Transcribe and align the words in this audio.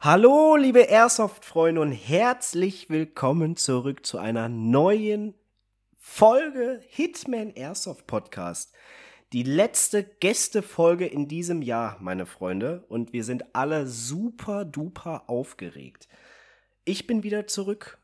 Hallo, 0.00 0.54
liebe 0.54 0.82
Airsoft-Freunde 0.82 1.80
und 1.80 1.90
herzlich 1.90 2.88
willkommen 2.88 3.56
zurück 3.56 4.06
zu 4.06 4.18
einer 4.18 4.48
neuen 4.48 5.34
Folge 5.96 6.80
Hitman 6.86 7.50
Airsoft 7.56 8.06
Podcast. 8.06 8.72
Die 9.32 9.42
letzte 9.42 10.04
Gästefolge 10.04 11.04
in 11.04 11.26
diesem 11.26 11.62
Jahr, 11.62 11.96
meine 11.98 12.26
Freunde, 12.26 12.84
und 12.88 13.12
wir 13.12 13.24
sind 13.24 13.56
alle 13.56 13.88
super 13.88 14.64
duper 14.64 15.24
aufgeregt. 15.28 16.06
Ich 16.84 17.08
bin 17.08 17.24
wieder 17.24 17.48
zurück. 17.48 17.98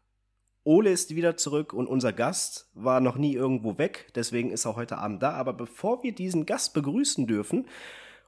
Ole 0.64 0.90
ist 0.90 1.14
wieder 1.14 1.36
zurück 1.36 1.72
und 1.72 1.86
unser 1.86 2.12
Gast 2.12 2.68
war 2.74 3.00
noch 3.00 3.14
nie 3.14 3.34
irgendwo 3.34 3.78
weg, 3.78 4.10
deswegen 4.16 4.50
ist 4.50 4.64
er 4.64 4.74
heute 4.74 4.98
Abend 4.98 5.22
da. 5.22 5.34
Aber 5.34 5.52
bevor 5.52 6.02
wir 6.02 6.12
diesen 6.12 6.44
Gast 6.44 6.74
begrüßen 6.74 7.28
dürfen, 7.28 7.68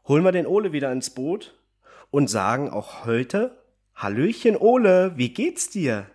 holen 0.07 0.23
wir 0.23 0.31
den 0.31 0.47
Ole 0.47 0.71
wieder 0.71 0.93
ins 0.93 1.11
Boot 1.11 1.53
und 2.17 2.29
sagen 2.31 2.71
auch 2.71 3.05
heute 3.05 3.63
Hallöchen 3.95 4.57
Ole, 4.57 5.13
wie 5.17 5.35
geht's 5.35 5.69
dir? 5.69 6.07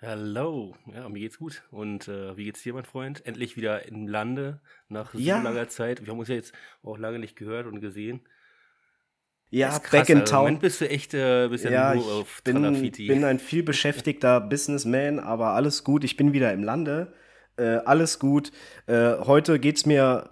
Hallo, 0.00 0.74
ja, 0.90 1.06
mir 1.10 1.20
geht's 1.20 1.36
gut. 1.36 1.64
Und 1.70 2.08
äh, 2.08 2.34
wie 2.38 2.44
geht's 2.44 2.62
dir, 2.62 2.72
mein 2.72 2.86
Freund? 2.86 3.26
Endlich 3.26 3.54
wieder 3.54 3.86
im 3.86 4.08
Lande 4.08 4.62
nach 4.88 5.12
Ja. 5.12 5.36
so 5.36 5.44
langer 5.44 5.68
Zeit. 5.68 6.00
Wir 6.00 6.12
haben 6.12 6.18
uns 6.18 6.28
ja 6.30 6.34
jetzt 6.34 6.54
auch 6.82 6.96
lange 6.96 7.18
nicht 7.18 7.36
gehört 7.36 7.66
und 7.66 7.82
gesehen. 7.82 8.22
Ja, 9.50 9.78
krass, 9.80 9.90
back 9.90 10.08
in 10.08 10.20
also, 10.20 10.32
Im 10.32 10.38
Moment 10.38 10.56
town. 10.56 10.60
bist 10.62 10.80
du 10.80 10.88
echt, 10.88 11.12
äh, 11.12 11.48
bist 11.48 11.64
ja, 11.64 11.70
Ja, 11.70 11.94
nur 11.94 12.02
ich 12.02 12.10
auf 12.10 12.42
bin, 12.42 12.62
Tralafiti. 12.62 13.06
bin 13.06 13.22
ein 13.24 13.38
viel 13.38 13.62
beschäftigter 13.62 14.40
Businessman, 14.40 15.18
aber 15.18 15.48
alles 15.48 15.84
gut. 15.84 16.04
Ich 16.04 16.16
bin 16.16 16.32
wieder 16.32 16.54
im 16.54 16.62
Lande. 16.64 17.12
Äh, 17.56 17.78
alles 17.84 18.18
gut. 18.18 18.50
Äh, 18.86 19.14
heute 19.20 19.58
geht's 19.58 19.86
mir, 19.86 20.30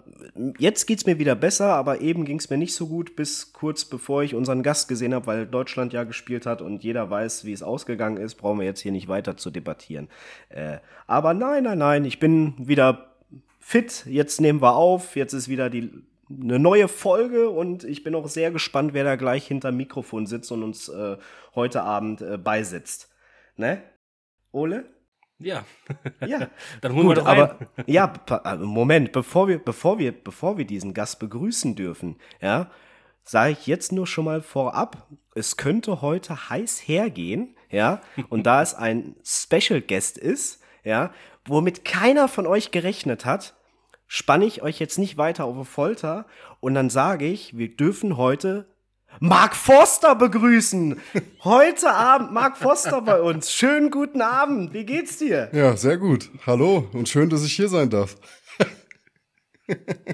jetzt 0.57 0.85
geht's 0.87 1.05
mir 1.05 1.19
wieder 1.19 1.35
besser, 1.35 1.73
aber 1.73 2.01
eben 2.01 2.25
ging's 2.25 2.49
mir 2.49 2.57
nicht 2.57 2.75
so 2.75 2.87
gut, 2.87 3.15
bis 3.15 3.53
kurz 3.53 3.85
bevor 3.85 4.23
ich 4.23 4.35
unseren 4.35 4.61
Gast 4.61 4.87
gesehen 4.89 5.13
habe, 5.13 5.27
weil 5.27 5.45
Deutschland 5.45 5.93
ja 5.93 6.03
gespielt 6.03 6.45
hat 6.45 6.61
und 6.61 6.83
jeder 6.83 7.09
weiß, 7.09 7.45
wie 7.45 7.53
es 7.53 7.63
ausgegangen 7.63 8.17
ist, 8.17 8.35
brauchen 8.35 8.59
wir 8.59 8.65
jetzt 8.65 8.81
hier 8.81 8.91
nicht 8.91 9.07
weiter 9.07 9.37
zu 9.37 9.51
debattieren. 9.51 10.09
Äh, 10.49 10.79
aber 11.07 11.33
nein, 11.33 11.63
nein, 11.63 11.77
nein, 11.77 12.05
ich 12.05 12.19
bin 12.19 12.55
wieder 12.57 13.15
fit. 13.59 14.05
Jetzt 14.05 14.41
nehmen 14.41 14.61
wir 14.61 14.75
auf. 14.75 15.15
Jetzt 15.15 15.33
ist 15.33 15.47
wieder 15.47 15.69
die 15.69 15.91
eine 16.29 16.59
neue 16.59 16.87
Folge 16.87 17.49
und 17.49 17.83
ich 17.83 18.03
bin 18.03 18.15
auch 18.15 18.27
sehr 18.27 18.51
gespannt, 18.51 18.93
wer 18.93 19.03
da 19.03 19.15
gleich 19.15 19.47
hinterm 19.47 19.77
Mikrofon 19.77 20.25
sitzt 20.25 20.51
und 20.51 20.63
uns 20.63 20.89
äh, 20.89 21.17
heute 21.55 21.83
Abend 21.83 22.21
äh, 22.21 22.37
beisitzt. 22.37 23.09
Ne? 23.55 23.81
Ole? 24.51 24.85
Ja, 25.43 25.63
Ja. 26.25 26.47
dann 26.81 26.93
holen 26.93 27.07
wir 27.07 27.15
Gut, 27.15 27.17
doch 27.17 27.25
rein. 27.27 27.41
aber 27.41 27.57
ja, 27.85 28.13
äh, 28.45 28.55
Moment, 28.57 29.11
bevor 29.11 29.47
wir, 29.47 29.59
bevor 29.59 29.99
wir, 29.99 30.11
bevor 30.11 30.57
wir 30.57 30.65
diesen 30.65 30.93
Gast 30.93 31.19
begrüßen 31.19 31.75
dürfen, 31.75 32.17
ja, 32.41 32.69
sage 33.23 33.51
ich 33.53 33.67
jetzt 33.67 33.91
nur 33.91 34.07
schon 34.07 34.25
mal 34.25 34.41
vorab, 34.41 35.07
es 35.35 35.57
könnte 35.57 36.01
heute 36.01 36.49
heiß 36.49 36.87
hergehen, 36.87 37.55
ja, 37.69 38.01
und 38.29 38.43
da 38.45 38.61
es 38.61 38.73
ein 38.75 39.15
Special 39.23 39.81
Guest 39.81 40.17
ist, 40.17 40.61
ja, 40.83 41.11
womit 41.45 41.85
keiner 41.85 42.27
von 42.27 42.45
euch 42.47 42.71
gerechnet 42.71 43.25
hat, 43.25 43.55
spanne 44.07 44.45
ich 44.45 44.61
euch 44.61 44.79
jetzt 44.79 44.99
nicht 44.99 45.17
weiter 45.17 45.45
auf 45.45 45.57
die 45.57 45.65
Folter 45.65 46.25
und 46.59 46.73
dann 46.75 46.89
sage 46.89 47.25
ich, 47.25 47.57
wir 47.57 47.75
dürfen 47.75 48.17
heute 48.17 48.67
Mark 49.19 49.55
Forster 49.55 50.15
begrüßen. 50.15 50.99
Heute 51.43 51.91
Abend 51.91 52.31
Mark 52.33 52.57
Forster 52.57 53.01
bei 53.01 53.19
uns. 53.21 53.51
Schönen 53.51 53.89
guten 53.91 54.21
Abend. 54.21 54.73
Wie 54.73 54.85
geht's 54.85 55.17
dir? 55.17 55.49
Ja, 55.53 55.75
sehr 55.77 55.97
gut. 55.97 56.29
Hallo 56.45 56.87
und 56.93 57.07
schön, 57.07 57.29
dass 57.29 57.43
ich 57.43 57.53
hier 57.53 57.69
sein 57.69 57.89
darf. 57.89 58.15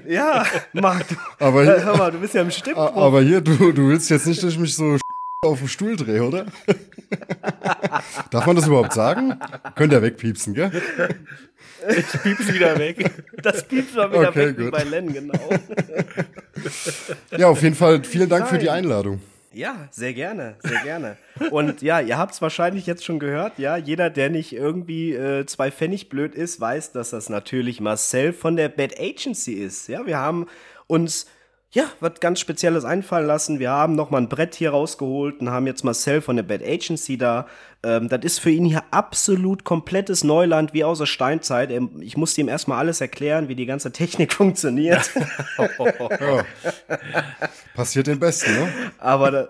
Ja, 0.06 0.44
Marc, 0.72 1.06
Aber 1.40 1.64
hier, 1.64 1.84
hör 1.84 1.96
mal, 1.96 2.12
du 2.12 2.18
bist 2.18 2.34
ja 2.34 2.42
im 2.42 2.52
Stimmbruch. 2.52 2.94
aber 2.96 3.20
hier 3.20 3.40
du, 3.40 3.72
du 3.72 3.88
willst 3.88 4.08
jetzt 4.08 4.26
nicht, 4.26 4.40
dass 4.42 4.52
ich 4.52 4.58
mich 4.58 4.76
so 4.76 4.96
auf 5.44 5.58
den 5.58 5.68
Stuhl 5.68 5.96
drehe, 5.96 6.22
oder? 6.22 6.46
Darf 8.30 8.46
man 8.46 8.54
das 8.54 8.68
überhaupt 8.68 8.92
sagen? 8.92 9.40
Könnt 9.74 9.92
ihr 9.92 10.02
wegpiepsen, 10.02 10.54
gell? 10.54 10.70
Ich 11.88 12.22
piep's 12.22 12.52
wieder 12.52 12.78
weg. 12.78 13.10
Das 13.42 13.62
piepst 13.66 13.94
mal 13.96 14.10
wieder 14.10 14.28
Okay, 14.28 14.48
weg 14.48 14.58
wie 14.58 14.62
gut. 14.64 14.72
bei 14.72 14.82
Len, 14.84 15.12
genau. 15.12 15.38
Ja, 17.36 17.48
auf 17.48 17.62
jeden 17.62 17.74
Fall 17.74 18.04
vielen 18.04 18.28
Dank 18.28 18.48
für 18.48 18.58
die 18.58 18.66
Nein. 18.66 18.84
Einladung. 18.84 19.20
Ja, 19.52 19.88
sehr 19.90 20.12
gerne, 20.12 20.56
sehr 20.62 20.80
gerne. 20.84 21.16
Und 21.50 21.82
ja, 21.82 22.00
ihr 22.00 22.18
habt 22.18 22.34
es 22.34 22.42
wahrscheinlich 22.42 22.86
jetzt 22.86 23.04
schon 23.04 23.18
gehört, 23.18 23.58
ja, 23.58 23.76
jeder, 23.76 24.08
der 24.08 24.30
nicht 24.30 24.52
irgendwie 24.52 25.12
äh, 25.12 25.44
zwei 25.46 25.72
Pfennig 25.72 26.08
blöd 26.08 26.36
ist, 26.36 26.60
weiß, 26.60 26.92
dass 26.92 27.10
das 27.10 27.28
natürlich 27.28 27.80
Marcel 27.80 28.32
von 28.32 28.54
der 28.56 28.68
Bad 28.68 29.00
Agency 29.00 29.54
ist. 29.54 29.88
Ja, 29.88 30.06
wir 30.06 30.18
haben 30.18 30.46
uns 30.86 31.26
ja, 31.72 31.84
was 32.00 32.18
ganz 32.20 32.40
Spezielles 32.40 32.84
einfallen 32.84 33.26
lassen. 33.26 33.58
Wir 33.60 33.70
haben 33.70 33.94
noch 33.94 34.10
mal 34.10 34.18
ein 34.18 34.28
Brett 34.28 34.54
hier 34.56 34.70
rausgeholt 34.70 35.40
und 35.40 35.50
haben 35.50 35.66
jetzt 35.66 35.84
Marcel 35.84 36.20
von 36.20 36.36
der 36.36 36.42
Bad 36.42 36.62
Agency 36.62 37.16
da. 37.16 37.46
Ähm, 37.82 38.08
das 38.10 38.20
ist 38.24 38.40
für 38.40 38.50
ihn 38.50 38.66
hier 38.66 38.84
absolut 38.90 39.64
komplettes 39.64 40.22
Neuland, 40.22 40.74
wie 40.74 40.84
aus 40.84 40.98
der 40.98 41.06
Steinzeit. 41.06 41.70
Er, 41.70 41.80
ich 42.00 42.14
musste 42.16 42.42
ihm 42.42 42.48
erstmal 42.48 42.78
alles 42.78 43.00
erklären, 43.00 43.48
wie 43.48 43.54
die 43.54 43.64
ganze 43.64 43.90
Technik 43.90 44.32
funktioniert. 44.34 45.10
Ja. 45.56 46.44
Passiert 47.74 48.06
den 48.06 48.18
Besten, 48.18 48.52
ne? 48.52 48.68
aber, 48.98 49.30
da, 49.30 49.48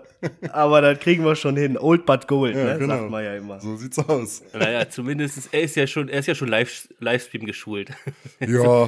aber 0.53 0.79
das 0.81 0.99
kriegen 0.99 1.25
wir 1.25 1.35
schon 1.35 1.57
hin. 1.57 1.77
Old 1.77 2.05
but 2.05 2.27
gold, 2.27 2.55
Ja, 2.55 2.63
ne? 2.73 2.79
genau. 2.79 2.97
sagt 2.99 3.09
man 3.09 3.23
ja 3.23 3.35
immer. 3.35 3.59
So 3.59 3.75
sieht's 3.75 3.99
aus. 3.99 4.41
Naja, 4.53 4.89
zumindest, 4.89 5.37
ist, 5.37 5.53
er 5.53 5.61
ist 5.63 5.75
ja 5.75 5.85
schon, 5.87 6.07
er 6.07 6.19
ist 6.19 6.27
ja 6.27 6.35
schon 6.35 6.47
live, 6.47 6.87
Livestream 6.99 7.45
geschult. 7.45 7.89
Ja, 8.39 8.87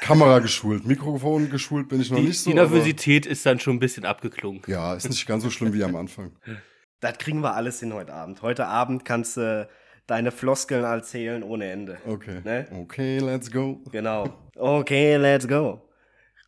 Kamera 0.00 0.38
geschult, 0.40 0.86
Mikrofon 0.86 1.48
geschult 1.50 1.88
bin 1.88 2.00
ich 2.00 2.10
noch 2.10 2.18
Die, 2.18 2.24
nicht 2.24 2.40
so. 2.40 2.50
die 2.50 2.54
Nervosität 2.54 3.24
ist 3.26 3.44
dann 3.46 3.58
schon 3.60 3.76
ein 3.76 3.78
bisschen 3.78 4.04
abgeklungen. 4.04 4.62
ja, 4.66 4.94
ist 4.94 5.08
nicht 5.08 5.26
ganz 5.26 5.42
so 5.42 5.50
schlimm 5.50 5.72
wie 5.72 5.82
am 5.84 5.96
Anfang. 5.96 6.32
Das 7.04 7.18
kriegen 7.18 7.40
wir 7.40 7.54
alles 7.54 7.80
hin 7.80 7.92
heute 7.92 8.14
Abend. 8.14 8.40
Heute 8.40 8.64
Abend 8.66 9.04
kannst 9.04 9.36
du 9.36 9.68
deine 10.06 10.30
Floskeln 10.30 10.84
erzählen 10.84 11.42
ohne 11.42 11.70
Ende. 11.70 11.98
Okay. 12.06 12.40
Ne? 12.42 12.66
Okay, 12.74 13.18
let's 13.18 13.50
go. 13.50 13.82
Genau. 13.92 14.30
Okay, 14.56 15.16
let's 15.16 15.46
go. 15.46 15.82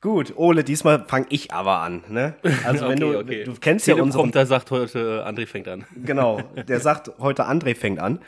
Gut, 0.01 0.33
Ole, 0.35 0.65
diesmal 0.65 1.05
fange 1.07 1.27
ich 1.29 1.53
aber 1.53 1.81
an. 1.81 2.05
Ne? 2.09 2.37
Also 2.65 2.89
wenn 2.89 2.99
du, 2.99 3.23
du 3.23 3.55
kennst 3.61 3.87
ja 3.87 3.97
unseren, 3.97 4.33
Teleprompter 4.33 4.47
sagt 4.47 4.71
heute, 4.71 5.27
André 5.27 5.47
fängt 5.47 5.69
an. 5.69 5.85
genau, 6.07 6.41
der 6.67 6.81
sagt 6.81 7.11
heute 7.19 7.47
André 7.47 7.75
fängt 7.75 7.99
an. 7.99 8.21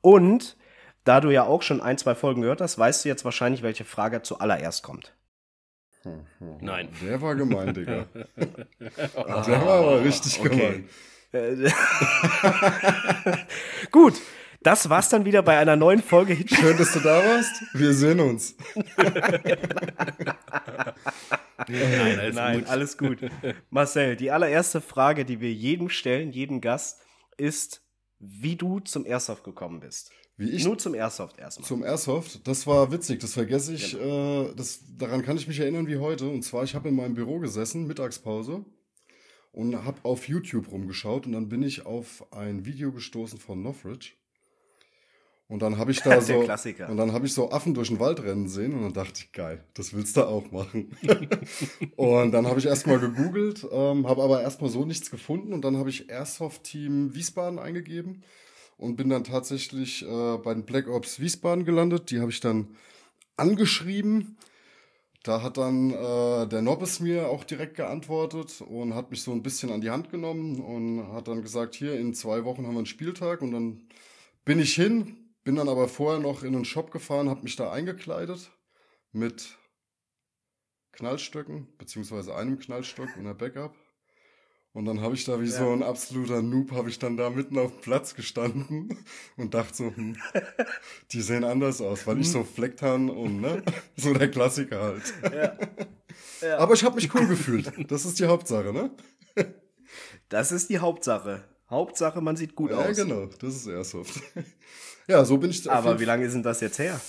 Und 0.00 0.56
da 1.04 1.20
du 1.20 1.30
ja 1.30 1.44
auch 1.44 1.62
schon 1.62 1.80
ein, 1.80 1.98
zwei 1.98 2.16
Folgen 2.16 2.42
gehört 2.42 2.60
hast, 2.60 2.80
weißt 2.80 3.04
du 3.04 3.08
jetzt 3.08 3.24
wahrscheinlich, 3.24 3.62
welche 3.62 3.84
Frage 3.84 4.22
zuallererst 4.22 4.82
kommt. 4.82 5.14
Nein. 6.60 6.88
Der 7.00 7.22
war 7.22 7.36
gemein, 7.36 7.74
Digga. 7.74 8.06
Der 8.36 9.64
war 9.64 9.78
aber 9.78 10.04
richtig 10.04 10.40
okay. 10.40 10.48
gemein. 10.48 10.88
Gut, 13.90 14.14
das 14.62 14.88
war's 14.88 15.08
dann 15.08 15.24
wieder 15.24 15.42
bei 15.42 15.58
einer 15.58 15.76
neuen 15.76 16.02
Folge 16.02 16.34
Hit 16.34 16.50
Schön, 16.50 16.76
dass 16.76 16.92
du 16.92 17.00
da 17.00 17.24
warst. 17.24 17.52
Wir 17.72 17.94
sehen 17.94 18.20
uns. 18.20 18.56
Nein, 21.68 22.18
alles 22.18 22.34
Nein, 22.34 22.58
gut. 22.60 22.68
alles 22.68 22.98
gut. 22.98 23.18
Marcel, 23.70 24.16
die 24.16 24.30
allererste 24.30 24.80
Frage, 24.80 25.24
die 25.24 25.40
wir 25.40 25.52
jedem 25.52 25.88
stellen, 25.88 26.32
jedem 26.32 26.60
Gast, 26.60 27.00
ist, 27.36 27.82
wie 28.18 28.56
du 28.56 28.80
zum 28.80 29.06
Airsoft 29.06 29.44
gekommen 29.44 29.80
bist. 29.80 30.10
Wie 30.38 30.50
ich 30.50 30.64
Nur 30.64 30.76
zum 30.76 30.94
Airsoft 30.94 31.38
erstmal. 31.38 31.66
zum 31.66 31.82
Airsoft, 31.82 32.46
das 32.46 32.66
war 32.66 32.92
witzig, 32.92 33.20
das 33.20 33.32
vergesse 33.32 33.72
ich, 33.72 33.98
äh, 33.98 34.52
das, 34.54 34.80
daran 34.98 35.22
kann 35.22 35.38
ich 35.38 35.48
mich 35.48 35.58
erinnern 35.60 35.86
wie 35.86 35.96
heute. 35.96 36.28
Und 36.28 36.42
zwar, 36.42 36.62
ich 36.64 36.74
habe 36.74 36.90
in 36.90 36.94
meinem 36.96 37.14
Büro 37.14 37.38
gesessen, 37.38 37.86
Mittagspause, 37.86 38.62
und 39.56 39.86
habe 39.86 39.98
auf 40.02 40.28
YouTube 40.28 40.70
rumgeschaut 40.70 41.24
und 41.24 41.32
dann 41.32 41.48
bin 41.48 41.62
ich 41.62 41.86
auf 41.86 42.30
ein 42.30 42.66
Video 42.66 42.92
gestoßen 42.92 43.38
von 43.38 43.62
Northridge. 43.62 44.10
Und 45.48 45.62
dann 45.62 45.78
habe 45.78 45.92
ich 45.92 46.02
da 46.02 46.20
so 46.20 46.42
Klassiker. 46.42 46.90
und 46.90 46.98
dann 46.98 47.14
habe 47.14 47.24
ich 47.24 47.32
so 47.32 47.50
Affen 47.50 47.72
durch 47.72 47.88
den 47.88 47.98
Wald 47.98 48.22
rennen 48.22 48.48
sehen 48.48 48.74
und 48.74 48.82
dann 48.82 48.92
dachte 48.92 49.22
ich, 49.24 49.32
geil, 49.32 49.64
das 49.72 49.94
willst 49.94 50.18
du 50.18 50.28
auch 50.28 50.50
machen. 50.50 50.94
und 51.96 52.32
dann 52.32 52.46
habe 52.46 52.58
ich 52.58 52.66
erstmal 52.66 52.98
gegoogelt, 52.98 53.66
ähm, 53.72 54.06
habe 54.06 54.22
aber 54.22 54.42
erstmal 54.42 54.68
so 54.68 54.84
nichts 54.84 55.10
gefunden 55.10 55.54
und 55.54 55.64
dann 55.64 55.78
habe 55.78 55.88
ich 55.88 56.10
Airsoft 56.10 56.64
Team 56.64 57.14
Wiesbaden 57.14 57.58
eingegeben 57.58 58.24
und 58.76 58.96
bin 58.96 59.08
dann 59.08 59.24
tatsächlich 59.24 60.02
äh, 60.02 60.36
bei 60.36 60.52
den 60.52 60.66
Black 60.66 60.86
Ops 60.86 61.18
Wiesbaden 61.18 61.64
gelandet. 61.64 62.10
Die 62.10 62.20
habe 62.20 62.30
ich 62.30 62.40
dann 62.40 62.76
angeschrieben. 63.38 64.36
Da 65.26 65.42
hat 65.42 65.56
dann 65.56 65.90
äh, 65.90 66.46
der 66.46 66.62
Nobbes 66.62 67.00
mir 67.00 67.28
auch 67.28 67.42
direkt 67.42 67.74
geantwortet 67.74 68.60
und 68.60 68.94
hat 68.94 69.10
mich 69.10 69.22
so 69.22 69.32
ein 69.32 69.42
bisschen 69.42 69.72
an 69.72 69.80
die 69.80 69.90
Hand 69.90 70.08
genommen 70.08 70.60
und 70.60 71.12
hat 71.12 71.26
dann 71.26 71.42
gesagt, 71.42 71.74
hier 71.74 71.98
in 71.98 72.14
zwei 72.14 72.44
Wochen 72.44 72.64
haben 72.64 72.74
wir 72.74 72.78
einen 72.78 72.86
Spieltag 72.86 73.42
und 73.42 73.50
dann 73.50 73.88
bin 74.44 74.60
ich 74.60 74.74
hin, 74.74 75.16
bin 75.42 75.56
dann 75.56 75.68
aber 75.68 75.88
vorher 75.88 76.20
noch 76.20 76.44
in 76.44 76.54
einen 76.54 76.64
Shop 76.64 76.92
gefahren, 76.92 77.28
habe 77.28 77.42
mich 77.42 77.56
da 77.56 77.72
eingekleidet 77.72 78.52
mit 79.10 79.58
Knallstöcken, 80.92 81.76
beziehungsweise 81.76 82.36
einem 82.36 82.60
Knallstock 82.60 83.08
und 83.16 83.22
einer 83.22 83.34
Backup. 83.34 83.74
Und 84.76 84.84
dann 84.84 85.00
habe 85.00 85.14
ich 85.14 85.24
da 85.24 85.40
wie 85.40 85.46
so 85.46 85.72
ein 85.72 85.82
absoluter 85.82 86.42
Noob, 86.42 86.72
habe 86.72 86.90
ich 86.90 86.98
dann 86.98 87.16
da 87.16 87.30
mitten 87.30 87.58
auf 87.58 87.72
dem 87.72 87.80
Platz 87.80 88.14
gestanden 88.14 88.98
und 89.38 89.54
dachte 89.54 89.74
so, 89.74 89.84
hm, 89.86 90.18
die 91.12 91.22
sehen 91.22 91.44
anders 91.44 91.80
aus, 91.80 92.06
weil 92.06 92.20
ich 92.20 92.30
so 92.30 92.44
Flecktarn 92.44 93.08
und 93.08 93.40
ne, 93.40 93.62
so 93.96 94.12
der 94.12 94.30
Klassiker 94.30 94.82
halt. 94.82 95.14
Aber 96.58 96.74
ich 96.74 96.84
habe 96.84 96.96
mich 96.96 97.14
cool 97.14 97.26
gefühlt. 97.26 97.72
Das 97.90 98.04
ist 98.04 98.18
die 98.18 98.26
Hauptsache, 98.26 98.70
ne? 98.70 98.90
Das 100.28 100.52
ist 100.52 100.68
die 100.68 100.78
Hauptsache. 100.78 101.42
Hauptsache, 101.70 102.20
man 102.20 102.36
sieht 102.36 102.54
gut 102.54 102.70
ja, 102.70 102.76
aus. 102.76 102.98
Ja, 102.98 103.04
genau, 103.04 103.24
das 103.24 103.56
ist 103.56 103.66
Airsoft. 103.68 104.20
ja, 105.08 105.24
so 105.24 105.38
bin 105.38 105.48
ich. 105.48 105.70
Aber 105.70 105.98
wie 106.00 106.04
lange 106.04 106.26
ist 106.26 106.34
denn 106.34 106.42
das 106.42 106.60
jetzt 106.60 106.78
her? 106.78 107.00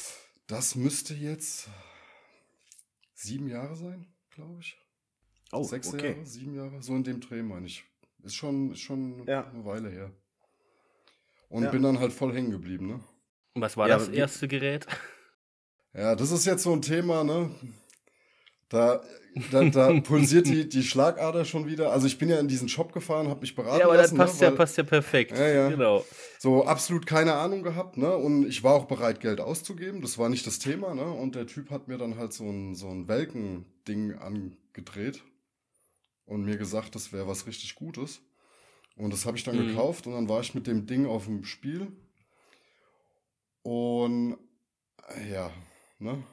Das 0.48 0.76
müsste 0.76 1.14
jetzt 1.14 1.68
sieben 3.14 3.50
Jahre 3.50 3.76
sein, 3.76 4.08
glaube 4.30 4.62
ich. 4.62 4.87
Oh, 5.52 5.64
Sechs 5.64 5.94
okay. 5.94 6.12
Jahre, 6.12 6.26
sieben 6.26 6.56
Jahre, 6.56 6.82
so 6.82 6.94
in 6.94 7.04
dem 7.04 7.20
Dreh 7.20 7.42
meine 7.42 7.68
ich. 7.68 7.84
Ist 8.24 8.36
schon, 8.36 8.72
ist 8.72 8.82
schon 8.82 9.26
ja. 9.28 9.46
eine 9.48 9.66
Weile 9.66 9.90
her. 9.90 10.12
Und 11.50 11.64
ja. 11.64 11.72
bin 11.72 11.84
dann 11.84 12.00
halt 12.00 12.12
voll 12.12 12.34
hängen 12.34 12.52
geblieben, 12.52 12.88
ne? 12.88 13.00
Was 13.56 13.78
war 13.78 13.88
ja, 13.88 13.98
das 13.98 14.10
erste 14.10 14.48
Gerät? 14.48 14.86
Ja, 15.94 16.16
das 16.16 16.32
ist 16.32 16.46
jetzt 16.46 16.64
so 16.64 16.74
ein 16.74 16.82
Thema, 16.82 17.24
ne? 17.24 17.50
Da, 18.70 19.02
da, 19.52 19.64
da 19.64 20.00
pulsiert 20.04 20.48
die, 20.48 20.68
die 20.68 20.84
Schlagader 20.84 21.46
schon 21.46 21.66
wieder. 21.66 21.92
Also 21.92 22.06
ich 22.06 22.18
bin 22.18 22.28
ja 22.28 22.38
in 22.38 22.50
diesen 22.50 22.68
Shop 22.68 22.92
gefahren, 22.92 23.30
habe 23.30 23.40
mich 23.40 23.56
beraten 23.56 23.80
Ja, 23.80 23.86
aber 23.86 23.96
lassen, 23.96 24.18
das 24.18 24.28
passt, 24.32 24.42
ne? 24.42 24.48
ja, 24.48 24.52
passt 24.54 24.78
ja 24.78 24.84
perfekt. 24.84 25.38
Ja, 25.38 25.48
ja. 25.48 25.70
Genau. 25.70 26.06
So 26.38 26.66
absolut 26.66 27.06
keine 27.06 27.34
Ahnung 27.36 27.64
gehabt, 27.64 27.96
ne? 27.96 28.16
Und 28.16 28.46
ich 28.46 28.64
war 28.64 28.74
auch 28.74 28.86
bereit, 28.86 29.22
Geld 29.22 29.40
auszugeben. 29.40 30.02
Das 30.02 30.18
war 30.18 30.28
nicht 30.28 30.46
das 30.46 30.60
Thema, 30.60 30.94
ne? 30.94 31.06
Und 31.06 31.36
der 31.36 31.48
Typ 31.48 31.72
hat 31.72 31.88
mir 31.88 31.98
dann 31.98 32.18
halt 32.18 32.34
so 32.34 32.44
ein, 32.44 32.76
so 32.76 32.90
ein 32.90 33.08
Welken-Ding 33.08 34.16
angedreht 34.16 35.24
und 36.28 36.44
mir 36.44 36.58
gesagt, 36.58 36.94
das 36.94 37.12
wäre 37.12 37.28
was 37.28 37.48
richtig 37.48 37.74
Gutes. 37.74 38.22
Und 38.96 39.12
das 39.12 39.26
habe 39.26 39.38
ich 39.38 39.44
dann 39.44 39.58
mhm. 39.58 39.70
gekauft 39.70 40.06
und 40.06 40.14
dann 40.14 40.30
war 40.30 40.42
ich 40.42 40.54
mit 40.54 40.68
dem 40.68 40.86
Ding 40.86 41.08
auf 41.08 41.26
dem 41.26 41.44
Spiel. 41.44 41.88
Und 43.64 44.38
ja, 45.32 45.52
ne? 46.00 46.24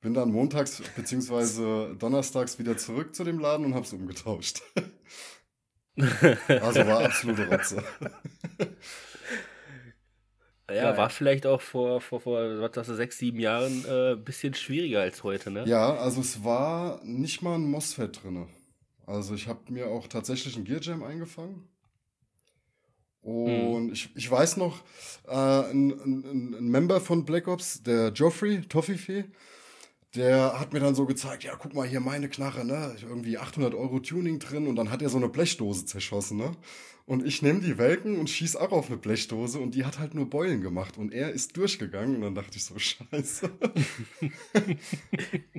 Bin 0.00 0.14
dann 0.14 0.32
montags 0.32 0.82
bzw. 0.96 1.94
donnerstags 1.96 2.58
wieder 2.58 2.76
zurück 2.76 3.14
zu 3.14 3.24
dem 3.24 3.38
Laden 3.38 3.66
und 3.66 3.74
hab's 3.74 3.92
umgetauscht. 3.92 4.62
also 5.96 6.86
war 6.86 7.04
absolute 7.04 7.48
Rotze. 7.48 7.82
Ja, 10.70 10.96
war 10.96 11.10
vielleicht 11.10 11.46
auch 11.46 11.60
vor, 11.60 12.00
vor, 12.00 12.20
vor 12.20 12.60
was 12.60 12.72
das, 12.72 12.86
sechs, 12.88 13.18
sieben 13.18 13.38
Jahren 13.38 13.84
ein 13.86 14.12
äh, 14.12 14.16
bisschen 14.16 14.54
schwieriger 14.54 15.00
als 15.00 15.22
heute, 15.22 15.50
ne? 15.50 15.64
Ja, 15.66 15.94
also 15.96 16.20
es 16.20 16.42
war 16.44 17.02
nicht 17.04 17.42
mal 17.42 17.54
ein 17.54 17.70
MOSFET 17.70 18.22
drin. 18.22 18.48
Also 19.06 19.34
ich 19.34 19.48
habe 19.48 19.60
mir 19.72 19.88
auch 19.88 20.06
tatsächlich 20.08 20.56
ein 20.56 20.64
Gear 20.64 20.80
Jam 20.80 21.02
eingefangen. 21.02 21.68
Und 23.22 23.86
hm. 23.86 23.92
ich, 23.92 24.10
ich 24.14 24.30
weiß 24.30 24.58
noch, 24.58 24.82
äh, 25.26 25.32
ein, 25.32 25.90
ein, 25.90 26.54
ein 26.58 26.68
Member 26.68 27.00
von 27.00 27.24
Black 27.24 27.48
Ops, 27.48 27.82
der 27.82 28.12
Joffrey 28.12 28.60
Toffifee, 28.62 29.24
der 30.14 30.60
hat 30.60 30.72
mir 30.72 30.80
dann 30.80 30.94
so 30.94 31.06
gezeigt, 31.06 31.44
ja, 31.44 31.56
guck 31.56 31.74
mal 31.74 31.86
hier 31.86 32.00
meine 32.00 32.28
Knarre, 32.28 32.64
ne, 32.64 32.94
irgendwie 33.02 33.38
800 33.38 33.74
Euro 33.74 33.98
Tuning 33.98 34.38
drin 34.38 34.66
und 34.66 34.76
dann 34.76 34.90
hat 34.90 35.02
er 35.02 35.08
so 35.08 35.16
eine 35.16 35.28
Blechdose 35.28 35.86
zerschossen, 35.86 36.38
ne. 36.38 36.52
Und 37.06 37.26
ich 37.26 37.42
nehme 37.42 37.60
die 37.60 37.76
Welken 37.76 38.18
und 38.18 38.30
schieß 38.30 38.56
auch 38.56 38.72
auf 38.72 38.86
eine 38.86 38.96
Blechdose 38.96 39.58
und 39.58 39.74
die 39.74 39.84
hat 39.84 39.98
halt 39.98 40.14
nur 40.14 40.30
Beulen 40.30 40.62
gemacht 40.62 40.96
und 40.96 41.12
er 41.12 41.32
ist 41.32 41.54
durchgegangen 41.54 42.16
und 42.16 42.22
dann 42.22 42.34
dachte 42.34 42.56
ich 42.56 42.64
so, 42.64 42.74
scheiße. 42.78 43.50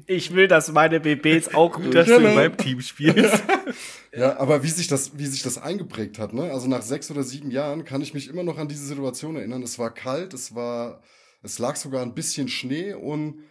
ich 0.08 0.34
will, 0.34 0.48
dass 0.48 0.72
meine 0.72 1.00
BBs 1.02 1.54
auch 1.54 1.74
gut, 1.74 1.94
dass 1.94 2.08
genau. 2.08 2.20
du 2.20 2.28
in 2.30 2.36
meinem 2.36 2.58
Team 2.58 2.82
spielst. 2.82 3.44
ja, 4.18 4.40
aber 4.40 4.64
wie 4.64 4.70
sich 4.70 4.88
das, 4.88 5.20
wie 5.20 5.28
sich 5.28 5.44
das 5.44 5.60
eingeprägt 5.60 6.18
hat, 6.18 6.34
ne, 6.34 6.52
also 6.52 6.68
nach 6.68 6.82
sechs 6.82 7.12
oder 7.12 7.24
sieben 7.24 7.52
Jahren 7.52 7.86
kann 7.86 8.02
ich 8.02 8.16
mich 8.16 8.28
immer 8.28 8.44
noch 8.44 8.58
an 8.58 8.68
diese 8.68 8.86
Situation 8.86 9.36
erinnern. 9.36 9.62
Es 9.62 9.78
war 9.78 9.94
kalt, 9.94 10.34
es 10.34 10.56
war, 10.56 11.04
es 11.44 11.60
lag 11.60 11.76
sogar 11.76 12.02
ein 12.02 12.16
bisschen 12.16 12.48
Schnee 12.48 12.94
und 12.94 13.44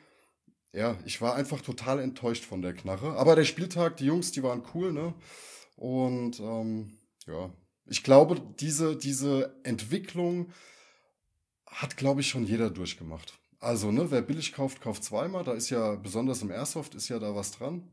ja, 0.75 0.99
ich 1.05 1.21
war 1.21 1.37
einfach 1.37 1.61
total 1.61 2.01
enttäuscht 2.01 2.45
von 2.45 2.61
der 2.61 2.75
Knarre. 2.75 3.17
Aber 3.17 3.37
der 3.37 3.45
Spieltag, 3.45 3.97
die 3.97 4.07
Jungs, 4.07 4.33
die 4.33 4.43
waren 4.43 4.63
cool, 4.75 4.93
ne? 4.93 5.15
Und 5.77 6.41
ähm, 6.41 6.99
ja, 7.27 7.51
ich 7.87 8.03
glaube, 8.03 8.41
diese, 8.59 8.97
diese 8.97 9.55
Entwicklung 9.63 10.53
hat, 11.67 11.97
glaube 11.97 12.23
ich, 12.23 12.29
schon 12.29 12.45
jeder 12.45 12.71
durchgemacht. 12.71 13.39
Also, 13.61 13.93
ne, 13.93 14.11
wer 14.11 14.21
billig 14.21 14.53
kauft, 14.53 14.81
kauft 14.81 15.05
zweimal. 15.05 15.45
Da 15.45 15.53
ist 15.53 15.71
ja, 15.71 15.95
besonders 15.95 16.43
im 16.43 16.51
Airsoft, 16.51 16.95
ist 16.95 17.09
ja 17.09 17.19
da 17.19 17.35
was 17.35 17.53
dran. 17.53 17.91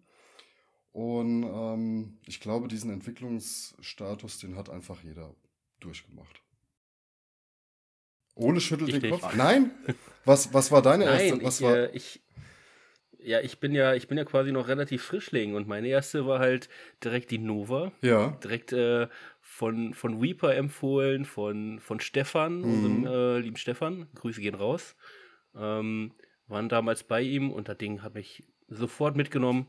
Und 0.91 1.43
ähm, 1.43 2.19
ich 2.25 2.39
glaube, 2.41 2.67
diesen 2.67 2.91
Entwicklungsstatus, 2.91 4.39
den 4.39 4.55
hat 4.57 4.69
einfach 4.69 5.01
jeder 5.03 5.33
durchgemacht. 5.79 6.41
Ole 8.35 8.59
schüttelt 8.59 8.93
ich 8.93 8.99
den 8.99 9.11
Kopf. 9.11 9.35
Nein? 9.35 9.71
Was, 10.25 10.53
was 10.53 10.71
war 10.71 10.81
deine 10.81 11.05
Nein, 11.05 11.19
erste? 11.19 11.43
Was 11.43 11.59
ich, 11.59 11.65
war? 11.65 11.75
Äh, 11.75 11.95
ich, 11.95 12.21
ja, 13.23 13.39
ich 13.41 13.59
bin 13.59 13.73
ja, 13.73 13.93
ich 13.93 14.07
bin 14.07 14.17
ja 14.17 14.25
quasi 14.25 14.51
noch 14.51 14.67
relativ 14.67 15.03
frischling 15.03 15.55
und 15.55 15.67
meine 15.67 15.87
erste 15.87 16.25
war 16.25 16.39
halt 16.39 16.69
direkt 17.03 17.31
die 17.31 17.37
Nova. 17.37 17.91
Ja. 18.01 18.37
Direkt 18.43 18.73
äh, 18.73 19.07
von, 19.41 19.93
von 19.93 20.19
Reaper 20.19 20.55
empfohlen, 20.55 21.25
von, 21.25 21.79
von 21.79 21.99
Stefan, 21.99 22.59
mhm. 22.59 22.63
unserem 22.63 23.05
äh, 23.05 23.39
lieben 23.39 23.57
Stefan. 23.57 24.07
Grüße 24.15 24.41
gehen 24.41 24.55
raus. 24.55 24.95
Ähm, 25.55 26.13
waren 26.47 26.69
damals 26.69 27.03
bei 27.03 27.21
ihm 27.21 27.51
und 27.51 27.67
das 27.67 27.77
Ding 27.77 28.01
hat 28.01 28.15
mich 28.15 28.43
sofort 28.67 29.15
mitgenommen. 29.15 29.67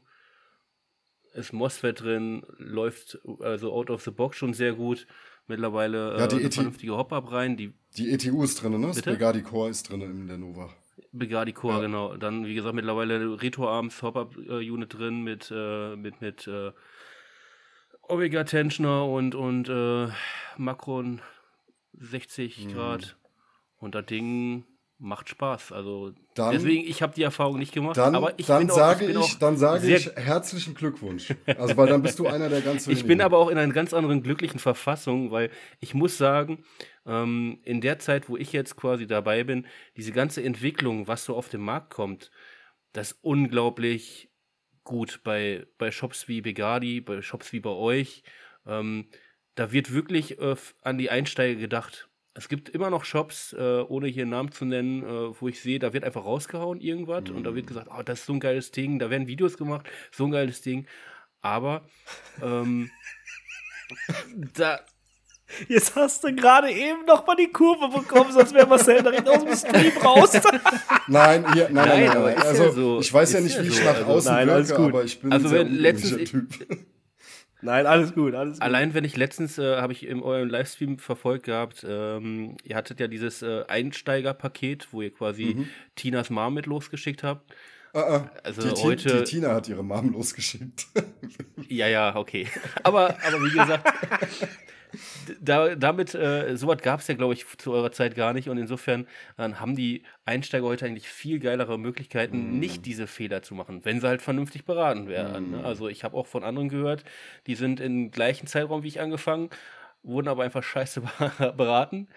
Ist 1.34 1.52
MOSFET 1.52 2.02
drin, 2.02 2.44
läuft 2.58 3.18
also 3.40 3.72
out 3.72 3.88
of 3.88 4.02
the 4.02 4.10
box 4.10 4.36
schon 4.36 4.52
sehr 4.52 4.74
gut. 4.74 5.06
Mittlerweile 5.46 6.18
ja, 6.18 6.26
die 6.26 6.36
äh, 6.36 6.46
ET 6.46 6.54
vernünftige 6.54 6.96
Hop-Up 6.96 7.32
rein. 7.32 7.56
Die, 7.56 7.72
die 7.96 8.12
ETU 8.12 8.44
ist 8.44 8.62
drin, 8.62 8.78
ne? 8.80 8.88
Das 8.88 9.02
Begadi 9.02 9.42
Core 9.42 9.70
ist 9.70 9.88
drin 9.88 10.02
in 10.02 10.26
der 10.28 10.38
Nova. 10.38 10.74
Begadi 11.12 11.52
Core, 11.52 11.74
ja. 11.74 11.80
genau. 11.80 12.16
Dann, 12.16 12.46
wie 12.46 12.54
gesagt, 12.54 12.74
mittlerweile 12.74 13.40
Retro-Arms 13.40 14.02
Hop-Up-Unit 14.02 14.98
drin 14.98 15.22
mit, 15.22 15.52
äh, 15.54 15.94
mit, 15.94 16.20
mit 16.20 16.46
äh, 16.46 16.72
Omega 18.02 18.44
Tensioner 18.44 19.06
und, 19.06 19.34
und 19.34 19.68
äh, 19.68 20.08
Makron 20.56 21.20
60 21.92 22.66
mhm. 22.66 22.72
Grad. 22.72 23.16
Und 23.78 23.94
das 23.94 24.06
Ding 24.06 24.64
macht 25.02 25.28
Spaß. 25.28 25.72
Also 25.72 26.12
dann, 26.34 26.52
deswegen, 26.52 26.88
ich 26.88 27.02
habe 27.02 27.14
die 27.14 27.22
Erfahrung 27.22 27.58
nicht 27.58 27.72
gemacht. 27.72 27.96
Dann, 27.96 28.14
aber 28.14 28.38
ich 28.38 28.46
dann 28.46 28.66
bin 28.66 28.74
sage 28.74 29.18
auch, 29.18 29.24
ich, 29.24 29.32
ich, 29.32 29.38
dann 29.38 29.56
sage 29.56 29.94
ich 29.94 30.06
herzlichen 30.14 30.74
Glückwunsch. 30.74 31.34
Also 31.46 31.76
weil 31.76 31.88
dann 31.88 32.02
bist 32.02 32.18
du 32.18 32.26
einer 32.28 32.48
der 32.48 32.60
ganz 32.60 32.86
Ich 32.86 33.04
bin 33.04 33.20
aber 33.20 33.38
auch 33.38 33.48
in 33.48 33.58
einer 33.58 33.72
ganz 33.72 33.92
anderen 33.92 34.22
glücklichen 34.22 34.60
Verfassung, 34.60 35.30
weil 35.30 35.50
ich 35.80 35.92
muss 35.92 36.16
sagen, 36.16 36.64
ähm, 37.04 37.58
in 37.64 37.80
der 37.80 37.98
Zeit, 37.98 38.28
wo 38.28 38.36
ich 38.36 38.52
jetzt 38.52 38.76
quasi 38.76 39.06
dabei 39.06 39.44
bin, 39.44 39.66
diese 39.96 40.12
ganze 40.12 40.42
Entwicklung, 40.42 41.08
was 41.08 41.24
so 41.24 41.36
auf 41.36 41.48
den 41.48 41.60
Markt 41.60 41.92
kommt, 41.92 42.30
das 42.92 43.12
ist 43.12 43.18
unglaublich 43.22 44.30
gut 44.84 45.20
bei, 45.24 45.66
bei 45.78 45.90
Shops 45.90 46.28
wie 46.28 46.40
Begadi, 46.40 47.00
bei 47.00 47.22
Shops 47.22 47.52
wie 47.52 47.60
bei 47.60 47.70
euch. 47.70 48.22
Ähm, 48.66 49.08
da 49.54 49.72
wird 49.72 49.92
wirklich 49.92 50.38
äh, 50.38 50.56
an 50.82 50.98
die 50.98 51.10
Einsteiger 51.10 51.60
gedacht. 51.60 52.08
Es 52.34 52.48
gibt 52.48 52.70
immer 52.70 52.88
noch 52.88 53.04
Shops, 53.04 53.52
äh, 53.52 53.82
ohne 53.86 54.08
hier 54.08 54.24
Namen 54.24 54.52
zu 54.52 54.64
nennen, 54.64 55.02
äh, 55.02 55.40
wo 55.40 55.48
ich 55.48 55.60
sehe, 55.60 55.78
da 55.78 55.92
wird 55.92 56.04
einfach 56.04 56.24
rausgehauen 56.24 56.80
irgendwas 56.80 57.24
mhm. 57.28 57.36
und 57.36 57.44
da 57.44 57.54
wird 57.54 57.66
mhm. 57.66 57.68
gesagt, 57.68 57.88
oh, 57.90 58.02
das 58.02 58.20
ist 58.20 58.26
so 58.26 58.32
ein 58.32 58.40
geiles 58.40 58.70
Ding, 58.70 58.98
da 58.98 59.10
werden 59.10 59.26
Videos 59.26 59.58
gemacht, 59.58 59.86
so 60.10 60.24
ein 60.24 60.30
geiles 60.30 60.62
Ding. 60.62 60.86
Aber 61.42 61.82
ähm, 62.42 62.90
da, 64.54 64.80
Jetzt 65.68 65.94
hast 65.96 66.24
du 66.24 66.34
gerade 66.34 66.70
eben 66.70 67.04
noch 67.04 67.26
mal 67.26 67.36
die 67.36 67.48
Kurve 67.48 67.88
bekommen, 67.88 68.32
sonst 68.32 68.54
wäre 68.54 68.66
Marcel 68.66 69.02
direkt 69.02 69.28
aus 69.28 69.44
dem 69.44 69.54
Stream 69.54 69.96
raus. 69.98 70.32
nein, 71.08 71.52
hier, 71.52 71.68
nein, 71.70 71.88
nein, 71.88 72.06
nein, 72.06 72.22
nein. 72.22 72.38
Also, 72.38 72.64
ja 72.64 72.72
so. 72.72 73.00
ich 73.00 73.12
weiß 73.12 73.32
ja 73.34 73.40
nicht, 73.40 73.60
wie 73.60 73.66
ich 73.66 73.76
so. 73.76 73.84
nach 73.84 73.96
also, 73.96 74.12
außen 74.12 74.32
nein, 74.32 74.48
wirke, 74.48 74.76
aber 74.76 75.04
ich 75.04 75.20
bin 75.20 75.32
also, 75.32 75.46
ein 75.46 75.50
sehr 75.50 75.64
letztens, 75.64 76.30
Typ. 76.30 76.48
Nein, 77.62 77.86
alles 77.86 78.12
gut, 78.12 78.34
alles 78.34 78.54
gut. 78.54 78.62
Allein 78.62 78.92
wenn 78.92 79.04
ich 79.04 79.16
letztens, 79.16 79.56
äh, 79.56 79.76
habe 79.76 79.92
ich 79.92 80.06
in 80.06 80.20
eurem 80.20 80.48
Livestream 80.48 80.98
verfolgt 80.98 81.44
gehabt, 81.44 81.86
ähm, 81.88 82.56
ihr 82.64 82.74
hattet 82.74 82.98
ja 82.98 83.06
dieses 83.06 83.42
äh, 83.42 83.64
Einsteigerpaket, 83.68 84.88
wo 84.90 85.00
ihr 85.00 85.12
quasi 85.12 85.54
mhm. 85.54 85.68
Tinas 85.94 86.28
Mom 86.28 86.54
mit 86.54 86.66
losgeschickt 86.66 87.22
habt. 87.22 87.54
Ah, 87.94 88.00
ah. 88.00 88.30
Also 88.42 88.62
die, 88.74 88.82
heute, 88.82 89.18
die 89.18 89.24
Tina 89.24 89.54
hat 89.54 89.68
ihre 89.68 89.84
Mom 89.84 90.12
losgeschickt. 90.12 90.86
ja, 91.68 91.88
ja, 91.88 92.16
okay. 92.16 92.46
Aber, 92.82 93.16
aber 93.22 93.40
wie 93.42 93.50
gesagt, 93.50 93.86
da, 95.40 95.74
damit, 95.74 96.14
äh, 96.14 96.56
sowas 96.56 96.78
gab 96.82 97.00
es 97.00 97.08
ja, 97.08 97.14
glaube 97.14 97.34
ich, 97.34 97.46
zu 97.58 97.72
eurer 97.72 97.92
Zeit 97.92 98.14
gar 98.14 98.32
nicht. 98.32 98.48
Und 98.48 98.58
insofern 98.58 99.06
äh, 99.36 99.52
haben 99.52 99.76
die 99.76 100.02
Einsteiger 100.24 100.66
heute 100.66 100.86
eigentlich 100.86 101.08
viel 101.08 101.38
geilere 101.38 101.78
Möglichkeiten, 101.78 102.56
mm. 102.56 102.58
nicht 102.58 102.86
diese 102.86 103.06
Fehler 103.06 103.42
zu 103.42 103.54
machen, 103.54 103.84
wenn 103.84 104.00
sie 104.00 104.08
halt 104.08 104.22
vernünftig 104.22 104.64
beraten 104.64 105.08
werden. 105.08 105.62
Mm. 105.62 105.64
Also 105.64 105.88
ich 105.88 106.04
habe 106.04 106.16
auch 106.16 106.26
von 106.26 106.44
anderen 106.44 106.68
gehört, 106.68 107.04
die 107.46 107.54
sind 107.54 107.80
im 107.80 108.10
gleichen 108.10 108.46
Zeitraum 108.46 108.82
wie 108.82 108.88
ich 108.88 109.00
angefangen, 109.00 109.50
wurden 110.02 110.28
aber 110.28 110.44
einfach 110.44 110.62
scheiße 110.62 111.02
beraten. 111.56 112.08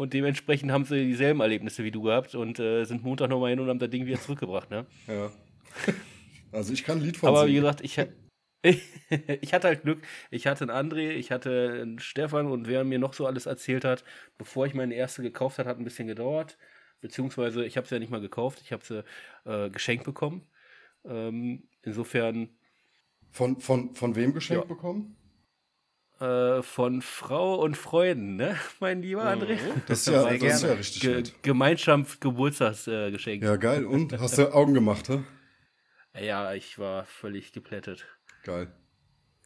Und 0.00 0.14
dementsprechend 0.14 0.72
haben 0.72 0.86
sie 0.86 1.04
dieselben 1.04 1.40
Erlebnisse 1.40 1.84
wie 1.84 1.90
du 1.90 2.00
gehabt 2.00 2.34
und 2.34 2.58
äh, 2.58 2.84
sind 2.84 3.04
Montag 3.04 3.28
nochmal 3.28 3.50
hin 3.50 3.60
und 3.60 3.68
haben 3.68 3.78
das 3.78 3.90
Ding 3.90 4.06
wieder 4.06 4.18
zurückgebracht. 4.18 4.70
Ne? 4.70 4.86
Ja. 5.06 5.30
Also 6.52 6.72
ich 6.72 6.82
kann 6.84 6.98
ein 6.98 7.04
Lied 7.04 7.18
von 7.18 7.28
Aber 7.28 7.42
singen. 7.42 7.52
wie 7.52 7.60
gesagt, 7.60 7.80
ich, 7.82 7.98
ich 9.42 9.54
hatte 9.54 9.68
halt 9.68 9.82
Glück. 9.82 10.00
Ich 10.30 10.46
hatte 10.48 10.64
einen 10.64 10.90
André, 10.90 11.10
ich 11.10 11.30
hatte 11.30 11.80
einen 11.82 11.98
Stefan 12.00 12.46
und 12.46 12.66
wer 12.66 12.82
mir 12.82 12.98
noch 12.98 13.12
so 13.12 13.26
alles 13.26 13.44
erzählt 13.44 13.84
hat, 13.84 14.02
bevor 14.36 14.66
ich 14.66 14.74
meine 14.74 14.94
erste 14.94 15.22
gekauft 15.22 15.58
hat, 15.58 15.66
hat 15.66 15.78
ein 15.78 15.84
bisschen 15.84 16.08
gedauert. 16.08 16.56
Beziehungsweise 17.02 17.64
ich 17.66 17.76
habe 17.76 17.86
sie 17.86 17.94
ja 17.94 17.98
nicht 18.00 18.10
mal 18.10 18.22
gekauft, 18.22 18.62
ich 18.64 18.72
habe 18.72 18.82
sie 18.84 19.04
äh, 19.44 19.68
geschenkt 19.68 20.04
bekommen. 20.04 20.48
Ähm, 21.04 21.68
insofern. 21.82 22.48
Von, 23.30 23.60
von, 23.60 23.94
von 23.94 24.16
wem 24.16 24.32
geschenkt 24.32 24.64
ja. 24.64 24.74
bekommen? 24.74 25.14
Äh, 26.20 26.62
von 26.62 27.02
Frau 27.02 27.56
und 27.56 27.76
Freunden, 27.76 28.36
ne, 28.36 28.56
mein 28.80 29.02
lieber 29.02 29.24
André? 29.24 29.58
Das 29.86 30.00
ist 30.00 30.06
ja, 30.12 30.24
das 30.24 30.42
ist 30.56 30.62
ja 30.62 30.72
richtig 30.74 31.02
Ge 31.02 31.14
nett. 31.16 31.42
Gemeinschaftsgeburtstagsgeschenk. 31.42 33.42
Ja, 33.42 33.56
geil. 33.56 33.84
Und? 33.84 34.18
Hast 34.18 34.38
du 34.38 34.52
Augen 34.54 34.74
gemacht, 34.74 35.08
hä? 35.08 35.22
ja, 36.20 36.52
ich 36.54 36.78
war 36.78 37.04
völlig 37.06 37.52
geplättet. 37.52 38.06
Geil. 38.44 38.72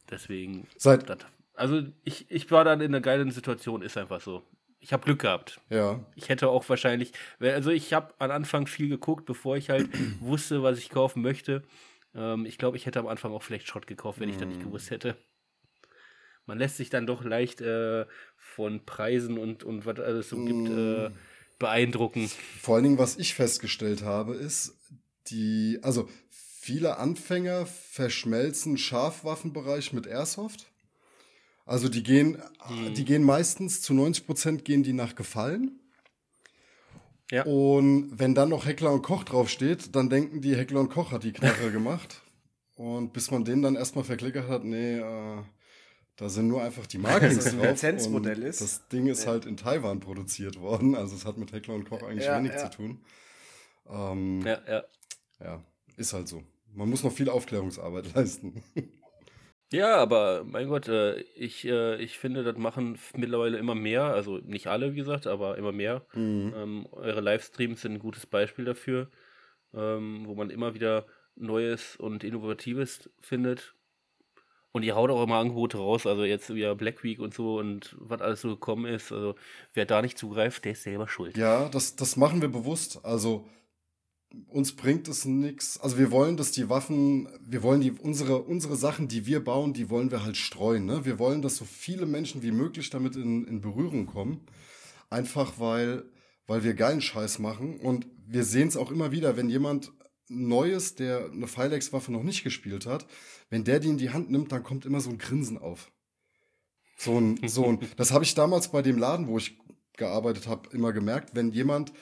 Deswegen. 0.09 0.67
Seit, 0.77 1.05
also 1.53 1.83
ich, 2.03 2.29
ich 2.29 2.51
war 2.51 2.63
dann 2.63 2.81
in 2.81 2.87
einer 2.87 3.01
geilen 3.01 3.31
Situation, 3.31 3.81
ist 3.81 3.97
einfach 3.97 4.21
so. 4.21 4.43
Ich 4.79 4.93
habe 4.93 5.03
Glück 5.03 5.21
gehabt. 5.21 5.59
ja. 5.69 5.99
Ich 6.15 6.29
hätte 6.29 6.49
auch 6.49 6.67
wahrscheinlich, 6.69 7.11
also 7.39 7.71
ich 7.71 7.93
habe 7.93 8.13
am 8.19 8.29
Anfang 8.29 8.67
viel 8.67 8.87
geguckt, 8.87 9.25
bevor 9.25 9.57
ich 9.57 9.71
halt 9.71 9.89
wusste, 10.19 10.61
was 10.61 10.77
ich 10.77 10.89
kaufen 10.89 11.23
möchte. 11.23 11.63
Ähm, 12.13 12.45
ich 12.45 12.59
glaube, 12.59 12.77
ich 12.77 12.85
hätte 12.85 12.99
am 12.99 13.07
Anfang 13.07 13.31
auch 13.31 13.41
vielleicht 13.41 13.67
Schrott 13.67 13.87
gekauft, 13.87 14.19
wenn 14.19 14.29
ich 14.29 14.37
das 14.37 14.47
nicht 14.47 14.61
gewusst 14.61 14.91
hätte. 14.91 15.17
Man 16.45 16.59
lässt 16.59 16.77
sich 16.77 16.89
dann 16.89 17.07
doch 17.07 17.23
leicht 17.23 17.61
äh, 17.61 18.05
von 18.37 18.85
Preisen 18.85 19.37
und, 19.37 19.63
und 19.63 19.85
was 19.85 19.99
alles 19.99 20.29
so 20.29 20.43
gibt 20.43 20.69
äh, 20.69 21.09
beeindrucken. 21.59 22.29
Vor 22.61 22.75
allen 22.75 22.83
Dingen, 22.83 22.97
was 22.97 23.17
ich 23.17 23.33
festgestellt 23.33 24.03
habe, 24.03 24.35
ist, 24.35 24.75
die, 25.27 25.79
also 25.81 26.07
viele 26.29 26.97
Anfänger 26.97 27.65
verschmelzen 27.65 28.77
Scharfwaffenbereich 28.77 29.93
mit 29.93 30.07
Airsoft. 30.07 30.67
Also 31.65 31.89
die 31.89 32.03
gehen, 32.03 32.41
die 32.95 33.05
gehen 33.05 33.23
meistens 33.23 33.81
zu 33.81 33.93
90 33.95 34.25
Prozent 34.25 34.65
gehen 34.65 34.83
die 34.83 34.93
nach 34.93 35.15
Gefallen. 35.15 35.79
Ja. 37.31 37.43
Und 37.43 38.11
wenn 38.19 38.35
dann 38.35 38.49
noch 38.49 38.67
Heckler 38.67 38.91
und 38.91 39.01
Koch 39.01 39.23
draufsteht, 39.23 39.95
dann 39.95 40.09
denken 40.09 40.41
die, 40.41 40.55
Heckler 40.55 40.79
und 40.79 40.89
Koch 40.89 41.11
hat 41.11 41.23
die 41.23 41.33
Knarre 41.33 41.71
gemacht. 41.71 42.21
Und 42.75 43.13
bis 43.13 43.31
man 43.31 43.45
den 43.45 43.61
dann 43.61 43.75
erstmal 43.75 44.03
verklickert 44.03 44.47
hat, 44.47 44.63
nee, 44.63 44.99
äh, 44.99 45.41
da 46.17 46.29
sind 46.29 46.47
nur 46.47 46.61
einfach 46.63 46.87
die 46.87 46.97
Markings 46.97 47.35
Dass 47.35 47.45
es 47.47 47.53
ein 47.53 47.59
drauf. 47.59 47.69
Lizenzmodell 47.71 48.43
ist. 48.43 48.61
Das 48.61 48.87
Ding 48.87 49.07
ist 49.07 49.27
halt 49.27 49.45
in 49.45 49.57
Taiwan 49.57 49.99
produziert 49.99 50.59
worden, 50.59 50.95
also 50.95 51.15
es 51.15 51.25
hat 51.25 51.37
mit 51.37 51.51
Heckler 51.51 51.75
und 51.75 51.89
Koch 51.89 52.03
eigentlich 52.03 52.25
Ja, 52.25 52.37
wenig 52.37 52.53
ja. 52.53 52.69
zu 52.69 52.77
tun. 52.77 53.01
Ähm, 53.89 54.41
Ja, 54.45 54.61
ja. 54.67 54.83
ja, 55.39 55.63
ist 55.97 56.13
halt 56.13 56.27
so. 56.27 56.43
Man 56.73 56.89
muss 56.89 57.03
noch 57.03 57.11
viel 57.11 57.29
Aufklärungsarbeit 57.29 58.05
leisten. 58.15 58.63
Ja, 59.71 59.95
aber 59.97 60.43
mein 60.45 60.67
Gott, 60.67 60.87
äh, 60.87 61.19
ich, 61.35 61.65
äh, 61.65 61.95
ich 62.01 62.17
finde, 62.17 62.43
das 62.43 62.57
machen 62.57 62.97
mittlerweile 63.15 63.57
immer 63.57 63.75
mehr. 63.75 64.03
Also 64.05 64.37
nicht 64.37 64.67
alle, 64.67 64.93
wie 64.93 64.97
gesagt, 64.97 65.27
aber 65.27 65.57
immer 65.57 65.71
mehr. 65.71 66.05
Mhm. 66.13 66.53
Ähm, 66.55 66.87
eure 66.91 67.21
Livestreams 67.21 67.81
sind 67.81 67.93
ein 67.93 67.99
gutes 67.99 68.25
Beispiel 68.25 68.63
dafür, 68.65 69.09
ähm, 69.73 70.23
wo 70.27 70.35
man 70.35 70.49
immer 70.49 70.73
wieder 70.75 71.05
Neues 71.35 71.95
und 71.97 72.23
Innovatives 72.23 73.09
findet. 73.21 73.74
Und 74.75 74.83
ihr 74.83 74.97
haut 74.97 75.09
auch 75.09 75.23
immer 75.23 75.37
Angebote 75.37 75.77
raus, 75.77 76.05
also 76.05 76.25
jetzt 76.25 76.53
wieder 76.53 76.75
Black 76.75 77.01
Week 77.01 77.21
und 77.21 77.33
so 77.33 77.59
und 77.59 77.95
was 77.97 78.19
alles 78.19 78.41
so 78.41 78.49
gekommen 78.49 78.83
ist. 78.93 79.09
Also 79.09 79.35
wer 79.73 79.85
da 79.85 80.01
nicht 80.01 80.17
zugreift, 80.17 80.65
der 80.65 80.73
ist 80.73 80.83
selber 80.83 81.07
schuld. 81.07 81.37
Ja, 81.37 81.69
das, 81.69 81.95
das 81.95 82.17
machen 82.17 82.41
wir 82.41 82.49
bewusst. 82.49 82.99
Also 83.05 83.47
uns 84.49 84.75
bringt 84.75 85.07
es 85.07 85.23
nichts. 85.23 85.79
Also 85.79 85.97
wir 85.97 86.11
wollen, 86.11 86.35
dass 86.35 86.51
die 86.51 86.67
Waffen, 86.67 87.29
wir 87.39 87.63
wollen 87.63 87.79
die 87.79 87.93
unsere 87.93 88.41
unsere 88.41 88.75
Sachen, 88.75 89.07
die 89.07 89.25
wir 89.25 89.41
bauen, 89.41 89.71
die 89.71 89.89
wollen 89.89 90.11
wir 90.11 90.25
halt 90.25 90.35
streuen. 90.35 90.85
Ne? 90.85 91.05
Wir 91.05 91.19
wollen, 91.19 91.41
dass 91.41 91.55
so 91.55 91.63
viele 91.63 92.05
Menschen 92.05 92.43
wie 92.43 92.51
möglich 92.51 92.89
damit 92.89 93.15
in, 93.15 93.45
in 93.45 93.61
Berührung 93.61 94.07
kommen. 94.07 94.45
Einfach 95.09 95.53
weil 95.57 96.03
weil 96.47 96.65
wir 96.65 96.73
geilen 96.73 96.99
Scheiß 96.99 97.39
machen 97.39 97.79
und 97.79 98.07
wir 98.27 98.43
sehen 98.43 98.67
es 98.67 98.75
auch 98.75 98.91
immer 98.91 99.13
wieder, 99.13 99.37
wenn 99.37 99.49
jemand 99.49 99.93
Neues, 100.27 100.95
der 100.95 101.31
eine 101.31 101.47
Filex-Waffe 101.47 102.11
noch 102.11 102.23
nicht 102.23 102.43
gespielt 102.43 102.85
hat, 102.85 103.05
wenn 103.49 103.63
der 103.63 103.79
die 103.79 103.89
in 103.89 103.97
die 103.97 104.09
Hand 104.09 104.31
nimmt, 104.31 104.51
dann 104.51 104.63
kommt 104.63 104.85
immer 104.85 105.01
so 105.01 105.09
ein 105.09 105.17
Grinsen 105.17 105.57
auf. 105.57 105.91
So 106.97 107.19
ein, 107.19 107.39
so 107.47 107.65
ein, 107.65 107.79
das 107.97 108.11
habe 108.11 108.23
ich 108.23 108.33
damals 108.33 108.71
bei 108.71 108.81
dem 108.81 108.97
Laden, 108.97 109.27
wo 109.27 109.37
ich 109.37 109.57
gearbeitet 109.93 110.47
habe, 110.47 110.69
immer 110.71 110.93
gemerkt, 110.93 111.35
wenn 111.35 111.51
jemand, 111.51 111.93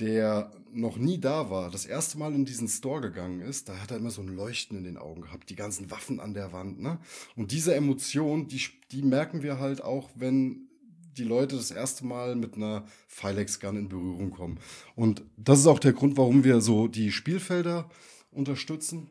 der 0.00 0.52
noch 0.70 0.96
nie 0.96 1.18
da 1.18 1.50
war, 1.50 1.70
das 1.70 1.86
erste 1.86 2.18
Mal 2.18 2.34
in 2.34 2.44
diesen 2.44 2.68
Store 2.68 3.00
gegangen 3.00 3.40
ist, 3.40 3.68
da 3.68 3.78
hat 3.78 3.90
er 3.90 3.96
immer 3.96 4.10
so 4.10 4.20
ein 4.20 4.28
Leuchten 4.28 4.76
in 4.76 4.84
den 4.84 4.98
Augen 4.98 5.22
gehabt, 5.22 5.48
die 5.48 5.56
ganzen 5.56 5.90
Waffen 5.90 6.20
an 6.20 6.34
der 6.34 6.52
Wand, 6.52 6.80
ne? 6.80 6.98
Und 7.36 7.52
diese 7.52 7.74
Emotion, 7.74 8.48
die, 8.48 8.62
die 8.90 9.02
merken 9.02 9.42
wir 9.42 9.58
halt 9.58 9.82
auch, 9.82 10.10
wenn 10.14 10.68
die 11.16 11.24
Leute 11.24 11.56
das 11.56 11.70
erste 11.70 12.06
Mal 12.06 12.34
mit 12.34 12.54
einer 12.54 12.84
Filex-Gun 13.08 13.76
in 13.76 13.88
Berührung 13.88 14.30
kommen. 14.30 14.58
Und 14.94 15.22
das 15.36 15.58
ist 15.60 15.66
auch 15.66 15.78
der 15.78 15.92
Grund, 15.92 16.16
warum 16.16 16.44
wir 16.44 16.60
so 16.60 16.88
die 16.88 17.12
Spielfelder 17.12 17.90
unterstützen. 18.30 19.10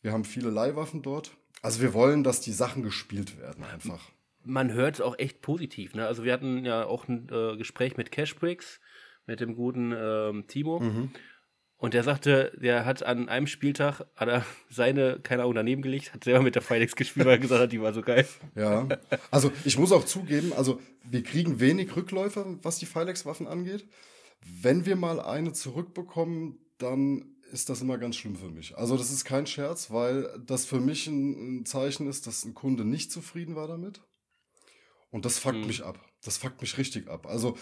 Wir 0.00 0.12
haben 0.12 0.24
viele 0.24 0.50
Leihwaffen 0.50 1.02
dort. 1.02 1.32
Also 1.62 1.80
wir 1.80 1.94
wollen, 1.94 2.24
dass 2.24 2.40
die 2.40 2.52
Sachen 2.52 2.82
gespielt 2.82 3.38
werden 3.38 3.64
einfach. 3.64 4.10
man 4.44 4.72
hört 4.72 4.96
es 4.96 5.00
auch 5.00 5.18
echt 5.18 5.40
positiv. 5.40 5.94
Ne? 5.94 6.06
Also 6.06 6.24
wir 6.24 6.32
hatten 6.32 6.64
ja 6.64 6.84
auch 6.84 7.08
ein 7.08 7.28
äh, 7.30 7.56
Gespräch 7.56 7.96
mit 7.96 8.10
Cashbricks, 8.10 8.80
mit 9.26 9.40
dem 9.40 9.54
guten 9.54 9.92
ähm, 9.96 10.46
Timo. 10.48 10.80
Mhm. 10.80 11.10
Und 11.82 11.94
der 11.94 12.04
sagte, 12.04 12.56
der 12.62 12.84
hat 12.84 13.02
an 13.02 13.28
einem 13.28 13.48
Spieltag 13.48 14.06
hat 14.14 14.28
er 14.28 14.46
seine, 14.70 15.18
keine 15.20 15.42
Ahnung, 15.42 15.56
daneben 15.56 15.82
gelegt, 15.82 16.14
hat 16.14 16.22
selber 16.22 16.40
mit 16.40 16.54
der 16.54 16.62
Filex 16.62 16.94
gespielt, 16.94 17.26
weil 17.26 17.32
er 17.34 17.38
gesagt 17.40 17.60
hat, 17.60 17.72
die 17.72 17.82
war 17.82 17.92
so 17.92 18.02
geil. 18.02 18.24
Ja, 18.54 18.86
also 19.32 19.50
ich 19.64 19.76
muss 19.78 19.90
auch 19.90 20.04
zugeben, 20.04 20.52
also 20.52 20.80
wir 21.02 21.24
kriegen 21.24 21.58
wenig 21.58 21.96
Rückläufer, 21.96 22.46
was 22.62 22.78
die 22.78 22.86
Filex-Waffen 22.86 23.48
angeht. 23.48 23.84
Wenn 24.44 24.86
wir 24.86 24.94
mal 24.94 25.18
eine 25.20 25.52
zurückbekommen, 25.54 26.58
dann 26.78 27.34
ist 27.50 27.68
das 27.68 27.80
immer 27.80 27.98
ganz 27.98 28.14
schlimm 28.14 28.36
für 28.36 28.48
mich. 28.48 28.76
Also 28.78 28.96
das 28.96 29.10
ist 29.10 29.24
kein 29.24 29.48
Scherz, 29.48 29.90
weil 29.90 30.28
das 30.46 30.64
für 30.64 30.78
mich 30.80 31.08
ein, 31.08 31.62
ein 31.62 31.66
Zeichen 31.66 32.08
ist, 32.08 32.28
dass 32.28 32.44
ein 32.44 32.54
Kunde 32.54 32.84
nicht 32.84 33.10
zufrieden 33.10 33.56
war 33.56 33.66
damit. 33.66 34.00
Und 35.10 35.24
das 35.24 35.40
fuckt 35.40 35.58
Mhm. 35.58 35.66
mich 35.66 35.84
ab. 35.84 35.98
Das 36.24 36.38
fuckt 36.38 36.60
mich 36.60 36.78
richtig 36.78 37.08
ab. 37.08 37.26
Also 37.26 37.58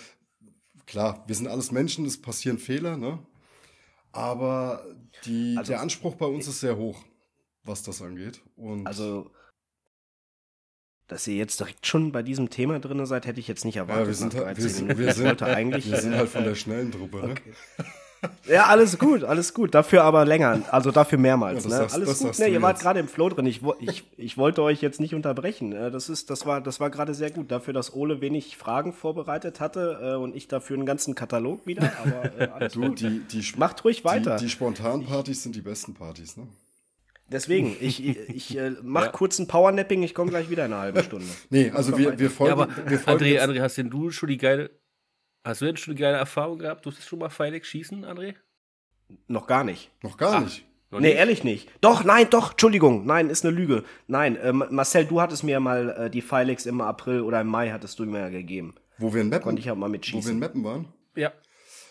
klar, 0.87 1.25
wir 1.27 1.35
sind 1.35 1.49
alles 1.49 1.73
Menschen, 1.73 2.05
es 2.05 2.21
passieren 2.21 2.59
Fehler, 2.59 2.99
ne? 2.99 3.19
Aber 4.12 4.85
die, 5.25 5.55
Also- 5.59 5.73
der 5.73 5.81
Anspruch 5.81 6.17
bei 6.17 6.26
uns 6.26 6.47
ist 6.49 6.61
sehr 6.61 6.76
hoch, 6.76 7.02
was 7.64 7.83
das 7.83 8.02
angeht. 8.02 8.43
Und 8.57 8.87
Also, 8.87 9.31
dass 11.07 11.26
ihr 11.26 11.35
jetzt 11.37 11.59
direkt 11.61 11.87
schon 11.87 12.12
bei 12.12 12.23
diesem 12.23 12.50
Thema 12.50 12.79
drin 12.79 13.05
seid, 13.07 13.26
hätte 13.26 13.40
ich 13.40 13.49
jetzt 13.49 13.64
nicht 13.64 13.76
erwartet. 13.76 14.02
Ja, 14.02 14.07
wir 14.09 14.14
sind, 14.14 14.35
halt, 14.35 14.45
13 14.59 14.62
wir, 14.64 14.71
sind, 14.71 14.88
wir, 14.99 15.12
sind, 15.14 15.40
wir 15.90 16.00
sind 16.00 16.14
halt 16.17 16.29
von 16.29 16.45
der 16.45 16.55
schnellen 16.55 16.93
Truppe, 16.93 17.26
ne? 17.29 17.35
Ja, 18.49 18.67
alles 18.67 18.99
gut, 18.99 19.23
alles 19.25 19.55
gut. 19.55 19.75
Dafür 19.75 20.03
aber 20.05 20.25
länger, 20.27 20.61
also 20.71 20.91
dafür 20.91 21.19
mehrmals. 21.19 21.65
Ja, 21.65 21.71
ne? 21.71 21.77
sagst- 21.77 21.95
alles 21.95 22.19
gut. 22.19 22.39
Ne, 22.39 22.49
ihr 22.49 22.61
wart 22.61 22.77
jetzt. 22.77 22.83
gerade 22.83 23.00
im 23.00 23.09
Flow 23.09 23.29
drin. 23.29 23.47
Ich, 23.47 23.61
ich, 23.81 24.05
ich 24.17 24.37
wollte 24.37 24.62
euch 24.62 24.83
jetzt 24.83 25.00
nicht 25.00 25.15
unterbrechen. 25.15 25.73
Äh, 25.73 25.91
Das 25.91 26.09
ist, 26.09 26.29
das 26.31 26.45
war, 26.47 26.61
das 26.61 26.81
war 26.81 26.91
gerade 26.91 27.15
sehr 27.15 27.31
gut. 27.31 27.50
Dafür, 27.50 27.73
dass 27.73 27.95
Ole 27.95 28.21
wenig 28.21 28.57
Fragen 28.57 28.93
vorbereitet 28.93 29.61
hatte 29.61 29.99
äh, 30.03 30.15
und 30.17 30.35
ich 30.37 30.49
dafür 30.49 30.77
einen 30.77 30.85
ganzen 30.87 31.15
Katalog 31.15 31.67
wieder. 31.67 31.93
Aber 32.03 32.39
äh, 32.41 32.49
alles 32.55 32.73
Du, 32.75 32.81
gut. 32.89 33.00
die, 33.00 33.21
die, 33.21 33.45
Macht 33.57 33.85
ruhig 33.85 34.05
weiter. 34.05 34.37
Die, 34.37 34.45
die 34.45 34.50
spontanen 34.50 35.07
Partys 35.07 35.43
sind 35.43 35.55
die 35.55 35.62
besten 35.62 35.95
Partys, 35.95 36.37
ne? 36.37 36.47
Deswegen, 37.33 37.77
ich, 37.81 38.05
ich, 38.05 38.19
ich 38.29 38.59
äh, 38.59 38.73
mach 38.83 39.05
Ja. 39.05 39.11
kurz 39.12 39.39
ein 39.39 39.47
Powernapping. 39.47 40.03
Ich 40.03 40.15
komme 40.15 40.31
gleich 40.31 40.50
wieder 40.50 40.67
in 40.67 40.73
einer 40.73 40.83
halben 40.83 41.03
Stunde. 41.05 41.27
Nee, 41.49 41.71
also 41.73 41.97
wir, 41.97 42.19
wir 42.19 42.27
Ja, 42.27 42.33
folgen, 42.33 42.53
aber 42.61 42.69
wir 42.89 42.99
folgen 42.99 43.25
André, 43.25 43.41
André, 43.41 43.61
hast 43.61 43.79
denn 43.79 43.89
du 43.89 44.11
schon 44.11 44.29
die 44.31 44.37
geile, 44.37 44.71
hast 45.44 45.61
du 45.61 45.66
denn 45.66 45.76
schon 45.76 45.94
die 45.97 46.00
geile 46.02 46.16
Erfahrung 46.16 46.59
gehabt? 46.59 46.85
Durftest 46.87 47.06
du 47.06 47.11
schon 47.11 47.18
mal 47.20 47.28
Filex 47.30 47.68
schießen, 47.68 48.04
André? 48.04 48.35
Noch 49.26 49.47
gar 49.47 49.64
nicht. 49.64 49.90
noch 50.02 50.16
gar 50.16 50.35
Ach. 50.37 50.40
nicht. 50.44 50.64
Noch 50.90 50.99
nee, 51.00 51.09
nicht? 51.09 51.18
ehrlich 51.18 51.44
nicht. 51.44 51.68
Doch, 51.80 52.02
nein, 52.04 52.26
doch, 52.30 52.52
Entschuldigung. 52.52 53.06
Nein, 53.06 53.30
ist 53.30 53.44
eine 53.44 53.54
Lüge. 53.54 53.85
Nein, 54.09 54.37
äh, 54.37 54.52
Marcel, 54.52 55.04
du 55.04 55.20
hattest 55.20 55.44
mir 55.44 55.61
mal 55.61 55.90
äh, 55.90 56.11
die 56.11 56.20
Filex 56.20 56.66
im 56.66 56.80
April 56.80 57.20
oder 57.20 57.40
im 57.40 57.47
Mai 57.47 57.70
hattest 57.70 57.99
du 58.00 58.06
mir 58.06 58.20
ja 58.20 58.28
gegeben. 58.28 58.75
Wo 58.99 59.14
wir 59.14 59.20
in 59.20 59.28
Meppen, 59.28 59.44
Konnte 59.44 59.61
ich 59.62 59.70
auch 59.70 59.76
mal 59.76 59.87
wo 59.87 59.88
wir 59.88 59.92
mitschießen. 59.92 60.32
in 60.32 60.38
Meppen 60.40 60.64
waren. 60.64 60.88
Ja. 61.14 61.32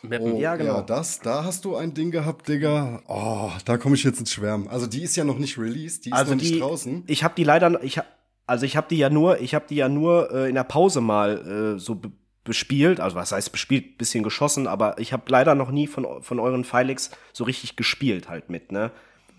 Mappen. 0.02 0.34
Oh, 0.34 0.40
Ja, 0.40 0.56
genau. 0.58 0.76
Ja, 0.76 0.82
das, 0.82 1.20
da 1.20 1.44
hast 1.46 1.64
du 1.66 1.76
ein 1.76 1.94
Ding 1.94 2.12
gehabt, 2.12 2.48
Digga. 2.50 3.02
Oh, 3.08 3.52
da 3.66 3.78
komme 3.78 3.96
ich 3.96 4.04
jetzt 4.04 4.20
ins 4.20 4.32
Schwärmen. 4.34 4.68
Also 4.68 4.86
die 4.86 5.02
ist 5.04 5.16
ja 5.16 5.24
noch 5.24 5.38
nicht 5.40 5.58
released, 5.58 6.06
die 6.06 6.10
ist 6.10 6.16
also 6.16 6.34
noch 6.36 6.42
nicht 6.42 6.56
die, 6.56 6.60
draußen. 6.60 7.04
ich 7.08 7.24
habe 7.24 7.34
die 7.36 7.44
leider, 7.46 7.82
ich 7.84 7.98
hab, 7.98 8.06
also 8.48 8.66
ich 8.66 8.76
habe 8.78 8.88
die 8.90 8.98
ja 8.98 9.10
nur, 9.10 9.40
ich 9.42 9.56
habe 9.56 9.66
die 9.70 9.76
ja 9.76 9.88
nur 9.90 10.32
äh, 10.34 10.50
in 10.50 10.56
der 10.56 10.64
Pause 10.66 11.00
mal 11.02 11.76
äh, 11.76 11.80
so 11.80 11.96
be 11.96 12.12
bespielt. 12.50 13.00
Also 13.00 13.16
was 13.16 13.32
heißt 13.32 13.54
bespielt, 13.54 13.98
bisschen 13.98 14.24
geschossen, 14.26 14.68
aber 14.68 15.00
ich 15.00 15.14
habe 15.14 15.24
leider 15.28 15.56
noch 15.56 15.72
nie 15.72 15.88
von, 15.88 16.22
von 16.22 16.40
euren 16.40 16.66
Filex 16.66 17.12
so 17.32 17.46
richtig 17.46 17.78
gespielt 17.78 18.28
halt 18.28 18.50
mit, 18.50 18.74
ne? 18.74 18.92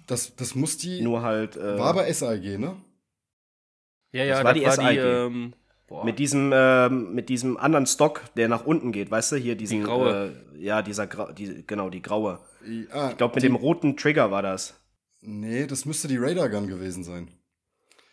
Das, 0.07 0.35
das 0.35 0.55
muss 0.55 0.79
die, 0.79 1.03
Nur 1.03 1.21
halt 1.23 1.57
äh, 1.57 1.79
war 1.79 1.89
aber 1.91 2.13
SAG, 2.13 2.59
ne? 2.59 2.77
Ja, 4.13 4.25
ja, 4.25 4.37
Das 4.37 4.45
war 4.45 4.55
die 4.55 4.65
SIG. 4.69 4.99
ähm, 4.99 5.53
boah, 5.87 6.05
Mit 6.05 6.19
diesem, 6.19 6.51
ähm, 6.55 7.15
mit 7.15 7.29
diesem 7.29 7.57
anderen 7.57 7.87
Stock, 7.87 8.23
der 8.37 8.49
nach 8.49 8.65
unten 8.65 8.91
geht, 8.93 9.11
weißt 9.11 9.33
du, 9.33 9.37
hier 9.37 9.55
diesen, 9.55 9.81
Die 9.81 9.85
graue. 9.85 10.33
Äh, 10.57 10.63
ja, 10.65 10.83
dieser, 10.83 11.07
Grau, 11.07 11.31
die, 11.33 11.65
genau, 11.67 11.91
die 11.91 12.03
graue. 12.03 12.41
Ah, 12.93 13.11
Ich 13.11 13.17
glaube, 13.19 13.35
mit 13.35 13.43
die, 13.43 13.49
dem 13.49 13.55
roten 13.57 13.97
Trigger 13.97 14.31
war 14.31 14.43
das. 14.43 14.75
Nee, 15.21 15.67
das 15.67 15.85
müsste 15.85 16.09
die 16.09 16.17
Radar 16.17 16.49
Gun 16.49 16.67
gewesen 16.67 17.05
sein. 17.05 17.29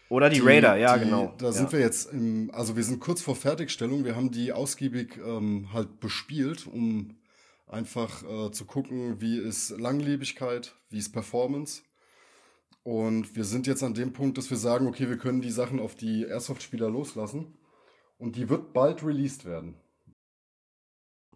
Oder 0.09 0.29
die, 0.29 0.39
Raider, 0.39 0.77
ja, 0.77 0.97
die- 0.97 1.05
genau. 1.05 1.33
Da 1.37 1.47
ja. 1.47 1.51
sind 1.51 1.71
wir 1.71 1.79
jetzt 1.79 2.11
im, 2.13 2.49
also 2.53 2.75
wir 2.75 2.83
sind 2.83 2.99
kurz 2.99 3.21
vor 3.21 3.35
Fertigstellung. 3.35 4.05
Wir 4.05 4.15
haben 4.15 4.31
die 4.31 4.53
ausgiebig 4.53 5.17
ähm, 5.17 5.69
halt 5.73 5.99
bespielt, 5.99 6.65
um 6.67 7.17
einfach 7.67 8.23
äh, 8.23 8.51
zu 8.51 8.65
gucken, 8.65 9.19
wie 9.19 9.37
ist 9.37 9.71
Langlebigkeit, 9.71 10.75
wie 10.89 10.99
ist 10.99 11.11
Performance. 11.11 11.81
Und 12.83 13.35
wir 13.35 13.43
sind 13.43 13.67
jetzt 13.67 13.83
an 13.83 13.93
dem 13.93 14.13
Punkt, 14.13 14.37
dass 14.37 14.49
wir 14.49 14.55
sagen, 14.57 14.87
okay, 14.87 15.09
wir 15.09 15.17
können 15.17 15.41
die 15.41 15.51
Sachen 15.51 15.81
auf 15.81 15.95
die 15.95 16.23
Airsoft-Spieler 16.23 16.89
loslassen. 16.89 17.57
Und 18.17 18.37
die 18.37 18.49
wird 18.49 18.71
bald 18.71 19.03
released 19.03 19.43
werden. 19.43 19.75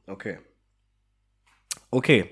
Okay. 0.08 0.40
Okay. 1.92 2.32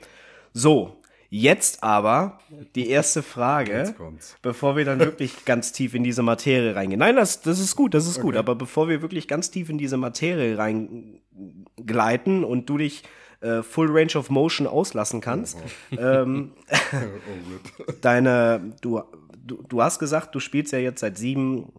So, 0.54 0.99
jetzt 1.30 1.84
aber 1.84 2.40
die 2.76 2.90
erste 2.90 3.22
Frage, 3.22 3.94
bevor 4.42 4.76
wir 4.76 4.86
dann 4.86 5.00
wirklich 5.00 5.46
ganz 5.46 5.72
tief 5.72 5.94
in 5.94 6.04
diese 6.04 6.24
Materie 6.24 6.76
reingehen. 6.76 7.00
Nein, 7.00 7.16
das, 7.16 7.42
das 7.42 7.60
ist 7.60 7.76
gut, 7.76 7.94
das 7.94 8.08
ist 8.08 8.20
gut, 8.20 8.32
Okay. 8.34 8.40
aber 8.40 8.56
bevor 8.56 8.90
wir 8.90 9.02
wirklich 9.02 9.28
ganz 9.28 9.52
tief 9.52 9.70
in 9.70 9.78
diese 9.78 9.98
Materie 9.98 10.58
reingleiten 10.58 12.44
und 12.44 12.70
du 12.70 12.78
dich 12.78 13.04
äh, 13.42 13.62
Full 13.64 13.90
Range 13.92 14.16
of 14.18 14.30
Motion 14.30 14.68
auslassen 14.68 15.22
kannst, 15.22 15.58
ähm, 15.92 16.52
oh, 16.94 17.84
RIP. 17.86 18.02
deine, 18.02 18.74
du, 18.82 19.02
du, 19.46 19.64
du 19.68 19.82
hast 19.82 20.00
gesagt, 20.00 20.36
du 20.36 20.40
spielst 20.40 20.74
ja 20.74 20.80
jetzt 20.80 21.00
seit 21.00 21.18
sieben, 21.18 21.72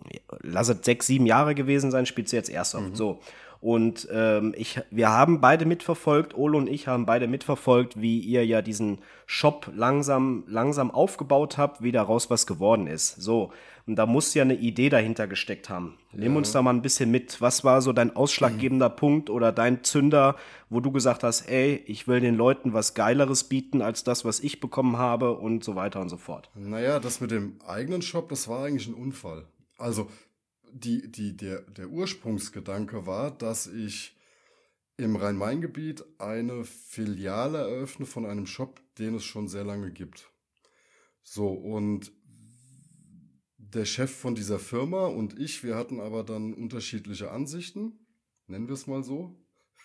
lass 0.42 0.68
es 0.68 0.78
sechs, 0.84 1.06
sieben 1.06 1.26
Jahre 1.26 1.54
gewesen 1.54 1.90
sein, 1.90 2.06
spielst 2.06 2.32
du 2.32 2.36
jetzt 2.36 2.50
Airsoft. 2.50 2.96
So. 2.96 3.20
Und 3.60 4.08
ähm, 4.10 4.54
ich, 4.56 4.80
wir 4.90 5.10
haben 5.10 5.42
beide 5.42 5.66
mitverfolgt, 5.66 6.34
Olo 6.34 6.56
und 6.56 6.66
ich 6.66 6.88
haben 6.88 7.04
beide 7.04 7.28
mitverfolgt, 7.28 8.00
wie 8.00 8.18
ihr 8.18 8.44
ja 8.46 8.62
diesen 8.62 9.00
Shop 9.26 9.70
langsam, 9.74 10.44
langsam 10.46 10.90
aufgebaut 10.90 11.58
habt, 11.58 11.82
wie 11.82 11.92
daraus 11.92 12.30
was 12.30 12.46
geworden 12.46 12.86
ist. 12.86 13.20
So. 13.20 13.52
Und 13.86 13.96
da 13.96 14.06
muss 14.06 14.32
ja 14.32 14.44
eine 14.44 14.54
Idee 14.54 14.88
dahinter 14.88 15.26
gesteckt 15.26 15.68
haben. 15.68 15.98
Nimm 16.12 16.36
uns 16.36 16.52
da 16.52 16.62
mal 16.62 16.72
ein 16.72 16.80
bisschen 16.80 17.10
mit. 17.10 17.40
Was 17.40 17.64
war 17.64 17.82
so 17.82 17.92
dein 17.92 18.14
ausschlaggebender 18.14 18.88
Punkt 18.88 19.28
oder 19.28 19.52
dein 19.52 19.84
Zünder, 19.84 20.36
wo 20.70 20.80
du 20.80 20.90
gesagt 20.90 21.22
hast, 21.22 21.48
ey, 21.48 21.82
ich 21.86 22.08
will 22.08 22.20
den 22.20 22.36
Leuten 22.36 22.72
was 22.72 22.94
Geileres 22.94 23.44
bieten 23.44 23.82
als 23.82 24.04
das, 24.04 24.24
was 24.24 24.40
ich 24.40 24.60
bekommen 24.60 24.96
habe 24.96 25.32
und 25.32 25.64
so 25.64 25.76
weiter 25.76 26.00
und 26.00 26.08
so 26.08 26.16
fort. 26.16 26.50
Naja, 26.54 26.98
das 26.98 27.20
mit 27.20 27.30
dem 27.30 27.56
eigenen 27.66 28.00
Shop, 28.00 28.28
das 28.28 28.48
war 28.48 28.64
eigentlich 28.64 28.86
ein 28.86 28.94
Unfall. 28.94 29.44
Also 29.76 30.08
die, 30.72 31.10
die, 31.10 31.36
der, 31.36 31.62
der 31.62 31.88
Ursprungsgedanke 31.88 33.06
war, 33.06 33.30
dass 33.30 33.66
ich 33.66 34.16
im 34.96 35.16
Rhein-Main-Gebiet 35.16 36.04
eine 36.18 36.64
Filiale 36.64 37.58
eröffne 37.58 38.06
von 38.06 38.26
einem 38.26 38.46
Shop, 38.46 38.80
den 38.98 39.14
es 39.14 39.24
schon 39.24 39.48
sehr 39.48 39.64
lange 39.64 39.92
gibt. 39.92 40.30
So, 41.22 41.48
und 41.48 42.12
der 43.56 43.84
Chef 43.84 44.10
von 44.10 44.34
dieser 44.34 44.58
Firma 44.58 45.06
und 45.06 45.38
ich, 45.38 45.62
wir 45.64 45.76
hatten 45.76 46.00
aber 46.00 46.24
dann 46.24 46.54
unterschiedliche 46.54 47.30
Ansichten, 47.30 48.06
nennen 48.46 48.66
wir 48.66 48.74
es 48.74 48.86
mal 48.86 49.02
so. 49.02 49.36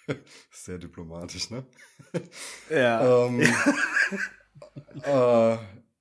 Sehr 0.51 0.77
diplomatisch, 0.77 1.50
ne? 1.50 1.65
Ja. 2.70 3.27
Ähm, 3.27 3.42
äh, 5.04 5.54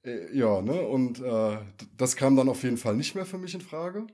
äh, 0.05 0.37
ja, 0.37 0.63
ne? 0.63 0.81
Und 0.87 1.21
äh, 1.21 1.59
das 1.97 2.15
kam 2.15 2.37
dann 2.37 2.49
auf 2.49 2.63
jeden 2.63 2.77
Fall 2.77 2.95
nicht 2.97 3.15
mehr 3.15 3.27
für 3.27 3.39
mich 3.39 3.55
in 3.55 3.61
Frage. 3.61 4.07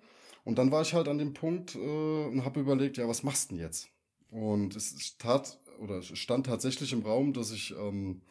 Und 0.44 0.58
dann 0.58 0.70
war 0.70 0.82
ich 0.82 0.94
halt 0.94 1.08
an 1.08 1.18
dem 1.18 1.34
Punkt 1.34 1.74
äh, 1.74 1.78
und 1.78 2.44
habe 2.44 2.60
überlegt, 2.60 2.96
ja, 2.96 3.08
was 3.08 3.22
machst 3.22 3.50
du 3.50 3.54
denn 3.54 3.64
jetzt? 3.64 3.88
Und 4.30 4.76
es 4.76 5.16
tat 5.18 5.60
oder 5.78 5.98
es 5.98 6.06
stand 6.18 6.46
tatsächlich 6.46 6.92
im 6.92 7.02
Raum, 7.02 7.32
dass 7.32 7.50
ich 7.50 7.72
ähm, 7.72 8.22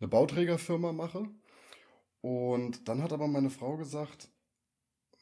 eine 0.00 0.08
Bauträgerfirma 0.08 0.92
mache. 0.92 1.28
Und 2.20 2.88
dann 2.88 3.02
hat 3.02 3.12
aber 3.12 3.28
meine 3.28 3.50
Frau 3.50 3.76
gesagt, 3.76 4.28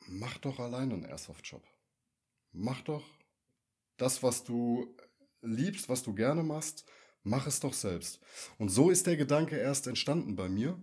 mach 0.07 0.39
doch 0.39 0.61
alleine 0.61 0.95
einen 0.95 1.05
Airsoft-Shop. 1.05 1.63
Mach 2.53 2.81
doch 2.83 3.05
das, 3.97 4.23
was 4.23 4.45
du 4.45 4.95
liebst, 5.43 5.89
was 5.89 6.03
du 6.03 6.15
gerne 6.15 6.43
machst, 6.43 6.85
mach 7.25 7.47
es 7.47 7.61
doch 7.61 7.75
selbst. 7.75 8.21
Und 8.59 8.69
so 8.69 8.91
ist 8.91 9.07
der 9.07 9.17
Gedanke 9.17 9.57
erst 9.57 9.87
entstanden 9.87 10.37
bei 10.37 10.49
mir. 10.49 10.79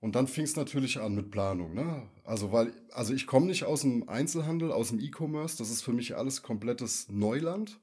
Und 0.00 0.14
dann 0.14 0.26
fing 0.26 0.44
es 0.44 0.56
natürlich 0.56 0.98
an 0.98 1.14
mit 1.14 1.30
Planung. 1.30 1.74
Ne? 1.74 2.08
Also, 2.24 2.52
weil, 2.52 2.72
also 2.90 3.12
ich 3.12 3.26
komme 3.26 3.46
nicht 3.46 3.64
aus 3.64 3.82
dem 3.82 4.08
Einzelhandel, 4.08 4.72
aus 4.72 4.88
dem 4.88 4.98
E-Commerce. 4.98 5.58
Das 5.58 5.70
ist 5.70 5.82
für 5.82 5.92
mich 5.92 6.16
alles 6.16 6.42
komplettes 6.42 7.08
Neuland. 7.10 7.78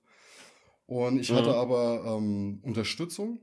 Und 0.87 1.19
ich 1.19 1.29
Mhm. 1.31 1.35
hatte 1.35 1.53
aber 1.55 2.03
ähm, 2.17 2.59
Unterstützung. 2.63 3.39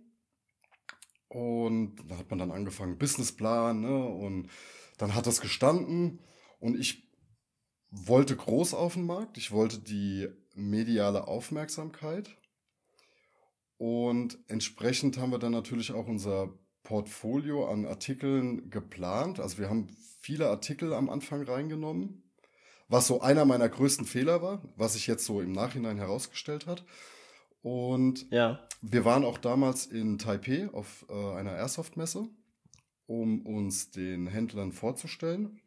Und 1.29 1.97
da 2.09 2.19
hat 2.19 2.31
man 2.31 2.39
dann 2.39 2.51
angefangen, 2.51 2.99
Businessplan, 2.99 3.81
ne? 3.81 4.05
Und 4.07 4.49
dann 4.99 5.15
hat 5.15 5.27
das 5.27 5.41
gestanden. 5.41 6.21
Und 6.59 6.79
ich 6.79 7.09
wollte 7.91 8.35
groß 8.37 8.75
auf 8.75 8.95
den 8.95 9.07
Markt. 9.07 9.39
Ich 9.39 9.53
wollte 9.53 9.79
die 9.79 10.29
mediale 10.55 11.29
Aufmerksamkeit. 11.29 12.37
Und 13.77 14.39
entsprechend 14.49 15.19
haben 15.19 15.31
wir 15.33 15.39
dann 15.39 15.53
natürlich 15.53 15.93
auch 15.93 16.07
unser 16.07 16.49
Portfolio 16.85 17.69
an 17.69 17.87
Artikeln 17.87 18.71
geplant. 18.71 19.41
Also 19.41 19.59
wir 19.59 19.69
haben 19.69 19.89
viele 20.21 20.49
Artikel 20.49 20.95
am 20.95 21.11
Anfang 21.11 21.43
reingenommen, 21.43 22.23
was 22.89 23.09
so 23.09 23.21
einer 23.21 23.45
meiner 23.45 23.69
größten 23.69 24.07
Fehler 24.07 24.41
war, 24.43 24.63
was 24.77 24.93
sich 24.93 25.07
jetzt 25.07 25.25
so 25.25 25.41
im 25.41 25.53
Nachhinein 25.53 25.97
herausgestellt 25.97 26.67
hat. 26.67 26.85
Und 27.63 28.31
Ja. 28.31 28.61
wir 28.83 29.05
waren 29.05 29.25
auch 29.25 29.39
damals 29.39 29.87
in 29.87 30.19
Taipei 30.19 30.69
auf 30.73 31.07
äh, 31.09 31.15
einer 31.15 31.53
Airsoft-Messe, 31.57 32.29
um 33.07 33.45
uns 33.47 33.91
den 33.91 34.27
Händlern 34.27 34.73
vorzustellen. 34.73 35.61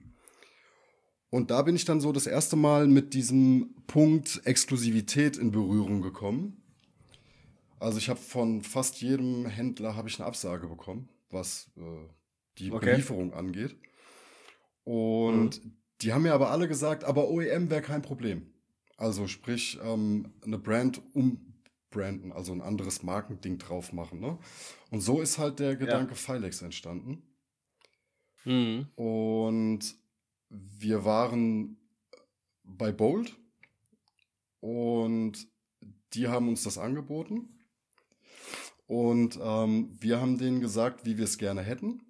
Und 1.30 1.52
da 1.52 1.64
bin 1.64 1.76
ich 1.76 1.86
dann 1.86 2.00
so 2.00 2.12
das 2.12 2.28
erste 2.28 2.56
Mal 2.56 2.88
mit 2.88 3.14
diesem 3.14 3.76
Punkt 3.88 4.42
Exklusivität 4.46 5.38
in 5.38 5.52
Berührung 5.52 6.02
gekommen. 6.02 6.64
Also 7.80 7.98
ich 8.00 8.10
habe 8.10 8.20
von 8.20 8.62
fast 8.62 9.02
jedem 9.02 9.46
Händler 9.46 9.96
habe 9.96 10.10
ich 10.10 10.20
eine 10.20 10.28
Absage 10.28 10.68
bekommen, 10.68 11.10
was 11.30 11.70
äh, 11.78 11.82
die 12.58 12.72
Okay. 12.72 12.92
Belieferung 12.92 13.34
angeht. 13.34 13.76
Und 14.84 15.62
die 16.02 16.14
haben 16.14 16.24
mir 16.24 16.34
aber 16.34 16.52
alle 16.52 16.68
gesagt, 16.68 17.04
aber 17.04 17.30
OEM 17.30 17.70
wäre 17.70 17.82
kein 17.82 18.02
Problem. 18.02 18.54
Also 18.98 19.28
sprich, 19.28 19.78
ähm, 19.84 20.34
eine 20.44 20.58
Brand 20.58 21.02
umbranden, 21.14 22.32
also 22.32 22.52
ein 22.52 22.62
anderes 22.62 23.04
Markending 23.04 23.58
drauf 23.58 23.94
machen. 23.94 24.20
Ne? 24.20 24.40
Und 24.90 25.02
so 25.02 25.22
ist 25.22 25.38
halt 25.38 25.60
der 25.60 25.76
Gedanke 25.76 26.16
Filex 26.16 26.62
entstanden. 26.62 27.22
Mhm. 28.46 28.88
Und 28.96 29.96
wir 30.50 31.06
waren 31.06 31.78
bei 32.64 32.92
Bold 32.92 33.36
und 34.62 35.48
die 36.14 36.28
haben 36.28 36.48
uns 36.48 36.64
das 36.64 36.78
angeboten. 36.78 37.57
Und 38.88 39.38
ähm, 39.42 39.96
wir 40.00 40.20
haben 40.20 40.38
denen 40.38 40.62
gesagt, 40.62 41.06
wie 41.06 41.18
wir 41.18 41.26
es 41.26 41.38
gerne 41.38 41.62
hätten. 41.62 42.02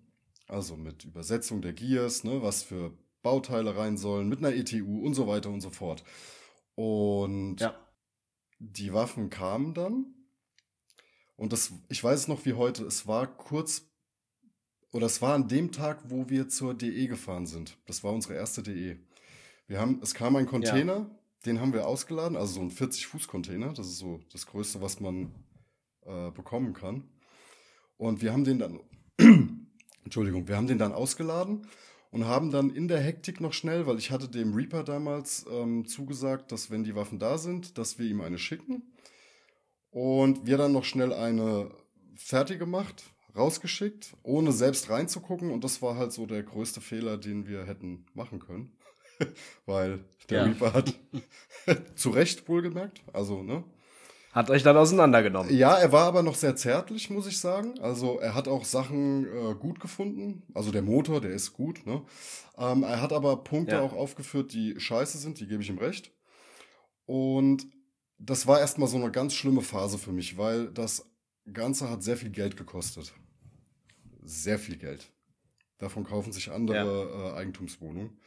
Also 0.48 0.78
mit 0.78 1.04
Übersetzung 1.04 1.62
der 1.62 1.74
Gears, 1.74 2.24
ne, 2.24 2.42
was 2.42 2.64
für 2.64 2.94
Bauteile 3.24 3.76
rein 3.76 3.98
sollen, 3.98 4.30
mit 4.30 4.40
einer 4.40 4.54
ETU 4.56 5.04
und 5.06 5.14
so 5.14 5.28
weiter 5.28 5.50
und 5.50 5.62
so 5.62 5.72
fort. 5.72 6.04
Und 6.76 7.58
Ja. 7.60 7.76
die 8.60 8.94
Waffen 8.94 9.30
kamen 9.30 9.74
dann. 9.74 10.14
Und 11.36 11.52
das, 11.52 11.74
ich 11.90 12.04
weiß 12.04 12.22
es 12.22 12.28
noch 12.28 12.46
wie 12.46 12.54
heute, 12.54 12.84
es 12.86 13.06
war 13.08 13.28
kurz, 13.28 13.84
oder 14.92 15.08
es 15.08 15.22
war 15.22 15.34
an 15.36 15.48
dem 15.48 15.72
Tag, 15.72 16.10
wo 16.10 16.30
wir 16.30 16.48
zur 16.48 16.74
DE 16.74 17.08
gefahren 17.08 17.46
sind. 17.46 17.78
Das 17.86 18.04
war 18.04 18.14
unsere 18.14 18.36
erste 18.36 18.64
DE. 18.64 18.98
Wir 19.68 19.80
haben, 19.80 20.00
es 20.02 20.14
kam 20.14 20.36
ein 20.36 20.46
Container, 20.46 21.10
den 21.46 21.60
haben 21.60 21.74
wir 21.74 21.88
ausgeladen, 21.88 22.38
also 22.38 22.54
so 22.54 22.62
ein 22.62 22.72
40-Fuß-Container. 22.72 23.74
Das 23.74 23.88
ist 23.88 23.98
so 23.98 24.22
das 24.32 24.46
Größte, 24.48 24.82
was 24.82 25.00
man 25.00 25.32
äh, 26.08 26.32
bekommen 26.32 26.74
kann. 26.74 27.04
Und 27.98 28.22
wir 28.22 28.32
haben 28.32 28.44
den 28.44 28.60
dann, 28.60 28.80
Entschuldigung, 30.04 30.48
wir 30.48 30.56
haben 30.56 30.68
den 30.68 30.78
dann 30.78 30.94
ausgeladen 30.94 31.68
und 32.12 32.26
haben 32.26 32.52
dann 32.52 32.70
in 32.70 32.88
der 32.88 33.00
Hektik 33.00 33.42
noch 33.42 33.54
schnell, 33.54 33.86
weil 33.88 33.98
ich 33.98 34.12
hatte 34.12 34.30
dem 34.30 34.54
Reaper 34.54 34.84
damals 34.84 35.46
ähm, 35.52 35.86
zugesagt, 35.86 36.52
dass 36.52 36.72
wenn 36.72 36.84
die 36.84 36.96
Waffen 36.96 37.20
da 37.20 37.38
sind, 37.38 37.78
dass 37.78 38.00
wir 38.00 38.06
ihm 38.08 38.22
eine 38.22 38.38
schicken. 38.38 38.94
Und 39.90 40.46
wir 40.46 40.58
dann 40.58 40.74
noch 40.74 40.84
schnell 40.84 41.14
eine 41.14 41.72
fertig 42.16 42.60
gemacht, 42.60 43.04
rausgeschickt, 43.36 44.16
ohne 44.24 44.52
selbst 44.52 44.90
reinzugucken. 44.90 45.52
Und 45.52 45.64
das 45.64 45.82
war 45.82 45.96
halt 45.96 46.12
so 46.12 46.26
der 46.26 46.44
größte 46.44 46.82
Fehler, 46.82 47.18
den 47.18 47.48
wir 47.48 47.66
hätten 47.66 48.06
machen 48.14 48.40
können. 48.40 48.72
weil 49.66 50.06
der 50.30 50.40
Ja. 50.40 50.44
Reaper 50.46 50.74
hat 50.74 50.94
zu 51.96 52.12
Recht 52.12 52.48
wohlgemerkt, 52.48 53.02
also, 53.14 53.44
ne? 53.44 53.64
Hat 54.38 54.52
euch 54.52 54.62
dann 54.62 54.78
auseinandergenommen. 54.78 55.52
Ja, 55.58 55.80
er 55.80 55.92
war 55.92 56.06
aber 56.06 56.22
noch 56.22 56.36
sehr 56.36 56.56
zärtlich, 56.56 57.10
muss 57.10 57.26
ich 57.26 57.40
sagen. 57.40 57.80
Also 57.80 58.20
er 58.20 58.36
hat 58.36 58.48
auch 58.48 58.66
Sachen 58.66 59.26
äh, 59.26 59.56
gut 59.56 59.80
gefunden. 59.80 60.44
Also 60.54 60.72
der 60.72 60.84
Motor, 60.84 61.22
der 61.22 61.32
ist 61.32 61.54
gut. 61.54 61.84
Ne? 61.88 62.04
Ähm, 62.56 62.84
er 62.84 63.02
hat 63.02 63.14
aber 63.14 63.44
Punkte 63.44 63.78
Ja. 63.78 63.82
auch 63.82 63.94
aufgeführt, 63.94 64.54
die 64.54 64.80
scheiße 64.80 65.18
sind, 65.18 65.40
die 65.40 65.48
gebe 65.48 65.64
ich 65.64 65.70
ihm 65.70 65.80
recht. 65.80 66.12
Und 67.08 67.66
das 68.20 68.46
war 68.46 68.60
erstmal 68.60 68.88
so 68.88 68.98
eine 68.98 69.10
ganz 69.10 69.34
schlimme 69.34 69.62
Phase 69.64 69.98
für 69.98 70.12
mich, 70.12 70.38
weil 70.38 70.68
das 70.72 71.10
Ganze 71.52 71.90
hat 71.90 72.04
sehr 72.04 72.16
viel 72.16 72.30
Geld 72.30 72.58
gekostet. 72.58 73.16
Sehr 74.22 74.60
viel 74.60 74.78
Geld. 74.78 75.12
Davon 75.80 76.04
kaufen 76.04 76.32
sich 76.32 76.52
andere 76.52 77.34
äh, 77.34 77.40
Eigentumswohnungen. 77.40 78.20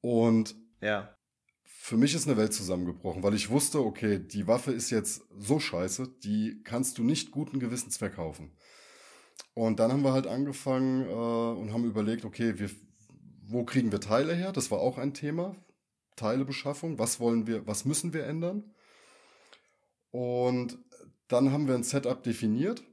Und 0.00 0.54
Ja. 0.80 1.16
Für 1.82 1.96
mich 1.96 2.14
ist 2.14 2.28
eine 2.28 2.36
Welt 2.36 2.52
zusammengebrochen, 2.52 3.22
weil 3.22 3.34
ich 3.34 3.48
wusste, 3.48 3.80
okay, 3.80 4.18
die 4.18 4.46
Waffe 4.46 4.70
ist 4.70 4.90
jetzt 4.90 5.22
so 5.38 5.58
scheiße, 5.58 6.08
die 6.22 6.60
kannst 6.62 6.98
du 6.98 7.02
nicht 7.02 7.30
guten 7.30 7.58
Gewissens 7.58 7.96
verkaufen. 7.96 8.52
Und 9.54 9.80
dann 9.80 9.90
haben 9.90 10.02
wir 10.02 10.12
halt 10.12 10.26
angefangen 10.26 11.08
äh, 11.08 11.58
und 11.58 11.72
haben 11.72 11.84
überlegt, 11.84 12.24
okay, 12.24 12.58
wir 12.58 12.70
wo 13.50 13.64
kriegen 13.64 13.90
wir 13.90 14.00
Teile 14.00 14.34
her? 14.34 14.52
Das 14.52 14.70
war 14.70 14.78
auch 14.78 14.98
ein 14.98 15.14
Thema. 15.14 15.56
Teilebeschaffung. 16.16 16.98
Was 16.98 17.18
wollen 17.18 17.46
wir, 17.46 17.66
was 17.66 17.84
müssen 17.84 18.12
wir 18.12 18.24
ändern? 18.24 18.74
Und 20.10 20.78
dann 21.28 21.50
haben 21.50 21.66
wir 21.66 21.74
ein 21.74 21.82
Setup 21.82 22.22
definiert, 22.22 22.84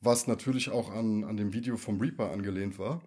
was 0.00 0.26
natürlich 0.26 0.70
auch 0.70 0.90
an, 0.90 1.24
an 1.24 1.36
dem 1.36 1.52
Video 1.52 1.76
vom 1.76 2.00
Reaper 2.00 2.30
angelehnt 2.30 2.78
war. 2.78 3.02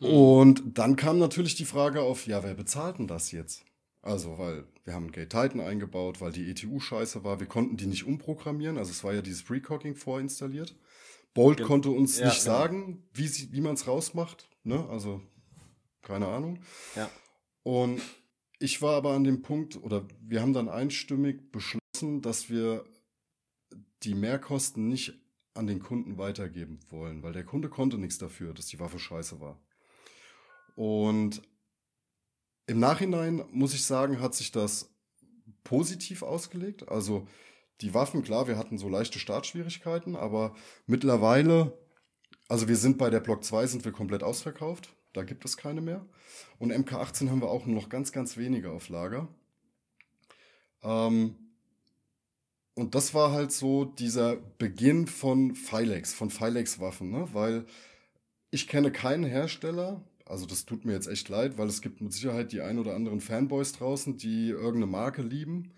Und 0.00 0.62
dann 0.78 0.96
kam 0.96 1.18
natürlich 1.18 1.54
die 1.56 1.64
Frage 1.64 2.02
auf, 2.02 2.26
ja, 2.26 2.42
wer 2.42 2.54
bezahlt 2.54 2.98
denn 2.98 3.06
das 3.06 3.32
jetzt? 3.32 3.64
Also, 4.02 4.38
weil 4.38 4.64
wir 4.84 4.94
haben 4.94 5.12
Gate 5.12 5.30
Titan 5.30 5.60
eingebaut, 5.60 6.20
weil 6.22 6.32
die 6.32 6.50
ETU 6.50 6.80
scheiße 6.80 7.22
war. 7.22 7.38
Wir 7.38 7.46
konnten 7.46 7.76
die 7.76 7.86
nicht 7.86 8.04
umprogrammieren. 8.04 8.78
Also 8.78 8.90
es 8.92 9.04
war 9.04 9.12
ja 9.12 9.20
dieses 9.20 9.42
Precocking 9.42 9.94
vorinstalliert. 9.94 10.74
Bolt 11.34 11.58
Gen- 11.58 11.66
konnte 11.66 11.90
uns 11.90 12.18
ja, 12.18 12.26
nicht 12.26 12.42
genau. 12.42 12.56
sagen, 12.56 13.08
wie, 13.12 13.28
sie- 13.28 13.52
wie 13.52 13.60
man 13.60 13.74
es 13.74 13.86
rausmacht. 13.86 14.48
Ne? 14.64 14.88
Also, 14.88 15.20
keine 16.02 16.28
Ahnung. 16.28 16.60
Ja. 16.96 17.10
Und 17.62 18.00
ich 18.58 18.80
war 18.80 18.94
aber 18.96 19.12
an 19.12 19.24
dem 19.24 19.42
Punkt, 19.42 19.76
oder 19.76 20.06
wir 20.22 20.40
haben 20.40 20.54
dann 20.54 20.68
einstimmig 20.70 21.52
beschlossen, 21.52 22.22
dass 22.22 22.48
wir 22.48 22.84
die 24.02 24.14
Mehrkosten 24.14 24.88
nicht 24.88 25.12
an 25.52 25.66
den 25.66 25.80
Kunden 25.80 26.16
weitergeben 26.16 26.80
wollen, 26.88 27.22
weil 27.22 27.34
der 27.34 27.44
Kunde 27.44 27.68
konnte 27.68 27.98
nichts 27.98 28.16
dafür, 28.18 28.54
dass 28.54 28.66
die 28.66 28.80
Waffe 28.80 28.98
scheiße 28.98 29.40
war. 29.40 29.60
Und 30.80 31.42
im 32.66 32.80
Nachhinein 32.80 33.44
muss 33.50 33.74
ich 33.74 33.84
sagen, 33.84 34.18
hat 34.18 34.34
sich 34.34 34.50
das 34.50 34.88
positiv 35.62 36.22
ausgelegt. 36.22 36.88
Also 36.88 37.28
die 37.82 37.92
Waffen, 37.92 38.22
klar, 38.22 38.48
wir 38.48 38.56
hatten 38.56 38.78
so 38.78 38.88
leichte 38.88 39.18
Startschwierigkeiten, 39.18 40.16
aber 40.16 40.56
mittlerweile, 40.86 41.76
also 42.48 42.66
wir 42.66 42.76
sind 42.76 42.96
bei 42.96 43.10
der 43.10 43.20
Block 43.20 43.44
2 43.44 43.66
sind 43.66 43.84
wir 43.84 43.92
komplett 43.92 44.22
ausverkauft. 44.22 44.88
Da 45.12 45.22
gibt 45.22 45.44
es 45.44 45.58
keine 45.58 45.82
mehr. 45.82 46.06
Und 46.58 46.72
MK18 46.72 47.28
haben 47.28 47.42
wir 47.42 47.50
auch 47.50 47.66
nur 47.66 47.76
noch 47.76 47.90
ganz, 47.90 48.10
ganz 48.10 48.38
wenige 48.38 48.70
auf 48.70 48.88
Lager. 48.88 49.28
Ähm, 50.82 51.36
und 52.72 52.94
das 52.94 53.12
war 53.12 53.32
halt 53.32 53.52
so 53.52 53.84
dieser 53.84 54.36
Beginn 54.36 55.06
von 55.06 55.54
Filex, 55.54 56.14
von 56.14 56.30
Filex-Waffen, 56.30 57.10
ne? 57.10 57.28
Weil 57.34 57.66
ich 58.50 58.66
kenne 58.66 58.90
keinen 58.90 59.24
Hersteller, 59.24 60.02
also 60.30 60.46
das 60.46 60.64
tut 60.64 60.84
mir 60.84 60.92
jetzt 60.92 61.08
echt 61.08 61.28
leid, 61.28 61.58
weil 61.58 61.66
es 61.66 61.82
gibt 61.82 62.00
mit 62.00 62.12
Sicherheit 62.12 62.52
die 62.52 62.60
ein 62.60 62.78
oder 62.78 62.94
anderen 62.94 63.20
Fanboys 63.20 63.72
draußen, 63.72 64.16
die 64.16 64.50
irgendeine 64.50 64.86
Marke 64.86 65.22
lieben. 65.22 65.72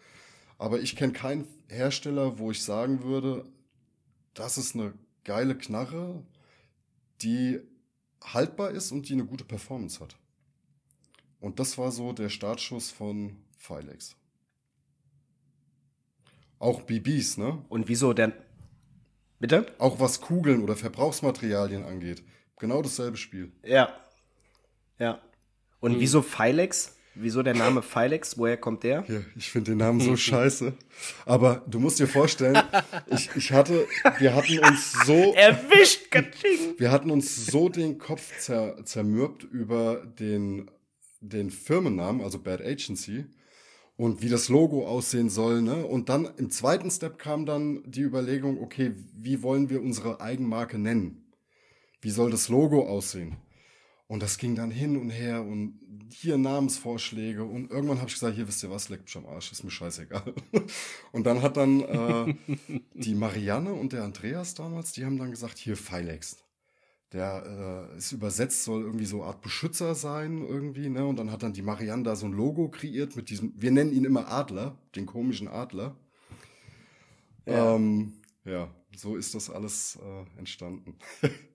Aber 0.59 0.81
ich 0.81 0.95
kenne 0.95 1.15
keinen 1.15 1.47
Hersteller, 1.69 2.38
wo 2.38 2.51
ich 2.51 2.62
sagen 2.62 3.03
würde, 3.03 3.47
das 4.35 4.59
ist 4.59 4.75
eine 4.75 4.93
geile 5.25 5.57
Knarre, 5.57 6.23
die 7.23 7.61
haltbar 8.23 8.73
ist 8.73 8.93
und 8.93 9.09
die 9.09 9.15
eine 9.15 9.25
gute 9.25 9.45
Performance 9.45 10.01
hat. 10.01 10.17
Und 11.41 11.59
das 11.59 11.79
war 11.79 11.91
so 11.91 12.12
der 12.12 12.29
Startschuss 12.29 12.91
von 12.91 13.38
Filex. 13.57 14.17
Auch 16.59 16.83
BBs, 16.83 17.38
ne? 17.38 17.65
Und 17.71 17.88
wieso 17.88 18.12
denn? 18.12 18.35
Bitte? 19.41 19.67
Auch 19.79 19.99
was 19.99 20.21
Kugeln 20.21 20.62
oder 20.62 20.77
Verbrauchsmaterialien 20.77 21.85
angeht. 21.85 22.23
Genau 22.59 22.83
dasselbe 22.83 23.17
Spiel. 23.17 23.51
Ja. 23.65 23.99
Ja. 25.03 25.15
Hm. 25.15 25.21
Und 25.81 26.01
wieso 26.01 26.23
Filex? 26.23 26.97
Wieso 27.15 27.43
der 27.43 27.55
Name 27.55 27.83
Filex? 27.83 28.38
Woher 28.38 28.57
kommt 28.57 28.85
der? 28.85 29.05
Ja, 29.09 29.21
ich 29.37 29.51
finde 29.51 29.73
den 29.73 29.79
Namen 29.79 30.01
so 30.01 30.17
scheiße. 30.17 30.73
Aber 31.27 31.62
du 31.67 31.81
musst 31.81 31.99
dir 31.99 32.07
vorstellen, 32.07 32.62
ich, 33.11 33.29
ich 33.35 33.53
hatte, 33.53 33.87
wir 34.19 34.35
hatten 34.35 34.59
uns 34.61 34.93
so, 35.05 35.35
Erwischt, 35.35 36.11
Katsching! 36.11 36.75
wir 36.79 36.91
hatten 36.91 37.11
uns 37.11 37.47
so 37.47 37.69
den 37.69 37.99
Kopf 37.99 38.38
zer, 38.38 38.83
zermürbt 38.85 39.43
über 39.43 40.07
den, 40.07 40.71
den 41.21 41.51
Firmennamen, 41.51 42.23
also 42.23 42.38
Bad 42.38 42.62
Agency, 42.62 43.27
und 43.97 44.23
wie 44.23 44.31
das 44.31 44.49
Logo 44.49 44.87
aussehen 44.87 45.29
soll, 45.29 45.61
ne? 45.62 45.85
Und 45.85 46.09
dann 46.09 46.31
im 46.38 46.49
zweiten 46.49 46.91
Step 46.91 47.19
kam 47.19 47.45
dann 47.45 47.83
die 47.85 48.03
Überlegung, 48.03 48.62
okay, 48.62 48.95
wie 49.15 49.43
wollen 49.43 49.69
wir 49.69 49.83
unsere 49.83 50.21
Eigenmarke 50.21 50.79
nennen? 50.79 51.27
Wie 52.01 52.11
soll 52.11 52.31
das 52.31 52.49
Logo 52.49 52.88
aussehen? 52.88 53.37
Und 54.12 54.22
das 54.22 54.37
ging 54.37 54.55
dann 54.55 54.70
hin 54.70 54.98
und 54.98 55.09
her 55.09 55.42
und 55.42 55.81
hier 56.11 56.37
Namensvorschläge 56.37 57.44
und 57.44 57.70
irgendwann 57.70 57.96
habe 57.96 58.09
ich 58.09 58.12
gesagt, 58.12 58.35
hier 58.35 58.46
wisst 58.46 58.62
ihr 58.62 58.70
was, 58.70 58.90
leckt 58.90 59.05
mich 59.05 59.16
am 59.16 59.25
Arsch, 59.25 59.51
ist 59.51 59.64
mir 59.64 59.70
scheißegal. 59.70 60.35
Und 61.12 61.25
dann 61.25 61.40
hat 61.40 61.57
dann 61.57 61.81
äh, 61.81 62.35
die 62.92 63.14
Marianne 63.14 63.72
und 63.72 63.94
der 63.94 64.05
Andreas 64.05 64.53
damals, 64.53 64.92
die 64.92 65.07
haben 65.07 65.16
dann 65.16 65.31
gesagt, 65.31 65.57
hier 65.57 65.79
Filex. 65.79 66.44
Der 67.14 67.88
äh, 67.90 67.96
ist 67.96 68.12
übersetzt, 68.12 68.64
soll 68.64 68.83
irgendwie 68.83 69.07
so 69.07 69.22
eine 69.22 69.31
Art 69.31 69.40
Beschützer 69.40 69.94
sein 69.94 70.46
irgendwie, 70.46 70.90
ne? 70.90 71.07
Und 71.07 71.16
dann 71.16 71.33
hat 71.33 71.42
dann 71.42 71.55
die 71.55 71.62
Marianne 71.62 72.03
da 72.03 72.14
so 72.14 72.27
ein 72.27 72.33
Logo 72.33 72.68
kreiert 72.68 73.16
mit 73.16 73.31
diesem, 73.31 73.55
wir 73.57 73.70
nennen 73.70 73.94
ihn 73.94 74.05
immer 74.05 74.29
Adler, 74.29 74.77
den 74.94 75.07
komischen 75.07 75.48
Adler. 75.48 75.96
Ja. 77.46 77.77
Ähm, 77.77 78.20
ja, 78.44 78.68
so 78.94 79.16
ist 79.16 79.35
das 79.35 79.48
alles 79.48 79.98
äh, 80.03 80.38
entstanden. 80.38 80.98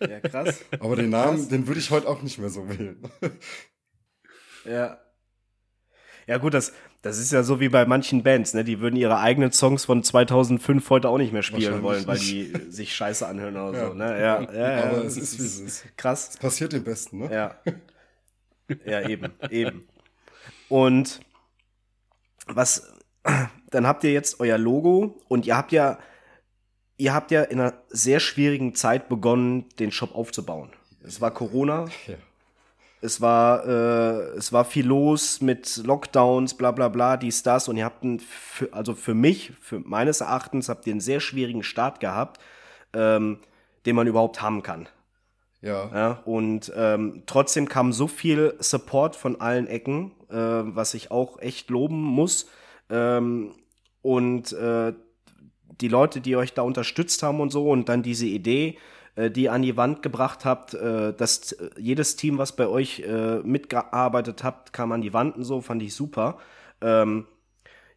Ja, 0.00 0.20
krass. 0.20 0.60
Aber 0.78 0.96
den 0.96 1.10
Namen, 1.10 1.36
Krass. 1.38 1.48
den 1.48 1.66
würde 1.66 1.80
ich 1.80 1.90
heute 1.90 2.08
auch 2.08 2.22
nicht 2.22 2.38
mehr 2.38 2.48
so 2.50 2.68
wählen. 2.68 3.02
Ja. 4.64 4.98
Ja, 6.26 6.38
gut, 6.38 6.54
das, 6.54 6.72
das 7.02 7.18
ist 7.18 7.32
ja 7.32 7.42
so 7.42 7.58
wie 7.60 7.68
bei 7.70 7.86
manchen 7.86 8.22
Bands, 8.22 8.54
ne? 8.54 8.62
Die 8.62 8.80
würden 8.80 8.94
ihre 8.96 9.18
eigenen 9.18 9.52
Songs 9.52 9.84
von 9.86 10.02
2005 10.04 10.88
heute 10.90 11.08
auch 11.08 11.18
nicht 11.18 11.32
mehr 11.32 11.42
spielen 11.42 11.82
wollen, 11.82 12.06
weil 12.06 12.18
die 12.18 12.52
sich 12.68 12.94
scheiße 12.94 13.26
anhören 13.26 13.56
oder 13.56 13.78
Ja. 13.78 13.88
so, 13.88 13.94
ne? 13.94 14.20
Ja, 14.20 14.42
ja, 14.52 14.70
ja. 14.76 14.84
Aber 14.90 15.04
es 15.04 15.16
ist, 15.16 15.38
wie 15.40 15.44
es 15.44 15.58
ist. 15.60 15.96
Krass. 15.96 16.28
Es 16.30 16.36
passiert 16.36 16.72
dem 16.72 16.84
Besten, 16.84 17.18
ne? 17.20 17.32
Ja. 17.32 17.56
Ja, 18.84 19.08
eben, 19.08 19.32
eben. 19.50 19.88
Und 20.68 21.20
was, 22.46 22.92
dann 23.70 23.86
habt 23.86 24.04
ihr 24.04 24.12
jetzt 24.12 24.38
euer 24.38 24.58
Logo 24.58 25.18
und 25.28 25.46
ihr 25.46 25.56
habt 25.56 25.72
ja, 25.72 25.98
ihr 27.00 27.14
habt 27.14 27.30
ja 27.30 27.42
in 27.42 27.58
einer 27.60 27.74
sehr 27.88 28.20
schwierigen 28.20 28.74
Zeit 28.74 29.08
begonnen, 29.08 29.64
den 29.78 29.90
Shop 29.90 30.14
aufzubauen. 30.14 30.70
Es 31.02 31.20
war 31.20 31.30
Corona, 31.30 31.86
Ja. 32.06 32.14
es 33.00 33.20
war, 33.22 33.66
äh, 33.66 34.36
es 34.36 34.52
war 34.52 34.64
viel 34.66 34.86
los 34.86 35.40
mit 35.40 35.78
Lockdowns, 35.84 36.54
bla 36.54 36.70
bla 36.72 36.88
bla, 36.88 37.16
dies, 37.16 37.42
das. 37.42 37.68
Und 37.68 37.78
ihr 37.78 37.86
habt 37.86 38.04
einen, 38.04 38.20
für, 38.20 38.72
also 38.72 38.94
für 38.94 39.14
mich, 39.14 39.52
für 39.60 39.80
meines 39.80 40.20
Erachtens, 40.20 40.68
habt 40.68 40.86
ihr 40.86 40.92
einen 40.92 41.00
sehr 41.00 41.20
schwierigen 41.20 41.62
Start 41.62 42.00
gehabt, 42.00 42.38
ähm, 42.92 43.38
den 43.86 43.96
man 43.96 44.06
überhaupt 44.06 44.42
haben 44.42 44.62
kann. 44.62 44.86
Ja. 45.62 45.90
Ja, 45.94 46.10
und 46.24 46.72
ähm, 46.76 47.22
trotzdem 47.26 47.68
kam 47.68 47.92
so 47.92 48.06
viel 48.08 48.54
Support 48.60 49.16
von 49.16 49.40
allen 49.40 49.66
Ecken, 49.66 50.12
äh, 50.30 50.34
was 50.36 50.94
ich 50.94 51.10
auch 51.10 51.38
echt 51.40 51.70
loben 51.70 52.02
muss. 52.02 52.46
Ähm, 52.90 53.54
und 54.02 54.52
äh, 54.52 54.92
die 55.80 55.88
Leute, 55.88 56.20
die 56.20 56.36
euch 56.36 56.54
da 56.54 56.62
unterstützt 56.62 57.22
haben 57.22 57.40
und 57.40 57.50
so, 57.50 57.68
und 57.70 57.88
dann 57.88 58.02
diese 58.02 58.26
Idee, 58.26 58.78
äh, 59.16 59.30
die 59.30 59.44
ihr 59.44 59.52
an 59.52 59.62
die 59.62 59.76
Wand 59.76 60.02
gebracht 60.02 60.44
habt, 60.44 60.74
äh, 60.74 61.12
dass 61.12 61.52
äh, 61.52 61.70
jedes 61.78 62.16
Team, 62.16 62.38
was 62.38 62.56
bei 62.56 62.66
euch 62.66 63.00
äh, 63.00 63.38
mitgearbeitet 63.38 64.44
habt, 64.44 64.72
kam 64.72 64.92
an 64.92 65.02
die 65.02 65.12
Wand 65.12 65.36
und 65.36 65.44
so, 65.44 65.60
fand 65.60 65.82
ich 65.82 65.94
super. 65.94 66.38
Ähm, 66.80 67.26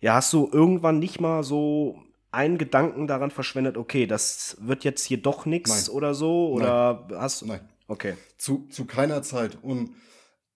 ja, 0.02 0.16
hast 0.16 0.34
du 0.34 0.50
irgendwann 0.52 1.00
nicht 1.00 1.22
mal 1.22 1.44
so 1.44 1.98
einen 2.32 2.58
Gedanken 2.58 3.08
daran 3.08 3.32
verschwendet, 3.32 3.78
okay, 3.78 4.08
das 4.08 4.58
wird 4.60 4.84
jetzt 4.84 5.06
hier 5.06 5.22
doch 5.22 5.46
nichts 5.46 5.88
Nein. 5.88 5.96
oder 5.96 6.14
so? 6.14 6.50
Oder 6.50 7.08
hast 7.14 7.42
du. 7.42 7.46
Nein. 7.46 7.70
Okay. 7.88 8.16
Zu, 8.38 8.68
zu 8.70 8.86
keiner 8.86 9.22
Zeit. 9.22 9.58
Und 9.62 9.96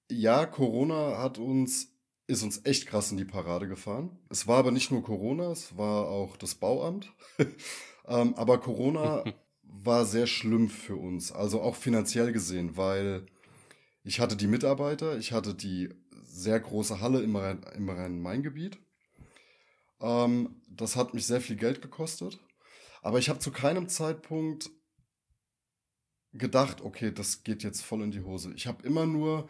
ja, 0.09 0.45
Corona 0.45 1.19
hat 1.19 1.37
uns, 1.37 1.96
ist 2.27 2.43
uns 2.43 2.65
echt 2.65 2.87
krass 2.87 3.11
in 3.11 3.17
die 3.17 3.25
Parade 3.25 3.67
gefahren. 3.67 4.19
Es 4.29 4.47
war 4.47 4.57
aber 4.57 4.71
nicht 4.71 4.91
nur 4.91 5.01
Corona, 5.03 5.51
es 5.51 5.77
war 5.77 6.07
auch 6.09 6.35
das 6.37 6.55
Bauamt. 6.55 7.11
ähm, 8.07 8.35
aber 8.35 8.59
Corona 8.59 9.23
war 9.63 10.05
sehr 10.05 10.27
schlimm 10.27 10.69
für 10.69 10.95
uns, 10.97 11.31
also 11.31 11.61
auch 11.61 11.75
finanziell 11.75 12.31
gesehen, 12.33 12.77
weil 12.77 13.25
ich 14.03 14.19
hatte 14.19 14.35
die 14.35 14.47
Mitarbeiter, 14.47 15.17
ich 15.17 15.31
hatte 15.31 15.53
die 15.53 15.89
sehr 16.23 16.59
große 16.59 17.01
Halle 17.01 17.21
im 17.21 17.35
Rhein- 17.35 17.63
im 17.75 17.89
Rhein-Main-Gebiet. 17.89 18.77
Ähm, 19.99 20.61
das 20.69 20.95
hat 20.95 21.13
mich 21.13 21.25
sehr 21.25 21.41
viel 21.41 21.55
Geld 21.55 21.81
gekostet. 21.81 22.39
Aber 23.01 23.19
ich 23.19 23.29
habe 23.29 23.39
zu 23.39 23.51
keinem 23.51 23.87
Zeitpunkt 23.87 24.69
gedacht, 26.33 26.81
okay, 26.81 27.11
das 27.11 27.43
geht 27.43 27.63
jetzt 27.63 27.81
voll 27.81 28.01
in 28.03 28.11
die 28.11 28.21
Hose. 28.21 28.53
Ich 28.53 28.67
habe 28.67 28.83
immer 28.83 29.05
nur 29.05 29.49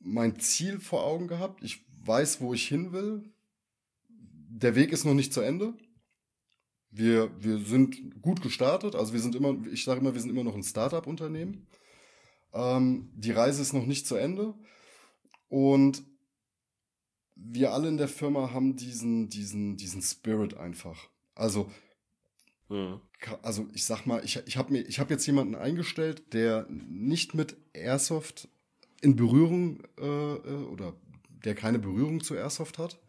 mein 0.00 0.38
Ziel 0.38 0.80
vor 0.80 1.04
Augen 1.04 1.28
gehabt. 1.28 1.62
Ich 1.62 1.84
weiß, 2.04 2.40
wo 2.40 2.54
ich 2.54 2.66
hin 2.68 2.92
will. 2.92 3.32
Der 4.08 4.74
Weg 4.74 4.92
ist 4.92 5.04
noch 5.04 5.14
nicht 5.14 5.32
zu 5.32 5.40
Ende. 5.40 5.74
Wir, 6.90 7.30
wir 7.42 7.58
sind 7.58 8.22
gut 8.22 8.40
gestartet. 8.40 8.94
Also 8.94 9.12
wir 9.12 9.20
sind 9.20 9.34
immer, 9.34 9.56
ich 9.70 9.84
sage 9.84 10.00
immer, 10.00 10.14
wir 10.14 10.20
sind 10.20 10.30
immer 10.30 10.44
noch 10.44 10.54
ein 10.54 10.62
Startup-Unternehmen. 10.62 11.66
Ähm, 12.52 13.10
die 13.14 13.32
Reise 13.32 13.62
ist 13.62 13.72
noch 13.72 13.86
nicht 13.86 14.06
zu 14.06 14.16
Ende. 14.16 14.54
Und 15.48 16.02
wir 17.34 17.72
alle 17.72 17.88
in 17.88 17.98
der 17.98 18.08
Firma 18.08 18.52
haben 18.52 18.76
diesen, 18.76 19.28
diesen, 19.28 19.76
diesen 19.76 20.02
Spirit 20.02 20.54
einfach. 20.54 21.08
Also 21.34 21.70
Mhm. 22.68 23.00
Also 23.42 23.66
ich 23.72 23.84
sag 23.84 24.06
mal, 24.06 24.24
ich, 24.24 24.40
ich 24.46 24.56
habe 24.56 24.78
hab 24.78 25.10
jetzt 25.10 25.26
jemanden 25.26 25.54
eingestellt, 25.54 26.32
der 26.32 26.66
nicht 26.68 27.34
mit 27.34 27.56
Airsoft 27.72 28.48
in 29.00 29.16
Berührung 29.16 29.82
äh, 29.98 30.04
äh, 30.04 30.64
oder 30.66 30.94
der 31.44 31.54
keine 31.54 31.78
Berührung 31.78 32.22
zu 32.22 32.34
Airsoft 32.34 32.78
hat, 32.78 33.00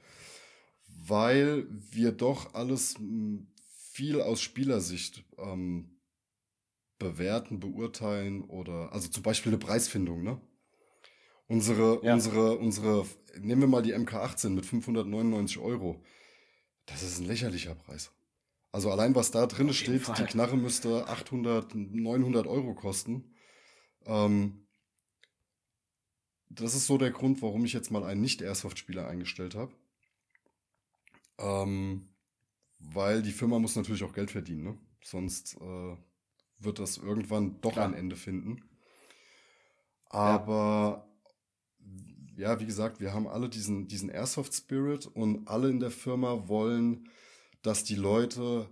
weil 1.07 1.67
wir 1.91 2.11
doch 2.11 2.53
alles 2.53 2.95
hm, 2.97 3.47
viel 3.91 4.21
aus 4.21 4.41
Spielersicht 4.41 5.25
ähm, 5.37 5.99
bewerten, 6.99 7.59
beurteilen 7.59 8.43
oder 8.43 8.93
also 8.93 9.07
zum 9.07 9.23
Beispiel 9.23 9.51
eine 9.51 9.59
Preisfindung, 9.59 10.23
ne? 10.23 10.39
Unsere, 11.47 11.99
ja. 12.05 12.13
unsere, 12.13 12.57
unsere, 12.59 13.07
nehmen 13.39 13.61
wir 13.61 13.67
mal 13.67 13.81
die 13.81 13.95
MK18 13.95 14.49
mit 14.49 14.67
599 14.67 15.57
Euro. 15.57 16.03
Das 16.85 17.01
ist 17.01 17.19
ein 17.19 17.25
lächerlicher 17.25 17.73
Preis. 17.73 18.11
Also 18.71 18.91
allein 18.91 19.15
was 19.15 19.31
da 19.31 19.47
drin 19.47 19.73
steht, 19.73 20.03
Fall. 20.03 20.15
die 20.15 20.25
Knarre 20.25 20.57
müsste 20.57 21.07
800, 21.07 21.73
900 21.73 22.45
Euro 22.45 22.75
kosten. 22.75 23.33
Ähm, 24.05 24.67
das 26.49 26.75
ist 26.75 26.87
so 26.87 26.97
der 26.97 27.11
Grund, 27.11 27.41
warum 27.41 27.63
ich 27.65 27.73
jetzt 27.73 27.91
mal 27.91 28.03
einen 28.03 28.21
Nicht-Airsoft-Spieler 28.21 29.07
eingestellt 29.07 29.55
habe. 29.55 29.71
Ähm, 31.37 32.09
weil 32.79 33.21
die 33.21 33.31
Firma 33.31 33.59
muss 33.59 33.75
natürlich 33.75 34.03
auch 34.03 34.13
Geld 34.13 34.31
verdienen, 34.31 34.63
ne? 34.63 34.77
Sonst 35.01 35.57
äh, 35.61 35.95
wird 36.59 36.79
das 36.79 36.97
irgendwann 36.97 37.61
doch 37.61 37.73
Klar. 37.73 37.87
ein 37.87 37.93
Ende 37.93 38.15
finden. 38.15 38.63
Aber 40.05 41.07
ja. 42.35 42.53
ja, 42.53 42.59
wie 42.59 42.65
gesagt, 42.65 42.99
wir 42.99 43.13
haben 43.13 43.27
alle 43.27 43.47
diesen, 43.47 43.87
diesen 43.87 44.09
Airsoft-Spirit 44.09 45.05
und 45.07 45.47
alle 45.47 45.69
in 45.69 45.79
der 45.79 45.91
Firma 45.91 46.47
wollen, 46.47 47.09
dass 47.61 47.83
die 47.83 47.95
Leute 47.95 48.69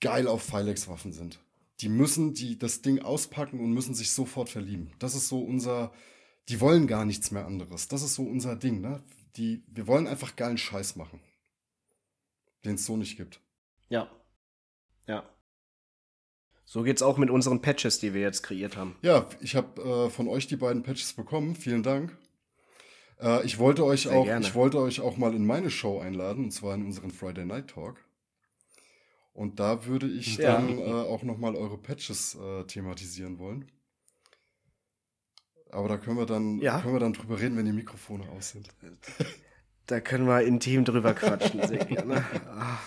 geil 0.00 0.28
auf 0.28 0.42
Filex-Waffen 0.42 1.12
sind. 1.12 1.40
Die 1.80 1.88
müssen 1.88 2.34
die, 2.34 2.58
das 2.58 2.82
Ding 2.82 3.00
auspacken 3.00 3.58
und 3.60 3.72
müssen 3.72 3.94
sich 3.94 4.12
sofort 4.12 4.48
verlieben. 4.48 4.92
Das 4.98 5.14
ist 5.14 5.28
so 5.28 5.40
unser, 5.40 5.92
die 6.48 6.60
wollen 6.60 6.86
gar 6.86 7.04
nichts 7.04 7.30
mehr 7.30 7.46
anderes. 7.46 7.88
Das 7.88 8.02
ist 8.02 8.14
so 8.14 8.22
unser 8.22 8.56
Ding, 8.56 8.80
ne? 8.80 9.02
Die, 9.36 9.64
wir 9.68 9.86
wollen 9.86 10.06
einfach 10.06 10.36
geilen 10.36 10.58
Scheiß 10.58 10.96
machen. 10.96 11.20
Den 12.64 12.76
es 12.76 12.86
so 12.86 12.96
nicht 12.96 13.16
gibt. 13.16 13.40
Ja. 13.88 14.10
Ja. 15.06 15.28
So 16.64 16.82
geht's 16.82 17.02
auch 17.02 17.18
mit 17.18 17.30
unseren 17.30 17.60
Patches, 17.60 17.98
die 17.98 18.14
wir 18.14 18.22
jetzt 18.22 18.42
kreiert 18.42 18.76
haben. 18.76 18.96
Ja, 19.02 19.28
ich 19.40 19.54
habe 19.54 19.82
äh, 19.82 20.10
von 20.10 20.28
euch 20.28 20.46
die 20.46 20.56
beiden 20.56 20.82
Patches 20.82 21.12
bekommen. 21.12 21.56
Vielen 21.56 21.82
Dank. 21.82 22.16
Äh, 23.20 23.44
ich 23.44 23.58
wollte 23.58 23.84
euch 23.84 24.02
Sehr 24.02 24.12
auch, 24.12 24.24
gerne. 24.24 24.46
ich 24.46 24.54
wollte 24.54 24.78
euch 24.78 25.00
auch 25.00 25.16
mal 25.16 25.34
in 25.34 25.46
meine 25.46 25.70
Show 25.70 26.00
einladen, 26.00 26.44
und 26.44 26.50
zwar 26.52 26.74
in 26.74 26.86
unseren 26.86 27.10
Friday 27.10 27.44
Night 27.44 27.68
Talk. 27.68 28.04
Und 29.32 29.60
da 29.60 29.84
würde 29.86 30.06
ich 30.06 30.36
ja. 30.36 30.52
dann 30.52 30.78
äh, 30.78 30.84
auch 30.84 31.22
noch 31.22 31.38
mal 31.38 31.56
eure 31.56 31.76
Patches 31.76 32.36
äh, 32.36 32.64
thematisieren 32.64 33.38
wollen. 33.38 33.70
Aber 35.74 35.88
da 35.88 35.96
können 35.96 36.16
wir 36.16 36.26
dann, 36.26 36.58
ja. 36.58 36.80
können 36.80 36.94
wir 36.94 37.00
dann 37.00 37.12
drüber 37.12 37.40
reden, 37.40 37.56
wenn 37.56 37.66
die 37.66 37.72
Mikrofone 37.72 38.28
aus 38.30 38.50
sind. 38.50 38.68
Da 39.86 40.00
können 40.00 40.26
wir 40.26 40.40
intim 40.40 40.86
drüber 40.86 41.12
quatschen, 41.12 41.60
sehr 41.68 41.84
gerne. 41.84 42.24
Ah. 42.48 42.78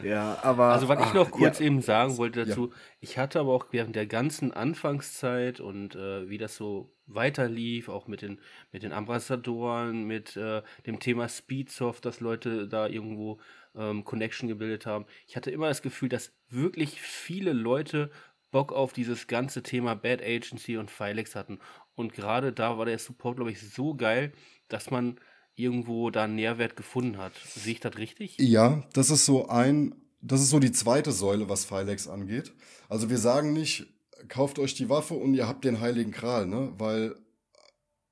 Ja, 0.00 0.38
aber. 0.42 0.66
Also, 0.66 0.88
was 0.88 0.98
ach, 0.98 1.08
ich 1.08 1.14
noch 1.14 1.30
kurz 1.30 1.58
ja. 1.58 1.66
eben 1.66 1.82
sagen 1.82 2.16
wollte 2.18 2.44
dazu, 2.46 2.68
ja. 2.68 2.76
ich 3.00 3.18
hatte 3.18 3.40
aber 3.40 3.52
auch 3.52 3.66
während 3.72 3.96
der 3.96 4.06
ganzen 4.06 4.52
Anfangszeit 4.52 5.60
und 5.60 5.96
äh, 5.96 6.28
wie 6.28 6.38
das 6.38 6.56
so 6.56 6.94
weiterlief, 7.06 7.88
auch 7.88 8.06
mit 8.06 8.22
den, 8.22 8.38
mit 8.72 8.82
den 8.82 8.92
Ambassadoren, 8.92 10.04
mit 10.04 10.36
äh, 10.36 10.62
dem 10.86 11.00
Thema 11.00 11.28
Speedsoft, 11.28 12.04
dass 12.04 12.20
Leute 12.20 12.68
da 12.68 12.86
irgendwo 12.86 13.40
ähm, 13.74 14.04
Connection 14.04 14.48
gebildet 14.48 14.86
haben. 14.86 15.06
Ich 15.26 15.36
hatte 15.36 15.50
immer 15.50 15.68
das 15.68 15.82
Gefühl, 15.82 16.08
dass 16.08 16.32
wirklich 16.48 17.00
viele 17.00 17.52
Leute 17.52 18.10
Bock 18.50 18.72
auf 18.72 18.92
dieses 18.92 19.26
ganze 19.26 19.62
Thema 19.62 19.94
Bad 19.94 20.22
Agency 20.22 20.76
und 20.76 20.90
Filex 20.90 21.34
hatten. 21.34 21.58
Und 22.00 22.14
gerade 22.14 22.52
da 22.52 22.78
war 22.78 22.86
der 22.86 22.98
Support, 22.98 23.36
glaube 23.36 23.52
ich, 23.52 23.60
so 23.60 23.94
geil, 23.94 24.32
dass 24.68 24.90
man 24.90 25.20
irgendwo 25.54 26.08
da 26.08 26.24
einen 26.24 26.36
Nährwert 26.36 26.74
gefunden 26.74 27.18
hat. 27.18 27.32
Sehe 27.44 27.74
ich 27.74 27.80
das 27.80 27.98
richtig? 27.98 28.38
Ja, 28.38 28.82
das 28.94 29.10
ist 29.10 29.26
so 29.26 29.48
ein, 29.48 29.94
das 30.22 30.40
ist 30.40 30.48
so 30.48 30.58
die 30.58 30.72
zweite 30.72 31.12
Säule, 31.12 31.50
was 31.50 31.66
Filex 31.66 32.08
angeht. 32.08 32.54
Also 32.88 33.10
wir 33.10 33.18
sagen 33.18 33.52
nicht, 33.52 33.86
kauft 34.28 34.58
euch 34.58 34.74
die 34.74 34.88
Waffe 34.88 35.12
und 35.12 35.34
ihr 35.34 35.46
habt 35.46 35.66
den 35.66 35.80
heiligen 35.80 36.10
Kral, 36.10 36.46
ne? 36.46 36.72
Weil 36.78 37.16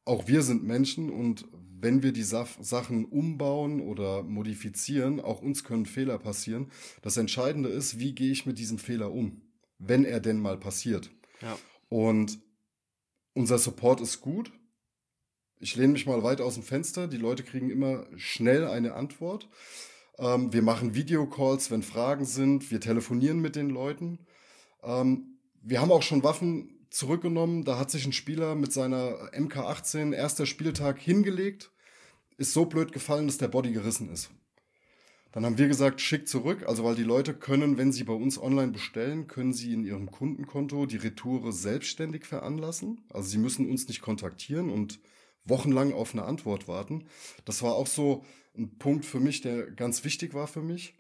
auch 0.04 0.28
wir 0.28 0.42
sind 0.42 0.64
Menschen 0.64 1.08
und 1.08 1.46
wenn 1.80 2.02
wir 2.02 2.12
die 2.12 2.24
Sachen 2.24 3.06
umbauen 3.06 3.80
oder 3.80 4.22
modifizieren, 4.22 5.18
auch 5.18 5.40
uns 5.40 5.64
können 5.64 5.86
Fehler 5.86 6.18
passieren. 6.18 6.70
Das 7.00 7.16
Entscheidende 7.16 7.70
ist, 7.70 7.98
wie 7.98 8.14
gehe 8.14 8.32
ich 8.32 8.44
mit 8.44 8.58
diesem 8.58 8.78
Fehler 8.78 9.12
um, 9.12 9.40
wenn 9.78 10.04
er 10.04 10.20
denn 10.20 10.40
mal 10.40 10.58
passiert. 10.58 11.10
Ja. 11.40 11.56
Und 11.88 12.38
unser 13.38 13.58
Support 13.58 14.00
ist 14.00 14.20
gut, 14.20 14.50
ich 15.60 15.76
lehne 15.76 15.92
mich 15.92 16.06
mal 16.06 16.22
weit 16.22 16.40
aus 16.40 16.54
dem 16.54 16.62
Fenster. 16.62 17.08
Die 17.08 17.16
Leute 17.16 17.42
kriegen 17.42 17.70
immer 17.70 18.06
schnell 18.16 18.66
eine 18.66 18.94
Antwort. 18.94 19.48
Ähm, 20.18 20.52
wir 20.52 20.62
machen 20.62 20.94
Videocalls, 20.94 21.70
wenn 21.70 21.82
Fragen 21.82 22.24
sind. 22.24 22.70
Wir 22.70 22.80
telefonieren 22.80 23.40
mit 23.40 23.56
den 23.56 23.70
Leuten. 23.70 24.26
Ähm, 24.82 25.38
wir 25.62 25.80
haben 25.80 25.92
auch 25.92 26.02
schon 26.02 26.22
Waffen 26.22 26.86
zurückgenommen. 26.90 27.64
Da 27.64 27.78
hat 27.78 27.90
sich 27.90 28.06
ein 28.06 28.12
Spieler 28.12 28.54
mit 28.54 28.72
seiner 28.72 29.32
MK18 29.32 30.14
erster 30.14 30.46
Spieltag 30.46 30.98
hingelegt. 30.98 31.70
Ist 32.36 32.52
so 32.52 32.66
blöd 32.66 32.92
gefallen, 32.92 33.26
dass 33.26 33.38
der 33.38 33.48
Body 33.48 33.72
gerissen 33.72 34.10
ist. 34.10 34.30
Dann 35.32 35.44
haben 35.44 35.58
wir 35.58 35.68
gesagt, 35.68 36.00
schick 36.00 36.26
zurück. 36.26 36.64
Also, 36.66 36.84
weil 36.84 36.94
die 36.94 37.02
Leute 37.02 37.34
können, 37.34 37.76
wenn 37.76 37.92
sie 37.92 38.04
bei 38.04 38.14
uns 38.14 38.40
online 38.40 38.72
bestellen, 38.72 39.26
können 39.26 39.52
sie 39.52 39.72
in 39.72 39.84
ihrem 39.84 40.10
Kundenkonto 40.10 40.86
die 40.86 40.96
Retoure 40.96 41.52
selbstständig 41.52 42.24
veranlassen. 42.24 43.00
Also, 43.10 43.28
sie 43.28 43.38
müssen 43.38 43.68
uns 43.68 43.88
nicht 43.88 44.00
kontaktieren 44.00 44.70
und 44.70 45.00
wochenlang 45.44 45.92
auf 45.92 46.14
eine 46.14 46.24
Antwort 46.24 46.68
warten. 46.68 47.04
Das 47.44 47.62
war 47.62 47.74
auch 47.74 47.86
so 47.86 48.24
ein 48.56 48.78
Punkt 48.78 49.04
für 49.04 49.20
mich, 49.20 49.40
der 49.40 49.70
ganz 49.70 50.04
wichtig 50.04 50.34
war 50.34 50.46
für 50.46 50.62
mich. 50.62 50.94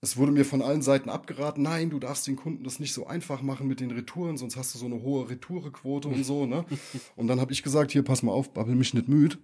Es 0.00 0.16
wurde 0.16 0.30
mir 0.30 0.44
von 0.44 0.62
allen 0.62 0.82
Seiten 0.82 1.08
abgeraten, 1.08 1.62
nein, 1.62 1.90
du 1.90 1.98
darfst 1.98 2.26
den 2.26 2.36
Kunden 2.36 2.64
das 2.64 2.78
nicht 2.78 2.92
so 2.92 3.06
einfach 3.06 3.42
machen 3.42 3.66
mit 3.66 3.80
den 3.80 3.90
Retouren, 3.90 4.36
sonst 4.36 4.56
hast 4.56 4.74
du 4.74 4.78
so 4.78 4.86
eine 4.86 5.02
hohe 5.02 5.28
Retourequote 5.28 6.08
und 6.08 6.22
so, 6.22 6.46
ne? 6.46 6.64
Und 7.16 7.28
dann 7.28 7.40
habe 7.40 7.52
ich 7.52 7.62
gesagt, 7.62 7.92
hier, 7.92 8.02
pass 8.02 8.22
mal 8.22 8.32
auf, 8.32 8.52
babbel 8.52 8.74
mich 8.74 8.94
nicht 8.94 9.08
müde. 9.08 9.38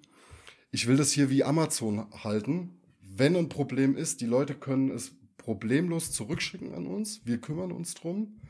Ich 0.70 0.86
will 0.86 0.96
das 0.96 1.10
hier 1.10 1.30
wie 1.30 1.42
Amazon 1.42 2.06
halten. 2.22 2.78
Wenn 3.14 3.36
ein 3.36 3.48
Problem 3.48 3.96
ist, 3.96 4.20
die 4.20 4.26
Leute 4.26 4.54
können 4.54 4.90
es 4.90 5.14
problemlos 5.36 6.12
zurückschicken 6.12 6.74
an 6.74 6.86
uns. 6.86 7.26
Wir 7.26 7.38
kümmern 7.40 7.72
uns 7.72 7.94
drum 7.94 8.40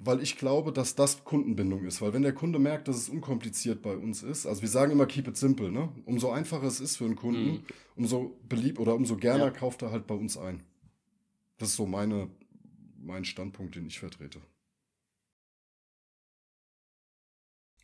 weil 0.00 0.22
ich 0.22 0.36
glaube, 0.36 0.72
dass 0.72 0.94
das 0.94 1.24
Kundenbindung 1.24 1.84
ist. 1.84 2.00
Weil 2.00 2.12
wenn 2.12 2.22
der 2.22 2.32
Kunde 2.32 2.58
merkt, 2.58 2.88
dass 2.88 2.96
es 2.96 3.08
unkompliziert 3.08 3.82
bei 3.82 3.96
uns 3.96 4.22
ist, 4.22 4.46
also 4.46 4.62
wir 4.62 4.68
sagen 4.68 4.92
immer 4.92 5.06
keep 5.06 5.26
it 5.26 5.36
simple, 5.36 5.72
ne? 5.72 5.92
Umso 6.04 6.30
einfacher 6.30 6.66
es 6.66 6.80
ist 6.80 6.96
für 6.96 7.04
einen 7.04 7.16
Kunden, 7.16 7.50
mhm. 7.50 7.62
umso 7.96 8.38
beliebt 8.48 8.78
oder 8.78 8.94
umso 8.94 9.16
gerne 9.16 9.44
ja. 9.44 9.50
kauft 9.50 9.82
er 9.82 9.90
halt 9.90 10.06
bei 10.06 10.14
uns 10.14 10.36
ein. 10.36 10.62
Das 11.58 11.70
ist 11.70 11.76
so 11.76 11.86
meine, 11.86 12.30
mein 12.96 13.24
Standpunkt, 13.24 13.74
den 13.74 13.86
ich 13.86 13.98
vertrete. 13.98 14.40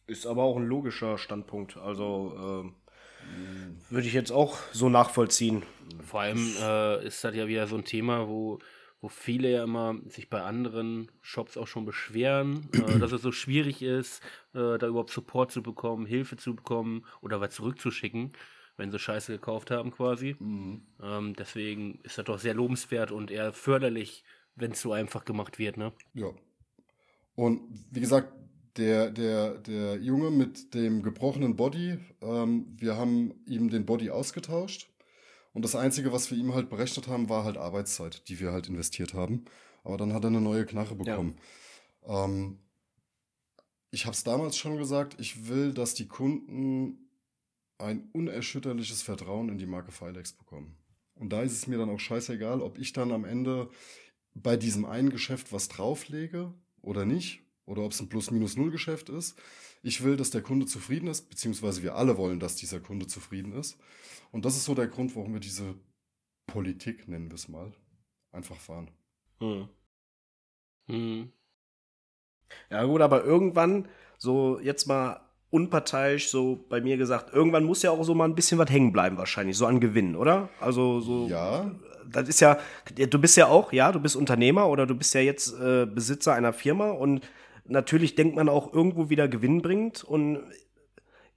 Ist 0.07 0.27
aber 0.27 0.45
auch 0.45 0.57
ein 0.57 0.67
logischer 0.67 1.19
Standpunkt. 1.19 1.77
Also 1.79 2.65
äh, 2.65 2.84
würde 3.91 4.07
ich 4.07 4.15
jetzt 4.15 4.33
auch 4.33 4.59
so 4.73 4.89
nachvollziehen. 4.89 5.63
Vor 6.05 6.21
allem 6.21 6.55
äh, 6.61 7.07
ist 7.07 7.25
das 7.25 7.35
ja 7.35 7.47
wieder 7.47 7.67
so 7.67 7.77
ein 7.77 7.85
Thema, 7.85 8.29
wo 8.29 8.59
wo 9.05 9.09
viele 9.11 9.51
ja 9.51 9.65
immer 9.65 9.97
sich 10.07 10.31
bei 10.31 10.41
anderen 10.41 11.13
Shops 11.21 11.59
auch 11.59 11.67
schon 11.67 11.85
beschweren, 11.85 12.71
äh, 12.73 12.99
dass 12.99 13.13
es 13.13 13.21
so 13.21 13.33
schwierig 13.33 13.83
ist, 13.83 14.23
äh, 14.55 14.79
da 14.79 14.87
überhaupt 14.87 15.11
Support 15.11 15.53
zu 15.53 15.63
bekommen, 15.63 16.07
Hilfe 16.07 16.39
zu 16.39 16.57
bekommen 16.57 17.05
oder 17.21 17.39
was 17.39 17.55
zurückzuschicken, 17.55 18.33
wenn 18.79 18.91
sie 18.91 18.99
Scheiße 18.99 19.31
gekauft 19.31 19.71
haben 19.71 19.91
quasi. 19.91 20.37
Mhm. 20.39 20.87
Ähm, 21.03 21.35
deswegen 21.37 21.99
ist 22.03 22.17
das 22.17 22.25
doch 22.25 22.39
sehr 22.39 22.55
lobenswert 22.55 23.13
und 23.13 23.31
eher 23.31 23.53
förderlich, 23.53 24.25
wenn 24.57 24.71
es 24.71 24.81
so 24.81 24.95
einfach 24.95 25.27
gemacht 25.27 25.59
wird, 25.59 25.77
ne? 25.77 25.93
Ja. 26.15 26.31
Und 27.35 27.61
wie 27.91 28.01
gesagt, 28.01 28.33
der, 28.77 29.11
der, 29.11 29.59
der 29.59 29.97
Junge 29.97 30.31
mit 30.31 30.75
dem 30.75 31.03
gebrochenen 31.03 31.57
Body, 31.57 31.99
ähm, 32.21 32.67
wir 32.77 32.97
haben 32.97 33.35
ihm 33.47 33.71
den 33.71 33.87
Body 33.87 34.11
ausgetauscht 34.11 34.91
und 35.55 35.65
das 35.65 35.77
Einzige, 35.77 36.13
was 36.13 36.31
wir 36.31 36.37
ihm 36.37 36.53
halt 36.53 36.69
berechnet 36.69 37.07
haben, 37.07 37.29
war 37.29 37.45
halt 37.45 37.57
Arbeitszeit, 37.57 38.29
die 38.29 38.41
wir 38.41 38.53
halt 38.53 38.69
investiert 38.69 39.15
haben. 39.15 39.45
Aber 39.85 39.97
dann 39.97 40.13
hat 40.13 40.25
er 40.25 40.29
eine 40.29 40.41
neue 40.41 40.67
Knarre 40.67 40.97
bekommen. 40.97 41.39
Ja. 42.07 42.25
Ähm, 42.25 42.59
ich 43.93 44.07
habe 44.07 44.15
es 44.15 44.25
damals 44.25 44.57
schon 44.57 44.77
gesagt, 44.77 45.21
ich 45.21 45.49
will, 45.49 45.73
dass 45.73 45.95
die 45.95 46.09
Kunden 46.09 47.09
ein 47.79 48.09
unerschütterliches 48.13 49.03
Vertrauen 49.03 49.49
in 49.49 49.59
die 49.59 49.67
Marke 49.67 49.93
Filex 49.93 50.33
bekommen. 50.33 50.77
Und 51.15 51.33
da 51.33 51.43
ist 51.43 51.53
es 51.53 51.69
mir 51.69 51.79
dann 51.79 51.91
auch 51.91 52.01
scheißegal, 52.01 52.61
ob 52.61 52.79
ich 52.79 52.93
dann 52.93 53.13
am 53.13 53.25
Ende 53.25 53.71
bei 54.35 54.57
diesem 54.57 54.85
einen 54.85 55.11
Geschäft 55.11 55.53
was 55.53 55.69
drauflege 55.69 56.53
oder 56.81 57.05
nicht, 57.05 57.44
oder 57.67 57.83
ob 57.83 57.93
es 57.93 58.01
ein 58.01 58.09
Plus-Minus-Null-Geschäft 58.09 59.09
ist. 59.09 59.39
Ich 59.83 60.03
will, 60.03 60.17
dass 60.17 60.31
der 60.31 60.43
Kunde 60.43 60.67
zufrieden 60.67 61.09
ist, 61.09 61.29
beziehungsweise 61.29 61.83
wir 61.83 61.95
alle 61.95 62.17
wollen, 62.17 62.41
dass 62.41 62.57
dieser 62.57 62.81
Kunde 62.81 63.07
zufrieden 63.07 63.53
ist. 63.53 63.79
Und 64.33 64.45
das 64.45 64.57
ist 64.57 64.65
so 64.65 64.75
der 64.75 64.89
Grund, 64.89 65.15
warum 65.17 65.35
wir 65.35 65.41
diese 65.41 65.75
Politik, 66.47 67.09
nennen 67.09 67.29
wir 67.29 67.37
es 67.37 67.49
mal, 67.49 67.73
einfach 68.33 68.57
fahren. 68.57 68.91
Hm. 69.41 69.69
Hm. 70.87 71.33
Ja, 72.71 72.85
gut, 72.85 73.01
aber 73.01 73.25
irgendwann, 73.25 73.89
so 74.19 74.59
jetzt 74.61 74.87
mal 74.87 75.21
unparteiisch, 75.51 76.29
so 76.29 76.65
bei 76.69 76.81
mir 76.81 76.97
gesagt, 76.97 77.33
irgendwann 77.33 77.65
muss 77.65 77.83
ja 77.83 77.91
auch 77.91 78.03
so 78.03 78.15
mal 78.15 78.25
ein 78.25 78.35
bisschen 78.35 78.59
was 78.59 78.71
hängen 78.71 78.93
bleiben, 78.93 79.17
wahrscheinlich, 79.17 79.57
so 79.57 79.67
an 79.67 79.81
Gewinn, 79.81 80.17
oder? 80.17 80.49
Also 80.61 81.01
so. 81.01 81.29
Ja. 81.29 81.71
Das 82.11 82.29
ist 82.29 82.41
ja, 82.41 82.59
du 82.95 83.19
bist 83.19 83.37
ja 83.37 83.47
auch, 83.47 83.73
ja, 83.73 83.91
du 83.91 83.99
bist 83.99 84.15
Unternehmer 84.15 84.69
oder 84.69 84.87
du 84.87 84.95
bist 84.95 85.15
ja 85.15 85.21
jetzt 85.21 85.59
äh, 85.59 85.87
Besitzer 85.87 86.35
einer 86.35 86.53
Firma 86.53 86.91
und 86.91 87.23
natürlich 87.65 88.15
denkt 88.15 88.37
man 88.37 88.49
auch 88.49 88.73
irgendwo 88.73 89.09
wieder 89.11 89.29
gewinnbringend 89.29 90.05
und 90.05 90.41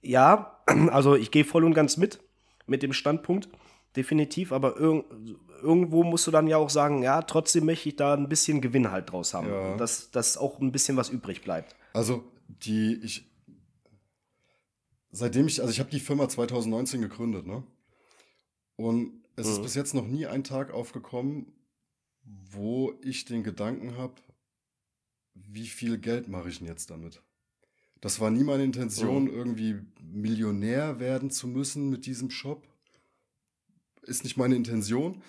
ja, 0.02 0.60
also 0.90 1.14
ich 1.16 1.30
gehe 1.30 1.44
voll 1.44 1.64
und 1.64 1.74
ganz 1.74 1.96
mit, 1.96 2.20
mit 2.66 2.82
dem 2.82 2.92
Standpunkt, 2.92 3.48
definitiv, 3.96 4.52
aber 4.52 4.76
irg 4.78 5.04
irgendwo 5.60 6.04
musst 6.04 6.24
du 6.24 6.30
dann 6.30 6.46
ja 6.46 6.56
auch 6.56 6.70
sagen, 6.70 7.02
ja, 7.02 7.20
trotzdem 7.22 7.64
möchte 7.64 7.88
ich 7.88 7.96
da 7.96 8.14
ein 8.14 8.28
bisschen 8.28 8.60
Gewinn 8.60 8.92
halt 8.92 9.10
draus 9.10 9.34
haben, 9.34 9.48
Ja. 9.48 9.76
dass, 9.76 10.12
dass 10.12 10.36
auch 10.36 10.60
ein 10.60 10.70
bisschen 10.70 10.96
was 10.96 11.08
übrig 11.08 11.42
bleibt. 11.42 11.74
Also 11.92 12.22
die, 12.46 12.94
ich, 13.02 13.28
seitdem 15.10 15.48
ich, 15.48 15.60
also 15.60 15.72
ich 15.72 15.80
habe 15.80 15.90
die 15.90 15.98
Firma 15.98 16.28
2019 16.28 17.00
gegründet, 17.02 17.44
ne? 17.46 17.64
Und 18.76 19.24
es 19.34 19.48
ist 19.48 19.58
Mhm. 19.58 19.62
bis 19.64 19.74
jetzt 19.74 19.94
noch 19.94 20.06
nie 20.06 20.26
ein 20.26 20.44
Tag 20.44 20.72
aufgekommen, 20.72 21.52
wo 22.22 22.92
ich 23.02 23.24
den 23.24 23.42
Gedanken 23.42 23.96
habe, 23.96 24.14
wie 25.46 25.66
viel 25.66 25.98
Geld 25.98 26.28
mache 26.28 26.48
ich 26.48 26.58
denn 26.58 26.66
jetzt 26.66 26.90
damit? 26.90 27.22
Das 28.00 28.20
war 28.20 28.30
nie 28.30 28.44
meine 28.44 28.64
Intention, 28.64 29.28
irgendwie 29.28 29.80
Millionär 30.00 31.00
werden 31.00 31.30
zu 31.30 31.48
müssen 31.48 31.90
mit 31.90 32.06
diesem 32.06 32.30
Shop. 32.30 32.66
Ist 34.02 34.24
nicht 34.24 34.36
meine 34.36 34.54
Intention. 34.54 35.22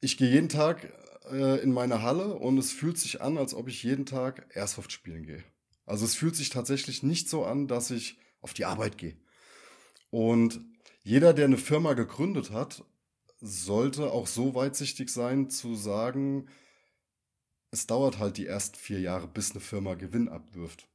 Ich 0.00 0.16
gehe 0.16 0.30
jeden 0.30 0.48
Tag 0.48 0.92
äh, 1.30 1.62
in 1.62 1.72
meine 1.72 2.02
Halle 2.02 2.34
und 2.34 2.58
es 2.58 2.72
fühlt 2.72 2.98
sich 2.98 3.20
an, 3.20 3.36
als 3.38 3.54
ob 3.54 3.68
ich 3.68 3.82
jeden 3.82 4.06
Tag 4.06 4.48
Airsoft 4.54 4.90
spielen 4.90 5.24
gehe. 5.24 5.44
Also 5.84 6.04
es 6.04 6.14
fühlt 6.14 6.34
sich 6.34 6.50
tatsächlich 6.50 7.02
nicht 7.02 7.28
so 7.28 7.44
an, 7.44 7.68
dass 7.68 7.90
ich 7.90 8.18
auf 8.40 8.54
die 8.54 8.64
Arbeit 8.64 8.98
gehe. 8.98 9.16
Und 10.10 10.60
jeder, 11.02 11.32
der 11.34 11.46
eine 11.46 11.58
Firma 11.58 11.94
gegründet 11.94 12.50
hat, 12.50 12.84
sollte 13.40 14.12
auch 14.12 14.26
so 14.26 14.54
weitsichtig 14.54 15.10
sein 15.10 15.50
zu 15.50 15.74
sagen, 15.74 16.48
es 17.72 17.86
dauert 17.86 18.18
halt 18.18 18.36
die 18.36 18.46
ersten 18.46 18.76
vier 18.76 19.00
Jahre, 19.00 19.26
bis 19.26 19.50
eine 19.50 19.60
Firma 19.60 19.94
Gewinn 19.94 20.28
abwirft. 20.28 20.88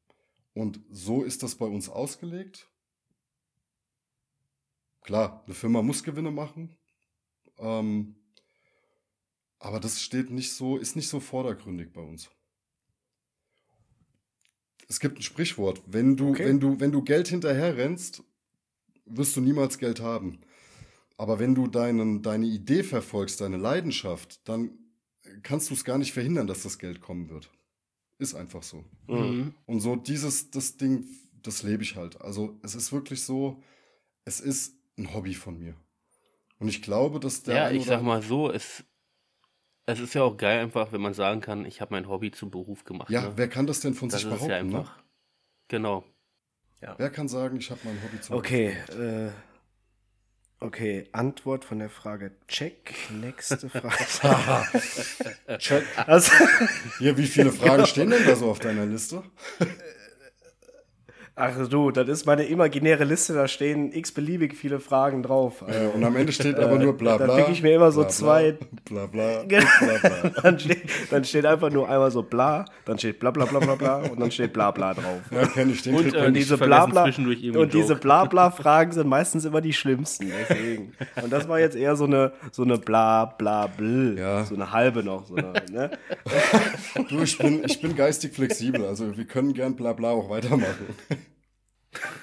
Und 0.54 0.80
so 0.90 1.24
ist 1.24 1.44
das 1.44 1.56
bei 1.56 1.66
uns 1.66 1.90
ausgelegt. 1.90 2.70
Klar, 5.02 5.44
eine 5.46 5.56
Firma 5.56 5.82
muss 5.82 6.04
Gewinne 6.04 6.32
machen. 6.32 6.76
Ähm, 7.58 8.16
aber 9.60 9.80
das 9.80 10.02
steht 10.02 10.30
nicht 10.30 10.54
so, 10.54 10.78
ist 10.78 10.96
nicht 10.96 11.10
so 11.10 11.20
vordergründig 11.20 11.92
bei 11.94 12.02
uns. 12.02 12.30
Es 14.88 15.00
gibt 15.00 15.18
ein 15.18 15.24
Sprichwort. 15.24 15.82
Wenn 15.88 16.16
du, 16.16 16.30
Okay. 16.30 16.46
wenn 16.46 16.60
du, 16.60 16.80
wenn 16.80 16.92
du 16.92 17.04
Geld 17.04 17.28
hinterher 17.28 17.76
rennst, 17.76 18.24
wirst 19.06 19.36
du 19.36 19.42
niemals 19.42 19.80
Geld 19.80 20.00
haben. 20.00 20.40
Aber 21.18 21.40
wenn 21.40 21.56
du 21.56 21.68
deinen, 21.68 22.22
deine 22.22 22.46
Idee 22.46 22.84
verfolgst, 22.84 23.42
deine 23.42 23.58
Leidenschaft, 23.58 24.48
dann 24.48 24.87
kannst 25.44 25.70
du 25.70 25.74
es 25.74 25.84
gar 25.84 25.98
nicht 25.98 26.14
verhindern, 26.14 26.48
dass 26.48 26.64
das 26.64 26.80
Geld 26.80 27.02
kommen 27.02 27.30
wird. 27.30 27.52
Ist 28.20 28.36
einfach 28.36 28.64
so. 28.64 28.84
Mhm. 29.08 29.54
Und 29.66 29.80
so 29.80 29.96
dieses, 29.96 30.50
das 30.52 30.78
Ding, 30.78 31.06
das 31.44 31.64
lebe 31.64 31.84
ich 31.84 31.96
halt. 31.96 32.20
Also 32.22 32.60
es 32.64 32.76
ist 32.76 32.92
wirklich 32.92 33.24
so, 33.24 33.62
es 34.26 34.40
ist 34.40 34.76
ein 34.98 35.14
Hobby 35.14 35.34
von 35.34 35.60
mir. 35.60 35.76
Und 36.60 36.68
ich 36.68 36.82
glaube, 36.82 37.20
dass 37.20 37.44
der. 37.44 37.56
Ja, 37.56 37.72
ich 37.72 37.86
sag 37.86 38.02
mal 38.02 38.24
so, 38.24 38.52
es, 38.52 38.84
es 39.86 40.00
ist 40.00 40.16
ja 40.16 40.24
auch 40.24 40.36
geil 40.36 40.60
einfach, 40.60 40.92
wenn 40.92 41.02
man 41.02 41.14
sagen 41.14 41.42
kann, 41.42 41.66
ich 41.66 41.82
habe 41.82 41.94
mein 41.94 42.08
Hobby 42.08 42.32
zum 42.32 42.50
Beruf 42.50 42.84
gemacht. 42.84 43.10
Ja, 43.10 43.22
ne? 43.22 43.34
wer 43.36 43.48
kann 43.48 43.68
das 43.68 43.80
denn 43.80 43.94
von 43.94 44.10
das 44.10 44.22
sich 44.22 44.30
behaupten? 44.30 44.50
ja 44.50 44.64
ne? 44.64 44.78
einfach. 44.78 45.04
Genau. 45.68 46.04
Wer 46.80 47.10
kann 47.10 47.28
sagen, 47.28 47.58
ich 47.58 47.72
habe 47.72 47.82
mein 47.84 48.02
Hobby 48.04 48.22
zum 48.22 48.36
Okay, 48.36 48.78
äh, 48.92 49.30
okay, 50.60 51.08
Antwort 51.12 51.66
von 51.66 51.80
der 51.80 51.90
Frage 51.90 52.32
check. 52.48 52.96
Nächste 53.10 53.70
Frage. 53.70 54.68
Check. 55.60 55.84
also, 56.08 56.32
Hier, 57.00 57.18
wie 57.18 57.28
viele 57.28 57.52
Fragen 57.52 57.86
stehen 57.86 58.10
denn 58.10 58.26
da 58.26 58.36
so 58.36 58.50
auf 58.50 58.60
deiner 58.60 58.86
Liste? 58.86 59.24
ach 61.38 61.68
du, 61.70 61.92
das 61.92 62.08
ist 62.10 62.26
meine 62.26 62.44
imaginäre 62.44 63.04
Liste, 63.04 63.34
da 63.34 63.48
stehen 63.48 63.94
x-beliebig 63.94 64.56
viele 64.56 64.80
Fragen 64.80 65.24
drauf. 65.24 65.64
Äh, 65.68 65.88
und 65.96 66.04
am 66.04 66.16
Ende 66.16 66.32
steht 66.34 66.56
aber 66.60 66.78
nur 66.80 66.98
bla 66.98 67.18
da 67.18 67.26
bla. 67.26 67.36
pick 67.38 67.50
ich 67.50 67.62
mir 67.62 67.76
immer 67.76 67.92
so 67.92 68.02
bla, 68.02 68.10
zwei- 68.10 68.58
Bla 68.86 69.06
bla. 69.06 69.44
Bla, 69.48 69.60
bla. 70.02 70.30
Dann 70.42 70.60
steht, 70.60 70.80
dann 71.12 71.24
steht 71.24 71.46
einfach 71.46 71.70
nur 71.72 71.88
einmal 71.90 72.10
so 72.12 72.24
bla, 72.24 72.66
dann 72.86 72.98
steht 72.98 73.20
bla 73.20 73.32
bla 73.32 73.46
bla 73.46 73.60
bla 73.60 73.76
bla 73.76 73.98
und 74.10 74.20
dann 74.20 74.32
steht 74.32 74.52
bla 74.54 74.72
bla 74.72 74.94
drauf. 74.94 75.22
Ja, 75.32 75.46
kenn 75.48 75.70
ich 75.70 75.82
den 75.84 75.96
Und, 75.96 76.14
äh, 76.14 76.32
diese 76.32 76.58
zwischendurch 76.58 77.44
irgendwie 77.44 77.58
und 77.62 77.74
diese 77.74 77.90
Joke. 77.94 78.02
Blabla-Fragen 78.02 78.92
sind 78.92 79.08
meistens 79.08 79.46
immer 79.46 79.62
die 79.62 79.74
schlimmsten. 79.74 80.32
Deswegen. 80.50 80.94
Und 81.22 81.32
das 81.32 81.48
war 81.48 81.60
jetzt 81.60 81.76
eher 81.76 81.96
so 81.96 82.06
eine 82.06 82.32
so 82.52 82.64
eine 82.64 82.78
Bla 82.78 83.26
Bla 83.26 83.68
Bl, 83.68 84.18
Ja. 84.18 84.44
so 84.46 84.56
eine 84.56 84.72
halbe 84.72 85.04
noch. 85.04 85.26
So 85.28 85.36
eine, 85.36 85.54
ne? 85.72 85.92
Du, 87.10 87.22
ich 87.22 87.38
bin, 87.38 87.64
ich 87.66 87.80
bin 87.82 87.96
geistig 87.96 88.34
flexibel, 88.34 88.86
also 88.86 89.16
wir 89.18 89.26
können 89.26 89.54
gern 89.54 89.76
bla 89.76 89.94
bla 89.94 90.10
auch 90.12 90.30
weitermachen. 90.30 90.88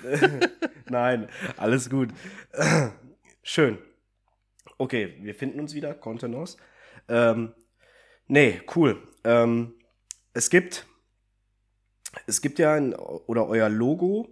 Nein, 0.88 1.28
alles 1.56 1.90
gut. 1.90 2.10
Schön. 3.42 3.78
Okay, 4.78 5.14
wir 5.20 5.34
finden 5.34 5.60
uns 5.60 5.74
wieder. 5.74 5.94
Contenance. 5.94 6.56
Ähm, 7.08 7.52
nee, 8.26 8.60
cool. 8.74 9.02
Ähm, 9.24 9.74
es 10.32 10.50
gibt, 10.50 10.86
es 12.26 12.40
gibt 12.40 12.58
ja 12.58 12.74
ein, 12.74 12.94
oder 12.94 13.46
euer 13.46 13.68
Logo 13.68 14.28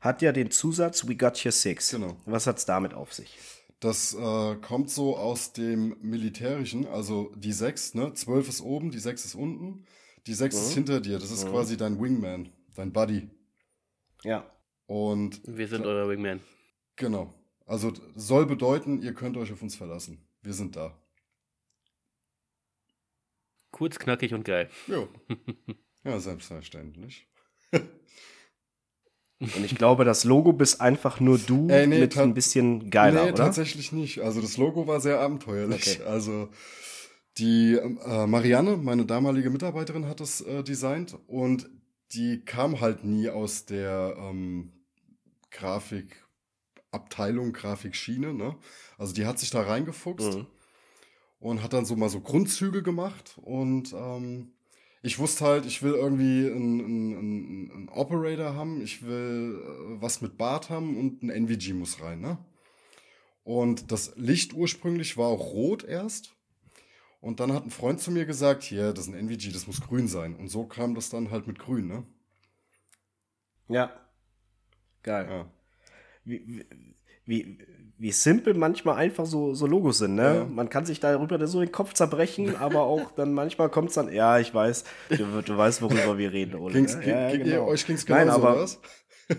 hat 0.00 0.22
ja 0.22 0.32
den 0.32 0.50
Zusatz 0.50 1.08
We 1.08 1.16
Got 1.16 1.44
Your 1.44 1.52
Six. 1.52 1.90
Genau. 1.90 2.16
Was 2.26 2.46
hat's 2.46 2.64
damit 2.64 2.94
auf 2.94 3.12
sich? 3.12 3.36
Das 3.80 4.14
äh, 4.14 4.56
kommt 4.56 4.90
so 4.90 5.16
aus 5.16 5.52
dem 5.52 5.96
Militärischen, 6.00 6.86
also 6.86 7.32
die 7.36 7.52
6, 7.52 7.94
ne? 7.94 8.14
12 8.14 8.48
ist 8.48 8.60
oben, 8.62 8.90
die 8.90 8.98
6 8.98 9.24
ist 9.26 9.34
unten, 9.34 9.84
die 10.26 10.32
6 10.34 10.54
ist 10.54 10.70
Mhm. 10.70 10.74
hinter 10.74 11.00
dir, 11.00 11.18
das 11.18 11.30
ist 11.30 11.46
quasi 11.46 11.76
dein 11.76 12.00
Wingman, 12.00 12.48
dein 12.74 12.92
Buddy. 12.92 13.28
Ja. 14.26 14.44
Und 14.86 15.40
Wir 15.46 15.68
sind 15.68 15.86
euer 15.86 16.08
Wingman. 16.08 16.40
genau, 16.96 17.32
also 17.64 17.92
soll 18.14 18.46
bedeuten, 18.46 19.00
ihr 19.02 19.14
könnt 19.14 19.36
euch 19.36 19.52
auf 19.52 19.62
uns 19.62 19.76
verlassen. 19.76 20.18
Wir 20.42 20.52
sind 20.52 20.76
da. 20.76 20.96
Kurz, 23.70 23.98
knackig 23.98 24.34
und 24.34 24.44
geil. 24.44 24.68
Jo. 24.86 25.08
ja, 26.04 26.18
selbstverständlich. 26.18 27.28
Und 29.38 29.64
ich 29.64 29.74
glaube, 29.74 30.04
das 30.04 30.24
Logo 30.24 30.52
bist 30.52 30.80
einfach 30.80 31.20
nur 31.20 31.38
du 31.38 31.68
Ey, 31.68 31.86
nee, 31.86 31.98
mit 32.00 32.16
ein 32.16 32.32
bisschen 32.32 32.90
geiler, 32.90 33.24
nee, 33.24 33.32
oder? 33.32 33.44
tatsächlich 33.44 33.92
nicht. 33.92 34.20
Also 34.22 34.40
das 34.40 34.56
Logo 34.56 34.86
war 34.86 35.00
sehr 35.00 35.20
abenteuerlich. 35.20 36.00
Okay. 36.00 36.08
Also 36.08 36.48
die 37.36 37.74
äh, 37.74 38.26
Marianne, 38.26 38.78
meine 38.78 39.04
damalige 39.04 39.50
Mitarbeiterin, 39.50 40.06
hat 40.06 40.20
das 40.20 40.40
äh, 40.40 40.62
designt 40.62 41.18
und 41.26 41.68
die 42.12 42.44
kam 42.44 42.80
halt 42.80 43.04
nie 43.04 43.28
aus 43.28 43.66
der 43.66 44.16
ähm, 44.18 44.72
Grafikabteilung, 45.50 47.52
Grafikschiene. 47.52 48.34
Ne? 48.34 48.56
Also 48.98 49.14
die 49.14 49.26
hat 49.26 49.38
sich 49.38 49.50
da 49.50 49.62
reingefuchst 49.62 50.38
Mhm. 50.38 50.46
und 51.38 51.62
hat 51.62 51.72
dann 51.72 51.84
so 51.84 51.96
mal 51.96 52.08
so 52.08 52.20
Grundzüge 52.20 52.82
gemacht 52.82 53.38
und 53.42 53.92
ähm, 53.92 54.52
ich 55.02 55.18
wusste 55.20 55.44
halt, 55.44 55.66
ich 55.66 55.82
will 55.82 55.92
irgendwie 55.92 56.50
einen, 56.50 56.80
einen, 56.80 57.70
einen, 57.70 57.88
Operator 57.90 58.54
haben, 58.54 58.80
ich 58.80 59.06
will 59.06 59.62
äh, 59.62 60.02
was 60.02 60.20
mit 60.20 60.36
Bart 60.36 60.68
haben 60.70 60.98
und 60.98 61.22
ein 61.22 61.30
NVG 61.30 61.74
muss 61.74 62.00
rein, 62.00 62.20
ne? 62.20 62.38
Und 63.44 63.92
das 63.92 64.14
Licht 64.16 64.54
ursprünglich 64.54 65.16
war 65.16 65.28
auch 65.28 65.52
rot 65.52 65.84
erst. 65.84 66.34
Und 67.20 67.40
dann 67.40 67.52
hat 67.52 67.64
ein 67.64 67.70
Freund 67.70 68.00
zu 68.00 68.10
mir 68.10 68.26
gesagt, 68.26 68.62
hier, 68.62 68.92
das 68.92 69.06
ist 69.06 69.12
ein 69.14 69.18
NVG, 69.18 69.52
das 69.52 69.66
muss 69.66 69.80
grün 69.80 70.06
sein. 70.08 70.36
Und 70.36 70.48
so 70.48 70.64
kam 70.64 70.94
das 70.94 71.10
dann 71.10 71.30
halt 71.30 71.46
mit 71.46 71.58
grün, 71.58 71.88
ne? 71.88 72.04
Ja. 73.68 73.90
Geil. 75.02 75.26
Ja. 75.28 75.50
Wie, 76.24 76.66
wie, 77.24 77.58
wie 77.98 78.12
simpel 78.12 78.54
manchmal 78.54 78.96
einfach 78.96 79.26
so, 79.26 79.54
so 79.54 79.66
Logos 79.66 79.98
sind, 79.98 80.14
ne? 80.14 80.36
Ja. 80.36 80.44
Man 80.44 80.68
kann 80.68 80.84
sich 80.84 81.00
darüber 81.00 81.44
so 81.46 81.60
den 81.60 81.72
Kopf 81.72 81.94
zerbrechen, 81.94 82.54
aber 82.60 82.82
auch 82.82 83.10
dann 83.12 83.32
manchmal 83.32 83.70
kommt 83.70 83.88
es 83.88 83.94
dann, 83.94 84.12
ja, 84.12 84.38
ich 84.38 84.52
weiß, 84.54 84.84
du, 85.10 85.42
du 85.42 85.56
weißt, 85.56 85.82
worüber 85.82 86.18
wir 86.18 86.32
reden, 86.32 86.54
Ole. 86.56 86.74
Ging's, 86.74 86.96
ne? 86.96 87.08
ja, 87.08 87.30
ging, 87.30 87.44
genau. 87.44 87.66
euch 87.66 87.86
ging's 87.86 88.06
Nein, 88.08 88.26
genauso, 88.26 88.46
aber- 88.46 88.60
was? 88.62 88.80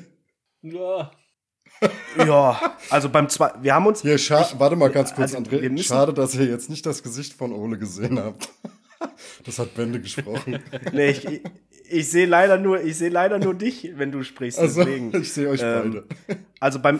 Ja. 0.62 1.12
Ja, 2.18 2.60
also 2.90 3.10
beim 3.10 3.30
zwei, 3.30 3.52
wir 3.62 3.74
haben 3.76 3.86
uns, 3.86 4.02
Hier, 4.02 4.18
scha 4.18 4.48
warte 4.58 4.76
mal 4.76 4.90
ganz 4.90 5.14
kurz, 5.14 5.36
also, 5.36 5.38
André. 5.50 5.84
Schade, 5.84 6.14
dass 6.14 6.34
ihr 6.36 6.46
jetzt 6.46 6.70
nicht 6.70 6.86
das 6.86 7.04
Gesicht 7.04 7.34
von 7.34 7.52
Ole 7.54 7.78
gesehen 7.78 8.20
habt. 8.20 8.50
Das 9.46 9.60
hat 9.60 9.76
Bände 9.76 10.02
gesprochen. 10.02 10.60
nee, 10.92 11.12
ich, 11.12 11.24
ich, 11.26 11.42
ich 11.88 12.10
sehe 12.10 12.26
leider 12.26 12.58
nur, 12.58 12.82
ich 12.82 12.98
sehe 12.98 13.10
leider 13.10 13.38
nur 13.38 13.54
dich, 13.54 13.92
wenn 13.96 14.12
du 14.12 14.24
sprichst, 14.24 14.58
Also, 14.58 14.84
deswegen. 14.84 15.16
ich 15.22 15.32
sehe 15.32 15.50
euch 15.50 15.62
Ähm, 15.64 16.04
beide. 16.28 16.40
Also 16.60 16.80
beim, 16.80 17.00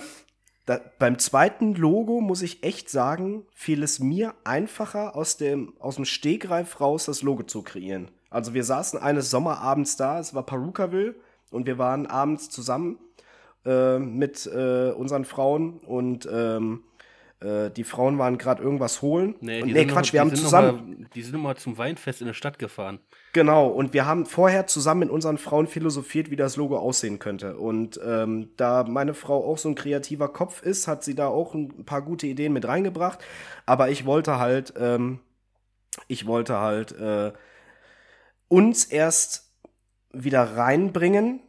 da, 0.68 0.80
beim 1.00 1.18
zweiten 1.18 1.74
Logo 1.74 2.22
muss 2.22 2.44
ich 2.44 2.62
echt 2.64 2.92
sagen, 2.92 3.46
fiel 3.56 3.82
es 3.82 4.00
mir 4.00 4.36
einfacher, 4.44 5.16
aus 5.16 5.38
dem, 5.38 5.74
aus 5.80 5.96
dem 5.96 6.06
Stegreif 6.06 6.80
raus 6.80 7.06
das 7.06 7.24
Logo 7.24 7.42
zu 7.44 7.64
kreieren. 7.64 8.12
Also 8.30 8.54
wir 8.54 8.64
saßen 8.64 9.00
eines 9.00 9.32
Sommerabends 9.32 9.98
da, 9.98 10.20
es 10.20 10.36
war 10.36 10.46
Perukaville 10.46 11.16
und 11.50 11.66
wir 11.66 11.80
waren 11.80 12.06
abends 12.06 12.50
zusammen 12.50 13.00
äh, 13.68 14.00
mit 14.00 14.48
äh, 14.48 14.92
unseren 14.92 15.26
Frauen 15.26 15.80
und 15.80 16.28
ähm, 16.32 16.84
äh, 17.40 17.70
die 17.70 17.84
Frauen 17.84 18.18
waren 18.18 18.38
gerade 18.38 18.64
irgendwas 18.64 19.02
holen. 19.02 19.36
Nee, 19.42 19.62
und, 19.62 19.72
nee 19.72 19.86
Quatsch, 19.86 20.08
noch, 20.08 20.14
wir 20.14 20.20
haben 20.22 20.36
zusammen. 20.36 20.98
Mal, 21.02 21.08
die 21.14 21.22
sind 21.22 21.36
immer 21.36 21.56
zum 21.56 21.78
Weinfest 21.78 22.22
in 22.22 22.28
der 22.28 22.34
Stadt 22.34 22.58
gefahren. 22.58 23.00
Genau, 23.34 23.68
und 23.68 23.94
wir 23.94 24.08
haben 24.08 24.26
vorher 24.26 24.66
zusammen 24.66 25.02
mit 25.02 25.10
unseren 25.12 25.38
Frauen 25.38 25.68
philosophiert, 25.68 26.32
wie 26.32 26.36
das 26.36 26.56
Logo 26.56 26.78
aussehen 26.80 27.20
könnte. 27.20 27.58
Und 27.58 28.00
ähm, 28.04 28.50
da 28.58 28.84
meine 28.84 29.14
Frau 29.14 29.46
auch 29.46 29.60
so 29.60 29.70
ein 29.70 29.76
kreativer 29.76 30.30
Kopf 30.30 30.64
ist, 30.64 30.88
hat 30.88 31.04
sie 31.04 31.14
da 31.14 31.28
auch 31.28 31.54
ein 31.54 31.86
paar 31.86 32.02
gute 32.02 32.26
Ideen 32.26 32.54
mit 32.54 32.68
reingebracht. 32.68 33.20
Aber 33.68 33.90
ich 33.90 34.06
wollte 34.06 34.40
halt, 34.40 34.74
ähm, 34.80 35.20
ich 36.08 36.26
wollte 36.26 36.58
halt 36.58 36.94
äh, 36.94 37.34
uns 38.48 38.86
erst 38.86 39.52
wieder 40.12 40.58
reinbringen. 40.58 41.42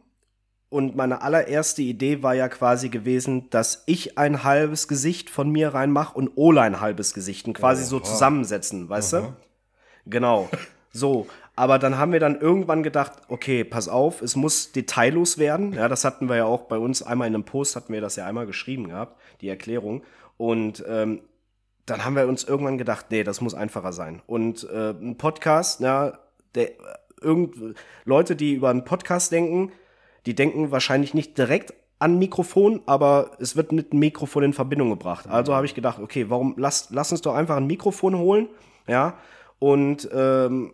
Und 0.69 0.95
meine 0.95 1.23
allererste 1.23 1.81
Idee 1.81 2.21
war 2.21 2.35
ja 2.35 2.47
quasi 2.47 2.89
gewesen, 2.89 3.49
dass 3.49 3.83
ich 3.87 4.19
ein 4.19 4.43
halbes 4.43 4.87
Gesicht 4.87 5.31
von 5.31 5.49
mir 5.49 5.73
reinmache 5.73 6.15
und 6.15 6.31
Ola 6.35 6.61
ein 6.61 6.79
halbes 6.79 7.15
Gesicht 7.15 7.47
und 7.47 7.53
quasi 7.53 7.83
so 7.83 7.97
Oha. 7.97 8.03
zusammensetzen, 8.03 8.87
weißt 8.87 9.15
Aha. 9.15 9.21
du? 9.21 10.09
Genau. 10.09 10.49
So, 10.91 11.27
aber 11.55 11.77
dann 11.77 11.97
haben 11.97 12.13
wir 12.13 12.19
dann 12.19 12.39
irgendwann 12.39 12.83
gedacht, 12.83 13.13
okay, 13.27 13.63
pass 13.63 13.89
auf, 13.89 14.21
es 14.21 14.35
muss 14.35 14.71
detaillos 14.71 15.37
werden. 15.37 15.73
Ja, 15.73 15.87
das 15.87 16.05
hatten 16.05 16.29
wir 16.29 16.37
ja 16.37 16.45
auch 16.45 16.63
bei 16.63 16.77
uns 16.77 17.03
einmal 17.03 17.27
in 17.27 17.35
einem 17.35 17.43
Post, 17.43 17.75
hatten 17.75 17.91
wir 17.91 18.01
das 18.01 18.15
ja 18.15 18.25
einmal 18.25 18.45
geschrieben 18.45 18.87
gehabt, 18.87 19.19
die 19.41 19.49
Erklärung. 19.49 20.03
Und 20.37 20.83
ähm, 20.87 21.21
dann 21.85 22.05
haben 22.05 22.15
wir 22.15 22.27
uns 22.27 22.43
irgendwann 22.43 22.77
gedacht, 22.77 23.07
nee, 23.09 23.23
das 23.23 23.41
muss 23.41 23.53
einfacher 23.53 23.91
sein. 23.91 24.21
Und 24.25 24.69
äh, 24.69 24.91
ein 24.91 25.17
Podcast, 25.17 25.79
ja, 25.81 26.17
der 26.55 26.71
irgend 27.21 27.75
Leute, 28.05 28.35
die 28.35 28.53
über 28.53 28.69
einen 28.69 28.85
Podcast 28.85 29.31
denken, 29.31 29.71
die 30.29 30.35
denken 30.35 30.69
wahrscheinlich 30.69 31.15
nicht 31.15 31.39
direkt 31.39 31.73
an 31.97 32.19
Mikrofon, 32.19 32.81
aber 32.85 33.31
es 33.39 33.55
wird 33.55 33.71
mit 33.71 33.91
einem 33.91 33.99
Mikrofon 34.01 34.43
in 34.43 34.53
Verbindung 34.53 34.91
gebracht. 34.91 35.27
Also 35.27 35.55
habe 35.55 35.65
ich 35.65 35.73
gedacht, 35.73 35.97
okay, 35.99 36.29
warum 36.29 36.53
lass, 36.55 36.89
lass 36.91 37.11
uns 37.11 37.21
doch 37.21 37.33
einfach 37.33 37.57
ein 37.57 37.65
Mikrofon 37.65 38.15
holen, 38.15 38.47
ja, 38.87 39.17
und 39.57 40.07
ähm, 40.13 40.71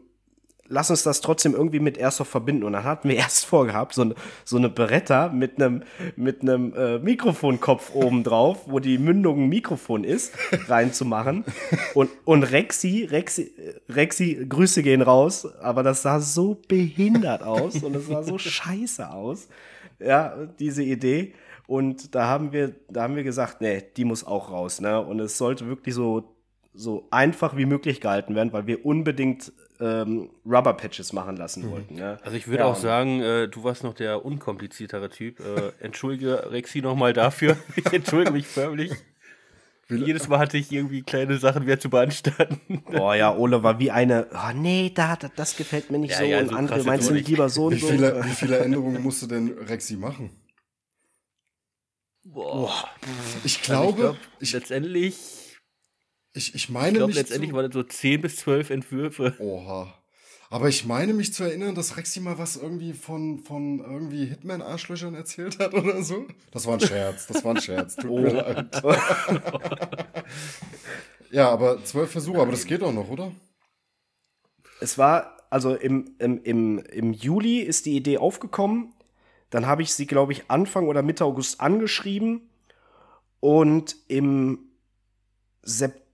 lass 0.68 0.90
uns 0.90 1.04
das 1.04 1.22
trotzdem 1.22 1.54
irgendwie 1.54 1.80
mit 1.80 1.98
Airsoft 1.98 2.32
verbinden. 2.32 2.64
Und 2.64 2.74
dann 2.74 2.84
hatten 2.84 3.10
wir 3.10 3.16
erst 3.18 3.46
vorgehabt, 3.46 3.94
so, 3.94 4.02
eine 4.02 4.16
so 4.44 4.58
eine 4.58 4.70
Beretta 4.70 5.30
mit 5.30 5.62
einem 5.62 5.84
mit 6.16 6.42
einem 6.42 6.74
äh, 6.74 7.00
Mikrofonkopf 7.00 7.94
oben 7.94 8.24
drauf, 8.24 8.64
wo 8.68 8.80
die 8.80 8.98
Mündung 8.98 9.44
ein 9.44 9.50
Mikrofon 9.50 10.04
ist, 10.04 10.34
reinzumachen. 10.68 11.46
Und, 11.94 12.10
und 12.26 12.44
Rexi, 12.44 13.08
Rexi, 13.10 13.54
Rexi, 13.90 14.46
Grüße 14.48 14.84
gehen 14.84 15.02
raus, 15.02 15.48
aber 15.62 15.84
das 15.84 16.02
sah 16.02 16.20
so 16.20 16.58
behindert 16.68 17.44
aus 17.44 17.84
und 17.84 17.96
es 17.96 18.08
sah 18.08 18.24
so 18.24 18.38
scheiße 18.38 19.10
aus. 19.10 19.48
Ja, 20.00 20.36
diese 20.60 20.84
Idee. 20.84 21.34
Und 21.68 22.14
da 22.14 22.28
haben 22.28 22.52
wir, 22.52 22.76
da 22.90 23.04
haben 23.04 23.16
wir 23.16 23.24
gesagt, 23.24 23.62
nee, 23.62 23.82
die 23.98 24.06
muss 24.06 24.24
auch 24.24 24.52
raus, 24.52 24.82
ne? 24.82 25.02
Und 25.04 25.20
es 25.20 25.38
sollte 25.38 25.68
wirklich 25.68 25.96
so, 25.96 26.36
so 26.76 27.08
einfach 27.10 27.58
wie 27.58 27.66
möglich 27.66 28.02
gehalten 28.02 28.36
werden, 28.36 28.54
weil 28.54 28.68
wir 28.68 28.86
unbedingt 28.86 29.52
ähm, 29.80 30.30
Rubber 30.46 30.74
Patches 30.74 31.14
machen 31.14 31.36
lassen 31.38 31.70
wollten. 31.70 31.96
Ne? 31.96 32.18
Also 32.24 32.38
ich 32.38 32.48
würde 32.48 32.64
Ja, 32.64 32.66
auch 32.66 32.76
sagen, 32.76 33.22
äh, 33.22 33.48
du 33.48 33.64
warst 33.64 33.84
noch 33.84 33.94
der 33.94 34.26
unkompliziertere 34.26 35.10
Typ. 35.10 35.40
Äh, 35.40 35.72
entschuldige 35.80 36.52
Rexi 36.52 36.82
nochmal 36.82 37.14
dafür. 37.14 37.58
Ich 37.76 37.92
entschuldige 37.94 38.32
mich 38.32 38.48
förmlich. 38.48 38.92
Jedes 39.88 40.28
Mal 40.28 40.40
hatte 40.40 40.58
ich 40.58 40.72
irgendwie 40.72 41.04
kleine 41.04 41.38
Sachen 41.38 41.66
wieder 41.68 41.80
zu 41.80 41.92
beanstanden. 41.92 42.84
Boah, 42.92 43.14
ja, 43.16 43.36
Ole 43.36 43.62
war 43.62 43.78
wie 43.78 43.92
eine, 43.92 44.28
oh 44.34 44.52
nee, 44.56 44.92
da, 44.94 45.16
da, 45.16 45.30
das 45.36 45.56
gefällt 45.58 45.92
mir 45.92 46.00
nicht 46.00 46.12
Ja, 46.12 46.18
so. 46.20 46.26
ja, 46.26 46.40
und 46.40 46.50
so 46.50 46.56
andere 46.56 46.84
meinst 46.84 47.08
du 47.08 47.14
nicht 47.14 47.28
lieber 47.28 47.50
so 47.50 47.66
und 47.66 47.76
Wie 47.76 47.80
so. 47.80 47.88
viele, 47.90 48.24
wie 48.26 48.30
viele 48.30 48.58
Änderungen 48.60 49.04
musste 49.04 49.28
denn 49.28 49.50
Rexi 49.60 49.96
machen? 49.98 50.32
Boah. 52.24 52.90
Ich 53.44 53.60
Also 53.60 53.72
glaube, 53.72 54.02
glaub, 54.02 54.18
ich, 54.40 54.54
letztendlich, 54.54 55.16
ich, 56.36 56.50
ich 56.50 56.56
ich 56.56 56.70
meine 56.70 56.98
glaube, 56.98 57.08
mich 57.08 57.16
letztendlich 57.16 57.54
waren 57.54 57.66
das 57.66 57.74
so 57.74 57.84
10 57.84 58.22
bis 58.22 58.38
12 58.38 58.70
Entwürfe. 58.70 59.36
Oha. 59.40 59.94
Aber 60.50 60.70
ich 60.70 60.86
meine 60.86 61.14
mich 61.14 61.34
zu 61.34 61.44
erinnern, 61.44 61.76
dass 61.76 61.98
Rexi 61.98 62.20
mal 62.20 62.38
was 62.38 62.56
irgendwie 62.56 62.94
von, 62.94 63.40
von 63.40 63.80
irgendwie 63.80 64.26
Hitman-Arschlöchern 64.26 65.16
erzählt 65.16 65.60
hat 65.60 65.74
oder 65.74 66.04
so. 66.04 66.28
Das 66.52 66.68
war 66.68 66.74
ein 66.76 66.80
Scherz, 66.80 67.28
das 67.28 67.44
war 67.44 67.56
ein 67.56 67.62
Scherz. 67.62 67.96
Tut 67.96 68.12
mir 68.12 68.34
leid. 68.34 68.82
ja, 71.32 71.50
aber 71.50 71.84
zwölf 71.84 72.12
Versuche, 72.12 72.40
aber 72.40 72.52
das 72.52 72.66
geht 72.66 72.84
doch 72.84 72.94
noch, 72.94 73.10
oder? 73.10 73.32
Es 74.82 74.98
war, 74.98 75.38
also 75.50 75.74
im, 75.74 76.16
im, 76.20 76.44
im, 76.44 76.80
im 76.80 77.14
Juli 77.14 77.60
ist 77.60 77.86
die 77.86 77.96
Idee 77.96 78.20
aufgekommen. 78.20 78.94
Dann 79.50 79.66
habe 79.66 79.82
ich 79.82 79.94
sie, 79.94 80.06
glaube 80.06 80.34
ich, 80.34 80.50
Anfang 80.50 80.88
oder 80.88 81.02
Mitte 81.02 81.26
August 81.26 81.60
angeschrieben. 81.60 82.50
Und 83.40 83.96
im 84.08 84.60
September, 85.64 86.05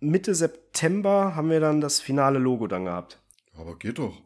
Mitte 0.00 0.34
September, 0.34 1.36
haben 1.36 1.50
wir 1.50 1.60
dann 1.60 1.80
das 1.80 2.00
finale 2.00 2.38
Logo 2.38 2.66
dann 2.66 2.86
gehabt. 2.86 3.20
Aber 3.54 3.78
geht 3.78 3.98
doch. 3.98 4.16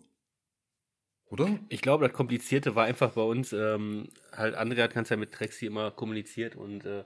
Oder? 1.26 1.59
Ich 1.68 1.82
glaube, 1.82 2.07
das 2.07 2.14
Komplizierte 2.16 2.76
war 2.76 2.84
einfach 2.84 3.12
bei 3.14 3.22
uns, 3.22 3.53
ähm, 3.53 4.09
halt, 4.32 4.57
André 4.57 4.82
hat 4.82 4.95
ganz 4.95 5.09
ja 5.09 5.16
mit 5.16 5.40
Rexi 5.40 5.66
immer 5.66 5.90
kommuniziert 5.90 6.55
und 6.55 6.84
äh, 6.86 7.05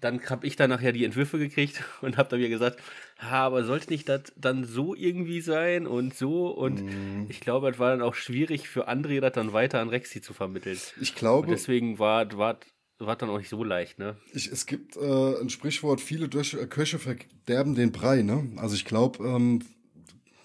dann 0.00 0.28
habe 0.30 0.46
ich 0.46 0.56
dann 0.56 0.70
nachher 0.70 0.92
die 0.92 1.04
Entwürfe 1.04 1.38
gekriegt 1.38 1.84
und 2.02 2.16
habe 2.16 2.28
dann 2.28 2.40
wieder 2.40 2.48
gesagt, 2.48 2.80
ha, 3.20 3.46
aber 3.46 3.62
sollte 3.64 3.90
nicht 3.90 4.08
das 4.08 4.32
dann 4.36 4.64
so 4.64 4.96
irgendwie 4.96 5.42
sein 5.42 5.86
und 5.86 6.14
so 6.14 6.48
und 6.48 6.82
Mhm. 6.82 7.26
ich 7.28 7.40
glaube, 7.40 7.70
es 7.70 7.78
war 7.78 7.90
dann 7.90 8.02
auch 8.02 8.14
schwierig 8.14 8.68
für 8.68 8.88
André, 8.88 9.20
das 9.20 9.32
dann 9.32 9.52
weiter 9.52 9.80
an 9.80 9.90
Rexi 9.90 10.20
zu 10.20 10.32
vermitteln. 10.34 10.78
Ich 11.00 11.10
Und 11.10 11.16
glaube, 11.16 11.46
deswegen 11.48 12.00
war, 12.00 12.36
war, 12.36 12.58
war 13.06 13.16
dann 13.16 13.30
auch 13.30 13.38
nicht 13.38 13.48
so 13.48 13.62
leicht, 13.64 13.98
ne? 13.98 14.16
ich, 14.32 14.50
es 14.50 14.66
gibt 14.66 14.96
äh, 14.96 15.40
ein 15.40 15.50
Sprichwort, 15.50 16.00
viele 16.00 16.28
Döche, 16.28 16.60
äh, 16.60 16.66
Köche 16.66 16.98
verderben 16.98 17.74
den 17.74 17.92
Brei, 17.92 18.22
ne? 18.22 18.52
Also 18.56 18.74
ich 18.74 18.84
glaube, 18.84 19.24
ähm, 19.26 19.62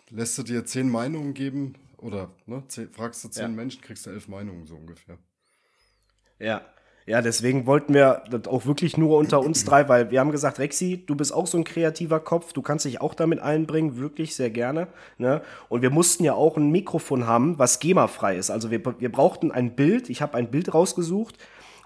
lässt 0.09 0.37
du 0.37 0.43
dir 0.43 0.65
zehn 0.65 0.89
Meinungen 0.89 1.33
geben 1.33 1.75
oder 1.97 2.31
ne, 2.45 2.63
zehn, 2.67 2.89
fragst 2.91 3.23
du 3.23 3.29
zehn 3.29 3.43
Ja. 3.43 3.49
Menschen, 3.49 3.81
kriegst 3.81 4.05
du 4.05 4.09
elf 4.09 4.27
Meinungen 4.27 4.65
so 4.65 4.75
ungefähr. 4.75 5.17
Ja. 6.39 6.61
Ja, 7.07 7.21
deswegen 7.21 7.67
wollten 7.67 7.93
wir 7.93 8.23
das 8.31 8.47
auch 8.47 8.65
wirklich 8.65 8.97
nur 8.97 9.19
unter 9.19 9.39
uns 9.39 9.63
drei, 9.63 9.87
weil 9.87 10.09
wir 10.09 10.19
haben 10.19 10.31
gesagt, 10.31 10.57
Rexi, 10.57 11.03
du 11.05 11.13
bist 11.13 11.31
auch 11.31 11.45
so 11.45 11.55
ein 11.55 11.63
kreativer 11.63 12.19
Kopf, 12.19 12.51
du 12.51 12.63
kannst 12.63 12.85
dich 12.85 12.99
auch 12.99 13.13
damit 13.13 13.39
einbringen, 13.39 13.97
wirklich 13.97 14.35
sehr 14.35 14.49
gerne. 14.49 14.87
Ne? 15.19 15.43
Und 15.69 15.83
wir 15.83 15.91
mussten 15.91 16.23
ja 16.23 16.33
auch 16.33 16.57
ein 16.57 16.71
Mikrofon 16.71 17.27
haben, 17.27 17.59
was 17.59 17.77
GEMA-frei 17.77 18.37
ist. 18.37 18.49
Also 18.49 18.71
wir, 18.71 18.81
wir 18.99 19.11
brauchten 19.11 19.51
ein 19.51 19.75
Bild, 19.75 20.09
ich 20.09 20.23
habe 20.23 20.33
ein 20.33 20.49
Bild 20.49 20.73
rausgesucht 20.73 21.37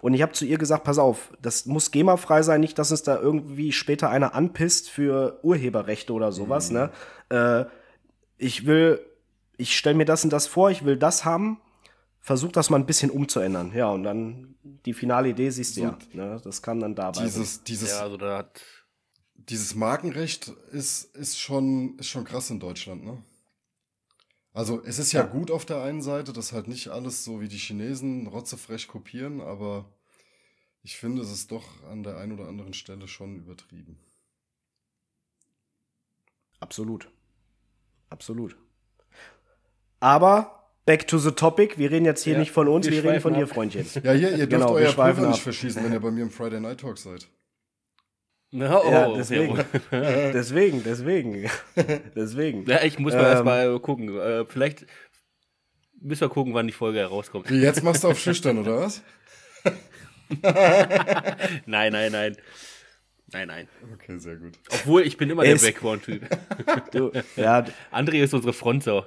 und 0.01 0.13
ich 0.13 0.21
habe 0.21 0.33
zu 0.33 0.45
ihr 0.45 0.57
gesagt, 0.57 0.83
pass 0.83 0.97
auf, 0.97 1.31
das 1.41 1.65
muss 1.65 1.91
GEMA-frei 1.91 2.41
sein, 2.41 2.61
nicht, 2.61 2.77
dass 2.79 2.91
uns 2.91 3.03
da 3.03 3.19
irgendwie 3.19 3.71
später 3.71 4.09
einer 4.09 4.33
anpisst 4.35 4.89
für 4.89 5.39
Urheberrechte 5.43 6.13
oder 6.13 6.31
sowas. 6.31 6.71
Ne? 6.71 6.91
Äh, 7.29 7.65
ich 8.37 8.65
will, 8.65 8.99
ich 9.57 9.77
stelle 9.77 9.95
mir 9.95 10.05
das 10.05 10.23
und 10.23 10.31
das 10.31 10.47
vor, 10.47 10.71
ich 10.71 10.85
will 10.85 10.97
das 10.97 11.25
haben 11.25 11.59
versuch 12.29 12.51
das 12.51 12.69
mal 12.69 12.77
ein 12.77 12.85
bisschen 12.85 13.09
umzuändern. 13.09 13.71
Ja, 13.73 13.89
und 13.89 14.03
dann 14.03 14.55
die 14.85 14.93
finale 14.93 15.29
Idee 15.29 15.49
siehst 15.49 15.77
du 15.77 15.81
ja. 15.81 15.97
Ne? 16.13 16.39
Das 16.43 16.61
kam 16.61 16.79
dann 16.79 16.93
dabei. 16.93 17.23
Dieses, 17.23 17.63
dieses, 17.63 17.91
Ja, 17.91 18.01
also 18.01 18.17
da 18.17 18.37
hat 18.37 18.61
dieses 19.35 19.73
Markenrecht 19.73 20.49
ist, 20.71 21.15
ist, 21.15 21.39
schon, 21.39 21.97
ist 21.97 22.07
schon 22.07 22.25
krass 22.25 22.51
in 22.51 22.59
Deutschland, 22.59 23.03
ne? 23.03 23.23
Also 24.59 24.81
es 24.83 24.99
ist 24.99 25.13
ja, 25.13 25.21
Ja. 25.21 25.25
gut 25.25 25.51
auf 25.51 25.63
der 25.65 25.81
einen 25.83 26.01
Seite, 26.01 26.33
dass 26.33 26.51
halt 26.51 26.67
nicht 26.67 26.89
alles 26.89 27.23
so 27.23 27.39
wie 27.39 27.47
die 27.47 27.55
Chinesen 27.57 28.27
rotzefrech 28.27 28.89
kopieren, 28.89 29.39
aber 29.39 29.85
ich 30.83 30.97
finde, 30.97 31.21
es 31.21 31.31
ist 31.31 31.49
doch 31.53 31.81
an 31.85 32.03
der 32.03 32.17
einen 32.17 32.33
oder 32.33 32.49
anderen 32.49 32.73
Stelle 32.73 33.07
schon 33.07 33.37
übertrieben. 33.37 33.97
Absolut. 36.59 37.09
Absolut. 38.09 38.57
Aber 40.01 40.67
back 40.85 41.07
to 41.07 41.17
the 41.19 41.31
topic. 41.31 41.77
Wir 41.77 41.89
reden 41.91 42.03
jetzt 42.05 42.23
hier 42.25 42.33
Ja, 42.33 42.39
nicht 42.39 42.51
von 42.51 42.67
uns, 42.67 42.85
wir 42.85 42.91
wir, 42.91 43.03
reden 43.09 43.21
von 43.21 43.31
schweifen 43.33 43.39
dir, 43.39 43.49
ab. 43.49 43.55
Freundchen. 43.55 44.03
Ja, 44.03 44.11
hier, 44.11 44.31
ihr 44.31 44.37
dürft 44.47 44.49
Genau, 44.51 44.73
euer 44.73 44.91
Pulver 44.91 45.21
nicht 45.27 45.37
ab. 45.37 45.39
verschießen, 45.39 45.81
wenn 45.85 45.93
ihr 45.93 46.01
bei 46.01 46.11
mir 46.11 46.23
im 46.23 46.31
Friday 46.31 46.59
Night 46.59 46.81
Talk 46.81 46.97
seid. 46.97 47.29
Na, 48.51 48.81
oh, 48.81 48.91
Ja, 48.91 49.13
deswegen. 49.15 49.59
deswegen, 49.91 50.83
deswegen. 50.83 51.49
deswegen. 52.15 52.65
Ja, 52.65 52.83
ich 52.83 52.97
muss 52.99 53.13
mal 53.13 53.19
Ähm, 53.21 53.25
erstmal 53.27 53.79
gucken. 53.79 54.17
Äh, 54.19 54.45
vielleicht 54.45 54.85
müssen 56.01 56.21
wir 56.21 56.29
gucken, 56.29 56.53
wann 56.53 56.65
die 56.67 56.73
Folge 56.73 56.99
herauskommt. 56.99 57.49
Jetzt 57.51 57.83
machst 57.83 58.03
du 58.03 58.07
auf 58.09 58.19
schüchtern, 58.19 58.57
oder 58.59 58.79
was? 58.81 59.03
Nein, 61.65 61.91
nein, 61.91 62.11
nein. 62.11 62.37
Nein, 63.31 63.47
nein. 63.47 63.67
Okay, 63.93 64.17
sehr 64.17 64.35
gut. 64.37 64.53
Obwohl, 64.71 65.01
ich 65.03 65.17
bin 65.17 65.29
immer 65.29 65.43
Es- 65.43 65.61
der 65.61 65.71
Background-Typ. 65.71 66.27
Du, 66.91 67.11
ja, 67.35 67.65
André 67.91 68.23
ist 68.23 68.33
unsere 68.33 68.53
Frontsau. 68.53 69.05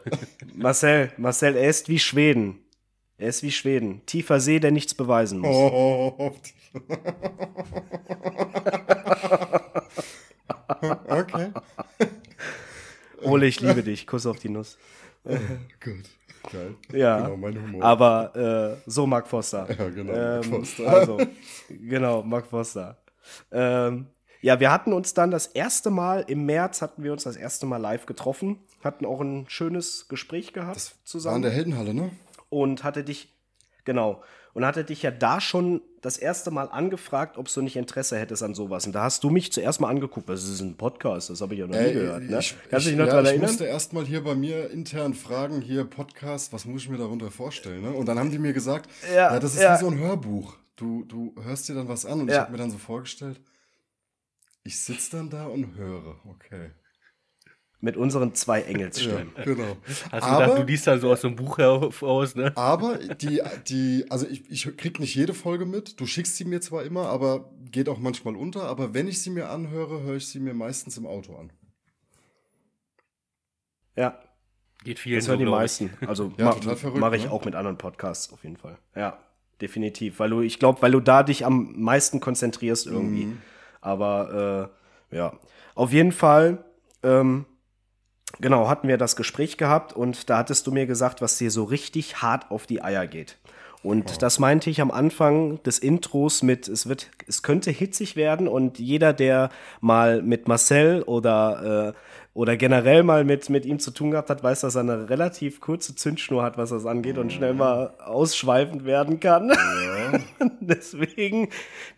Marcel, 0.54 1.10
Marcel, 1.16 1.56
er 1.56 1.68
ist 1.68 1.88
wie 1.88 1.98
Schweden. 1.98 2.60
Er 3.22 3.28
ist 3.28 3.44
wie 3.44 3.52
Schweden. 3.52 4.04
Tiefer 4.04 4.40
See, 4.40 4.58
der 4.58 4.72
nichts 4.72 4.94
beweisen 4.94 5.38
muss. 5.38 5.54
Oh, 5.54 6.32
okay. 11.08 11.52
Ole, 13.22 13.46
ich 13.46 13.60
liebe 13.60 13.84
dich. 13.84 14.06
Kuss 14.08 14.26
auf 14.26 14.38
die 14.40 14.48
Nuss. 14.48 14.76
Gut. 15.24 16.04
Geil. 16.50 16.74
Ja, 16.92 17.20
Genau, 17.20 17.36
mein 17.36 17.62
Humor. 17.62 17.84
aber 17.84 18.76
äh, 18.84 18.90
so 18.90 19.06
Mark 19.06 19.28
Foster. 19.28 19.68
Ja, 19.70 19.88
genau, 19.88 20.12
Mark 20.12 20.44
Ähm, 20.44 20.50
Foster. 20.50 20.88
Also, 20.88 21.18
genau, 21.68 22.22
Mark 22.24 22.46
Foster. 22.48 22.96
Ähm, 23.52 24.06
ja, 24.40 24.58
wir 24.58 24.72
hatten 24.72 24.92
uns 24.92 25.14
dann 25.14 25.30
das 25.30 25.46
erste 25.46 25.90
Mal, 25.90 26.24
im 26.26 26.44
März 26.44 26.82
hatten 26.82 27.04
wir 27.04 27.12
uns 27.12 27.22
das 27.22 27.36
erste 27.36 27.64
Mal 27.66 27.76
live 27.76 28.06
getroffen, 28.06 28.58
hatten 28.82 29.06
auch 29.06 29.20
ein 29.20 29.44
schönes 29.48 30.08
Gespräch 30.08 30.52
gehabt 30.52 30.74
das 30.74 30.88
war 30.90 30.96
in 30.96 31.04
zusammen 31.04 31.42
der 31.42 31.52
Heldenhalle, 31.52 31.94
ne? 31.94 32.10
Und 32.52 32.84
hatte 32.84 33.02
dich, 33.02 33.28
genau, 33.84 34.22
und 34.54 34.66
hatte 34.66 34.84
dich 34.84 35.02
ja 35.02 35.10
da 35.10 35.40
schon 35.40 35.80
das 36.02 36.18
erste 36.18 36.50
Mal 36.50 36.64
angefragt, 36.64 37.38
ob 37.38 37.48
du 37.50 37.62
nicht 37.62 37.76
Interesse 37.76 38.18
hättest 38.18 38.42
an 38.42 38.54
sowas. 38.54 38.84
Und 38.86 38.92
da 38.92 39.04
hast 39.04 39.24
du 39.24 39.30
mich 39.30 39.50
zuerst 39.52 39.80
mal 39.80 39.88
angeguckt, 39.88 40.28
das 40.28 40.44
ist 40.44 40.60
ein 40.60 40.76
Podcast, 40.76 41.30
das 41.30 41.40
habe 41.40 41.54
ich 41.54 41.60
ja 41.60 41.66
noch 41.66 41.74
nie 41.74 41.80
Ey, 41.80 41.92
gehört. 41.94 42.24
Ne? 42.24 42.38
ich, 42.38 42.54
Kannst 42.68 42.86
du 42.86 42.90
ich, 42.90 42.96
dich 42.96 42.96
noch 42.96 43.06
ja, 43.06 43.12
daran 43.12 43.24
ich 43.24 43.30
erinnern? 43.30 43.48
musste 43.48 43.64
erstmal 43.64 44.04
hier 44.04 44.22
bei 44.22 44.34
mir 44.34 44.70
intern 44.70 45.14
fragen, 45.14 45.62
hier 45.62 45.84
Podcast, 45.84 46.52
was 46.52 46.66
muss 46.66 46.82
ich 46.82 46.88
mir 46.90 46.98
darunter 46.98 47.30
vorstellen? 47.30 47.82
Ne? 47.82 47.92
Und 47.92 48.06
dann 48.06 48.18
haben 48.18 48.30
die 48.30 48.38
mir 48.38 48.52
gesagt, 48.52 48.90
Ja, 49.08 49.32
ja, 49.32 49.40
das 49.40 49.54
ist 49.54 49.62
ja. 49.62 49.74
wie 49.74 49.80
so 49.80 49.88
ein 49.90 49.98
Hörbuch. 49.98 50.56
Du, 50.76 51.04
du 51.04 51.34
hörst 51.42 51.68
dir 51.70 51.74
dann 51.74 51.88
was 51.88 52.04
an 52.04 52.20
und 52.20 52.30
ich 52.30 52.36
habe 52.36 52.52
mir 52.52 52.58
dann 52.58 52.70
so 52.70 52.78
vorgestellt, 52.78 53.40
ich 54.64 54.78
sitze 54.80 55.16
dann 55.16 55.30
da 55.30 55.46
und 55.46 55.76
höre. 55.76 56.16
Okay. 56.28 56.70
Mit 57.84 57.96
unseren 57.96 58.32
zwei 58.34 58.60
Ja, 58.60 58.66
Engelsstimmen. 58.66 59.32
genau. 59.44 59.76
Hast 59.84 60.26
du 60.26 60.30
gedacht, 60.30 60.50
Aber, 60.50 60.54
du 60.60 60.62
liest 60.62 60.86
da 60.86 60.96
so 60.98 61.10
aus 61.10 61.20
dem 61.22 61.34
Buch 61.34 61.58
heraus, 61.58 62.36
ne? 62.36 62.56
aber 62.56 62.96
die, 62.98 63.42
die, 63.66 64.06
also 64.08 64.24
ich, 64.28 64.48
ich 64.48 64.76
krieg 64.76 65.00
nicht 65.00 65.14
jede 65.16 65.34
Folge 65.34 65.66
mit. 65.66 66.00
Du 66.00 66.06
schickst 66.06 66.36
sie 66.36 66.44
mir 66.44 66.60
zwar 66.60 66.84
immer, 66.84 67.08
aber 67.08 67.50
geht 67.72 67.88
auch 67.88 67.98
manchmal 67.98 68.36
unter. 68.36 68.62
Aber 68.68 68.94
wenn 68.94 69.08
ich 69.08 69.20
sie 69.20 69.30
mir 69.30 69.50
anhöre, 69.50 70.02
höre 70.02 70.14
ich 70.16 70.28
sie 70.28 70.38
mir 70.38 70.54
meistens 70.54 70.96
im 70.96 71.06
Auto 71.06 71.34
an. 71.34 71.50
Ja, 73.96 74.16
Geht 74.84 74.98
vielen 74.98 75.16
das 75.18 75.28
hören 75.28 75.38
die 75.38 75.44
glaub 75.44 75.56
ich. 75.56 75.60
meisten. 75.60 75.90
Also 76.06 76.32
Ja, 76.38 76.56
mache 76.94 77.16
ich 77.16 77.24
ne? 77.24 77.30
auch 77.32 77.44
mit 77.44 77.54
anderen 77.54 77.78
Podcasts 77.78 78.32
auf 78.32 78.42
jeden 78.42 78.56
Fall. 78.56 78.78
Ja, 78.96 79.18
definitiv. 79.60 80.18
Weil 80.18 80.30
du, 80.30 80.40
ich 80.40 80.58
glaube, 80.58 80.82
weil 80.82 80.90
du 80.92 81.00
da 81.00 81.22
dich 81.22 81.44
am 81.46 81.74
meisten 81.80 82.20
konzentrierst 82.20 82.86
irgendwie. 82.86 83.26
Mhm. 83.26 83.42
Aber 83.80 84.70
äh, 85.12 85.16
ja, 85.16 85.38
auf 85.74 85.92
jeden 85.92 86.12
Fall, 86.12 86.64
ähm, 87.02 87.44
genau, 88.40 88.68
hatten 88.68 88.88
wir 88.88 88.98
das 88.98 89.16
Gespräch 89.16 89.56
gehabt 89.56 89.92
und 89.92 90.30
da 90.30 90.38
hattest 90.38 90.66
du 90.66 90.72
mir 90.72 90.86
gesagt, 90.86 91.20
was 91.20 91.38
dir 91.38 91.50
so 91.50 91.64
richtig 91.64 92.22
hart 92.22 92.50
auf 92.50 92.66
die 92.66 92.82
Eier 92.82 93.06
geht. 93.06 93.38
Und 93.82 94.22
das 94.22 94.38
meinte 94.38 94.70
ich 94.70 94.80
am 94.80 94.92
Anfang 94.92 95.60
des 95.64 95.80
Intros 95.80 96.42
mit, 96.42 96.68
es 96.68 96.88
wird, 96.88 97.10
es 97.26 97.42
könnte 97.42 97.72
hitzig 97.72 98.14
werden 98.14 98.46
und 98.46 98.78
jeder, 98.78 99.12
der 99.12 99.50
mal 99.80 100.22
mit 100.22 100.46
Marcel 100.46 101.02
oder, 101.02 101.88
äh, 101.88 101.98
oder 102.32 102.56
generell 102.56 103.02
mal 103.02 103.24
mit, 103.24 103.50
mit 103.50 103.66
ihm 103.66 103.80
zu 103.80 103.90
tun 103.90 104.12
gehabt 104.12 104.30
hat, 104.30 104.42
weiß, 104.44 104.60
dass 104.60 104.76
er 104.76 104.82
eine 104.82 105.10
relativ 105.10 105.60
kurze 105.60 105.96
Zündschnur 105.96 106.44
hat, 106.44 106.58
was 106.58 106.70
das 106.70 106.86
angeht 106.86 107.18
und 107.18 107.32
schnell 107.32 107.54
mal 107.54 107.94
ausschweifend 107.98 108.84
werden 108.84 109.18
kann. 109.18 109.52
deswegen, 110.60 111.48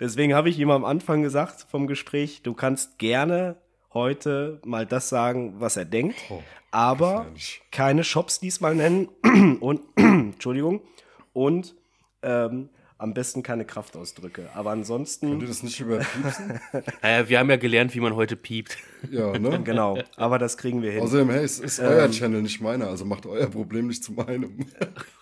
deswegen 0.01 0.35
habe 0.35 0.49
ich 0.49 0.59
ihm 0.59 0.71
am 0.71 0.87
Anfang 0.87 1.23
gesagt 1.23 1.67
vom 1.71 1.87
Gespräch, 1.87 2.41
du 2.43 2.55
kannst 2.55 2.99
gerne 2.99 3.57
heute 3.95 4.61
mal 4.65 4.87
das 4.87 5.09
sagen, 5.09 5.55
was 5.59 5.77
er 5.77 5.85
denkt, 5.85 6.17
Oh, 6.29 6.43
aber 6.71 7.27
keine 7.71 8.05
Shops 8.05 8.41
diesmal 8.41 8.75
nennen 8.75 9.09
und 9.61 9.81
Entschuldigung 9.97 10.83
und 11.33 11.75
ähm, 12.23 12.69
am 12.99 13.13
besten 13.13 13.43
keine 13.43 13.65
Kraftausdrücke. 13.65 14.49
Aber 14.55 14.71
Könnt 14.71 14.83
ansonsten 14.83 15.41
ihr 15.41 15.47
das 15.47 15.63
nicht 15.63 15.81
überpiepsen? 15.81 16.61
Naja, 17.03 17.29
wir 17.29 17.39
haben 17.39 17.51
ja 17.51 17.57
gelernt, 17.57 17.95
wie 17.95 18.01
man 18.01 18.15
heute 18.15 18.37
piept. 18.37 18.79
ja, 19.11 19.37
ne? 19.39 19.61
genau. 19.65 19.99
Aber 20.17 20.39
das 20.39 20.57
kriegen 20.57 20.83
wir 20.83 20.93
hin. 20.93 21.03
Außerdem, 21.03 21.31
hey, 21.31 21.45
es 21.45 21.59
ist 21.59 21.81
euer 21.81 22.11
Channel, 22.11 22.43
nicht 22.43 22.61
meiner, 22.61 22.89
also 22.89 23.05
macht 23.05 23.27
euer 23.27 23.49
Problem 23.49 23.89
nicht 23.89 24.03
zu 24.03 24.13
meinem. 24.13 24.67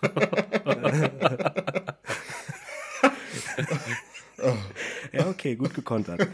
Ja, 5.13 5.29
okay, 5.29 5.57
gut 5.57 5.75
gekontert. 5.75 6.27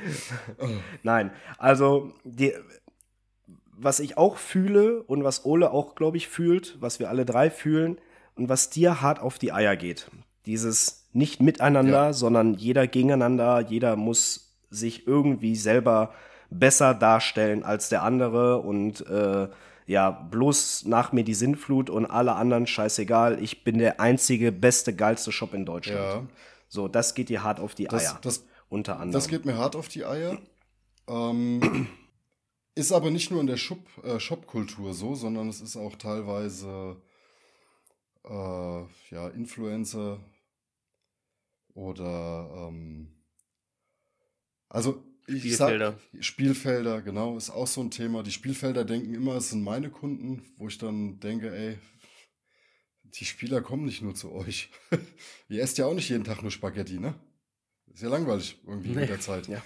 Nein, 1.02 1.30
also 1.58 2.12
die, 2.24 2.52
was 3.72 4.00
ich 4.00 4.16
auch 4.16 4.36
fühle 4.36 5.02
und 5.02 5.24
was 5.24 5.44
Ole 5.44 5.70
auch, 5.70 5.94
glaube 5.94 6.16
ich, 6.16 6.28
fühlt, 6.28 6.76
was 6.80 6.98
wir 6.98 7.08
alle 7.08 7.24
drei 7.24 7.50
fühlen 7.50 7.98
und 8.36 8.48
was 8.48 8.70
dir 8.70 9.00
hart 9.00 9.20
auf 9.20 9.38
die 9.38 9.52
Eier 9.52 9.76
geht. 9.76 10.10
Dieses 10.46 11.08
nicht 11.12 11.40
miteinander, 11.42 12.06
Ja. 12.06 12.12
sondern 12.12 12.54
jeder 12.54 12.86
gegeneinander, 12.86 13.60
jeder 13.60 13.96
muss 13.96 14.56
sich 14.70 15.06
irgendwie 15.06 15.56
selber 15.56 16.12
besser 16.50 16.94
darstellen 16.94 17.62
als 17.62 17.88
der 17.88 18.02
andere 18.02 18.58
und 18.58 19.06
äh, 19.06 19.48
ja, 19.86 20.10
bloß 20.10 20.84
nach 20.84 21.12
mir 21.12 21.24
die 21.24 21.34
Sinnflut 21.34 21.88
und 21.88 22.04
alle 22.06 22.34
anderen 22.34 22.66
scheißegal. 22.66 23.42
Ich 23.42 23.64
bin 23.64 23.78
der 23.78 24.00
einzige, 24.00 24.52
beste, 24.52 24.94
geilste 24.94 25.32
Shop 25.32 25.54
in 25.54 25.64
Deutschland. 25.64 25.98
Ja. 25.98 26.22
So, 26.68 26.88
das 26.88 27.14
geht 27.14 27.28
dir 27.28 27.42
hart 27.42 27.60
auf 27.60 27.74
die 27.74 27.84
Das, 27.84 28.04
Eier. 28.04 28.18
das, 28.22 28.44
unter 28.68 28.94
anderem. 28.94 29.12
das 29.12 29.28
geht 29.28 29.44
mir 29.44 29.56
hart 29.56 29.74
auf 29.74 29.88
die 29.88 30.04
Eier. 30.04 30.38
Ähm, 31.06 31.88
ist 32.74 32.92
aber 32.92 33.10
nicht 33.10 33.30
nur 33.30 33.40
in 33.40 33.46
der 33.46 33.56
Shop, 33.56 33.80
äh, 34.04 34.20
Shop-Kultur 34.20 34.92
so, 34.94 35.14
sondern 35.14 35.48
es 35.48 35.60
ist 35.60 35.76
auch 35.76 35.96
teilweise 35.96 37.00
äh, 38.24 38.82
ja, 39.10 39.28
Influencer 39.34 40.20
oder 41.74 42.68
ähm, 42.68 43.08
also 44.68 45.02
ich 45.26 45.40
Spielfelder. 45.40 45.98
Sag, 46.12 46.24
Spielfelder, 46.24 47.02
genau, 47.02 47.36
ist 47.36 47.50
auch 47.50 47.66
so 47.66 47.82
ein 47.82 47.90
Thema. 47.90 48.22
Die 48.22 48.32
Spielfelder 48.32 48.84
denken 48.84 49.14
immer, 49.14 49.36
es 49.36 49.50
sind 49.50 49.62
meine 49.62 49.90
Kunden, 49.90 50.42
wo 50.56 50.68
ich 50.68 50.78
dann 50.78 51.20
denke, 51.20 51.54
ey, 51.54 51.78
die 53.14 53.24
Spieler 53.24 53.60
kommen 53.60 53.84
nicht 53.84 54.02
nur 54.02 54.14
zu 54.14 54.32
euch. 54.32 54.70
Ihr 55.48 55.62
esst 55.62 55.78
ja 55.78 55.86
auch 55.86 55.94
nicht 55.94 56.08
jeden 56.08 56.24
Tag 56.24 56.42
nur 56.42 56.50
Spaghetti, 56.50 56.98
ne? 56.98 57.14
Ist 57.92 58.02
ja 58.02 58.08
langweilig 58.08 58.58
irgendwie 58.66 58.90
Nee. 58.90 59.00
mit 59.00 59.08
der 59.08 59.20
Zeit. 59.20 59.48
Ja. 59.48 59.62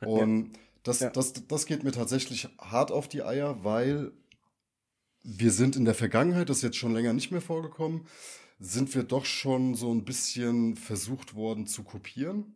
Und 0.00 0.52
das, 0.82 1.00
Ja. 1.00 1.10
das, 1.10 1.32
das 1.46 1.66
geht 1.66 1.82
mir 1.84 1.92
tatsächlich 1.92 2.48
hart 2.58 2.90
auf 2.92 3.08
die 3.08 3.22
Eier, 3.22 3.64
weil 3.64 4.12
wir 5.22 5.50
sind 5.50 5.74
in 5.76 5.84
der 5.84 5.94
Vergangenheit, 5.94 6.48
das 6.48 6.58
ist 6.58 6.62
jetzt 6.62 6.76
schon 6.76 6.94
länger 6.94 7.12
nicht 7.12 7.32
mehr 7.32 7.40
vorgekommen, 7.40 8.06
sind 8.60 8.94
wir 8.94 9.02
doch 9.02 9.24
schon 9.24 9.74
so 9.74 9.92
ein 9.92 10.04
bisschen 10.04 10.76
versucht 10.76 11.34
worden 11.34 11.66
zu 11.66 11.82
kopieren. 11.82 12.54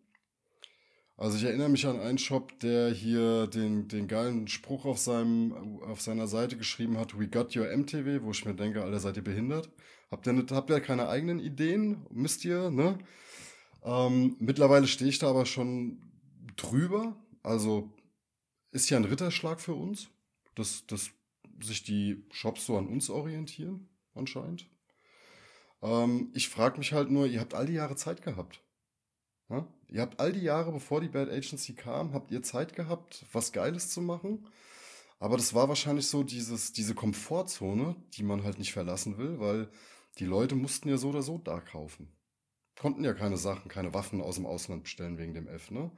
Also 1.16 1.36
ich 1.36 1.44
erinnere 1.44 1.68
mich 1.68 1.86
an 1.86 2.00
einen 2.00 2.16
Shop, 2.16 2.58
der 2.60 2.90
hier 2.90 3.46
den, 3.48 3.88
den 3.88 4.08
geilen 4.08 4.48
Spruch 4.48 4.86
auf, 4.86 4.98
seinem, 4.98 5.52
auf 5.82 6.00
seiner 6.00 6.26
Seite 6.28 6.56
geschrieben 6.56 6.96
hat, 6.96 7.18
We 7.18 7.28
got 7.28 7.54
your 7.54 7.66
MTV, 7.76 8.22
wo 8.22 8.30
ich 8.30 8.44
mir 8.46 8.54
denke, 8.54 8.82
Alter, 8.82 9.00
seid 9.00 9.16
ihr 9.18 9.24
behindert? 9.24 9.68
Habt 10.10 10.26
ihr, 10.26 10.32
nicht, 10.32 10.50
habt 10.50 10.70
ihr 10.70 10.80
keine 10.80 11.08
eigenen 11.08 11.38
Ideen? 11.38 12.06
Müsst 12.10 12.44
ihr, 12.44 12.70
ne? 12.70 12.98
Ähm, 13.84 14.36
mittlerweile 14.40 14.86
stehe 14.86 15.08
ich 15.08 15.18
da 15.18 15.30
aber 15.30 15.46
schon 15.46 16.02
drüber. 16.56 17.16
Also 17.42 17.92
ist 18.72 18.90
ja 18.90 18.96
ein 18.96 19.04
Ritterschlag 19.04 19.60
für 19.60 19.74
uns, 19.74 20.08
dass, 20.54 20.86
dass 20.86 21.10
sich 21.60 21.82
die 21.82 22.26
Shops 22.30 22.66
so 22.66 22.76
an 22.76 22.88
uns 22.88 23.08
orientieren, 23.10 23.88
anscheinend. 24.14 24.68
Ähm, 25.82 26.30
ich 26.34 26.48
frage 26.48 26.78
mich 26.78 26.92
halt 26.92 27.10
nur, 27.10 27.26
ihr 27.26 27.40
habt 27.40 27.54
all 27.54 27.66
die 27.66 27.74
Jahre 27.74 27.96
Zeit 27.96 28.22
gehabt. 28.22 28.62
Ja? 29.48 29.66
Ihr 29.88 30.00
habt 30.00 30.20
all 30.20 30.32
die 30.32 30.40
Jahre, 30.40 30.72
bevor 30.72 31.00
die 31.00 31.08
Bad 31.08 31.28
Agency 31.28 31.74
kam, 31.74 32.12
habt 32.12 32.30
ihr 32.30 32.42
Zeit 32.42 32.74
gehabt, 32.74 33.24
was 33.32 33.52
Geiles 33.52 33.90
zu 33.90 34.00
machen. 34.00 34.46
Aber 35.18 35.36
das 35.36 35.52
war 35.54 35.68
wahrscheinlich 35.68 36.06
so 36.06 36.22
dieses, 36.22 36.72
diese 36.72 36.94
Komfortzone, 36.94 37.94
die 38.14 38.22
man 38.22 38.42
halt 38.42 38.58
nicht 38.58 38.72
verlassen 38.72 39.18
will, 39.18 39.38
weil 39.38 39.70
die 40.18 40.24
Leute 40.24 40.54
mussten 40.54 40.88
ja 40.88 40.96
so 40.96 41.08
oder 41.08 41.22
so 41.22 41.38
da 41.38 41.60
kaufen. 41.60 42.12
Konnten 42.78 43.04
ja 43.04 43.12
keine 43.12 43.36
Sachen, 43.36 43.68
keine 43.68 43.94
Waffen 43.94 44.20
aus 44.20 44.36
dem 44.36 44.46
Ausland 44.46 44.84
bestellen 44.84 45.18
wegen 45.18 45.34
dem 45.34 45.48
F, 45.48 45.70
ne? 45.70 45.90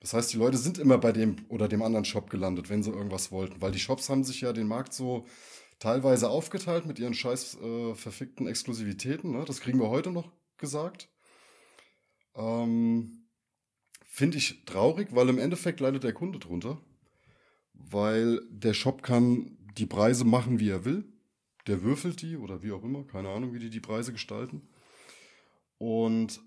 Das 0.00 0.14
heißt, 0.14 0.32
die 0.32 0.36
Leute 0.36 0.56
sind 0.56 0.78
immer 0.78 0.98
bei 0.98 1.12
dem 1.12 1.36
oder 1.48 1.68
dem 1.68 1.82
anderen 1.82 2.04
Shop 2.04 2.28
gelandet, 2.28 2.68
wenn 2.70 2.82
sie 2.82 2.90
irgendwas 2.90 3.30
wollten, 3.30 3.60
weil 3.60 3.70
die 3.70 3.78
Shops 3.78 4.08
haben 4.08 4.24
sich 4.24 4.40
ja 4.40 4.52
den 4.52 4.66
Markt 4.66 4.92
so 4.92 5.26
teilweise 5.78 6.28
aufgeteilt 6.28 6.86
mit 6.86 6.98
ihren 6.98 7.14
scheiß 7.14 7.58
äh, 7.60 7.94
verfickten 7.94 8.48
Exklusivitäten, 8.48 9.32
ne? 9.32 9.44
Das 9.44 9.60
kriegen 9.60 9.80
wir 9.80 9.90
heute 9.90 10.10
noch 10.10 10.32
gesagt. 10.58 11.08
Ähm, 12.34 13.26
Finde 14.04 14.38
ich 14.38 14.64
traurig, 14.64 15.08
weil 15.12 15.28
im 15.28 15.38
Endeffekt 15.38 15.80
leidet 15.80 16.04
der 16.04 16.12
Kunde 16.12 16.38
drunter. 16.38 16.80
Weil 17.72 18.40
der 18.50 18.74
Shop 18.74 19.02
kann 19.02 19.56
die 19.78 19.86
Preise 19.86 20.24
machen, 20.24 20.60
wie 20.60 20.68
er 20.68 20.84
will. 20.84 21.11
Der 21.66 21.82
würfelt 21.82 22.22
die 22.22 22.36
oder 22.36 22.62
wie 22.62 22.72
auch 22.72 22.82
immer. 22.82 23.04
Keine 23.04 23.28
Ahnung, 23.30 23.52
wie 23.54 23.58
die 23.60 23.70
die 23.70 23.80
Preise 23.80 24.12
gestalten. 24.12 24.68
Und 25.78 26.40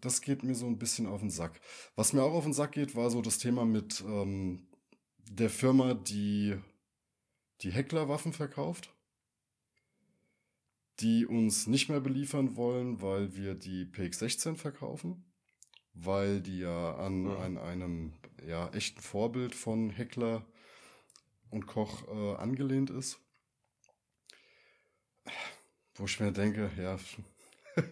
das 0.00 0.22
geht 0.22 0.42
mir 0.42 0.54
so 0.54 0.66
ein 0.66 0.78
bisschen 0.78 1.06
auf 1.06 1.20
den 1.20 1.30
Sack. 1.30 1.60
Was 1.96 2.12
mir 2.12 2.22
auch 2.22 2.32
auf 2.32 2.44
den 2.44 2.54
Sack 2.54 2.72
geht, 2.72 2.94
war 2.96 3.10
so 3.10 3.20
das 3.20 3.38
Thema 3.38 3.64
mit 3.66 4.00
ähm, 4.06 4.66
der 5.18 5.50
Firma, 5.50 5.94
die 5.94 6.56
die 7.62 7.72
Hecklerwaffen 7.72 8.32
verkauft. 8.32 8.94
die 11.00 11.24
uns 11.24 11.66
nicht 11.66 11.88
mehr 11.88 12.00
beliefern 12.00 12.56
wollen, 12.56 13.00
weil 13.00 13.34
wir 13.34 13.54
die 13.54 13.86
PX16 13.86 14.56
verkaufen, 14.56 15.24
weil 15.94 16.42
die 16.42 16.58
ja 16.58 16.94
an, 16.96 17.22
Mhm. 17.22 17.30
an 17.30 17.56
einem 17.58 18.12
ja, 18.46 18.68
echten 18.74 19.00
Vorbild 19.00 19.54
von 19.54 19.88
Heckler 19.88 20.44
und 21.48 21.66
Koch 21.66 22.06
äh, 22.08 22.34
angelehnt 22.36 22.90
ist. 22.90 23.18
Wo 25.94 26.04
ich 26.04 26.20
mir 26.20 26.32
denke, 26.32 26.70
ja, 26.78 26.98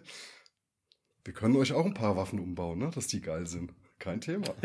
wir 1.23 1.33
können 1.33 1.55
euch 1.55 1.73
auch 1.73 1.85
ein 1.85 1.93
paar 1.93 2.15
Waffen 2.15 2.39
umbauen, 2.39 2.79
ne, 2.79 2.91
dass 2.93 3.07
die 3.07 3.21
geil 3.21 3.45
sind. 3.47 3.73
Kein 3.99 4.21
Thema. 4.21 4.55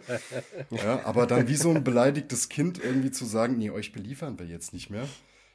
ja, 0.70 1.04
aber 1.06 1.26
dann 1.26 1.48
wie 1.48 1.56
so 1.56 1.70
ein 1.70 1.82
beleidigtes 1.82 2.50
Kind 2.50 2.78
irgendwie 2.78 3.10
zu 3.10 3.24
sagen, 3.24 3.56
nee, 3.56 3.70
euch 3.70 3.92
beliefern 3.92 4.38
wir 4.38 4.46
jetzt 4.46 4.74
nicht 4.74 4.90
mehr, 4.90 5.08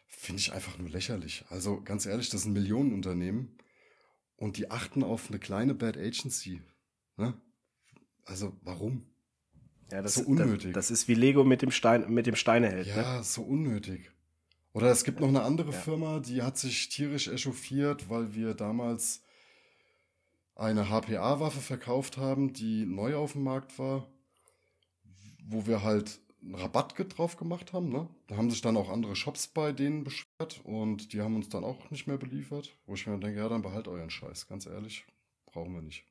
finde 0.08 0.40
ich 0.40 0.52
einfach 0.52 0.80
nur 0.80 0.90
lächerlich. 0.90 1.46
Also 1.50 1.82
ganz 1.82 2.08
ehrlich, 2.08 2.30
das 2.30 2.46
ein 2.46 2.54
Millionenunternehmen 2.54 3.56
und 4.36 4.58
die 4.58 4.72
achten 4.72 5.04
auf 5.04 5.30
eine 5.30 5.38
kleine 5.38 5.76
Bad 5.76 5.96
Agency. 5.96 6.62
Ne? 7.18 7.40
Also 8.26 8.58
warum? 8.64 9.06
Ja, 9.92 10.02
das, 10.02 10.16
So 10.16 10.24
unnötig. 10.24 10.74
Das, 10.74 10.88
das 10.88 11.00
ist 11.02 11.08
wie 11.08 11.14
Lego 11.14 11.44
mit 11.44 11.62
dem 11.62 11.72
Stein, 11.72 12.12
mit 12.12 12.26
dem 12.26 12.36
Steineheld. 12.36 12.88
Ne? 12.88 12.96
Ja, 12.96 13.24
so 13.24 13.44
unnötig. 13.44 14.12
Oder 14.74 14.92
es 14.92 15.04
gibt 15.04 15.20
noch 15.20 15.28
eine 15.28 15.42
andere 15.44 15.72
Ja. 15.72 15.78
Firma, 15.78 16.20
die 16.20 16.42
hat 16.42 16.58
sich 16.58 16.90
tierisch 16.90 17.28
echauffiert, 17.28 18.10
weil 18.10 18.34
wir 18.36 18.54
damals 18.54 19.24
eine 20.56 20.90
HPA-Waffe 20.90 21.62
verkauft 21.62 22.18
haben, 22.18 22.54
die 22.54 22.86
neu 22.86 23.16
auf 23.16 23.34
dem 23.34 23.44
Markt 23.44 23.80
war, 23.80 24.08
wo 25.44 25.66
wir 25.66 25.84
halt 25.84 26.20
einen 26.42 26.56
Rabatt 26.56 26.96
drauf 27.18 27.38
gemacht 27.38 27.74
haben. 27.74 27.90
Ne? 27.90 28.08
Da 28.28 28.38
haben 28.38 28.50
sich 28.50 28.62
dann 28.62 28.78
auch 28.78 28.90
andere 28.90 29.16
Shops 29.16 29.48
bei 29.48 29.72
denen 29.72 30.04
beschwert 30.04 30.62
und 30.64 31.14
die 31.14 31.22
haben 31.22 31.36
uns 31.36 31.50
dann 31.50 31.64
auch 31.64 31.90
nicht 31.92 32.08
mehr 32.08 32.18
beliefert. 32.18 32.78
Wo 32.86 32.94
ich 32.94 33.08
mir 33.08 33.20
denke, 33.20 33.40
ja, 33.40 33.50
dann 33.50 33.62
behalt 33.62 33.88
euren 33.88 34.10
Scheiß, 34.10 34.48
ganz 34.48 34.66
ehrlich. 34.66 35.06
Brauchen 35.46 35.74
wir 35.74 35.82
nicht. 35.82 36.06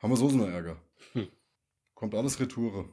Haben 0.00 0.10
wir 0.10 0.16
so 0.16 0.28
so 0.28 0.42
einen 0.42 0.52
Ärger. 0.52 0.76
Hm. 1.12 1.28
Kommt 1.94 2.14
alles 2.14 2.40
Retoure. 2.40 2.88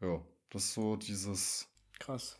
Ja, 0.00 0.20
das 0.50 0.64
ist 0.64 0.74
so 0.74 0.96
dieses. 0.96 1.68
Krass. 1.98 2.38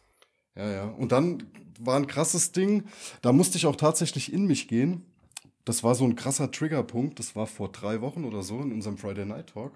Ja, 0.57 0.70
ja. 0.70 0.84
Und 0.84 1.12
dann 1.12 1.50
war 1.78 1.96
ein 1.96 2.07
krasses 2.07 2.52
Ding. 2.52 2.84
Da 3.22 3.32
musste 3.32 3.59
ich 3.59 3.66
auch 3.66 3.76
tatsächlich 3.76 4.32
in 4.32 4.46
mich 4.46 4.68
gehen. 4.68 5.05
Das 5.64 5.82
war 5.82 5.94
so 5.94 6.05
ein 6.05 6.16
krasser 6.16 6.50
Triggerpunkt. 6.50 7.18
Das 7.18 7.34
war 7.34 7.46
vor 7.46 7.72
drei 7.72 8.00
Wochen 8.00 8.24
oder 8.24 8.42
so 8.42 8.61
in 8.61 8.72
unserem 8.72 8.98
Friday 8.98 9.24
Night 9.24 9.48
Talk. 9.48 9.72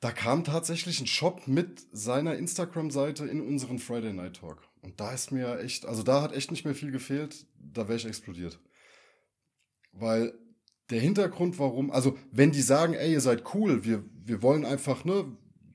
Da 0.00 0.12
kam 0.12 0.44
tatsächlich 0.44 1.00
ein 1.00 1.06
Shop 1.06 1.46
mit 1.46 1.86
seiner 1.92 2.36
Instagram-Seite 2.36 3.26
in 3.26 3.42
unseren 3.42 3.78
Friday 3.78 4.14
Night 4.14 4.36
Talk. 4.36 4.62
Und 4.80 4.98
da 4.98 5.12
ist 5.12 5.30
mir 5.30 5.60
echt, 5.60 5.84
also 5.84 6.02
da 6.02 6.22
hat 6.22 6.32
echt 6.32 6.50
nicht 6.50 6.64
mehr 6.64 6.74
viel 6.74 6.90
gefehlt. 6.90 7.46
Da 7.58 7.86
wäre 7.86 7.98
ich 7.98 8.06
explodiert. 8.06 8.58
Weil 9.92 10.32
der 10.88 11.00
Hintergrund, 11.00 11.58
warum, 11.58 11.90
also 11.90 12.16
wenn 12.32 12.50
die 12.50 12.62
sagen, 12.62 12.94
ey, 12.94 13.12
ihr 13.12 13.20
seid 13.20 13.54
cool, 13.54 13.84
wir, 13.84 14.04
wir 14.24 14.42
wollen 14.42 14.64
einfach 14.64 15.04
ne, 15.04 15.24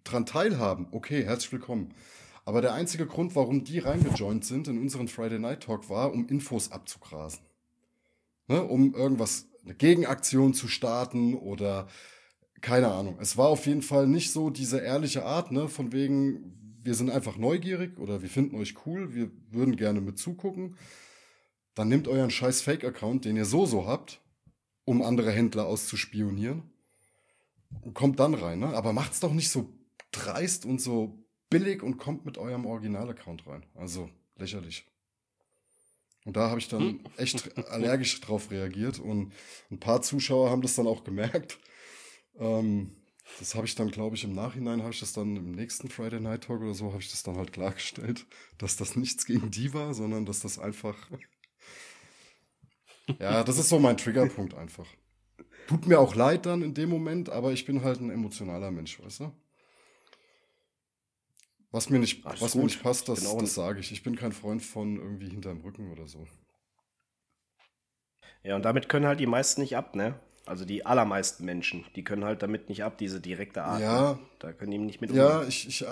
dran 0.03 0.25
teilhaben, 0.25 0.88
okay, 0.91 1.23
herzlich 1.23 1.51
willkommen. 1.51 1.93
Aber 2.46 2.62
der 2.62 2.74
einzige 2.74 3.08
Grund, 3.08 3.36
warum 3.36 3.64
die 3.64 3.80
reingejoint 3.80 4.46
sind 4.46 4.68
in 4.68 4.80
unseren 4.80 5.08
Friday 5.08 5.39
Night 5.39 5.64
Talk, 5.64 5.89
war, 5.89 6.14
um 6.14 6.28
Infos 6.28 6.72
abzugrasen. 6.72 7.41
Ne, 8.48 8.64
um 8.64 8.93
irgendwas, 8.93 9.48
eine 9.64 9.74
Gegenaktion 9.74 10.54
zu 10.54 10.68
starten 10.68 11.34
oder 11.34 11.88
keine 12.62 12.91
Ahnung. 12.91 13.18
Es 13.20 13.38
war 13.38 13.48
auf 13.48 13.66
jeden 13.66 13.82
Fall 13.82 14.06
nicht 14.06 14.32
so 14.32 14.52
diese 14.52 14.80
ehrliche 14.80 15.26
Art, 15.26 15.52
ne, 15.52 15.68
von 15.68 15.91
wegen, 15.91 16.80
wir 16.84 16.93
sind 16.93 17.10
einfach 17.10 17.38
neugierig 17.38 17.98
oder 17.98 18.22
wir 18.22 18.30
finden 18.30 18.56
euch 18.58 18.76
cool, 18.86 19.16
wir 19.16 19.32
würden 19.50 19.76
gerne 19.76 20.02
mit 20.02 20.20
zugucken. 20.20 20.76
Dann 21.74 21.89
nehmt 21.89 22.08
euren 22.08 22.30
scheiß 22.30 22.62
Fake-Account, 22.62 23.26
den 23.26 23.38
ihr 23.38 23.46
so 23.46 23.66
so 23.66 23.88
habt, 23.88 24.22
um 24.86 25.02
andere 25.02 25.32
Händler 25.32 25.66
auszuspionieren. 25.66 26.70
Kommt 27.96 28.20
dann 28.20 28.36
rein, 28.36 28.60
ne? 28.60 28.68
Aber 28.68 28.93
macht's 28.93 29.20
doch 29.20 29.34
nicht 29.34 29.50
so 29.50 29.74
dreist 30.12 30.66
und 30.66 30.80
so 30.80 31.24
billig 31.50 31.84
und 31.84 31.98
kommt 31.98 32.26
mit 32.26 32.38
eurem 32.38 32.66
Original-Account 32.66 33.48
rein. 33.48 33.66
Also 33.76 34.10
lächerlich. 34.36 34.86
Und 36.26 36.36
da 36.38 36.50
habe 36.50 36.60
ich 36.60 36.68
dann 36.68 37.02
echt 37.18 37.56
allergisch 37.70 38.20
drauf 38.22 38.50
reagiert 38.50 39.00
und 39.00 39.32
ein 39.70 39.80
paar 39.80 40.02
Zuschauer 40.02 40.50
haben 40.50 40.64
das 40.64 40.76
dann 40.76 40.88
auch 40.88 41.04
gemerkt. 41.04 41.60
Ähm, 42.39 42.96
das 43.39 43.56
habe 43.56 43.66
ich 43.68 43.76
dann, 43.76 43.91
glaube 43.91 44.16
ich, 44.16 44.24
im 44.24 44.34
Nachhinein 44.34 44.82
habe 44.82 44.91
ich 44.91 45.00
das 45.00 45.14
dann 45.14 45.36
im 45.36 45.52
nächsten 45.52 45.89
Friday 45.89 46.20
Night 46.20 46.46
Talk 46.46 46.62
oder 46.62 46.74
so 46.74 46.91
habe 46.91 47.02
ich 47.02 47.12
das 47.12 47.24
dann 47.24 47.38
halt 47.38 47.54
klargestellt, 47.54 48.26
dass 48.58 48.76
das 48.76 48.96
nichts 48.96 49.26
gegen 49.26 49.52
die 49.52 49.74
war, 49.74 49.93
sondern 49.93 50.26
dass 50.26 50.39
das 50.41 50.58
einfach 50.58 50.98
ja, 53.20 53.43
das 53.43 53.58
ist 53.58 53.70
so 53.70 53.80
mein 53.80 53.98
Triggerpunkt 53.98 54.54
einfach. 54.54 54.88
Tut 55.68 55.88
mir 55.88 56.00
auch 56.00 56.16
leid 56.16 56.46
dann 56.46 56.62
in 56.62 56.74
dem 56.74 56.89
Moment, 56.89 57.30
aber 57.30 57.52
ich 57.52 57.66
bin 57.66 57.84
halt 57.84 58.00
ein 58.00 58.10
emotionaler 58.10 58.72
Mensch, 58.72 59.02
weißt 59.02 59.22
du? 59.22 59.32
Was 61.76 61.89
mir 61.89 61.99
nicht, 61.99 62.23
was 62.23 62.55
mir 62.55 62.63
nicht 62.63 62.82
passt, 62.82 63.09
das, 63.09 63.21
das 63.21 63.53
sage 63.53 63.82
ich. 63.82 63.91
Ich 63.91 64.01
bin 64.01 64.15
kein 64.15 64.32
Freund 64.32 64.63
von 64.63 64.95
irgendwie 64.95 65.28
hinterm 65.28 65.59
Rücken 65.59 65.91
oder 65.91 66.07
so. 66.07 66.26
Ja, 68.43 68.55
und 68.55 68.63
damit 68.63 68.88
können 68.88 69.05
halt 69.05 69.19
die 69.19 69.26
meisten 69.26 69.59
nicht 69.59 69.76
ab, 69.76 69.93
ne? 69.93 70.17
Also 70.45 70.63
die 70.63 70.86
allermeisten 70.86 71.43
Menschen, 71.43 71.84
die 71.97 72.05
können 72.05 72.23
halt 72.23 72.41
damit 72.43 72.69
nicht 72.69 72.86
ab, 72.86 72.97
diese 72.97 73.19
direkte 73.19 73.63
Art. 73.63 73.82
Ja. 73.82 74.13
Ne? 74.13 74.19
Da 74.39 74.53
können 74.53 74.71
die 74.71 74.78
nicht 74.78 75.01
mit 75.01 75.11
Ja, 75.11 75.43
ich, 75.43 75.67
ich, 75.67 75.82
äh, 75.82 75.88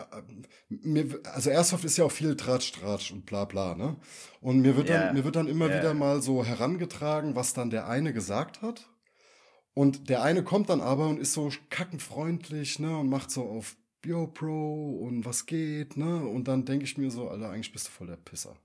mir, 0.69 1.19
also 1.33 1.49
Airsoft 1.49 1.83
ist 1.83 1.97
ja 1.97 2.05
auch 2.05 2.11
viel 2.13 2.37
Tratsch, 2.37 2.71
Tratsch 2.71 3.11
und 3.11 3.25
bla 3.25 3.43
bla, 3.43 3.75
ne? 3.75 3.97
Und 4.39 4.61
mir 4.61 4.77
wird 4.77 4.87
dann, 4.87 5.07
Ja. 5.07 5.11
mir 5.13 5.25
wird 5.25 5.35
dann 5.35 5.47
immer 5.49 5.67
Ja. 5.67 5.79
wieder 5.79 5.93
mal 5.93 6.21
so 6.21 6.45
herangetragen, 6.45 7.35
was 7.35 7.53
dann 7.53 7.71
der 7.71 7.89
eine 7.89 8.13
gesagt 8.13 8.61
hat. 8.61 8.89
Und 9.73 10.07
der 10.09 10.21
eine 10.21 10.45
kommt 10.45 10.69
dann 10.69 10.79
aber 10.79 11.09
und 11.09 11.19
ist 11.19 11.33
so 11.33 11.51
kackenfreundlich, 11.69 12.79
ne? 12.79 12.97
Und 12.97 13.09
macht 13.09 13.29
so 13.29 13.43
auf 13.43 13.75
Yo, 14.05 14.27
Pro 14.27 14.97
und 14.99 15.25
was 15.25 15.45
geht, 15.45 15.97
ne? 15.97 16.25
Und 16.25 16.47
dann 16.47 16.65
denke 16.65 16.85
ich 16.85 16.97
mir 16.97 17.09
so, 17.09 17.29
Alter, 17.29 17.49
eigentlich 17.49 17.71
bist 17.71 17.87
du 17.87 17.91
voll 17.91 18.07
der 18.07 18.17
Pisser. 18.17 18.55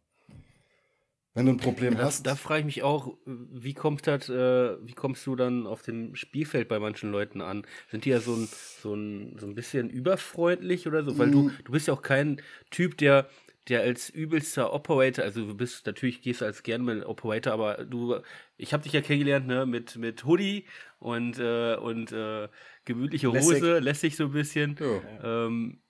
Wenn 1.34 1.47
du 1.47 1.53
ein 1.53 1.57
Problem 1.59 1.95
Da, 1.95 2.05
hast. 2.05 2.26
da 2.26 2.36
frage 2.36 2.61
ich 2.61 2.66
mich 2.66 2.82
auch, 2.82 3.16
wie 3.24 3.72
kommt 3.72 4.07
das, 4.07 4.28
äh, 4.28 4.76
wie 4.86 4.93
kommst 4.93 5.26
du 5.26 5.36
dann 5.36 5.66
auf 5.66 5.82
dem 5.82 6.14
Spielfeld 6.14 6.68
bei 6.68 6.78
manchen 6.78 7.11
Leuten 7.11 7.41
an? 7.41 7.66
Sind 7.91 8.05
die 8.05 8.11
ja 8.11 8.20
so 8.20 8.34
ein, 8.34 8.49
so 8.82 8.95
ein, 8.95 9.36
so 9.39 9.47
ein 9.47 9.55
bisschen 9.55 9.89
überfreundlich 9.91 10.86
oder 10.86 11.03
so? 11.05 11.16
Weil 11.18 11.30
du, 11.30 11.45
Mm. 11.45 11.51
du 11.64 11.72
bist 11.72 11.86
ja 11.89 11.95
auch 11.95 12.03
kein 12.03 12.43
Typ, 12.70 12.99
der, 12.99 13.28
der 13.68 13.80
als 13.82 14.11
übelster 14.11 14.72
Operator, 14.72 15.24
also 15.24 15.47
du 15.47 15.55
bist, 15.55 15.86
natürlich 15.86 16.20
gehst 16.20 16.41
du 16.41 16.45
als 16.45 16.62
gern 16.62 16.82
mal 16.84 17.05
Operator, 17.05 17.53
aber 17.53 17.84
du, 17.84 18.16
ich 18.57 18.72
habe 18.72 18.82
dich 18.82 18.93
ja 18.93 19.01
kennengelernt, 19.01 19.47
ne, 19.47 19.64
mit, 19.66 19.97
mit 19.97 20.24
Hoodie 20.24 20.66
und, 20.99 21.39
äh, 21.39 21.76
und 21.76 22.12
äh, 22.12 22.49
gemütliche 22.89 23.28
Lässig. 23.28 23.57
Hose, 23.57 23.78
lässig 23.78 24.16
so 24.16 24.24
ein 24.24 24.32
bisschen. 24.32 24.76
ja. 24.80 25.47
Ähm, 25.47 25.80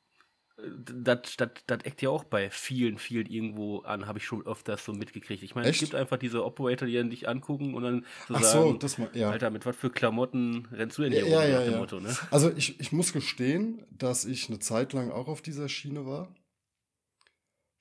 das, 0.93 1.37
das, 1.37 1.51
das 1.67 1.85
eckt 1.85 2.03
ja 2.03 2.11
auch 2.11 2.25
bei 2.25 2.51
vielen, 2.51 2.99
vielen 2.99 3.27
irgendwo 3.27 3.79
an, 3.81 4.09
habe 4.09 4.19
ich 4.19 4.25
schon 4.25 4.45
öfters 4.45 4.85
so 4.85 4.93
mitgekriegt. 4.93 5.45
Ich 5.45 5.55
meine, 5.55 5.69
es 5.69 5.79
gibt 5.79 5.95
einfach 5.95 6.17
diese 6.17 6.45
Operator, 6.45 6.89
die 6.89 6.95
dann 6.95 7.11
dich 7.11 7.29
angucken 7.29 7.75
und 7.75 7.85
dann 7.85 8.07
so 8.27 8.35
Ach 8.35 8.43
so, 8.43 8.67
sagen, 8.67 8.79
das 8.81 8.99
mal, 8.99 9.09
ja. 9.15 9.31
Alter, 9.31 9.51
mit 9.51 9.65
was 9.67 9.77
für 9.77 9.91
Klamotten 9.91 10.67
rennst 10.73 10.99
du 10.99 11.03
denn 11.03 11.13
hier 11.13 11.29
ja, 11.29 11.41
rum, 11.41 11.49
ja, 11.49 11.59
nach 11.59 11.65
dem 11.65 11.73
ja. 11.75 11.79
Motto, 11.79 12.01
ne? 12.01 12.17
Also 12.33 12.51
ich, 12.57 12.81
ich 12.81 12.91
muss 12.91 13.13
gestehen, 13.13 13.87
dass 13.91 14.25
ich 14.25 14.49
eine 14.49 14.59
Zeit 14.59 14.93
lang 14.93 15.13
auch 15.13 15.29
auf 15.29 15.43
dieser 15.43 15.69
Schiene 15.69 16.07
war. 16.07 16.35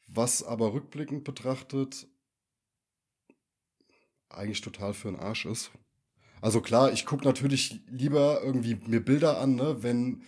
Was 0.07 0.43
aber 0.43 0.73
rückblickend 0.73 1.23
betrachtet 1.23 2.07
eigentlich 4.29 4.61
total 4.61 4.93
für 4.93 5.09
den 5.09 5.19
Arsch 5.19 5.45
ist. 5.45 5.71
Also 6.41 6.61
klar, 6.61 6.91
ich 6.91 7.05
gucke 7.05 7.25
natürlich 7.25 7.81
lieber 7.89 8.41
irgendwie 8.43 8.77
mir 8.85 9.03
Bilder 9.03 9.39
an, 9.39 9.55
ne, 9.55 9.81
wenn 9.81 10.21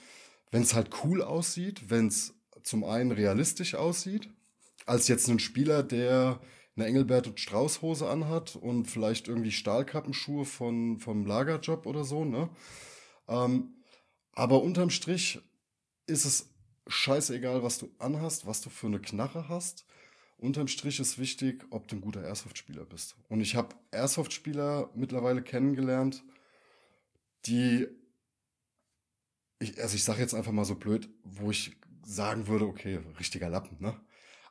es 0.52 0.74
halt 0.74 0.90
cool 1.04 1.22
aussieht, 1.22 1.90
wenn 1.90 2.08
es 2.08 2.34
zum 2.64 2.84
einen 2.84 3.12
realistisch 3.12 3.76
aussieht, 3.76 4.30
als 4.86 5.08
jetzt 5.08 5.28
ein 5.30 5.40
Spieler, 5.40 5.84
der 5.84 6.42
eine 6.76 6.86
Engelbert 6.88 7.28
und 7.28 7.40
Strauß 7.40 7.82
Hose 7.82 8.10
anhat 8.10 8.56
und 8.56 8.86
vielleicht 8.86 9.28
irgendwie 9.28 9.52
Stahlkappenschuhe 9.52 10.46
von 10.46 10.98
vom 11.00 11.26
Lagerjob 11.26 11.86
oder 11.86 12.04
so, 12.04 12.26
ne? 12.26 12.50
Ähm, 13.28 13.76
aber 14.34 14.64
unterm 14.64 14.90
Strich 14.90 15.40
ist 16.08 16.26
es 16.26 16.50
scheißegal, 16.88 17.64
was 17.64 17.78
du 17.78 17.90
anhast, 18.00 18.48
was 18.48 18.62
du 18.62 18.70
für 18.70 18.88
eine 18.88 19.00
Knarre 19.00 19.50
hast. 19.50 19.86
Unterm 20.40 20.68
Strich 20.68 21.00
ist 21.00 21.20
wichtig, 21.20 21.66
ob 21.70 21.88
du 21.88 21.98
ein 21.98 22.02
guter 22.02 22.24
Airsoft-Spieler 22.24 22.86
bist. 22.86 23.16
Und 23.28 23.42
ich 23.42 23.56
habe 23.56 23.76
Airsoft-Spieler 23.92 24.90
mittlerweile 24.96 25.42
kennengelernt, 25.42 26.24
die, 27.46 27.88
ich, 29.60 29.82
also 29.82 29.96
ich 29.96 30.04
sage 30.04 30.22
jetzt 30.22 30.34
einfach 30.34 30.52
mal 30.52 30.66
so 30.66 30.76
blöd, 30.76 31.10
wo 31.24 31.52
ich 31.52 31.76
sagen 32.06 32.48
würde, 32.48 32.66
okay, 32.66 33.00
richtiger 33.20 33.50
Lappen, 33.50 33.78
ne? 33.80 34.00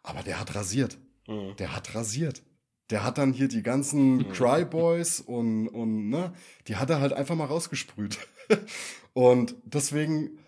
Aber 0.02 0.22
der 0.22 0.38
hat 0.38 0.54
rasiert. 0.54 0.98
Mhm. 1.26 1.56
Der 1.56 1.74
hat 1.74 1.94
rasiert. 1.94 2.42
Der 2.90 3.04
hat 3.04 3.18
dann 3.18 3.32
hier 3.32 3.48
die 3.48 3.62
ganzen 3.62 4.16
Mhm. 4.18 4.28
Cry-Boys 4.30 5.20
und, 5.20 5.68
und, 5.68 6.08
ne, 6.08 6.32
die 6.66 6.76
hat 6.76 6.88
er 6.90 7.00
halt 7.00 7.12
einfach 7.12 7.34
mal 7.34 7.44
rausgesprüht. 7.46 8.18
und 9.12 9.54
deswegen, 9.64 10.38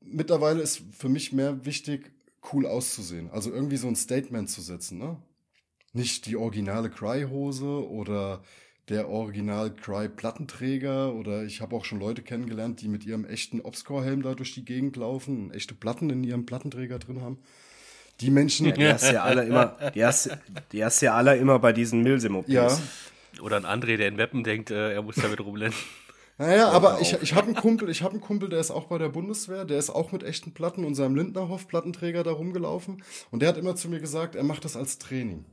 mittlerweile 0.00 0.62
ist 0.62 0.82
für 0.92 1.08
mich 1.08 1.32
mehr 1.32 1.64
wichtig, 1.66 2.13
cool 2.52 2.66
auszusehen. 2.66 3.30
Also 3.30 3.50
irgendwie 3.50 3.76
so 3.76 3.88
ein 3.88 3.96
Statement 3.96 4.50
zu 4.50 4.60
setzen, 4.60 4.98
ne? 4.98 5.16
nicht 5.94 6.26
die 6.26 6.36
originale 6.36 6.90
Cry-Hose 6.90 7.88
oder 7.88 8.42
der 8.88 9.08
Original 9.08 9.74
Cry-Plattenträger 9.74 11.14
oder 11.14 11.44
ich 11.44 11.62
habe 11.62 11.74
auch 11.74 11.84
schon 11.86 12.00
Leute 12.00 12.22
kennengelernt, 12.22 12.82
die 12.82 12.88
mit 12.88 13.06
ihrem 13.06 13.24
echten 13.24 13.60
Obscore-Helm 13.60 14.22
da 14.22 14.34
durch 14.34 14.52
die 14.52 14.64
Gegend 14.64 14.96
laufen, 14.96 15.52
echte 15.52 15.74
Platten 15.74 16.10
in 16.10 16.22
ihrem 16.22 16.44
Plattenträger 16.44 16.98
drin 16.98 17.22
haben. 17.22 17.38
Die 18.20 18.30
Menschen. 18.30 18.66
Ja, 18.66 18.72
die 18.72 18.88
hast 18.88 19.10
ja 19.10 19.22
alle 19.22 19.44
immer, 19.44 19.76
die 19.94 20.04
hast, 20.04 20.30
die 20.72 20.84
hast 20.84 21.00
ja 21.00 21.14
alle 21.14 21.36
immer 21.36 21.58
bei 21.58 21.72
diesen 21.72 22.02
Milsim-OPs. 22.02 22.48
Ja. 22.48 22.78
Oder 23.40 23.56
ein 23.56 23.64
André, 23.64 23.96
der 23.96 24.08
in 24.08 24.18
Weppen 24.18 24.44
denkt, 24.44 24.70
äh, 24.70 24.92
er 24.92 25.02
muss 25.02 25.16
damit 25.16 25.40
rumrennen. 25.40 25.74
Naja, 26.36 26.68
aber 26.70 27.00
ich, 27.00 27.12
ich 27.22 27.34
habe 27.34 27.46
einen 27.46 27.54
Kumpel, 27.54 27.88
ich 27.88 28.02
habe 28.02 28.12
einen 28.12 28.20
Kumpel, 28.20 28.48
der 28.48 28.58
ist 28.58 28.72
auch 28.72 28.86
bei 28.86 28.98
der 28.98 29.08
Bundeswehr, 29.08 29.64
der 29.64 29.78
ist 29.78 29.90
auch 29.90 30.10
mit 30.10 30.24
echten 30.24 30.52
Platten 30.52 30.84
und 30.84 30.94
seinem 30.96 31.14
Lindnerhoff 31.14 31.68
Plattenträger 31.68 32.24
da 32.24 32.32
rumgelaufen 32.32 33.04
und 33.30 33.40
der 33.40 33.48
hat 33.50 33.56
immer 33.56 33.76
zu 33.76 33.88
mir 33.88 34.00
gesagt, 34.00 34.34
er 34.34 34.42
macht 34.42 34.64
das 34.64 34.76
als 34.76 34.98
Training. 34.98 35.44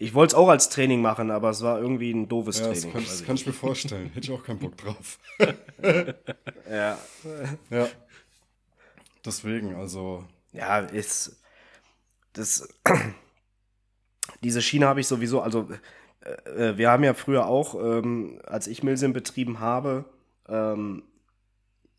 Ich 0.00 0.14
wollte 0.14 0.32
es 0.32 0.34
auch 0.38 0.48
als 0.48 0.68
Training 0.68 1.00
machen, 1.00 1.30
aber 1.30 1.50
es 1.50 1.62
war 1.62 1.80
irgendwie 1.80 2.12
ein 2.12 2.28
doofes 2.28 2.60
Ja, 2.60 2.68
das 2.68 2.80
Training. 2.80 2.92
kann, 2.92 3.02
weiß 3.02 3.10
das 3.10 3.24
kann 3.24 3.36
ich 3.36 3.46
mir 3.46 3.52
vorstellen. 3.52 4.10
Hätte 4.14 4.30
ich 4.30 4.38
auch 4.38 4.44
keinen 4.44 4.60
Bock 4.60 4.76
drauf. 4.76 5.18
ja. 6.70 6.98
Ja. 7.70 7.88
Deswegen, 9.24 9.74
also. 9.74 10.24
ja, 10.52 10.78
ist 10.80 11.40
das 12.34 12.68
diese 14.44 14.62
Schiene 14.62 14.86
habe 14.86 15.00
ich 15.00 15.08
sowieso, 15.08 15.40
also 15.40 15.68
äh, 16.20 16.76
wir 16.76 16.90
haben 16.90 17.04
ja 17.04 17.14
früher 17.14 17.46
auch, 17.46 17.74
ähm, 17.74 18.40
als 18.46 18.66
ich 18.66 18.82
Milsim 18.82 19.12
betrieben 19.12 19.60
habe, 19.60 20.04
ähm, 20.48 21.02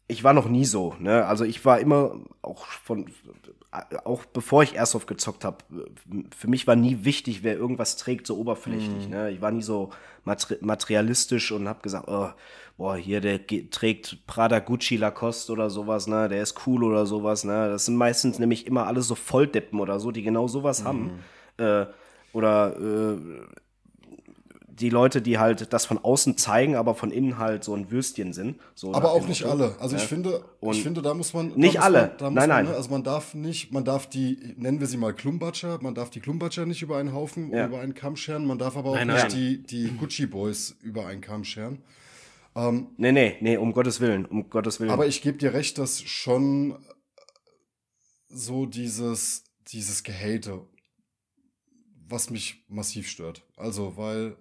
ich 0.07 0.23
war 0.23 0.33
noch 0.33 0.49
nie 0.49 0.65
so, 0.65 0.95
ne? 0.99 1.25
Also 1.27 1.45
ich 1.45 1.63
war 1.65 1.79
immer 1.79 2.15
auch 2.41 2.65
von 2.65 3.05
auch 4.03 4.25
bevor 4.25 4.63
ich 4.63 4.75
Airsoft 4.75 5.05
gezockt 5.05 5.45
habe, 5.45 5.57
für 6.35 6.47
mich 6.47 6.65
war 6.65 6.75
nie 6.75 7.03
wichtig, 7.03 7.43
wer 7.43 7.55
irgendwas 7.55 7.97
trägt, 7.97 8.25
so 8.25 8.35
oberflächlich. 8.37 9.07
Ne? 9.07 9.29
Ich 9.29 9.41
war 9.41 9.51
nie 9.51 9.61
so 9.61 9.91
materi 10.23 10.57
materialistisch 10.61 11.51
und 11.51 11.67
habe 11.67 11.81
gesagt, 11.81 12.07
oh, 12.07 12.29
boah, 12.77 12.95
hier, 12.95 13.21
der 13.21 13.45
trägt 13.45 14.25
Prada, 14.25 14.57
Gucci, 14.57 14.97
Lacoste 14.97 15.51
oder 15.51 15.69
sowas, 15.69 16.07
ne? 16.07 16.27
der 16.29 16.41
ist 16.41 16.65
cool 16.65 16.83
oder 16.83 17.05
sowas. 17.05 17.43
Ne? 17.43 17.69
Das 17.69 17.85
sind 17.85 17.95
meistens 17.95 18.39
nämlich 18.39 18.65
immer 18.65 18.87
alle 18.87 19.01
so 19.03 19.13
Volldeppen 19.13 19.79
oder 19.79 19.99
so, 19.99 20.09
die 20.09 20.23
genau 20.23 20.47
sowas 20.47 20.83
haben. 20.83 21.19
Äh, 21.57 21.85
oder 22.33 22.75
äh, 22.79 23.17
die 24.79 24.89
Leute, 24.89 25.21
die 25.21 25.37
halt 25.37 25.73
das 25.73 25.85
von 25.85 25.97
außen 25.97 26.37
zeigen, 26.37 26.75
aber 26.75 26.95
von 26.95 27.11
innen 27.11 27.37
halt 27.37 27.63
so 27.63 27.73
ein 27.75 27.91
Würstchen 27.91 28.33
sind. 28.33 28.59
So 28.75 28.93
Aber 28.93 29.11
auch 29.11 29.27
nicht 29.27 29.43
alle. 29.45 29.75
Also 29.79 29.95
ich 29.95 30.01
Ja. 30.03 30.07
finde, 30.07 30.43
Und 30.59 30.75
ich 30.75 30.83
finde, 30.83 31.01
da 31.01 31.13
muss 31.13 31.33
man. 31.33 31.47
nicht 31.55 31.75
muss 31.75 31.83
alle. 31.83 32.15
Man, 32.19 32.33
Nein, 32.33 32.33
man, 32.33 32.49
nein. 32.49 32.65
Ne, 32.65 32.75
also 32.75 32.89
man 32.89 33.03
darf 33.03 33.33
nicht, 33.33 33.71
man 33.73 33.83
darf 33.85 34.07
die, 34.07 34.55
nennen 34.57 34.79
wir 34.79 34.87
sie 34.87 34.97
mal 34.97 35.13
Klumbatscher, 35.13 35.79
man 35.81 35.95
darf 35.95 36.09
die 36.09 36.19
Klumbatscher 36.19 36.65
nicht 36.65 36.81
über 36.81 36.97
einen 36.97 37.13
Haufen, 37.13 37.51
Ja. 37.53 37.67
über 37.67 37.79
einen 37.81 37.93
Kamm 37.93 38.15
scheren, 38.15 38.45
man 38.45 38.57
darf 38.57 38.77
aber 38.77 38.89
auch 38.91 38.95
Nein, 38.95 39.07
nicht 39.07 39.19
nein. 39.23 39.31
die, 39.31 39.63
die 39.63 39.91
Gucci 39.97 40.25
Boys 40.25 40.75
über 40.81 41.05
einen 41.07 41.21
Kamm 41.21 41.43
scheren. 41.43 41.81
Nee, 42.97 43.11
nee, 43.13 43.37
nee, 43.39 43.55
um 43.57 43.71
Gottes 43.71 44.01
Willen, 44.01 44.25
um 44.25 44.49
Gottes 44.49 44.79
Willen. 44.81 44.91
Aber 44.91 45.07
ich 45.07 45.21
gebe 45.21 45.37
dir 45.37 45.53
recht, 45.53 45.77
dass 45.77 46.01
schon 46.01 46.77
so 48.27 48.65
dieses, 48.65 49.45
dieses 49.71 50.03
Gehate, 50.03 50.61
was 52.07 52.29
mich 52.29 52.65
massiv 52.67 53.07
stört. 53.07 53.43
Also, 53.55 53.95
weil, 53.97 54.35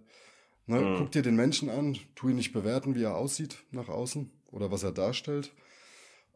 ne, 0.69 0.79
Mhm. 0.83 0.97
guck 0.99 1.11
dir 1.11 1.23
den 1.23 1.37
Menschen 1.37 1.69
an, 1.69 1.99
tu 2.15 2.29
ihn 2.29 2.37
nicht 2.37 2.53
bewerten, 2.53 2.95
wie 2.95 3.03
er 3.03 3.17
aussieht 3.17 3.59
nach 3.73 3.89
außen 3.89 4.31
oder 4.53 4.71
was 4.71 4.83
er 4.85 4.93
darstellt. 4.93 5.53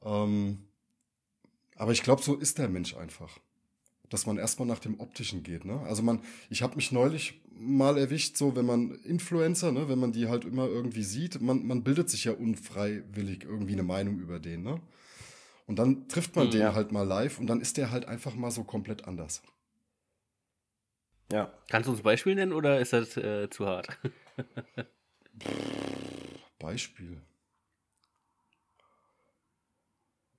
Ähm, 0.03 0.59
aber 1.76 1.93
ich 1.93 2.03
glaube, 2.03 2.22
so 2.22 2.35
ist 2.35 2.59
der 2.59 2.68
Mensch 2.68 2.97
einfach. 2.97 3.39
Dass 4.09 4.26
man 4.26 4.37
erstmal 4.37 4.68
nach 4.68 4.78
dem 4.78 5.01
Optischen 5.01 5.43
geht, 5.43 5.64
ne? 5.64 5.80
Also 5.80 6.03
man, 6.03 6.20
ich 6.51 6.62
habe 6.62 6.76
mich 6.76 6.93
neulich 6.93 7.41
mal 7.51 7.97
erwischt, 7.97 8.37
so 8.37 8.55
wenn 8.57 8.66
man 8.66 8.91
Influencer, 9.05 9.72
ne, 9.72 9.89
wenn 9.89 9.99
man 9.99 10.12
die 10.12 10.28
halt 10.28 10.45
immer 10.45 10.66
irgendwie 10.66 11.03
sieht, 11.05 11.41
man, 11.41 11.66
man 11.66 11.83
bildet 11.83 12.11
sich 12.11 12.24
ja 12.24 12.33
unfreiwillig 12.33 13.45
irgendwie 13.45 13.72
eine 13.72 13.83
Meinung 13.85 14.18
über 14.18 14.39
den, 14.39 14.62
ne? 14.62 14.80
Und 15.66 15.78
dann 15.78 16.09
trifft 16.09 16.37
man 16.37 16.49
Mhm. 16.49 16.51
den 16.51 16.74
halt 16.74 16.93
mal 16.93 17.07
live 17.07 17.39
und 17.39 17.47
dann 17.47 17.61
ist 17.61 17.76
der 17.78 17.91
halt 17.91 18.07
einfach 18.07 18.35
mal 18.35 18.51
so 18.51 18.64
komplett 18.64 19.07
anders. 19.07 19.43
Ja. 21.33 21.53
Kannst 21.68 21.87
du 21.89 21.93
uns 21.93 22.01
ein 22.01 22.05
Beispiel 22.05 22.35
nennen 22.35 22.53
oder 22.53 22.78
ist 22.80 22.93
das 22.93 23.16
äh, 23.16 23.49
zu 23.51 23.66
hart? 23.66 23.89
Beispiel. 26.59 27.20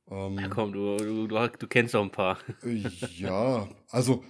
Ähm, 0.09 0.37
Ja, 0.39 0.47
komm, 0.49 0.71
du, 0.73 0.97
du, 0.97 1.27
du, 1.27 1.47
du 1.47 1.67
kennst 1.67 1.93
doch 1.93 2.03
ein 2.03 2.11
paar. 2.11 2.37
Äh, 2.63 2.87
Ja, 3.17 3.67
also. 3.89 4.23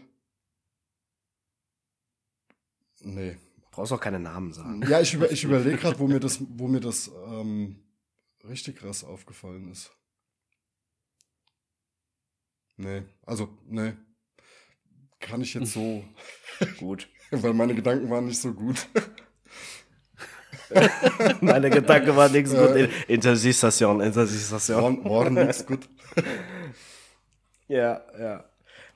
Nee. 3.02 3.38
Brauchst 3.72 3.92
auch 3.92 4.00
keine 4.00 4.20
Namen 4.20 4.54
sagen. 4.54 4.84
Ja, 4.88 5.02
ich, 5.02 5.14
über, 5.16 5.32
ich 5.32 5.44
überlege 5.44 5.78
gerade, 5.78 5.98
wo 6.00 6.08
mir 6.08 6.20
das, 6.20 6.40
wo 6.48 6.68
mir 6.68 6.80
das 6.80 7.12
ähm, 7.28 7.84
richtig 8.48 8.78
krass 8.78 9.04
aufgefallen 9.04 9.68
ist. 9.72 9.92
Nee, 12.78 13.04
also, 13.26 13.50
nee. 13.66 13.94
Kann 15.28 15.42
ich 15.42 15.54
jetzt 15.54 15.74
so, 15.74 16.04
Gut. 16.78 17.08
weil 17.42 17.54
meine 17.54 17.74
Gedanken 17.74 18.10
waren 18.10 18.26
nicht 18.26 18.40
so 18.40 18.54
gut. 18.54 18.88
Meine 21.42 21.70
Gedanken 21.70 22.16
waren 22.16 22.32
nichts 22.32 22.52
gut. 22.52 22.90
Intersistation, 23.08 24.02
Intersistation. 24.02 25.04
War, 25.04 25.26
war 25.26 25.30
nix 25.30 25.66
gut. 25.66 25.88
Ja, 27.68 28.02
ja. 28.20 28.44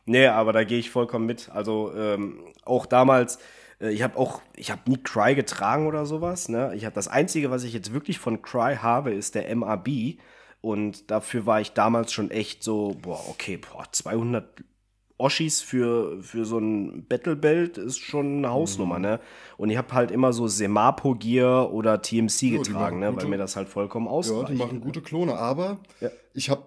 Nee, 0.06 0.26
aber 0.28 0.54
da 0.54 0.64
gehe 0.64 0.80
ich 0.80 0.90
vollkommen 0.90 1.28
mit. 1.28 1.50
Also 1.50 1.94
ähm, 1.96 2.46
auch 2.64 2.88
damals, 2.88 3.38
äh, 3.80 3.92
ich 3.92 4.02
habe 4.02 4.18
auch, 4.18 4.42
ich 4.56 4.72
habe 4.72 4.90
nie 4.90 4.98
Cry 4.98 5.36
getragen 5.36 5.86
oder 5.86 6.08
sowas. 6.08 6.50
Ne? 6.50 6.74
Ich 6.76 6.86
habe 6.86 6.96
das 6.96 7.08
Einzige, 7.08 7.52
was 7.52 7.64
ich 7.64 7.74
jetzt 7.74 7.94
wirklich 7.94 8.18
von 8.18 8.42
Cry 8.42 8.78
habe, 8.78 9.14
ist 9.14 9.36
der 9.36 9.54
MAB. 9.56 10.18
Und 10.62 11.12
dafür 11.12 11.46
war 11.46 11.62
ich 11.62 11.74
damals 11.74 12.12
schon 12.12 12.32
echt 12.32 12.64
so, 12.64 12.96
boah, 13.02 13.24
okay, 13.30 13.58
boah, 13.58 13.86
200 13.92 14.64
Oschis 15.20 15.62
für, 15.62 16.22
für 16.22 16.46
so 16.46 16.60
ein 16.60 17.06
Battle-Belt 17.08 17.78
ist 17.80 17.98
schon 18.00 18.38
eine 18.38 18.50
Hausnummer, 18.52 19.00
ne? 19.00 19.20
Und 19.58 19.70
ich 19.72 19.78
habe 19.78 19.92
halt 19.94 20.12
immer 20.12 20.32
so 20.34 20.48
Semapo-Gear 20.48 21.74
oder 21.74 22.02
TMC 22.02 22.40
die 22.40 22.50
getragen, 22.52 23.00
ne? 23.00 23.10
gute- 23.12 23.24
Weil 23.24 23.30
mir 23.30 23.38
das 23.38 23.56
halt 23.56 23.68
vollkommen 23.68 24.06
Ja, 24.06 24.12
ausreicht. 24.12 24.50
die 24.50 24.56
machen 24.56 24.80
gute 24.80 25.02
Klone, 25.02 25.36
aber 25.38 25.80
Ja. 26.02 26.10
ich 26.34 26.50
habe, 26.52 26.64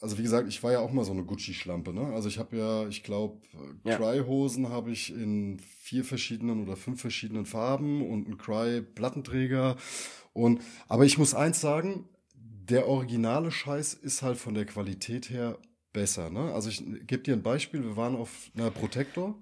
also 0.00 0.16
wie 0.18 0.22
gesagt, 0.22 0.46
ich 0.46 0.62
war 0.62 0.70
ja 0.70 0.78
auch 0.78 0.92
mal 0.92 1.04
so 1.04 1.10
eine 1.10 1.24
Gucci-Schlampe, 1.24 1.92
ne? 1.92 2.12
Also 2.14 2.28
ich 2.28 2.38
habe 2.38 2.56
ja, 2.56 2.86
ich 2.86 3.02
glaube, 3.02 3.38
Ja. 3.82 3.96
Cry-Hosen 3.96 4.68
habe 4.68 4.92
ich 4.92 5.12
in 5.12 5.58
vier 5.80 6.04
verschiedenen 6.04 6.62
oder 6.62 6.76
fünf 6.76 7.00
verschiedenen 7.00 7.44
Farben 7.44 8.08
und 8.08 8.26
einen 8.26 8.38
Cry-Plattenträger. 8.38 9.76
Und, 10.32 10.60
aber 10.88 11.04
ich 11.04 11.18
muss 11.18 11.34
eins 11.34 11.60
sagen, 11.60 12.04
der 12.36 12.86
originale 12.86 13.50
Scheiß 13.50 13.94
ist 13.94 14.22
halt 14.22 14.36
von 14.36 14.54
der 14.54 14.66
Qualität 14.66 15.30
her 15.30 15.58
besser, 15.92 16.30
ne? 16.30 16.52
Also 16.52 16.68
ich 16.68 16.84
gebe 17.06 17.22
dir 17.22 17.34
ein 17.34 17.42
Beispiel, 17.42 17.82
wir 17.82 17.96
waren 17.96 18.16
auf 18.16 18.50
einer 18.54 18.70
Protector. 18.70 19.34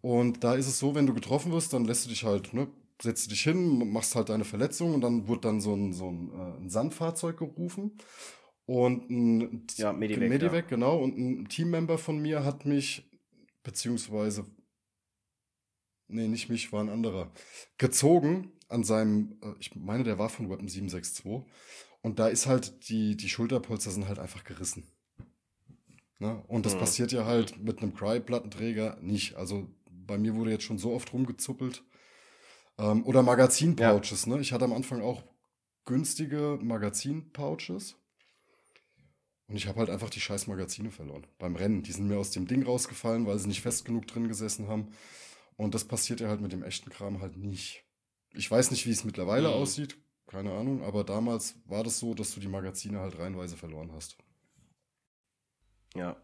Und 0.00 0.44
da 0.44 0.54
ist 0.54 0.68
es 0.68 0.78
so, 0.78 0.94
wenn 0.94 1.06
du 1.06 1.14
getroffen 1.14 1.52
wirst, 1.52 1.72
dann 1.72 1.84
lässt 1.84 2.04
du 2.04 2.10
dich 2.10 2.24
halt, 2.24 2.54
ne, 2.54 2.68
setzt 3.02 3.30
dich 3.30 3.42
hin, 3.42 3.90
machst 3.92 4.14
halt 4.14 4.28
deine 4.28 4.44
Verletzung 4.44 4.94
und 4.94 5.00
dann 5.00 5.28
wird 5.28 5.44
dann 5.44 5.60
so 5.60 5.74
ein, 5.74 5.92
so 5.92 6.10
ein, 6.10 6.30
äh, 6.32 6.56
ein 6.58 6.70
Sandfahrzeug 6.70 7.38
gerufen. 7.38 7.98
Und 8.66 9.08
ein 9.10 9.66
Ja, 9.76 9.92
Medivac, 9.92 10.28
Medivac 10.28 10.68
genau. 10.68 10.98
Und 10.98 11.16
ein 11.16 11.48
Teammember 11.48 11.96
von 11.96 12.18
mir 12.20 12.44
hat 12.44 12.66
mich, 12.66 13.10
beziehungsweise, 13.62 14.44
nee, 16.08 16.28
nicht 16.28 16.48
mich, 16.48 16.72
war 16.72 16.82
ein 16.82 16.90
anderer, 16.90 17.32
gezogen 17.78 18.52
an 18.68 18.84
seinem, 18.84 19.38
äh, 19.42 19.54
ich 19.58 19.74
meine, 19.74 20.04
der 20.04 20.18
war 20.18 20.28
von 20.28 20.50
Weapon 20.50 20.68
762. 20.68 21.24
Und 22.02 22.18
da 22.18 22.28
ist 22.28 22.46
halt, 22.46 22.88
die, 22.88 23.16
die 23.16 23.28
Schulterpolster 23.28 23.90
sind 23.90 24.06
halt 24.06 24.18
einfach 24.18 24.44
gerissen. 24.44 24.86
Ne? 26.18 26.42
Und 26.48 26.66
das 26.66 26.74
Mhm. 26.74 26.78
passiert 26.80 27.12
ja 27.12 27.24
halt 27.24 27.58
mit 27.62 27.80
einem 27.80 27.94
Cry-Plattenträger 27.94 28.98
nicht. 29.00 29.36
Also 29.36 29.68
bei 29.90 30.18
mir 30.18 30.34
wurde 30.34 30.50
jetzt 30.50 30.64
schon 30.64 30.78
so 30.78 30.92
oft 30.92 31.12
rumgezuppelt. 31.12 31.84
Ähm, 32.78 33.04
oder 33.06 33.22
Magazin-Pouches. 33.22 34.26
Ne? 34.26 34.40
Ich 34.40 34.52
hatte 34.52 34.64
am 34.64 34.72
Anfang 34.72 35.00
auch 35.02 35.22
günstige 35.84 36.58
Magazin-Pouches. 36.62 37.96
Und 39.46 39.56
ich 39.56 39.66
habe 39.66 39.78
halt 39.78 39.90
einfach 39.90 40.10
die 40.10 40.20
scheiß 40.20 40.46
Magazine 40.46 40.90
verloren. 40.90 41.26
Beim 41.38 41.56
Rennen. 41.56 41.82
Die 41.82 41.92
sind 41.92 42.06
mir 42.08 42.18
aus 42.18 42.30
dem 42.30 42.46
Ding 42.46 42.62
rausgefallen, 42.64 43.26
weil 43.26 43.38
sie 43.38 43.48
nicht 43.48 43.62
fest 43.62 43.84
genug 43.84 44.06
drin 44.06 44.28
gesessen 44.28 44.68
haben. 44.68 44.88
Und 45.56 45.74
das 45.74 45.84
passiert 45.86 46.20
ja 46.20 46.28
halt 46.28 46.40
mit 46.40 46.52
dem 46.52 46.62
echten 46.62 46.90
Kram 46.90 47.20
halt 47.22 47.36
nicht. 47.36 47.84
Ich 48.34 48.50
weiß 48.50 48.70
nicht, 48.70 48.86
wie 48.86 48.90
es 48.90 49.04
mittlerweile 49.04 49.48
Mhm. 49.48 49.54
aussieht. 49.54 49.96
Keine 50.26 50.52
Ahnung. 50.52 50.82
Aber 50.82 51.02
damals 51.04 51.56
war 51.64 51.82
das 51.82 51.98
so, 51.98 52.12
dass 52.12 52.34
du 52.34 52.40
die 52.40 52.48
Magazine 52.48 53.00
halt 53.00 53.18
reihenweise 53.18 53.56
verloren 53.56 53.90
hast. 53.92 54.18
Ja. 55.94 56.16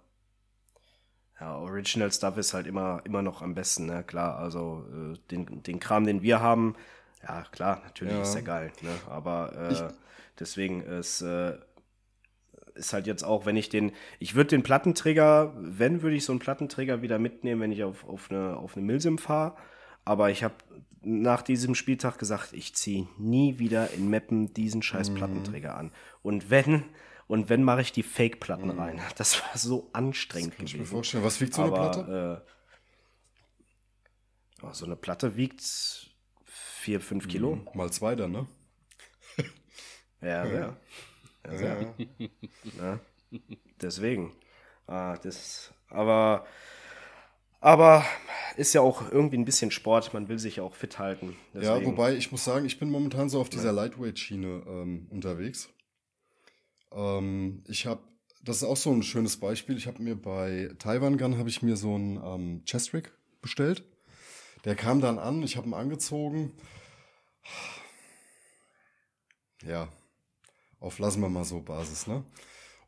Ja, 1.40 1.56
Original 1.58 2.12
Stuff 2.12 2.36
ist 2.36 2.54
halt 2.54 2.66
immer, 2.66 3.02
immer 3.04 3.20
noch 3.22 3.42
am 3.42 3.54
besten, 3.54 3.86
ne? 3.86 4.04
Klar, 4.04 4.38
also 4.38 4.84
äh, 4.92 5.18
den, 5.30 5.62
den 5.64 5.80
Kram, 5.80 6.06
den 6.06 6.22
wir 6.22 6.40
haben, 6.40 6.76
ja 7.26 7.42
klar, 7.50 7.82
natürlich 7.84 8.14
Ja. 8.14 8.22
ist 8.22 8.34
der 8.34 8.42
geil, 8.42 8.72
ne? 8.82 8.90
Aber 9.10 9.52
äh, 9.56 9.72
Ich- 9.72 9.82
deswegen 10.38 10.80
ist, 10.82 11.22
äh, 11.22 11.58
ist 12.74 12.92
halt 12.92 13.06
jetzt 13.06 13.24
auch, 13.24 13.46
wenn 13.46 13.56
ich 13.56 13.68
den, 13.68 13.92
ich 14.18 14.34
würde 14.34 14.50
den 14.50 14.62
Plattenträger, 14.62 15.52
wenn, 15.56 16.02
würde 16.02 16.16
ich 16.16 16.24
so 16.24 16.32
einen 16.32 16.40
Plattenträger 16.40 17.02
wieder 17.02 17.18
mitnehmen, 17.18 17.60
wenn 17.60 17.72
ich 17.72 17.84
auf, 17.84 18.04
auf 18.08 18.30
eine, 18.30 18.56
auf 18.56 18.76
eine 18.76 18.84
Milsim 18.86 19.18
fahre. 19.18 19.56
Aber 20.04 20.30
ich 20.30 20.42
habe 20.44 20.54
nach 21.02 21.42
diesem 21.42 21.74
Spieltag 21.74 22.18
gesagt, 22.18 22.52
ich 22.52 22.74
ziehe 22.74 23.06
nie 23.18 23.58
wieder 23.58 23.90
in 23.92 24.08
Meppen 24.08 24.52
diesen 24.54 24.82
scheiß 24.82 25.10
Mhm. 25.10 25.14
Plattenträger 25.14 25.76
an. 25.76 25.92
Und 26.22 26.50
wenn, 26.50 26.84
und 27.26 27.48
wenn 27.48 27.62
mache 27.62 27.80
ich 27.80 27.92
die 27.92 28.02
Fake-Platten 28.02 28.70
rein. 28.70 29.00
Das 29.16 29.40
war 29.42 29.56
so 29.56 29.88
anstrengend 29.92 30.52
Mhm. 30.54 30.56
Kann 30.56 30.66
ich 30.66 30.72
mir 30.74 30.78
gewesen. 30.80 30.92
vorstellen. 30.92 31.24
Was 31.24 31.40
wiegt 31.40 31.54
so 31.54 31.62
eine 31.62 31.72
Platte? 31.72 32.42
Äh, 34.62 34.66
oh, 34.66 34.72
so 34.72 34.84
eine 34.86 34.96
Platte 34.96 35.36
wiegt 35.36 35.62
4, 36.44 37.00
5 37.00 37.28
Kilo. 37.28 37.58
Mal 37.74 37.90
zwei 37.92 38.14
dann, 38.14 38.32
ne? 38.32 38.46
Ja, 40.20 40.44
ja. 40.46 40.76
ja, 41.50 41.60
ja. 41.60 41.94
ja. 42.80 43.00
Deswegen. 43.80 44.32
Ah, 44.86 45.16
das, 45.22 45.72
aber, 45.88 46.46
aber 47.60 48.04
ist 48.56 48.72
ja 48.74 48.80
auch 48.80 49.10
irgendwie 49.10 49.36
ein 49.38 49.44
bisschen 49.44 49.70
Sport. 49.70 50.14
Man 50.14 50.28
will 50.28 50.38
sich 50.38 50.56
ja 50.56 50.62
auch 50.62 50.74
fit 50.74 50.98
halten. 50.98 51.36
Ja, 51.54 51.60
Deswegen. 51.74 51.86
wobei 51.92 52.14
ich 52.14 52.30
muss 52.32 52.44
sagen, 52.44 52.64
ich 52.66 52.78
bin 52.78 52.90
momentan 52.90 53.28
so 53.28 53.40
auf 53.40 53.48
dieser 53.50 53.72
Lightweight-Schiene 53.72 54.62
ähm, 54.66 55.06
unterwegs. 55.10 55.68
Ähm, 56.94 57.64
ich 57.68 57.86
habe, 57.86 58.02
das 58.42 58.58
ist 58.58 58.64
auch 58.64 58.76
so 58.76 58.92
ein 58.92 59.02
schönes 59.02 59.38
Beispiel. 59.38 59.76
Ich 59.76 59.86
habe 59.86 60.02
mir 60.02 60.16
bei 60.16 60.70
Taiwan 60.78 61.18
Gun 61.18 61.38
habe 61.38 61.48
ich 61.48 61.62
mir 61.62 61.76
so 61.76 61.94
einen 61.94 62.16
ähm, 62.22 62.64
Chest 62.64 62.94
Rig 62.94 63.12
bestellt. 63.42 63.84
Der 64.64 64.74
kam 64.74 65.00
dann 65.00 65.18
an, 65.18 65.42
ich 65.42 65.56
habe 65.56 65.68
ihn 65.68 65.74
angezogen. 65.74 66.52
Ja, 69.62 69.88
auf 70.80 70.98
lassen 70.98 71.20
wir 71.20 71.28
mal 71.28 71.44
so 71.44 71.60
Basis, 71.60 72.06
ne? 72.06 72.24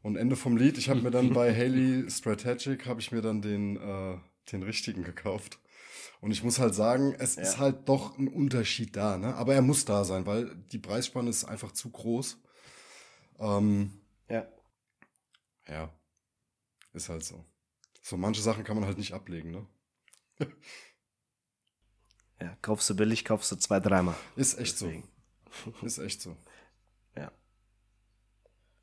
Und 0.02 0.16
Ende 0.16 0.36
vom 0.36 0.56
Lied, 0.56 0.78
ich 0.78 0.88
habe 0.88 1.00
mir 1.00 1.10
dann 1.10 1.32
bei 1.32 1.54
Haley 1.56 2.10
Strategic 2.10 2.86
habe 2.86 3.00
ich 3.00 3.12
mir 3.12 3.22
dann 3.22 3.42
den 3.42 3.76
äh, 3.76 4.18
den 4.52 4.62
richtigen 4.62 5.02
gekauft. 5.02 5.58
Und 6.20 6.30
ich 6.30 6.42
muss 6.42 6.58
halt 6.58 6.74
sagen, 6.74 7.14
es 7.18 7.36
ist 7.36 7.58
halt 7.58 7.88
doch 7.88 8.16
ein 8.18 8.28
Unterschied 8.28 8.96
da, 8.96 9.18
ne? 9.18 9.34
Aber 9.34 9.54
er 9.54 9.62
muss 9.62 9.84
da 9.84 10.04
sein, 10.04 10.26
weil 10.26 10.54
die 10.72 10.78
Preisspanne 10.78 11.30
ist 11.30 11.44
einfach 11.44 11.72
zu 11.72 11.90
groß. 11.90 12.38
Ähm, 13.38 13.92
Ja. 14.28 14.46
ja, 15.68 15.90
ist 16.92 17.08
halt 17.08 17.24
so. 17.24 17.44
So 18.02 18.16
manche 18.16 18.40
Sachen 18.42 18.64
kann 18.64 18.76
man 18.76 18.86
halt 18.86 18.98
nicht 18.98 19.12
ablegen, 19.12 19.50
ne? 19.50 19.66
ja. 22.40 22.56
Kaufst 22.62 22.88
du 22.90 22.94
billig, 22.96 23.24
kaufst 23.24 23.50
du 23.52 23.56
zwei, 23.56 23.80
dreimal. 23.80 24.14
Ist 24.36 24.58
echt 24.58 24.80
Deswegen. 24.80 25.08
so. 25.64 25.72
Ist 25.86 25.98
echt 25.98 26.22
so. 26.22 26.36
Ja. 27.16 27.32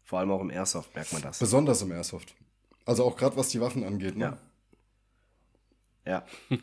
Vor 0.03 0.19
allem 0.19 0.31
auch 0.31 0.41
im 0.41 0.49
Airsoft 0.49 0.93
merkt 0.95 1.13
man 1.13 1.21
das. 1.21 1.39
Besonders 1.39 1.81
im 1.81 1.91
Airsoft. 1.91 2.35
Also 2.85 3.05
auch 3.05 3.15
gerade 3.15 3.37
was 3.37 3.49
die 3.49 3.61
Waffen 3.61 3.83
angeht, 3.83 4.17
ne? 4.17 4.37
Ja. 6.05 6.25
Ja. 6.49 6.57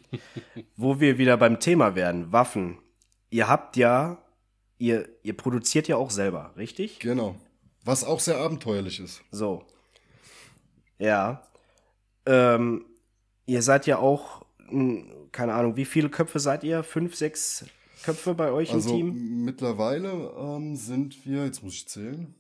Wo 0.77 1.01
wir 1.01 1.17
wieder 1.17 1.39
beim 1.39 1.61
Thema 1.61 1.95
werden, 1.95 2.31
Waffen. 2.31 2.79
Ihr 3.31 3.49
habt 3.49 3.77
ja, 3.79 4.23
ihr, 4.77 5.09
ihr 5.23 5.35
produziert 5.35 5.89
ja 5.89 5.97
auch 5.97 6.11
selber, 6.11 6.53
richtig? 6.59 6.99
Genau. 6.99 7.37
Was 7.85 8.05
auch 8.05 8.21
sehr 8.21 8.39
abenteuerlich 8.39 9.01
ist. 9.01 9.23
So. 9.31 9.65
Ja. 10.99 11.43
Ähm, 12.27 12.85
ihr 13.47 13.63
seid 13.63 13.87
ja 13.87 13.99
auch, 13.99 14.45
keine 15.33 15.55
Ahnung, 15.55 15.77
wie 15.77 15.85
viele 15.87 16.11
Köpfe 16.11 16.39
seid 16.41 16.63
ihr? 16.65 16.83
Fünf, 16.83 17.15
sechs 17.17 17.65
Köpfe 18.05 18.35
bei 18.35 18.51
euch 18.53 18.73
Also 18.73 18.91
im 18.91 18.97
Team? 19.15 19.45
mittlerweile 19.45 20.11
ähm, 20.39 20.77
sind 20.77 21.25
wir, 21.27 21.45
jetzt 21.45 21.63
muss 21.63 21.75
ich 21.75 21.89
zählen. 21.89 22.35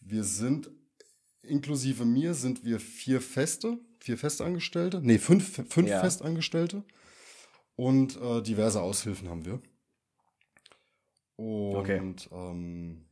Wir 0.00 0.24
sind, 0.24 0.70
inklusive 1.42 2.04
mir, 2.04 2.34
sind 2.34 2.64
wir 2.64 2.80
vier 2.80 3.20
Feste, 3.20 3.78
vier 3.98 4.16
Festangestellte, 4.16 5.00
nee, 5.02 5.18
fünf, 5.18 5.62
fünf 5.68 5.88
Ja. 5.88 6.00
Festangestellte 6.00 6.82
und 7.78 8.20
äh, 8.20 8.42
diverse 8.42 8.82
Aushilfen 8.82 9.28
haben 9.28 9.44
wir. 9.44 9.62
Und 11.36 11.78
Okay. 11.78 12.00
ähm, 12.32 13.04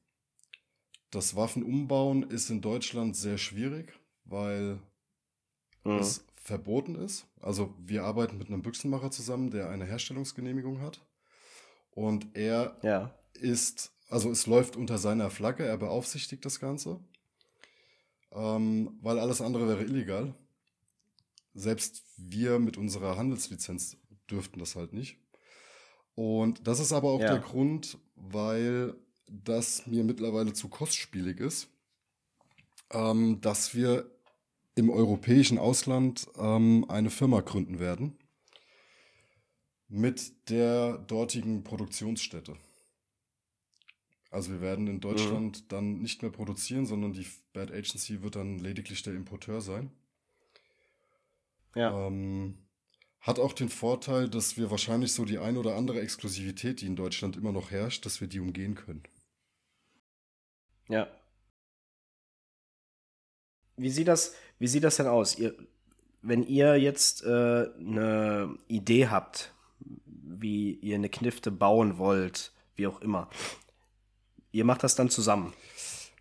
das 1.13 1.37
Waffenumbauen 1.37 2.25
ist 2.25 2.51
in 2.51 2.61
Deutschland 2.63 3.15
sehr 3.17 3.39
schwierig, 3.39 3.93
weil 4.25 4.81
Mhm. 5.85 6.01
es 6.01 6.25
verboten 6.35 6.97
ist. 6.97 7.29
Also 7.41 7.73
wir 7.79 8.03
arbeiten 8.03 8.39
mit 8.39 8.49
einem 8.49 8.63
Büchsenmacher 8.63 9.13
zusammen, 9.13 9.53
der 9.53 9.71
eine 9.71 9.85
Herstellungsgenehmigung 9.85 10.81
hat. 10.81 11.01
Und 11.93 12.37
er 12.37 12.77
Ja. 12.83 13.15
ist, 13.35 13.93
also 14.09 14.33
es 14.33 14.49
läuft 14.49 14.75
unter 14.75 14.99
seiner 14.99 15.31
Flagge, 15.31 15.65
er 15.65 15.77
beaufsichtigt 15.79 16.45
das 16.45 16.59
Ganze. 16.59 16.99
Ähm, 18.33 18.99
weil 19.01 19.21
alles 19.21 19.41
andere 19.41 19.69
wäre 19.69 19.85
illegal. 19.85 20.35
Selbst 21.55 22.05
wir 22.17 22.59
mit 22.59 22.77
unserer 22.77 23.17
Handelslizenz 23.17 23.97
dürften 24.31 24.59
das 24.59 24.77
halt 24.77 24.93
nicht. 24.93 25.19
Und 26.15 26.67
das 26.67 26.81
ist 26.81 26.93
aber 26.93 27.11
auch 27.11 27.21
Ja. 27.21 27.33
der 27.33 27.41
Grund, 27.41 27.99
weil 28.17 28.95
das 29.29 29.87
mir 29.87 30.05
mittlerweile 30.05 30.53
zu 30.53 30.69
kostspielig 30.69 31.41
ist, 31.41 31.69
ähm, 32.91 33.41
dass 33.41 33.75
wir 33.75 34.11
im 34.77 34.91
europäischen 34.91 35.59
Ausland 35.59 36.29
ähm, 36.37 36.85
eine 36.89 37.11
Firma 37.11 37.41
gründen 37.41 37.79
werden 37.79 38.19
mit 39.89 40.49
der 40.51 40.99
dortigen 40.99 41.65
Produktionsstätte. 41.65 42.57
Also 44.31 44.53
wir 44.53 44.61
werden 44.61 44.87
in 44.87 45.01
Deutschland 45.01 45.73
dann 45.73 45.99
nicht 46.01 46.23
mehr 46.23 46.31
produzieren, 46.33 46.85
sondern 46.85 47.13
die 47.13 47.27
Bad 47.53 47.71
Agency 47.71 48.23
wird 48.23 48.37
dann 48.37 48.59
lediglich 48.59 49.03
der 49.03 49.15
Importeur 49.15 49.61
sein. 49.61 49.91
Ja. 51.75 52.07
Ähm, 52.07 52.66
hat 53.27 53.41
auch 53.41 53.53
den 53.53 53.69
Vorteil, 53.69 54.29
dass 54.29 54.57
wir 54.57 54.71
wahrscheinlich 54.71 55.13
so 55.13 55.25
die 55.25 55.39
ein 55.39 55.57
oder 55.57 55.75
andere 55.75 56.01
Exklusivität, 56.01 56.81
die 56.81 56.87
in 56.87 56.95
Deutschland 56.95 57.37
immer 57.37 57.51
noch 57.51 57.73
herrscht, 57.73 58.07
dass 58.07 58.21
wir 58.21 58.29
die 58.29 58.39
umgehen 58.39 58.77
können. 58.77 59.03
Ja. 60.89 61.09
Wie 63.77 63.91
sieht 63.91 64.07
das, 64.07 64.35
wie 64.61 64.69
sieht 64.69 64.85
das 64.85 64.97
denn 64.97 65.09
aus? 65.09 65.37
Ihr, 65.37 65.55
wenn 66.23 66.45
ihr 66.45 66.77
jetzt 66.77 67.25
äh, 67.25 67.69
eine 67.79 68.57
Idee 68.69 69.09
habt, 69.09 69.53
wie 69.81 70.75
ihr 70.75 70.95
eine 70.95 71.09
Knifte 71.09 71.51
bauen 71.51 71.99
wollt, 71.99 72.53
wie 72.77 72.87
auch 72.87 73.01
immer, 73.01 73.29
ihr 74.53 74.65
macht 74.65 74.85
das 74.85 74.95
dann 74.95 75.11
zusammen, 75.11 75.53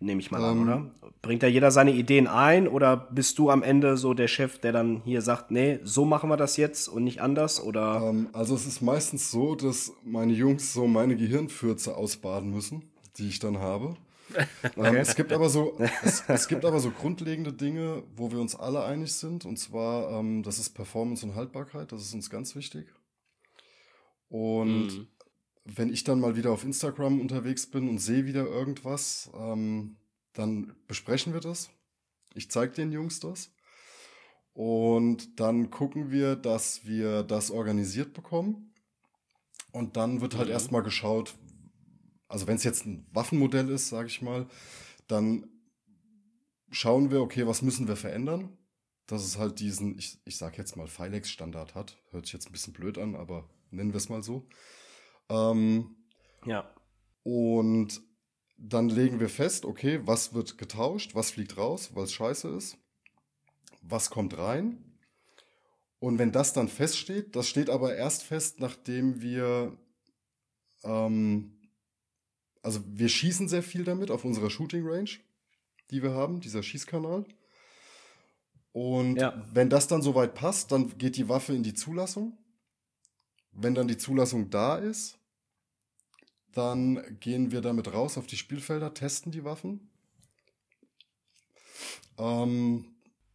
nehme 0.00 0.20
ich 0.20 0.30
mal 0.30 0.42
an, 0.44 0.58
Ähm. 0.58 0.62
oder? 0.62 0.90
Bringt 1.22 1.42
da 1.42 1.46
jeder 1.46 1.70
seine 1.70 1.92
Ideen 1.92 2.26
ein 2.26 2.68
oder 2.68 2.96
bist 2.96 3.38
du 3.38 3.50
am 3.50 3.62
Ende 3.62 3.96
so 3.96 4.14
der 4.14 4.28
Chef, 4.28 4.58
der 4.58 4.72
dann 4.72 5.02
hier 5.04 5.22
sagt, 5.22 5.50
nee, 5.50 5.80
so 5.82 6.04
machen 6.04 6.28
wir 6.30 6.36
das 6.36 6.56
jetzt 6.56 6.88
und 6.88 7.04
nicht 7.04 7.20
anders? 7.20 7.60
Oder 7.62 8.02
Ähm, 8.10 8.28
also 8.32 8.54
es 8.54 8.66
ist 8.66 8.80
meistens 8.80 9.30
so, 9.30 9.54
dass 9.54 9.92
meine 10.04 10.32
Jungs 10.32 10.72
so 10.72 10.86
meine 10.86 11.16
Gehirnfürze 11.16 11.96
ausbaden 11.96 12.50
müssen, 12.50 12.90
die 13.16 13.28
ich 13.28 13.38
dann 13.38 13.58
habe. 13.58 13.96
Ähm, 14.76 14.96
es, 14.96 15.14
gibt 15.14 15.32
aber 15.32 15.48
so, 15.48 15.78
es, 16.04 16.24
es 16.28 16.48
gibt 16.48 16.64
aber 16.64 16.80
so 16.80 16.90
grundlegende 16.90 17.52
Dinge, 17.52 18.02
wo 18.16 18.32
wir 18.32 18.40
uns 18.40 18.56
alle 18.56 18.82
einig 18.84 19.12
sind. 19.14 19.44
Und 19.46 19.56
zwar, 19.56 20.10
ähm, 20.18 20.42
das 20.42 20.58
ist 20.58 20.70
Performance 20.70 21.24
und 21.24 21.36
Haltbarkeit. 21.36 21.92
Das 21.92 22.02
ist 22.02 22.12
uns 22.12 22.28
ganz 22.28 22.54
wichtig. 22.56 22.88
Und 24.28 24.88
Mhm. 24.88 25.06
Wenn 25.66 25.92
ich 25.92 26.04
dann 26.04 26.20
mal 26.20 26.36
wieder 26.36 26.52
auf 26.52 26.64
Instagram 26.64 27.20
unterwegs 27.20 27.66
bin 27.66 27.88
und 27.88 27.98
sehe 27.98 28.24
wieder 28.24 28.46
irgendwas, 28.46 29.30
ähm, 29.34 29.96
dann 30.32 30.74
besprechen 30.86 31.32
wir 31.32 31.40
das. 31.40 31.70
Ich 32.34 32.50
zeige 32.50 32.72
den 32.72 32.92
Jungs 32.92 33.20
das. 33.20 33.52
Und 34.52 35.40
dann 35.40 35.70
gucken 35.70 36.10
wir, 36.10 36.36
dass 36.36 36.86
wir 36.86 37.22
das 37.22 37.50
organisiert 37.50 38.14
bekommen. 38.14 38.72
Und 39.72 39.96
dann 39.96 40.20
wird 40.20 40.36
halt 40.36 40.46
Mhm. 40.46 40.52
erstmal 40.52 40.82
geschaut, 40.82 41.36
also 42.28 42.46
wenn 42.46 42.56
es 42.56 42.64
jetzt 42.64 42.86
ein 42.86 43.06
Waffenmodell 43.12 43.68
ist, 43.68 43.88
sage 43.88 44.08
ich 44.08 44.22
mal, 44.22 44.46
dann 45.08 45.46
schauen 46.70 47.10
wir, 47.10 47.20
okay, 47.20 47.46
was 47.46 47.62
müssen 47.62 47.88
wir 47.88 47.96
verändern, 47.96 48.56
dass 49.06 49.24
es 49.24 49.38
halt 49.38 49.60
diesen, 49.60 49.98
ich, 49.98 50.20
ich 50.24 50.36
sage 50.36 50.56
jetzt 50.58 50.76
mal, 50.76 50.86
Filex-Standard 50.88 51.74
hat. 51.74 51.96
Hört 52.10 52.26
sich 52.26 52.32
jetzt 52.32 52.48
ein 52.48 52.52
bisschen 52.52 52.72
blöd 52.72 52.98
an, 52.98 53.14
aber 53.14 53.48
nennen 53.70 53.92
wir 53.92 53.98
es 53.98 54.08
mal 54.08 54.22
so. 54.22 54.48
Ähm, 55.28 55.96
ja. 56.44 56.72
und 57.22 58.00
dann 58.58 58.88
legen 58.88 59.20
wir 59.20 59.28
fest, 59.28 59.64
okay, 59.66 60.00
was 60.04 60.32
wird 60.32 60.56
getauscht, 60.56 61.14
was 61.14 61.30
fliegt 61.32 61.56
raus, 61.58 61.90
weil 61.94 62.04
es 62.04 62.12
scheiße 62.12 62.48
ist, 62.48 62.78
was 63.82 64.08
kommt 64.10 64.38
rein. 64.38 64.98
Und 65.98 66.18
wenn 66.18 66.32
das 66.32 66.52
dann 66.52 66.68
feststeht, 66.68 67.36
das 67.36 67.48
steht 67.48 67.68
aber 67.70 67.96
erst 67.96 68.22
fest, 68.22 68.60
nachdem 68.60 69.20
wir, 69.20 69.76
ähm, 70.84 71.60
also 72.62 72.80
wir 72.86 73.08
schießen 73.08 73.48
sehr 73.48 73.62
viel 73.62 73.84
damit 73.84 74.10
auf 74.10 74.24
unserer 74.24 74.50
Shooting 74.50 74.86
Range, 74.86 75.10
die 75.90 76.02
wir 76.02 76.12
haben, 76.12 76.40
dieser 76.40 76.62
Schießkanal. 76.62 77.24
Und 78.72 79.16
Ja. 79.16 79.42
wenn 79.52 79.70
das 79.70 79.88
dann 79.88 80.02
soweit 80.02 80.34
passt, 80.34 80.70
dann 80.72 80.96
geht 80.98 81.16
die 81.16 81.28
Waffe 81.28 81.54
in 81.54 81.62
die 81.62 81.74
Zulassung. 81.74 82.38
Wenn 83.52 83.74
dann 83.74 83.88
die 83.88 83.96
Zulassung 83.96 84.50
da 84.50 84.76
ist, 84.76 85.15
dann 86.56 87.18
gehen 87.20 87.50
wir 87.50 87.60
damit 87.60 87.92
raus 87.92 88.16
auf 88.18 88.26
die 88.26 88.36
Spielfelder, 88.36 88.94
testen 88.94 89.32
die 89.32 89.44
Waffen. 89.44 89.90
Ähm, 92.18 92.86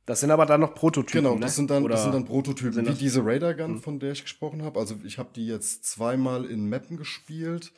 das 0.06 0.22
sind 0.22 0.32
aber 0.32 0.46
dann 0.46 0.62
noch 0.62 0.74
Prototypen. 0.74 1.24
Genau, 1.24 1.36
das, 1.38 1.52
ne? 1.52 1.56
sind, 1.56 1.70
dann, 1.70 1.84
Oder 1.84 1.94
das 1.96 2.04
sind 2.04 2.14
dann 2.14 2.26
Prototypen, 2.26 2.82
wie 2.82 2.90
das- 2.90 2.98
diese 2.98 3.24
Raider 3.24 3.54
Gun, 3.54 3.80
von 3.80 4.00
der 4.00 4.12
ich 4.14 4.24
gesprochen 4.24 4.64
habe. 4.64 4.80
Also 4.80 4.96
ich 5.04 5.18
habe 5.18 5.30
die 5.36 5.46
jetzt 5.46 5.86
zweimal 5.86 6.46
in 6.46 6.68
Mappen 6.68 6.98
gespielt. 6.98 7.72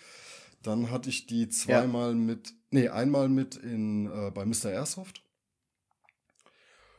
Dann 0.62 0.90
hatte 0.92 1.10
ich 1.10 1.28
die 1.28 1.50
zweimal 1.50 2.16
mit, 2.16 2.54
nee, 2.72 2.88
einmal 2.88 3.28
mit 3.28 3.56
in, 3.58 4.06
äh, 4.10 4.32
bei 4.32 4.46
Mr. 4.46 4.72
Airsoft. 4.72 5.22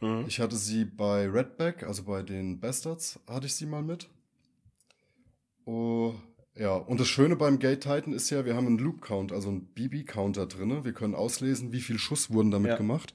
Mhm. 0.03 0.27
Ich 0.29 0.39
hatte 0.39 0.57
sie 0.57 0.85
bei 0.85 1.27
Redback, 1.27 1.83
also 1.85 2.03
bei 2.05 2.23
den 2.23 2.61
Bastards, 2.61 3.19
hatte 3.27 3.47
ich 3.47 3.55
sie 3.55 3.65
mal 3.65 3.83
mit. 3.83 4.11
Oh, 5.65 6.13
ja, 6.57 6.75
und 6.77 7.01
das 7.01 7.09
Schöne 7.09 7.37
beim 7.37 7.59
Gate 7.59 7.83
Titan 7.83 8.13
ist 8.13 8.31
ja, 8.31 8.45
wir 8.45 8.55
haben 8.55 8.67
einen 8.67 8.79
Loop 8.79 9.01
Count, 9.03 9.33
also 9.33 9.49
einen 9.49 9.67
BB 9.67 10.07
Counter 10.07 10.47
drinne. 10.47 10.85
Wir 10.85 10.93
können 10.93 11.15
auslesen, 11.15 11.73
wie 11.73 11.81
viel 11.81 11.99
Schuss 11.99 12.31
wurden 12.31 12.51
damit 12.51 12.71
Ja. 12.71 12.77
gemacht. 12.77 13.15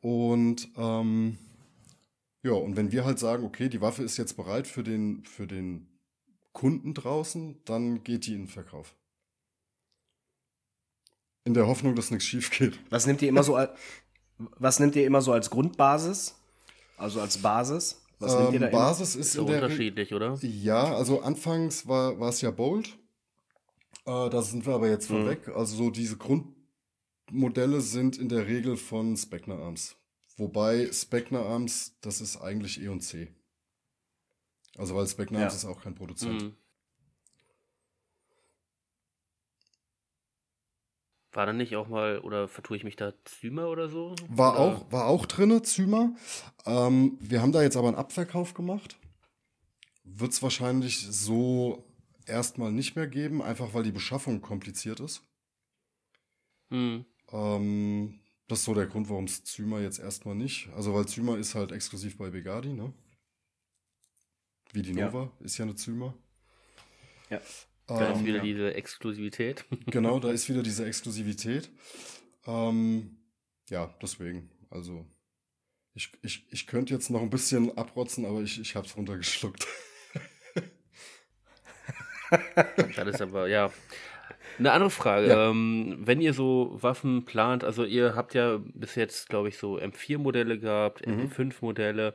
Und 0.00 0.68
ähm, 0.76 1.38
ja, 2.42 2.52
und 2.52 2.76
wenn 2.76 2.90
wir 2.90 3.04
halt 3.04 3.18
sagen, 3.18 3.44
okay, 3.44 3.68
die 3.68 3.80
Waffe 3.80 4.02
ist 4.02 4.16
jetzt 4.16 4.36
bereit 4.36 4.66
für 4.66 4.82
den, 4.82 5.24
für 5.24 5.46
den 5.46 5.86
Kunden 6.52 6.92
draußen, 6.94 7.60
dann 7.64 8.02
geht 8.02 8.26
die 8.26 8.34
in 8.34 8.42
den 8.42 8.48
Verkauf. 8.48 8.94
In 11.44 11.54
der 11.54 11.66
Hoffnung, 11.66 11.94
dass 11.94 12.10
nichts 12.10 12.24
schief 12.26 12.50
geht. 12.50 12.78
Was 12.90 13.06
nimmt 13.06 13.22
ihr 13.22 13.28
immer 13.28 13.42
so 13.42 13.54
als, 13.56 13.70
was 14.38 14.80
nimmt 14.80 14.96
ihr 14.96 15.06
immer 15.06 15.22
so 15.22 15.32
als 15.32 15.50
Grundbasis? 15.50 16.34
Also 16.96 17.20
als 17.20 17.38
Basis? 17.38 18.01
Was 18.22 18.32
da 18.32 18.48
Ähm, 18.48 18.54
immer? 18.54 18.68
Basis 18.68 19.16
ist 19.16 19.26
Ist 19.28 19.36
in 19.36 19.46
der 19.46 19.60
Re- 19.60 19.64
unterschiedlich, 19.64 20.14
oder? 20.14 20.38
Ja, 20.42 20.94
also 20.94 21.20
anfangs 21.22 21.86
war 21.86 22.18
war 22.20 22.28
es 22.30 22.40
ja 22.40 22.50
Bold. 22.50 22.88
Äh, 24.04 24.30
da 24.30 24.42
sind 24.42 24.66
wir 24.66 24.74
aber 24.74 24.88
jetzt 24.88 25.06
von 25.06 25.24
Mhm. 25.24 25.28
weg. 25.28 25.48
Also 25.48 25.76
so 25.76 25.90
diese 25.90 26.16
Grundmodelle 26.16 27.80
sind 27.80 28.18
in 28.18 28.28
der 28.28 28.46
Regel 28.46 28.76
von 28.76 29.16
Specna 29.16 29.56
Arms. 29.56 29.96
Wobei 30.36 30.90
Specna 30.92 31.42
Arms, 31.42 31.96
das 32.00 32.20
ist 32.20 32.36
eigentlich 32.40 32.80
E 32.82 32.88
und 32.88 33.00
C. 33.02 33.28
Also 34.78 34.94
weil 34.96 35.06
Specna 35.06 35.38
Ja. 35.38 35.44
Arms 35.44 35.56
ist 35.56 35.64
auch 35.66 35.82
kein 35.82 35.94
Produzent. 35.94 36.42
Mhm. 36.42 36.56
War 41.32 41.46
da 41.46 41.52
nicht 41.52 41.76
auch 41.76 41.88
mal, 41.88 42.18
oder 42.18 42.46
vertue 42.46 42.76
ich 42.76 42.84
mich 42.84 42.96
da 42.96 43.14
Zymer 43.24 43.68
oder 43.68 43.88
so? 43.88 44.14
War 44.28 44.52
oder? 44.54 44.60
auch, 44.60 44.92
war 44.92 45.06
auch 45.06 45.24
drinne, 45.24 45.62
Zyma. 45.62 46.14
Ähm, 46.66 47.16
wir 47.20 47.40
haben 47.40 47.52
da 47.52 47.62
jetzt 47.62 47.76
aber 47.76 47.88
einen 47.88 47.96
Abverkauf 47.96 48.52
gemacht. 48.52 48.98
Wird 50.04 50.32
es 50.32 50.42
wahrscheinlich 50.42 51.06
so 51.10 51.84
erstmal 52.26 52.70
nicht 52.70 52.96
mehr 52.96 53.06
geben, 53.06 53.40
einfach 53.42 53.72
weil 53.72 53.82
die 53.82 53.92
Beschaffung 53.92 54.42
kompliziert 54.42 55.00
ist. 55.00 55.22
Mhm. 56.68 57.06
Ähm, 57.30 58.20
das 58.48 58.58
ist 58.60 58.64
so 58.66 58.74
der 58.74 58.86
Grund, 58.86 59.08
warum 59.08 59.24
es 59.24 59.44
Zyma 59.44 59.80
jetzt 59.80 60.00
erstmal 60.00 60.34
nicht. 60.34 60.68
Also, 60.76 60.92
weil 60.92 61.06
Zyma 61.06 61.36
ist 61.36 61.54
halt 61.54 61.72
exklusiv 61.72 62.18
bei 62.18 62.28
Begadi, 62.28 62.74
ne? 62.74 62.92
Wie 64.72 64.82
die 64.82 64.92
Ja. 64.92 65.06
Nova 65.06 65.30
ist 65.40 65.56
ja 65.56 65.64
eine 65.64 65.76
Zyma. 65.76 66.12
Ja. 67.30 67.40
Da 67.86 68.12
ist 68.12 68.20
Ähm, 68.20 68.26
wieder 68.26 68.36
ja. 68.38 68.42
diese 68.42 68.74
Exklusivität. 68.74 69.64
genau, 69.86 70.18
da 70.20 70.30
ist 70.30 70.48
wieder 70.48 70.62
diese 70.62 70.86
Exklusivität. 70.86 71.70
Ähm, 72.46 73.18
ja, 73.70 73.94
deswegen. 74.00 74.50
Also, 74.70 75.04
ich, 75.94 76.10
ich, 76.22 76.46
ich 76.50 76.66
könnte 76.66 76.94
jetzt 76.94 77.10
noch 77.10 77.20
ein 77.22 77.30
bisschen 77.30 77.76
abrotzen, 77.76 78.24
aber 78.24 78.40
ich, 78.42 78.60
ich 78.60 78.74
hab's 78.76 78.96
runtergeschluckt. 78.96 79.66
Das 82.96 83.06
ist 83.08 83.20
aber, 83.20 83.46
ja. 83.48 83.70
Eine 84.58 84.72
andere 84.72 84.90
Frage. 84.90 85.28
Ja. 85.28 85.50
Ähm, 85.50 85.98
wenn 86.00 86.20
ihr 86.20 86.32
so 86.34 86.78
Waffen 86.80 87.24
plant, 87.24 87.64
also 87.64 87.84
ihr 87.84 88.14
habt 88.14 88.34
ja 88.34 88.58
bis 88.74 88.94
jetzt, 88.94 89.28
glaube 89.28 89.48
ich, 89.48 89.58
so 89.58 89.78
M4-Modelle 89.78 90.58
gehabt, 90.58 91.06
Mhm. 91.06 91.22
MP5-Modelle. 91.30 92.14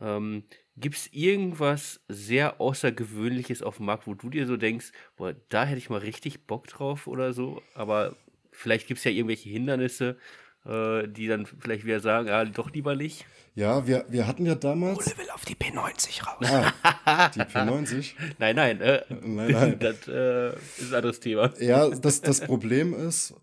Ähm, 0.00 0.44
Gibt 0.80 0.96
es 0.96 1.12
irgendwas 1.12 2.00
sehr 2.08 2.60
Außergewöhnliches 2.60 3.62
auf 3.62 3.78
dem 3.78 3.86
Markt, 3.86 4.06
wo 4.06 4.14
du 4.14 4.30
dir 4.30 4.46
so 4.46 4.56
denkst, 4.56 4.92
boah, 5.16 5.34
da 5.48 5.64
hätte 5.64 5.78
ich 5.78 5.90
mal 5.90 5.98
richtig 6.00 6.46
Bock 6.46 6.66
drauf 6.66 7.06
oder 7.06 7.32
so, 7.32 7.62
aber 7.74 8.16
vielleicht 8.52 8.86
gibt 8.86 8.98
es 8.98 9.04
ja 9.04 9.10
irgendwelche 9.10 9.48
Hindernisse, 9.48 10.16
äh, 10.64 11.08
die 11.08 11.26
dann 11.26 11.46
vielleicht 11.46 11.84
wieder 11.84 12.00
sagen, 12.00 12.28
ah, 12.28 12.44
doch 12.44 12.70
lieber 12.70 12.94
nicht. 12.94 13.24
Ja, 13.54 13.86
wir, 13.86 14.04
wir 14.08 14.26
hatten 14.26 14.46
ja 14.46 14.54
damals. 14.54 14.98
Ole 14.98 15.18
will 15.18 15.30
auf 15.30 15.44
die 15.44 15.56
P90 15.56 16.24
raus. 16.24 16.72
Ah, 17.04 17.28
die 17.34 17.40
P90. 17.40 18.12
Nein, 18.38 18.54
nein, 18.54 18.80
äh, 18.80 19.02
Nein, 19.08 19.50
nein. 19.50 19.78
das 19.80 20.06
äh, 20.06 20.54
ist 20.54 20.90
ein 20.90 20.94
anderes 20.94 21.20
Thema. 21.20 21.52
Ja, 21.58 21.88
das, 21.88 22.20
das 22.20 22.40
Problem 22.40 22.94
ist, 22.94 23.34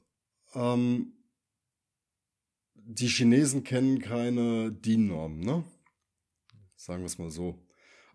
ähm, 0.54 1.14
die 2.76 3.08
Chinesen 3.08 3.64
kennen 3.64 4.00
keine 4.00 4.72
DIN-Normen, 4.72 5.40
ne? 5.40 5.64
Sagen 6.76 7.02
wir 7.02 7.08
es 7.08 7.18
mal 7.18 7.32
so. 7.32 7.60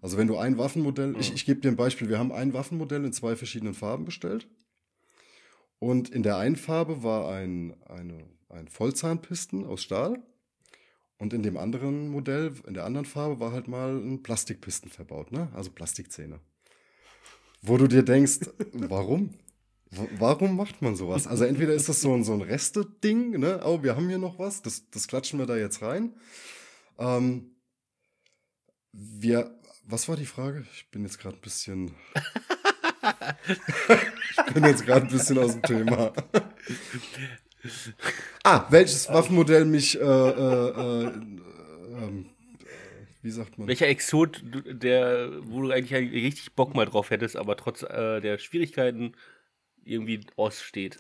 Also 0.03 0.17
wenn 0.17 0.27
du 0.27 0.39
ein 0.39 0.59
Waffenmodell, 0.59 1.17
ich, 1.19 1.35
ich 1.35 1.45
gebe 1.45 1.61
dir 1.61 1.69
ein 1.69 1.77
Beispiel, 1.77 2.09
wir 2.09 2.19
haben 2.19 2.33
ein 2.33 2.53
Waffenmodell 2.53 3.05
in 3.05 3.13
zwei 3.13 3.37
verschiedenen 3.37 3.75
Farben 3.75 4.05
bestellt. 4.05 4.49
Und 5.79 6.11
in 6.11 6.23
der 6.23 6.37
einen 6.37 6.57
Farbe 6.57 7.03
war 7.03 7.33
ein, 7.33 7.75
eine, 7.85 8.27
ein 8.49 8.69
Vollzahnpisten 8.69 9.67
aus 9.67 9.83
Stahl. 9.83 10.23
Und 11.19 11.35
in 11.35 11.43
dem 11.43 11.59
anderen 11.59 12.09
Modell, 12.09 12.55
in 12.67 12.75
der 12.75 12.85
anderen 12.85 13.05
Farbe, 13.05 13.41
war 13.41 13.53
halt 13.53 13.69
mal 13.69 13.95
ein 13.95 14.23
Plastikpisten 14.23 14.91
verbaut, 14.91 15.33
ne? 15.33 15.51
Also 15.55 15.71
Plastikzähne. 15.71 16.41
Wo 17.61 17.77
du 17.77 17.89
dir 17.89 18.03
denkst, 18.03 18.41
warum? 18.73 19.35
Warum 20.19 20.57
macht 20.57 20.83
man 20.83 20.97
sowas? 20.97 21.27
Also 21.27 21.45
entweder 21.45 21.75
ist 21.75 21.89
das 21.89 22.01
so 22.01 22.15
ein, 22.15 22.25
so 22.25 22.33
ein 22.33 22.41
Reste-Ding, 22.41 23.39
ne? 23.39 23.61
Oh, 23.65 23.83
wir 23.83 23.97
haben 23.97 24.09
hier 24.09 24.19
noch 24.19 24.39
was, 24.39 24.63
das, 24.63 24.89
das 24.91 25.09
klatschen 25.09 25.39
wir 25.39 25.47
da 25.47 25.57
jetzt 25.57 25.83
rein. 25.83 26.15
Ähm, 26.99 27.51
wir, 28.93 29.51
was 29.85 30.09
war 30.09 30.17
die 30.17 30.27
Frage? 30.27 30.67
Ich 30.75 30.91
bin 30.91 31.03
jetzt 31.03 31.19
gerade 31.19 31.37
ein 31.37 31.41
bisschen. 31.41 31.95
ich 34.47 34.55
bin 34.55 34.65
jetzt 34.65 34.85
gerade 34.85 35.07
ein 35.07 35.13
bisschen 35.13 35.39
aus 35.39 35.53
dem 35.53 35.63
Thema. 35.63 36.13
ah, 38.45 38.67
welches 38.71 39.09
Waffenmodell 39.09 39.65
mich, 39.65 39.99
äh, 39.99 40.03
äh, 40.03 40.05
äh, 40.05 41.07
ähm, 41.07 42.31
äh, 42.61 42.65
wie 43.23 43.31
sagt 43.31 43.59
man? 43.59 43.69
Welcher 43.69 43.89
Exot, 43.89 44.43
der, 44.45 45.31
wo 45.45 45.63
du 45.63 45.71
eigentlich 45.71 45.93
richtig 45.93 46.55
Bock 46.55 46.75
mal 46.75 46.87
drauf 46.87 47.11
hättest, 47.11 47.37
aber 47.37 47.57
trotz 47.57 47.83
äh, 47.83 48.21
der 48.21 48.39
Schwierigkeiten 48.39 49.15
irgendwie 49.85 50.21
aussteht? 50.37 50.99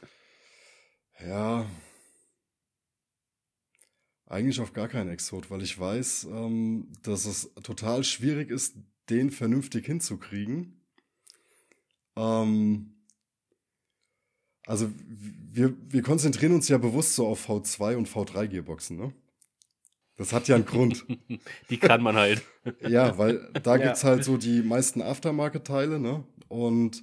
Ja. 1.26 1.66
Eigentlich 4.30 4.60
auf 4.60 4.72
gar 4.72 4.86
keinen 4.88 5.10
Exot, 5.10 5.50
weil 5.50 5.60
ich 5.62 5.78
weiß, 5.78 6.28
ähm, 6.30 6.88
dass 7.02 7.26
es 7.26 7.52
total 7.64 8.04
schwierig 8.04 8.48
ist, 8.50 8.76
den 9.10 9.30
vernünftig 9.32 9.84
hinzukriegen. 9.86 10.80
Ähm, 12.16 12.94
also 14.66 14.88
wir, 15.08 15.74
wir 15.88 16.02
konzentrieren 16.02 16.52
uns 16.54 16.68
ja 16.68 16.78
bewusst 16.78 17.16
so 17.16 17.26
auf 17.26 17.48
V2 17.48 17.96
und 17.96 18.08
V3 18.08 18.46
Gearboxen, 18.46 18.96
ne? 18.98 19.12
Das 20.16 20.32
hat 20.32 20.46
ja 20.46 20.54
einen 20.54 20.64
Grund. 20.66 21.04
Die 21.70 21.78
kann 21.78 22.00
man 22.02 22.14
halt. 22.14 22.42
ja, 22.88 23.18
weil 23.18 23.50
da 23.64 23.76
Ja. 23.76 23.86
gibt's 23.86 24.04
halt 24.04 24.22
so 24.22 24.36
die 24.36 24.62
meisten 24.62 25.02
Aftermarket-Teile, 25.02 25.98
ne? 25.98 26.24
Und 26.46 27.02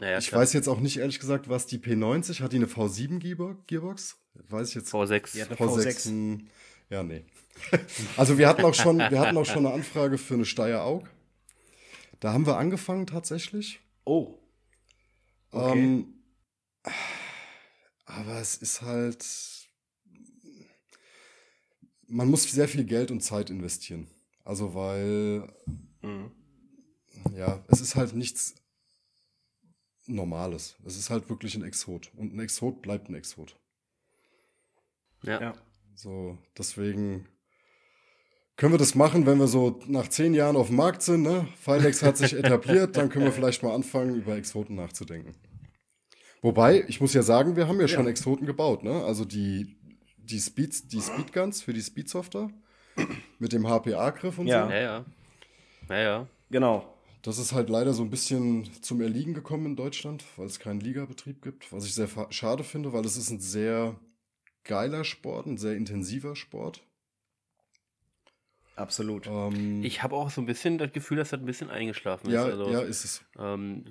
Naja, 0.00 0.18
ich 0.18 0.28
klar. 0.28 0.42
weiß 0.42 0.52
jetzt 0.52 0.68
auch 0.68 0.78
nicht 0.78 0.98
ehrlich 0.98 1.18
gesagt, 1.18 1.48
was 1.48 1.66
die 1.66 1.78
P90 1.78 2.40
hat. 2.40 2.52
Die 2.52 2.56
eine 2.58 2.66
V7 2.66 3.18
Gearbo- 3.20 3.56
Gearbox? 3.66 4.16
Weiß 4.34 4.68
ich 4.70 4.74
jetzt 4.76 4.92
V6. 4.92 5.36
Ja, 5.36 5.46
Eine 5.46 5.54
V6. 5.56 5.86
V6. 5.86 6.04
hm, 6.08 6.48
Ja, 6.90 7.02
nee. 7.02 7.24
Also 8.16 8.38
wir 8.38 8.48
hatten 8.48 8.64
auch 8.64 8.74
schon, 8.74 8.98
wir 8.98 9.20
hatten 9.20 9.36
auch 9.36 9.44
schon 9.46 9.66
eine 9.66 9.74
Anfrage 9.74 10.16
für 10.18 10.34
eine 10.34 10.44
Steyr 10.46 10.82
Aug. 10.84 11.04
Da 12.20 12.32
haben 12.32 12.46
wir 12.46 12.56
angefangen 12.56 13.06
tatsächlich. 13.06 13.80
Oh. 14.04 14.38
Okay. 15.50 15.78
Ähm, 15.78 16.14
aber 18.06 18.40
es 18.40 18.56
ist 18.56 18.80
halt, 18.82 19.24
man 22.06 22.28
muss 22.28 22.44
sehr 22.44 22.68
viel 22.68 22.84
Geld 22.84 23.10
und 23.10 23.20
Zeit 23.22 23.50
investieren. 23.50 24.08
Also 24.44 24.74
weil, 24.74 25.52
Mhm. 26.02 26.30
ja, 27.36 27.62
es 27.68 27.80
ist 27.80 27.96
halt 27.96 28.14
nichts 28.14 28.54
Normales. 30.06 30.76
Es 30.84 30.96
ist 30.96 31.10
halt 31.10 31.28
wirklich 31.28 31.54
ein 31.54 31.62
Exot. 31.62 32.10
Und 32.16 32.34
ein 32.34 32.40
Exot 32.40 32.82
bleibt 32.82 33.08
ein 33.08 33.14
Exot. 33.14 33.56
Ja. 35.22 35.40
Ja. 35.40 35.52
So, 35.94 36.38
deswegen 36.56 37.26
können 38.56 38.72
wir 38.74 38.78
das 38.78 38.94
machen, 38.94 39.26
wenn 39.26 39.38
wir 39.38 39.46
so 39.46 39.80
nach 39.86 40.08
zehn 40.08 40.34
Jahren 40.34 40.56
auf 40.56 40.68
dem 40.68 40.76
Markt 40.76 41.02
sind. 41.02 41.22
Ne? 41.22 41.48
Filex 41.56 42.02
hat 42.02 42.16
sich 42.16 42.32
etabliert, 42.38 42.96
dann 42.96 43.08
können 43.08 43.24
wir 43.24 43.32
vielleicht 43.32 43.62
mal 43.62 43.74
anfangen, 43.74 44.14
über 44.14 44.36
Exoten 44.36 44.76
nachzudenken. 44.76 45.34
Wobei, 46.42 46.84
ich 46.88 47.00
muss 47.00 47.14
ja 47.14 47.22
sagen, 47.22 47.56
wir 47.56 47.68
haben 47.68 47.80
ja 47.80 47.88
schon 47.88 48.06
Exoten 48.08 48.46
gebaut. 48.46 48.82
Ne? 48.82 49.04
Also 49.04 49.24
die, 49.24 49.76
die, 50.16 50.40
Speeds, 50.40 50.88
die 50.88 51.00
Speedguns 51.00 51.62
für 51.62 51.72
die 51.72 51.80
Speedsofter 51.82 52.50
mit 53.38 53.52
dem 53.52 53.66
HPA-Griff 53.66 54.38
und 54.38 54.48
Ja. 54.48 54.66
so. 54.66 54.72
Ja, 54.72 54.80
ja. 54.80 55.04
Ja, 55.88 55.98
ja. 55.98 56.28
Genau. 56.50 56.88
Das 57.22 57.38
ist 57.38 57.52
halt 57.52 57.70
leider 57.70 57.92
so 57.92 58.02
ein 58.02 58.10
bisschen 58.10 58.68
zum 58.82 59.00
Erliegen 59.00 59.34
gekommen 59.34 59.66
in 59.66 59.76
Deutschland, 59.76 60.24
weil 60.36 60.46
es 60.46 60.58
keinen 60.58 60.80
Ligabetrieb 60.80 61.42
gibt, 61.42 61.72
was 61.72 61.84
ich 61.84 61.94
sehr 61.94 62.08
schade 62.30 62.64
finde, 62.64 62.92
weil 62.92 63.04
es 63.04 63.16
ist 63.16 63.30
ein 63.30 63.38
sehr 63.40 63.94
geiler 64.64 65.04
Sport, 65.04 65.46
ein 65.46 65.58
sehr 65.58 65.76
intensiver 65.76 66.36
Sport. 66.36 66.82
Absolut. 68.74 69.26
Ähm, 69.26 69.84
ich 69.84 70.02
habe 70.02 70.16
auch 70.16 70.30
so 70.30 70.40
ein 70.40 70.46
bisschen 70.46 70.78
das 70.78 70.92
Gefühl, 70.92 71.18
dass 71.18 71.30
das 71.30 71.40
ein 71.40 71.46
bisschen 71.46 71.70
eingeschlafen 71.70 72.30
ja, 72.30 72.46
ist. 72.46 72.52
Also, 72.52 72.70
ja, 72.70 72.80
ist 72.80 73.04
es. 73.04 73.24
Ähm, 73.38 73.84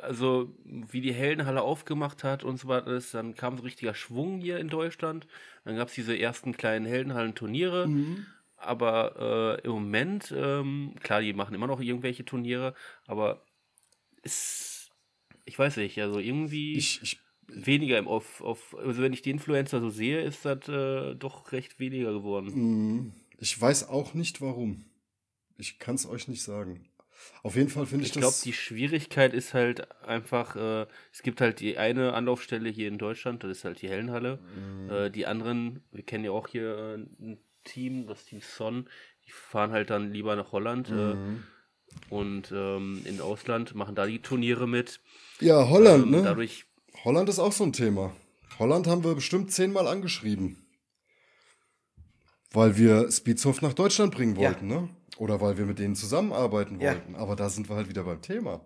also, 0.00 0.54
wie 0.64 1.00
die 1.00 1.12
Heldenhalle 1.12 1.62
aufgemacht 1.62 2.22
hat 2.22 2.44
und 2.44 2.58
so 2.58 2.68
weiter, 2.68 3.00
dann 3.12 3.34
kam 3.34 3.56
so 3.56 3.64
richtiger 3.64 3.94
Schwung 3.94 4.40
hier 4.40 4.58
in 4.58 4.68
Deutschland. 4.68 5.26
Dann 5.64 5.76
gab 5.76 5.88
es 5.88 5.94
diese 5.94 6.16
ersten 6.16 6.56
kleinen 6.56 6.86
Heldenhallen-Turniere. 6.86 7.88
Mhm. 7.88 8.26
Aber 8.56 9.58
äh, 9.62 9.66
im 9.66 9.72
Moment, 9.72 10.32
ähm, 10.36 10.94
klar, 11.00 11.22
die 11.22 11.32
machen 11.32 11.54
immer 11.54 11.66
noch 11.66 11.80
irgendwelche 11.80 12.24
Turniere, 12.26 12.74
aber 13.06 13.42
ist, 14.22 14.90
ich 15.46 15.58
weiß 15.58 15.78
nicht, 15.78 15.98
also 16.00 16.18
irgendwie 16.18 16.76
ich, 16.76 17.02
ich, 17.02 17.20
weniger 17.54 17.98
im 17.98 18.08
auf, 18.08 18.40
auf, 18.40 18.76
also 18.78 19.02
wenn 19.02 19.12
ich 19.12 19.22
die 19.22 19.30
Influencer 19.30 19.80
so 19.80 19.90
sehe, 19.90 20.22
ist 20.22 20.44
das 20.44 20.68
äh, 20.68 21.14
doch 21.14 21.52
recht 21.52 21.78
weniger 21.78 22.12
geworden. 22.12 22.52
Mhm. 22.54 23.12
Ich 23.38 23.58
weiß 23.60 23.88
auch 23.88 24.14
nicht 24.14 24.40
warum. 24.40 24.84
Ich 25.56 25.78
kann 25.78 25.94
es 25.94 26.06
euch 26.06 26.28
nicht 26.28 26.42
sagen. 26.42 26.90
Auf 27.42 27.56
jeden 27.56 27.68
Fall 27.68 27.86
finde 27.86 28.04
ich, 28.04 28.10
ich 28.10 28.14
das. 28.14 28.22
Ich 28.22 28.42
glaube, 28.42 28.44
die 28.44 28.52
Schwierigkeit 28.52 29.34
ist 29.34 29.54
halt 29.54 29.90
einfach, 30.02 30.56
äh, 30.56 30.86
es 31.12 31.22
gibt 31.22 31.40
halt 31.40 31.60
die 31.60 31.76
eine 31.76 32.14
Anlaufstelle 32.14 32.68
hier 32.68 32.88
in 32.88 32.98
Deutschland, 32.98 33.44
das 33.44 33.50
ist 33.50 33.64
halt 33.64 33.82
die 33.82 33.88
Hellenhalle. 33.88 34.38
Mhm. 34.54 34.90
Äh, 34.90 35.10
die 35.10 35.26
anderen, 35.26 35.82
wir 35.92 36.02
kennen 36.02 36.24
ja 36.24 36.30
auch 36.30 36.48
hier 36.48 36.76
äh, 36.76 36.94
ein 37.22 37.38
Team, 37.64 38.06
das 38.06 38.24
Team 38.24 38.40
Son, 38.40 38.88
die 39.26 39.32
fahren 39.32 39.72
halt 39.72 39.90
dann 39.90 40.12
lieber 40.12 40.34
nach 40.36 40.52
Holland 40.52 40.88
äh, 40.88 40.92
mhm. 40.92 41.42
und 42.08 42.52
ähm, 42.52 43.02
in 43.04 43.20
Ausland, 43.20 43.74
machen 43.74 43.94
da 43.94 44.06
die 44.06 44.20
Turniere 44.20 44.66
mit. 44.66 45.00
Ja, 45.40 45.68
Holland, 45.68 46.04
ähm, 46.04 46.10
ne? 46.10 46.22
Dadurch. 46.22 46.66
Holland 47.04 47.28
ist 47.28 47.38
auch 47.38 47.52
so 47.52 47.64
ein 47.64 47.72
Thema. 47.72 48.14
Holland 48.58 48.86
haben 48.86 49.04
wir 49.04 49.14
bestimmt 49.14 49.52
zehnmal 49.52 49.86
angeschrieben. 49.86 50.66
Weil 52.52 52.76
wir 52.76 53.10
Speedsoft 53.10 53.62
nach 53.62 53.72
Deutschland 53.72 54.14
bringen 54.14 54.36
wollten, 54.36 54.70
ja. 54.70 54.80
ne? 54.82 54.88
Oder 55.16 55.40
weil 55.40 55.56
wir 55.56 55.66
mit 55.66 55.78
denen 55.78 55.94
zusammenarbeiten 55.94 56.80
ja. 56.80 56.92
wollten. 56.92 57.14
Aber 57.14 57.36
da 57.36 57.48
sind 57.48 57.68
wir 57.68 57.76
halt 57.76 57.88
wieder 57.88 58.04
beim 58.04 58.20
Thema. 58.20 58.60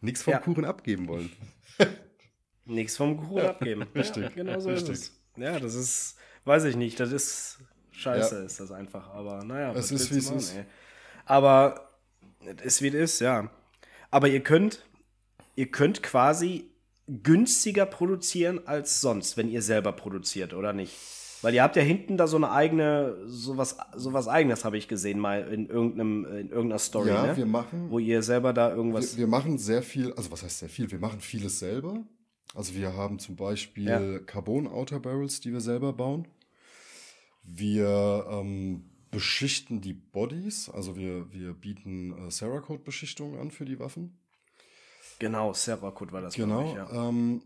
Nichts 0.00 0.22
vom 0.22 0.32
ja. 0.32 0.38
Kuchen 0.38 0.64
abgeben 0.64 1.08
wollen. 1.08 1.30
Nichts 2.64 2.96
vom 2.96 3.16
Kuchen 3.18 3.46
abgeben. 3.46 3.82
Richtig. 3.94 4.34
genau 4.34 4.58
so 4.60 4.70
Richtig. 4.70 4.90
ist 4.90 5.02
es. 5.02 5.20
Ja, 5.36 5.58
das 5.58 5.74
ist, 5.74 6.16
weiß 6.44 6.64
ich 6.64 6.76
nicht, 6.76 6.98
das 7.00 7.12
ist 7.12 7.58
scheiße, 7.92 8.44
ist 8.44 8.60
das 8.60 8.72
einfach. 8.72 9.10
Aber 9.10 9.44
naja, 9.44 9.72
es 9.74 9.90
ist 9.90 10.12
wie 10.12 10.18
es 10.18 10.30
ist. 10.30 10.56
Ey. 10.56 10.64
Aber 11.24 11.90
es 12.40 12.64
ist 12.64 12.82
wie 12.82 12.88
es 12.88 12.94
ist, 12.94 13.20
ja. 13.20 13.50
Aber 14.10 14.28
ihr 14.28 14.42
könnt, 14.42 14.84
ihr 15.56 15.70
könnt 15.70 16.02
quasi 16.02 16.69
günstiger 17.22 17.86
produzieren 17.86 18.66
als 18.66 19.00
sonst, 19.00 19.36
wenn 19.36 19.48
ihr 19.48 19.62
selber 19.62 19.92
produziert, 19.92 20.54
oder 20.54 20.72
nicht? 20.72 20.92
Weil 21.42 21.54
ihr 21.54 21.62
habt 21.62 21.76
ja 21.76 21.82
hinten 21.82 22.16
da 22.16 22.26
so 22.26 22.36
eine 22.36 22.50
eigene, 22.50 23.16
sowas, 23.26 23.78
sowas 23.96 24.28
eigenes 24.28 24.64
habe 24.64 24.76
ich 24.76 24.88
gesehen 24.88 25.18
mal 25.18 25.48
in 25.50 25.66
irgendeinem, 25.66 26.24
in 26.26 26.50
irgendeiner 26.50 26.78
Story. 26.78 27.08
Ja, 27.08 27.28
ne? 27.28 27.36
wir 27.36 27.46
machen. 27.46 27.90
Wo 27.90 27.98
ihr 27.98 28.22
selber 28.22 28.52
da 28.52 28.74
irgendwas. 28.74 29.16
Wir, 29.16 29.22
wir, 29.22 29.26
machen 29.26 29.56
sehr 29.56 29.82
viel, 29.82 30.12
also 30.12 30.30
was 30.30 30.42
heißt 30.42 30.58
sehr 30.58 30.68
viel? 30.68 30.90
Wir 30.90 30.98
machen 30.98 31.20
vieles 31.20 31.58
selber. 31.58 32.04
Also 32.54 32.74
wir 32.74 32.94
haben 32.94 33.18
zum 33.18 33.36
Beispiel 33.36 33.86
ja. 33.86 34.18
Carbon 34.18 34.66
Outer 34.66 35.00
Barrels, 35.00 35.40
die 35.40 35.52
wir 35.52 35.60
selber 35.60 35.92
bauen. 35.92 36.28
Wir 37.42 38.26
ähm, 38.30 38.90
beschichten 39.10 39.80
die 39.80 39.94
Bodies, 39.94 40.68
also 40.68 40.96
wir, 40.96 41.32
wir 41.32 41.54
bieten 41.54 42.12
äh, 42.12 42.30
Cerakote-Beschichtungen 42.30 43.40
an 43.40 43.50
für 43.50 43.64
die 43.64 43.78
Waffen. 43.78 44.18
Genau, 45.20 45.52
Cerakote 45.52 46.12
war 46.12 46.22
das. 46.22 46.34
Genau. 46.34 46.70
Ich, 46.70 46.74
ja. 46.74 47.08
ähm, 47.08 47.42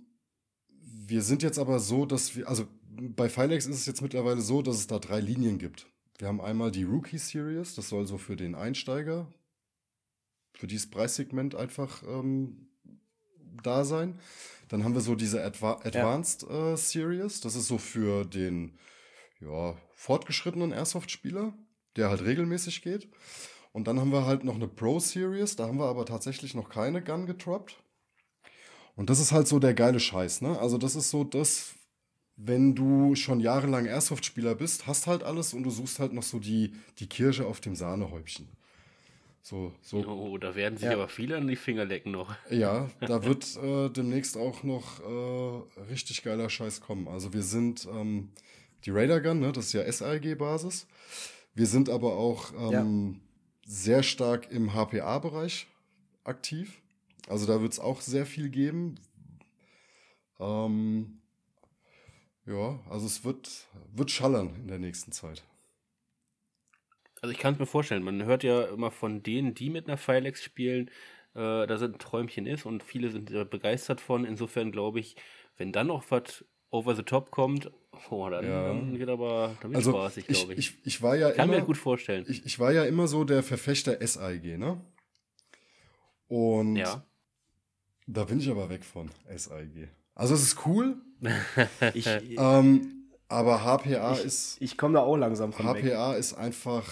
wir 1.07 1.21
sind 1.21 1.43
jetzt 1.43 1.59
aber 1.59 1.81
so, 1.81 2.07
dass 2.07 2.35
wir, 2.35 2.49
also 2.49 2.67
bei 2.89 3.29
Filex 3.29 3.67
ist 3.67 3.77
es 3.77 3.87
jetzt 3.87 4.01
mittlerweile 4.01 4.41
so, 4.41 4.63
dass 4.63 4.77
es 4.77 4.87
da 4.87 4.99
drei 4.99 5.21
Linien 5.21 5.59
gibt. 5.59 5.87
Wir 6.19 6.29
haben 6.29 6.41
einmal 6.41 6.71
die 6.71 6.85
Rookie 6.85 7.19
Series, 7.19 7.75
das 7.75 7.89
soll 7.89 8.07
so 8.07 8.17
für 8.17 8.37
den 8.37 8.55
Einsteiger, 8.55 9.27
für 10.55 10.69
dieses 10.69 10.89
Preissegment 10.89 11.57
einfach 11.57 12.05
ähm, 12.05 12.69
da 13.63 13.85
sein. 13.85 14.21
Dann 14.69 14.85
haben 14.85 14.95
wir 14.95 15.01
so 15.01 15.17
diese 15.17 15.43
Adva 15.43 15.81
Advanced 15.83 16.45
ja. 16.49 16.73
äh, 16.73 16.77
Series, 16.77 17.41
das 17.41 17.57
ist 17.57 17.67
so 17.67 17.79
für 17.79 18.25
den 18.25 18.79
ja, 19.41 19.77
fortgeschrittenen 19.95 20.73
Airsoft-Spieler, 20.73 21.53
der 21.97 22.09
halt 22.09 22.25
regelmäßig 22.25 22.83
geht. 22.83 23.09
Und 23.75 23.89
dann 23.89 23.99
haben 23.99 24.13
wir 24.13 24.25
halt 24.25 24.45
noch 24.45 24.55
eine 24.55 24.69
Pro 24.69 25.01
Series, 25.01 25.57
da 25.57 25.67
haben 25.67 25.81
wir 25.81 25.87
aber 25.87 26.07
tatsächlich 26.07 26.55
noch 26.55 26.69
keine 26.69 27.03
Gun 27.03 27.27
getroppt. 27.27 27.83
Und 28.95 29.11
das 29.11 29.19
ist 29.19 29.33
halt 29.33 29.49
so 29.49 29.59
der 29.59 29.75
geile 29.75 29.99
Scheiß, 29.99 30.43
ne? 30.43 30.57
Also 30.61 30.79
das 30.79 30.95
ist 30.95 31.11
so 31.11 31.25
das, 31.25 31.75
wenn 32.37 32.77
du 32.77 33.17
schon 33.17 33.41
jahrelang 33.41 33.87
Airsoft-Spieler 33.87 34.55
bist, 34.55 34.87
hast 34.87 35.09
halt 35.09 35.25
alles 35.25 35.55
und 35.55 35.65
du 35.65 35.71
suchst 35.71 35.99
halt 35.99 36.13
noch 36.13 36.23
so 36.23 36.39
die, 36.39 36.73
die 37.01 37.09
Kirsche 37.09 37.47
auf 37.47 37.61
dem 37.61 37.75
Sahnehäubchen. 37.75 38.47
So, 39.43 39.73
so. 39.83 40.07
Oh, 40.07 40.39
da 40.39 40.55
werden 40.55 40.79
sich 40.79 40.87
ja. 40.87 40.93
aber 40.93 41.09
viele 41.09 41.37
an 41.37 41.49
die 41.49 41.57
Finger 41.57 41.85
lecken 41.85 42.13
noch. 42.13 42.33
Ja, 42.51 42.89
da 43.01 43.25
wird 43.25 43.57
äh, 43.57 43.89
demnächst 43.91 44.37
auch 44.37 44.63
noch 44.63 45.01
äh, 45.01 45.83
richtig 45.91 46.23
geiler 46.23 46.49
Scheiß 46.49 46.81
kommen. 46.81 47.09
Also 47.09 47.33
wir 47.33 47.43
sind 47.43 47.89
ähm, 47.93 48.31
die 48.85 48.91
Radar 48.91 49.21
Gun, 49.21 49.41
ne, 49.41 49.51
das 49.51 49.67
ist 49.67 49.73
ja 49.73 49.91
SIG-Basis. 49.91 50.87
Wir 51.57 51.67
sind 51.67 51.91
aber 51.91 52.13
auch 52.17 52.53
ähm, 52.53 52.71
ja. 52.71 53.24
Sehr 53.67 54.03
stark 54.03 54.51
im 54.51 54.75
HPA-Bereich 54.75 55.67
aktiv. 56.25 56.81
Also 57.29 57.47
da 57.47 57.61
wird 57.61 57.73
es 57.73 57.81
auch 57.81 58.01
sehr 58.01 58.27
viel 58.27 58.51
geben. 58.51 59.01
Ähm, 60.39 61.21
ja, 62.47 62.79
also 62.91 63.07
es 63.07 63.25
wird, 63.25 63.67
wird 63.95 64.11
schallern 64.11 64.55
in 64.57 64.69
der 64.69 64.79
nächsten 64.79 65.13
Zeit. 65.13 65.43
Also 67.23 67.33
ich 67.33 67.39
kann 67.39 67.55
es 67.55 67.61
mir 67.61 67.67
vorstellen, 67.67 68.03
man 68.03 68.25
hört 68.25 68.45
ja 68.45 68.65
immer 68.65 68.91
von 68.91 69.23
denen, 69.23 69.55
die 69.55 69.71
mit 69.71 69.89
einer 69.89 69.97
Filex 69.97 70.43
spielen, 70.43 70.91
äh, 71.35 71.67
dass 71.67 71.81
es 71.81 71.89
ein 71.89 71.99
Träumchen 71.99 72.47
ist 72.47 72.67
und 72.67 72.83
viele 72.83 73.11
sind 73.11 73.31
äh, 73.31 73.47
begeistert 73.47 74.03
von. 74.03 74.27
Insofern 74.27 74.73
glaube 74.73 75.01
ich, 75.01 75.17
wenn 75.57 75.73
dann 75.73 75.87
noch 75.87 76.05
was 76.11 76.45
over 76.75 76.97
the 76.97 77.03
top 77.03 77.31
kommt, 77.31 77.71
oh, 78.11 78.29
dann, 78.29 78.45
ja. 78.45 78.69
dann 78.69 78.99
wird 78.99 79.09
aber 79.09 79.57
dann 79.61 79.71
wird 79.71 79.77
also 79.77 79.93
spaßig, 79.93 80.27
glaube 80.27 80.55
ich. 80.55 80.59
Ich, 80.59 80.79
ich, 80.85 81.03
war 81.03 81.15
ja 81.15 81.31
kann 81.31 81.49
immer, 81.49 81.61
mir 81.61 81.65
gut 81.65 81.79
vorstellen. 81.79 82.27
Ich, 82.29 82.45
ich 82.45 82.59
war 82.59 82.73
ja 82.73 82.85
immer 82.85 83.07
so 83.07 83.25
der 83.25 83.43
Verfechter 83.45 84.05
SIG, 84.05 84.59
ne? 84.59 84.81
Und 86.27 86.77
ja. 86.77 87.05
da 88.07 88.25
bin 88.25 88.41
ich 88.41 88.51
aber 88.51 88.69
weg 88.71 88.85
von 88.85 89.09
SIG. 89.35 89.89
Also 90.17 90.35
es 90.35 90.43
ist 90.43 90.67
cool. 90.67 90.97
ich, 91.95 92.07
ähm, 92.07 93.09
aber 93.29 93.63
HPA 93.63 94.13
ich, 94.15 94.25
ist. 94.25 94.57
Ich 94.61 94.77
komme 94.77 94.95
da 94.95 95.01
auch 95.01 95.17
langsam 95.17 95.53
von 95.53 95.67
HPA 95.67 96.13
weg. 96.13 96.19
ist 96.19 96.35
einfach 96.35 96.85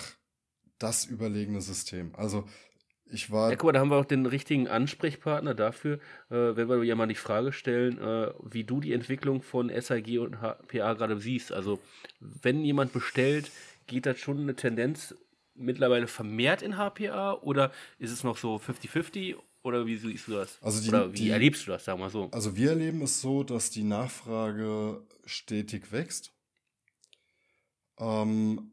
das 0.78 1.06
überlegene 1.06 1.60
System. 1.60 2.12
Also 2.16 2.44
ich 3.12 3.30
war. 3.30 3.50
Ja, 3.50 3.56
guck 3.56 3.68
mal, 3.68 3.72
da 3.72 3.80
haben 3.80 3.90
wir 3.90 3.96
auch 3.96 4.04
den 4.04 4.26
richtigen 4.26 4.68
Ansprechpartner 4.68 5.54
dafür, 5.54 5.98
äh, 6.30 6.56
wenn 6.56 6.68
wir 6.68 6.82
ja 6.82 6.94
mal 6.94 7.06
die 7.06 7.14
Frage 7.14 7.52
stellen, 7.52 7.98
äh, 7.98 8.32
wie 8.42 8.64
du 8.64 8.80
die 8.80 8.92
Entwicklung 8.92 9.42
von 9.42 9.70
SAG 9.70 10.18
und 10.18 10.40
HPA 10.40 10.94
gerade 10.94 11.18
siehst. 11.18 11.52
Also, 11.52 11.78
wenn 12.20 12.64
jemand 12.64 12.92
bestellt, 12.92 13.50
geht 13.86 14.06
das 14.06 14.18
schon 14.18 14.40
eine 14.40 14.54
Tendenz 14.54 15.14
mittlerweile 15.54 16.06
vermehrt 16.06 16.62
in 16.62 16.76
HPA 16.76 17.34
oder 17.34 17.72
ist 17.98 18.10
es 18.10 18.24
noch 18.24 18.38
so 18.38 18.56
50-50 18.56 19.36
oder 19.62 19.86
wie 19.86 19.96
siehst 19.96 20.28
du 20.28 20.32
das? 20.32 20.58
Also 20.60 20.82
die, 20.82 20.88
Oder 20.88 21.12
wie 21.12 21.16
die, 21.16 21.30
erlebst 21.30 21.66
du 21.66 21.70
das, 21.70 21.84
sag 21.84 21.98
mal 21.98 22.10
so? 22.10 22.28
Also 22.32 22.56
wir 22.56 22.70
erleben 22.70 23.02
es 23.02 23.20
so, 23.20 23.44
dass 23.44 23.70
die 23.70 23.84
Nachfrage 23.84 25.02
stetig 25.24 25.92
wächst. 25.92 26.32
Ähm, 27.98 28.72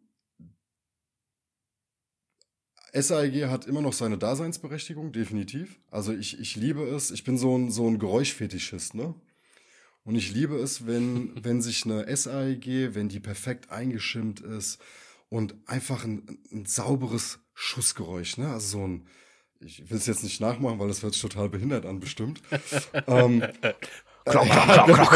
SAIG 2.94 3.48
hat 3.48 3.66
immer 3.66 3.82
noch 3.82 3.94
seine 3.94 4.18
Daseinsberechtigung, 4.18 5.12
definitiv. 5.12 5.80
Also 5.92 6.14
ich, 6.14 6.40
ich 6.40 6.56
liebe 6.56 6.84
es, 6.84 7.12
ich 7.12 7.24
bin 7.24 7.38
so 7.38 7.58
ein, 7.58 7.72
so 7.72 7.88
ein 7.88 8.00
Geräuschfetischist, 8.00 8.96
ne? 8.96 9.14
Und 10.04 10.16
ich 10.16 10.32
liebe 10.34 10.56
es, 10.56 10.88
wenn, 10.88 11.34
wenn 11.44 11.62
sich 11.62 11.86
eine 11.86 12.16
SAIG, 12.16 12.96
wenn 12.96 13.10
die 13.10 13.20
perfekt 13.20 13.70
eingeschimmt 13.70 14.40
ist 14.40 14.80
und 15.30 15.56
einfach 15.68 16.04
ein, 16.04 16.40
ein 16.52 16.66
sauberes 16.66 17.40
Schussgeräusch, 17.54 18.38
ne? 18.38 18.50
Also 18.50 18.80
so 18.80 18.88
ein, 18.88 19.08
ich 19.60 19.90
will 19.90 19.98
es 19.98 20.08
jetzt 20.08 20.24
nicht 20.24 20.40
nachmachen, 20.40 20.80
weil 20.80 20.88
das 20.88 21.04
hört 21.04 21.14
sich 21.14 21.22
total 21.22 21.50
behindert 21.50 21.86
an, 21.86 22.00
bestimmt. 22.00 22.42
ähm, 23.08 23.44
klock, 24.26 24.50
klock, 24.50 24.86
klock, 24.86 25.10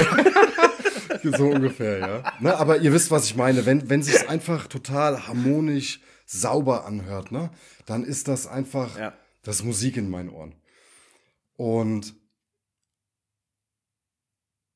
klock. 1.22 1.38
so 1.38 1.50
ungefähr, 1.50 2.00
ja. 2.00 2.34
Ne, 2.40 2.56
aber 2.56 2.80
ihr 2.80 2.92
wisst, 2.92 3.10
was 3.10 3.26
ich 3.26 3.36
meine. 3.36 3.66
Wenn, 3.66 3.90
wenn 3.90 4.04
sich 4.04 4.30
einfach 4.30 4.68
total 4.68 5.28
harmonisch, 5.28 6.02
sauber 6.26 6.86
anhört, 6.86 7.32
ne, 7.32 7.52
dann 7.86 8.04
ist 8.04 8.28
das 8.28 8.48
einfach 8.48 8.98
ja. 8.98 9.18
das 9.44 9.64
Musik 9.64 9.98
in 9.98 10.10
meinen 10.10 10.30
Ohren. 10.30 10.56
Und 11.56 12.16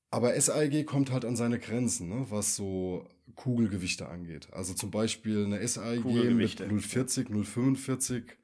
aber 0.10 0.40
SAIG 0.40 0.86
kommt 0.86 1.12
halt 1.12 1.26
an 1.26 1.36
seine 1.36 1.60
Grenzen, 1.60 2.10
ne, 2.10 2.28
was 2.30 2.56
so 2.56 3.10
Kugelgewichte 3.36 4.08
angeht. 4.08 4.48
Also 4.52 4.74
zum 4.74 4.90
Beispiel 4.90 5.46
eine 5.46 5.66
SAIG 5.68 6.06
mit 6.34 6.60
040, 6.60 7.30
045 7.30 8.38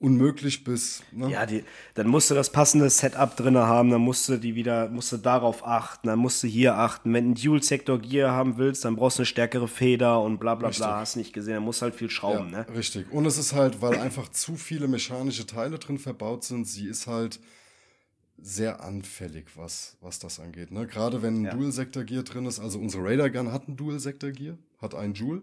unmöglich 0.00 0.64
bis. 0.64 1.02
Ne? 1.12 1.30
Ja, 1.30 1.46
die, 1.46 1.64
dann 1.94 2.08
musst 2.08 2.30
du 2.30 2.34
das 2.34 2.50
passende 2.50 2.88
Setup 2.90 3.36
drin 3.36 3.56
haben, 3.56 3.90
dann 3.90 4.00
musst 4.00 4.28
du 4.28 4.36
die 4.36 4.54
wieder, 4.54 4.88
musst 4.88 5.12
du 5.12 5.16
darauf 5.16 5.66
achten, 5.66 6.08
dann 6.08 6.18
musst 6.18 6.42
du 6.42 6.46
hier 6.46 6.76
achten. 6.76 7.12
Wenn 7.12 7.24
du 7.24 7.28
einen 7.28 7.34
Dual-Sector-Gear 7.42 8.32
haben 8.32 8.56
willst, 8.58 8.84
dann 8.84 8.96
brauchst 8.96 9.18
du 9.18 9.22
eine 9.22 9.26
stärkere 9.26 9.68
Feder 9.68 10.20
und 10.20 10.38
bla 10.38 10.54
bla 10.54 10.68
Richtig. 10.68 10.84
bla, 10.84 11.00
hast 11.00 11.16
nicht 11.16 11.32
gesehen, 11.32 11.54
dann 11.54 11.62
musst 11.64 11.80
du 11.80 11.84
halt 11.84 11.94
viel 11.94 12.10
schrauben, 12.10 12.50
ja, 12.52 12.58
ne? 12.58 12.66
Richtig. 12.76 13.10
Und 13.12 13.26
es 13.26 13.38
ist 13.38 13.52
halt, 13.54 13.80
weil 13.80 13.98
einfach 13.98 14.28
zu 14.28 14.56
viele 14.56 14.88
mechanische 14.88 15.46
Teile 15.46 15.78
drin 15.78 15.98
verbaut 15.98 16.44
sind, 16.44 16.66
sie 16.66 16.86
ist 16.86 17.06
halt 17.06 17.40
sehr 18.36 18.82
anfällig, 18.84 19.46
was, 19.54 19.96
was 20.00 20.18
das 20.18 20.40
angeht. 20.40 20.70
Ne? 20.70 20.86
Gerade 20.86 21.22
wenn 21.22 21.42
ein 21.42 21.44
Ja. 21.44 21.54
Dual-Sector-Gear 21.54 22.24
drin 22.24 22.46
ist, 22.46 22.60
also 22.60 22.78
unsere 22.78 23.04
Radar-Gun 23.04 23.52
hat 23.52 23.68
ein 23.68 23.76
Dual-Sector-Gear, 23.76 24.58
hat 24.82 24.94
ein 24.94 25.14
Joule. 25.14 25.42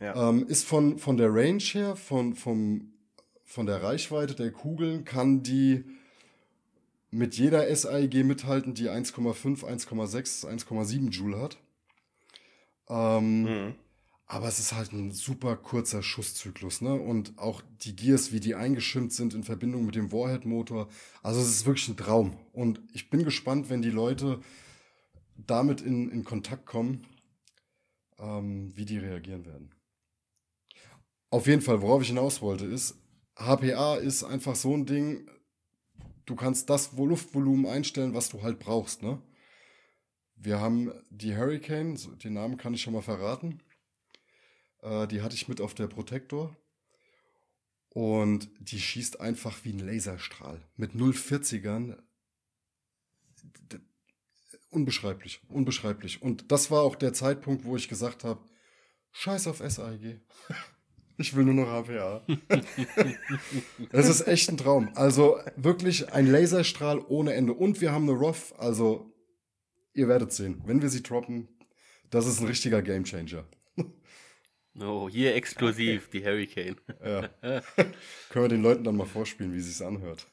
Ja. 0.00 0.28
Ähm, 0.28 0.46
ist 0.46 0.64
von, 0.64 0.98
von 0.98 1.16
der 1.16 1.34
Range 1.34 1.58
her, 1.58 1.96
von, 1.96 2.34
vom, 2.34 2.92
von 3.48 3.64
der 3.64 3.82
Reichweite 3.82 4.34
der 4.34 4.52
Kugeln, 4.52 5.06
kann 5.06 5.42
die 5.42 5.82
mit 7.10 7.34
jeder 7.36 7.74
SAIG 7.74 8.22
mithalten, 8.22 8.74
die 8.74 8.90
1,5, 8.90 9.64
1,6, 9.64 10.46
1,7 10.46 11.08
Joule 11.08 11.40
hat. 11.40 11.56
Ähm, 12.90 13.42
Mhm. 13.44 13.74
aber 14.26 14.48
es 14.48 14.58
ist 14.58 14.74
halt 14.74 14.92
ein 14.92 15.12
super 15.12 15.56
kurzer 15.56 16.02
Schusszyklus, 16.02 16.82
ne? 16.82 16.92
Und 16.92 17.38
auch 17.38 17.62
die 17.80 17.96
Gears, 17.96 18.32
wie 18.32 18.40
die 18.40 18.54
eingeschimmt 18.54 19.14
sind 19.14 19.32
in 19.32 19.44
Verbindung 19.44 19.86
mit 19.86 19.94
dem 19.94 20.12
Warhead-Motor. 20.12 20.86
Also 21.22 21.40
es 21.40 21.48
ist 21.48 21.64
wirklich 21.64 21.88
ein 21.88 21.96
Traum. 21.96 22.36
Und 22.52 22.82
ich 22.92 23.08
bin 23.08 23.24
gespannt, 23.24 23.70
wenn 23.70 23.80
die 23.80 23.90
Leute 23.90 24.40
damit 25.38 25.80
in, 25.80 26.10
in 26.10 26.22
Kontakt 26.24 26.66
kommen, 26.66 27.06
ähm, 28.18 28.72
wie 28.76 28.84
die 28.84 28.98
reagieren 28.98 29.46
werden. 29.46 29.70
Auf 31.30 31.46
jeden 31.46 31.62
Fall, 31.62 31.80
worauf 31.80 32.02
ich 32.02 32.08
hinaus 32.08 32.42
wollte, 32.42 32.66
ist, 32.66 32.96
HPA 33.38 33.96
ist 33.96 34.24
einfach 34.24 34.56
so 34.56 34.74
ein 34.76 34.84
Ding, 34.86 35.30
du 36.26 36.34
kannst 36.34 36.68
das 36.70 36.92
Luftvolumen 36.92 37.66
einstellen, 37.66 38.14
was 38.14 38.28
du 38.28 38.42
halt 38.42 38.58
brauchst, 38.58 39.02
ne? 39.02 39.22
Wir 40.40 40.60
haben 40.60 40.92
die 41.10 41.36
Hurricane, 41.36 41.98
den 42.22 42.34
Namen 42.34 42.56
kann 42.58 42.74
ich 42.74 42.82
schon 42.82 42.92
mal 42.92 43.02
verraten. 43.02 43.60
Äh, 44.82 45.08
die 45.08 45.22
hatte 45.22 45.34
ich 45.34 45.48
mit 45.48 45.60
auf 45.60 45.74
der 45.74 45.88
Protector. 45.88 46.56
Und 47.90 48.48
die 48.60 48.78
schießt 48.78 49.20
einfach 49.20 49.64
wie 49.64 49.72
ein 49.72 49.80
Laserstrahl. 49.80 50.64
Mit 50.76 50.92
040ern. 50.92 51.96
D- 53.42 53.80
Unbeschreiblich, 54.70 55.40
unbeschreiblich. 55.48 56.22
Und 56.22 56.52
das 56.52 56.70
war 56.70 56.82
auch 56.82 56.94
der 56.94 57.12
Zeitpunkt, 57.14 57.64
wo 57.64 57.74
ich 57.76 57.88
gesagt 57.88 58.22
habe, 58.22 58.44
scheiß 59.12 59.48
auf 59.48 59.58
SAIG. 59.58 60.20
Ich 61.20 61.34
will 61.34 61.44
nur 61.44 61.54
noch 61.54 61.66
HPA. 61.66 62.24
Es 63.90 64.08
ist 64.08 64.28
echt 64.28 64.48
ein 64.50 64.56
Traum. 64.56 64.90
Also 64.94 65.38
wirklich 65.56 66.12
ein 66.12 66.30
Laserstrahl 66.30 67.00
ohne 67.08 67.34
Ende. 67.34 67.52
Und 67.54 67.80
wir 67.80 67.90
haben 67.90 68.08
eine 68.08 68.16
ROF, 68.16 68.54
also 68.56 69.12
ihr 69.94 70.06
werdet 70.06 70.32
sehen, 70.32 70.62
wenn 70.64 70.80
wir 70.80 70.88
sie 70.88 71.02
droppen, 71.02 71.48
das 72.10 72.26
ist 72.26 72.40
ein 72.40 72.46
richtiger 72.46 72.82
Gamechanger. 72.82 73.44
Oh, 74.80 75.08
hier 75.10 75.34
exklusiv, 75.34 76.08
die 76.08 76.24
Hurricane. 76.24 76.76
Ja. 77.04 77.28
Können 78.28 78.44
wir 78.44 78.48
den 78.48 78.62
Leuten 78.62 78.84
dann 78.84 78.96
mal 78.96 79.06
vorspielen, 79.06 79.52
wie 79.52 79.58
sich's 79.58 79.82
anhört. 79.82 80.28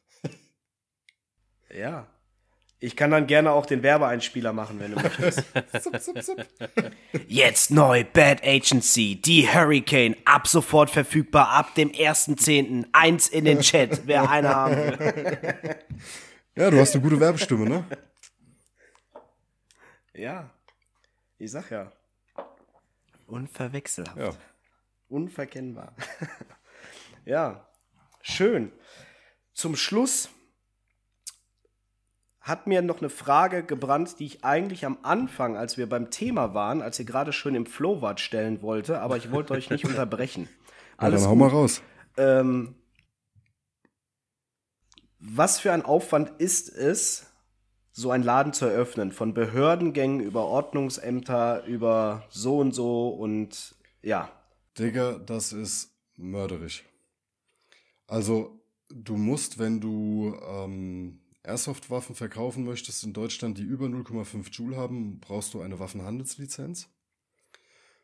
Ja. 1.75 2.14
Ich 2.85 2.95
kann 2.95 3.09
dann 3.09 3.25
gerne 3.25 3.51
auch 3.51 3.65
den 3.65 3.81
Werbeeinspieler 3.81 4.53
machen, 4.53 4.79
wenn 4.79 4.91
du 4.91 4.99
möchtest. 5.01 5.43
Jetzt 7.27 7.71
neu 7.71 8.03
Bad 8.03 8.43
Agency, 8.43 9.19
die 9.19 9.47
Hurricane, 9.51 10.15
ab 10.23 10.47
sofort 10.47 10.91
verfügbar, 10.91 11.49
ab 11.49 11.73
dem 11.73 11.89
1.10. 11.89 12.85
Eins 12.91 13.27
in 13.27 13.45
den 13.45 13.61
Chat, 13.61 14.05
wer 14.05 14.29
eine 14.29 14.49
haben 14.49 14.75
will. 14.75 15.75
Ja, 16.57 16.71
du 16.71 16.79
hast 16.79 16.93
eine 16.93 17.03
gute 17.03 17.19
Werbestimme, 17.19 17.67
ne? 17.67 17.83
Ja, 20.13 20.49
ich 21.37 21.51
sag 21.51 21.69
ja. 21.69 21.91
Unverwechselhaft. 23.27 24.17
Ja. 24.17 24.29
Unverkennbar. 25.09 25.93
ja, 27.25 27.67
schön. 28.21 28.71
Zum 29.51 29.75
Schluss 29.75 30.29
hat 32.45 32.67
mir 32.67 32.83
noch 32.83 32.99
eine 32.99 33.09
Frage 33.09 33.63
gebrannt, 33.63 34.19
die 34.19 34.27
ich 34.27 34.45
eigentlich 34.45 34.85
am 34.85 34.99
Anfang, 35.01 35.57
als 35.57 35.77
wir 35.77 35.89
beim 35.89 36.11
Thema 36.11 36.53
waren, 36.53 36.83
als 36.83 36.99
ihr 36.99 37.05
gerade 37.05 37.33
schön 37.33 37.55
im 37.55 37.65
Flow 37.65 38.03
wart, 38.03 38.19
stellen 38.19 38.61
wollte, 38.61 39.01
aber 39.01 39.17
ich 39.17 39.31
wollte 39.31 39.53
euch 39.53 39.71
nicht 39.71 39.83
unterbrechen. 39.85 40.43
Ja, 40.43 41.05
Alles 41.05 41.23
dann 41.23 41.31
hau 41.31 41.35
mal 41.35 41.49
raus. 41.49 41.81
Ähm, 42.17 42.75
was 45.17 45.59
für 45.59 45.73
ein 45.73 45.83
Aufwand 45.83 46.39
ist 46.39 46.69
es, 46.69 47.25
so 47.91 48.11
einen 48.11 48.23
Laden 48.23 48.53
zu 48.53 48.67
eröffnen? 48.67 49.11
Von 49.11 49.33
Behördengängen 49.33 50.19
über 50.19 50.45
Ordnungsämter, 50.45 51.65
über 51.65 52.25
so 52.29 52.59
und 52.59 52.73
so 52.73 53.09
und 53.09 53.73
ja. 54.03 54.29
Digga, 54.77 55.17
das 55.17 55.51
ist 55.51 55.97
mörderisch. 56.15 56.83
Also, 58.05 58.59
du 58.89 59.17
musst, 59.17 59.57
wenn 59.57 59.81
du 59.81 60.37
ähm, 60.47 61.24
Airsoft-Waffen 61.45 62.15
verkaufen 62.15 62.65
möchtest 62.65 63.03
in 63.03 63.13
Deutschland, 63.13 63.57
die 63.57 63.63
über 63.63 63.85
0,5 63.87 64.51
Joule 64.51 64.77
haben, 64.77 65.19
brauchst 65.19 65.53
du 65.53 65.61
eine 65.61 65.79
Waffenhandelslizenz. 65.79 66.89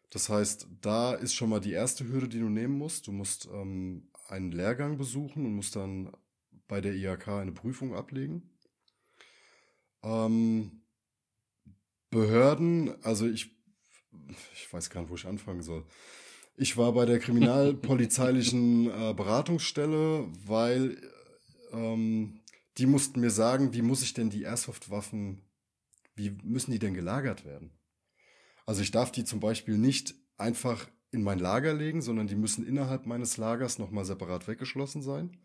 Das 0.09 0.30
heißt, 0.30 0.68
da 0.81 1.13
ist 1.13 1.34
schon 1.34 1.49
mal 1.49 1.61
die 1.61 1.72
erste 1.72 2.07
Hürde, 2.07 2.27
die 2.27 2.39
du 2.39 2.49
nehmen 2.49 2.77
musst. 2.77 3.07
Du 3.07 3.11
musst 3.11 3.47
ähm, 3.51 4.09
einen 4.27 4.51
Lehrgang 4.51 4.97
besuchen 4.97 5.45
und 5.45 5.55
musst 5.55 5.76
dann 5.76 6.11
bei 6.68 6.81
der 6.81 6.93
IHK 6.93 7.30
eine 7.30 7.53
Prüfung 7.53 7.95
ablegen. 7.95 8.49
Ähm, 10.03 10.81
Behörden, 12.09 13.01
also 13.03 13.26
ich, 13.26 13.51
ich 14.53 14.72
weiß 14.72 14.89
gar 14.89 15.01
nicht, 15.01 15.09
wo 15.09 15.15
ich 15.15 15.26
anfangen 15.26 15.61
soll. 15.61 15.85
Ich 16.57 16.76
war 16.76 16.91
bei 16.91 17.05
der 17.05 17.19
kriminalpolizeilichen 17.19 18.89
äh, 18.91 19.13
Beratungsstelle, 19.13 20.27
weil 20.45 20.97
ähm, 21.72 22.40
die 22.81 22.87
mussten 22.87 23.19
mir 23.19 23.29
sagen, 23.29 23.75
wie 23.75 23.83
muss 23.83 24.01
ich 24.01 24.15
denn 24.15 24.31
die 24.31 24.41
Airsoft-Waffen, 24.41 25.43
wie 26.15 26.31
müssen 26.43 26.71
die 26.71 26.79
denn 26.79 26.95
gelagert 26.95 27.45
werden? 27.45 27.77
Also 28.65 28.81
ich 28.81 28.89
darf 28.89 29.11
die 29.11 29.23
zum 29.23 29.39
Beispiel 29.39 29.77
nicht 29.77 30.15
einfach 30.37 30.89
in 31.11 31.21
mein 31.21 31.37
Lager 31.37 31.75
legen, 31.75 32.01
sondern 32.01 32.25
die 32.25 32.35
müssen 32.35 32.65
innerhalb 32.65 33.05
meines 33.05 33.37
Lagers 33.37 33.77
nochmal 33.77 34.03
separat 34.03 34.47
weggeschlossen 34.47 35.03
sein. 35.03 35.37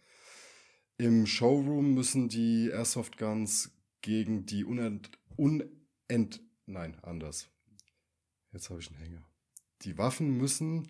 Im 0.97 1.27
Showroom 1.27 1.93
müssen 1.93 2.31
die 2.31 2.71
Airsoft 2.71 3.19
Guns 3.19 3.71
gegen 4.01 4.47
die 4.47 4.65
unent, 4.65 5.11
unent 5.37 6.41
nein, 6.65 6.97
anders. 7.03 7.51
Jetzt 8.51 8.71
habe 8.71 8.81
ich 8.81 8.89
einen 8.89 8.99
Hänger. 8.99 9.27
Die 9.83 9.99
Waffen 9.99 10.39
müssen 10.39 10.89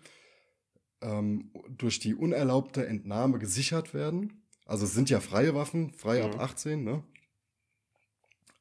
ähm, 1.01 1.51
durch 1.67 1.99
die 1.99 2.15
unerlaubte 2.15 2.87
Entnahme 2.87 3.37
gesichert 3.37 3.93
werden. 3.93 4.46
Also 4.67 4.85
es 4.85 4.93
sind 4.93 5.09
ja 5.09 5.19
freie 5.19 5.55
Waffen, 5.55 5.93
frei 5.93 6.23
ab 6.23 6.35
Mhm. 6.35 6.39
18, 6.41 6.83
ne? 6.83 7.03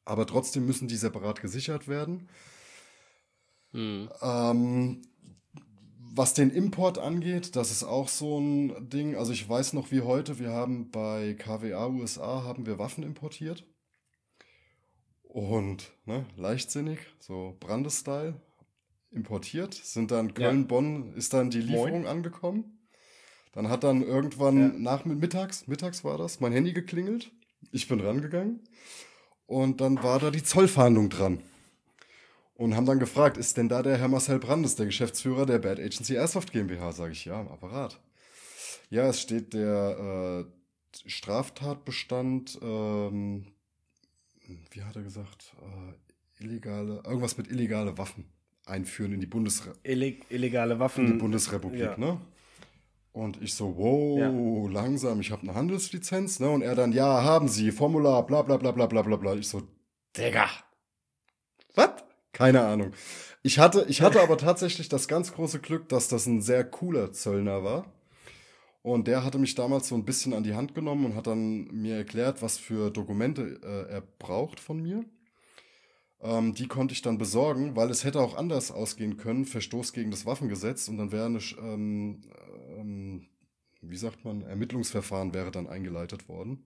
Aber 0.04 0.26
trotzdem 0.26 0.64
müssen 0.66 0.86
die 0.88 0.96
separat 0.96 1.40
gesichert 1.42 1.88
werden. 1.88 2.28
Hm. 3.72 4.08
Ähm, 4.22 5.02
was 5.98 6.32
den 6.32 6.50
Import 6.50 6.98
angeht, 6.98 7.56
das 7.56 7.70
ist 7.72 7.82
auch 7.82 8.08
so 8.08 8.38
ein 8.38 8.88
Ding. 8.88 9.16
Also 9.16 9.32
ich 9.32 9.46
weiß 9.48 9.72
noch 9.72 9.90
wie 9.90 10.00
heute, 10.02 10.38
wir 10.38 10.50
haben 10.50 10.90
bei 10.90 11.34
KWA 11.34 11.88
USA 11.88 12.44
haben 12.44 12.66
wir 12.66 12.78
Waffen 12.78 13.02
importiert. 13.02 13.66
Und 15.24 15.92
ne, 16.06 16.24
leichtsinnig, 16.36 17.00
so 17.18 17.56
Brandestyle, 17.60 18.40
importiert. 19.10 19.74
Sind 19.74 20.10
dann 20.10 20.34
Köln-Bonn, 20.34 21.12
ist 21.14 21.32
dann 21.34 21.50
die 21.50 21.60
Lieferung 21.60 22.06
angekommen. 22.06 22.75
Dann 23.56 23.70
hat 23.70 23.84
dann 23.84 24.02
irgendwann 24.02 24.58
Ja. 24.58 24.78
nach 24.78 25.04
mittags, 25.06 25.64
war 26.04 26.18
das, 26.18 26.40
mein 26.40 26.52
Handy 26.52 26.74
geklingelt. 26.74 27.32
Ich 27.72 27.88
bin 27.88 28.00
rangegangen. 28.00 28.60
Und 29.46 29.80
dann 29.80 30.02
war 30.02 30.18
da 30.18 30.30
die 30.30 30.42
Zollfahndung 30.42 31.08
dran. 31.08 31.42
Und 32.52 32.76
haben 32.76 32.84
dann 32.84 32.98
gefragt, 32.98 33.38
ist 33.38 33.56
denn 33.56 33.70
da 33.70 33.82
der 33.82 33.96
Herr 33.96 34.08
Marcel 34.08 34.38
Brandes, 34.40 34.76
der 34.76 34.84
Geschäftsführer 34.84 35.46
der 35.46 35.58
Bad 35.58 35.78
Agency 35.78 36.16
Airsoft 36.16 36.52
GmbH? 36.52 36.92
Sage 36.92 37.12
ich, 37.12 37.24
ja, 37.24 37.40
im 37.40 37.48
Apparat. 37.48 37.98
Ja, 38.90 39.08
es 39.08 39.22
steht 39.22 39.54
der 39.54 40.44
äh, 40.46 41.08
Straftatbestand, 41.08 42.58
ähm, 42.60 43.46
wie 44.70 44.82
hat 44.82 44.96
er 44.96 45.02
gesagt, 45.02 45.54
äh, 45.62 46.44
illegale, 46.44 47.02
irgendwas 47.06 47.38
mit 47.38 47.50
illegale 47.50 47.96
Waffen 47.96 48.26
einführen 48.66 49.12
in 49.14 49.20
die, 49.20 49.26
Bundesre 49.26 49.72
Illeg 49.82 50.26
illegale 50.28 50.72
in 50.72 50.76
die 50.76 50.80
Waffen. 50.80 51.18
Bundesrepublik, 51.18 51.80
ja. 51.80 51.96
ne? 51.96 52.20
Und 53.16 53.40
ich 53.40 53.54
so, 53.54 53.78
wow, 53.78 54.70
langsam, 54.70 55.20
ich 55.20 55.30
habe 55.30 55.40
eine 55.40 55.54
Handelslizenz, 55.54 56.38
ne? 56.38 56.50
Und 56.50 56.60
er 56.60 56.74
dann, 56.74 56.92
ja, 56.92 57.24
haben 57.24 57.48
Sie, 57.48 57.72
Formular, 57.72 58.26
bla 58.26 58.42
bla 58.42 58.58
bla 58.58 58.72
bla 58.72 58.84
bla 58.84 59.00
bla 59.00 59.16
bla. 59.16 59.34
Ich 59.36 59.48
so, 59.48 59.62
Digga. 60.14 60.50
Was? 61.74 62.04
Keine 62.32 62.60
Ahnung. 62.60 62.92
Ich 63.42 63.58
hatte, 63.58 63.86
ich 63.88 64.02
hatte 64.02 64.20
aber 64.20 64.36
tatsächlich 64.36 64.90
das 64.90 65.08
ganz 65.08 65.32
große 65.32 65.60
Glück, 65.60 65.88
dass 65.88 66.08
das 66.08 66.26
ein 66.26 66.42
sehr 66.42 66.62
cooler 66.62 67.10
Zöllner 67.10 67.64
war. 67.64 67.86
Und 68.82 69.08
der 69.08 69.24
hatte 69.24 69.38
mich 69.38 69.54
damals 69.54 69.88
so 69.88 69.94
ein 69.94 70.04
bisschen 70.04 70.34
an 70.34 70.42
die 70.42 70.54
Hand 70.54 70.74
genommen 70.74 71.06
und 71.06 71.14
hat 71.14 71.26
dann 71.26 71.68
mir 71.68 71.96
erklärt, 71.96 72.42
was 72.42 72.58
für 72.58 72.90
Dokumente 72.90 73.58
äh, 73.64 73.94
er 73.94 74.02
braucht 74.18 74.60
von 74.60 74.82
mir. 74.82 75.06
Ähm, 76.20 76.54
die 76.54 76.66
konnte 76.66 76.92
ich 76.92 77.02
dann 77.02 77.18
besorgen, 77.18 77.76
weil 77.76 77.90
es 77.90 78.04
hätte 78.04 78.20
auch 78.20 78.36
anders 78.36 78.70
ausgehen 78.70 79.16
können, 79.16 79.44
Verstoß 79.44 79.92
gegen 79.92 80.10
das 80.10 80.26
Waffengesetz 80.26 80.88
und 80.88 80.98
dann 80.98 81.12
wäre 81.12 81.26
eine, 81.26 81.40
ähm, 81.60 82.22
ähm, 82.86 83.26
wie 83.82 83.96
sagt 83.96 84.24
man, 84.24 84.42
Ermittlungsverfahren 84.42 85.34
wäre 85.34 85.50
dann 85.50 85.66
eingeleitet 85.66 86.28
worden. 86.28 86.64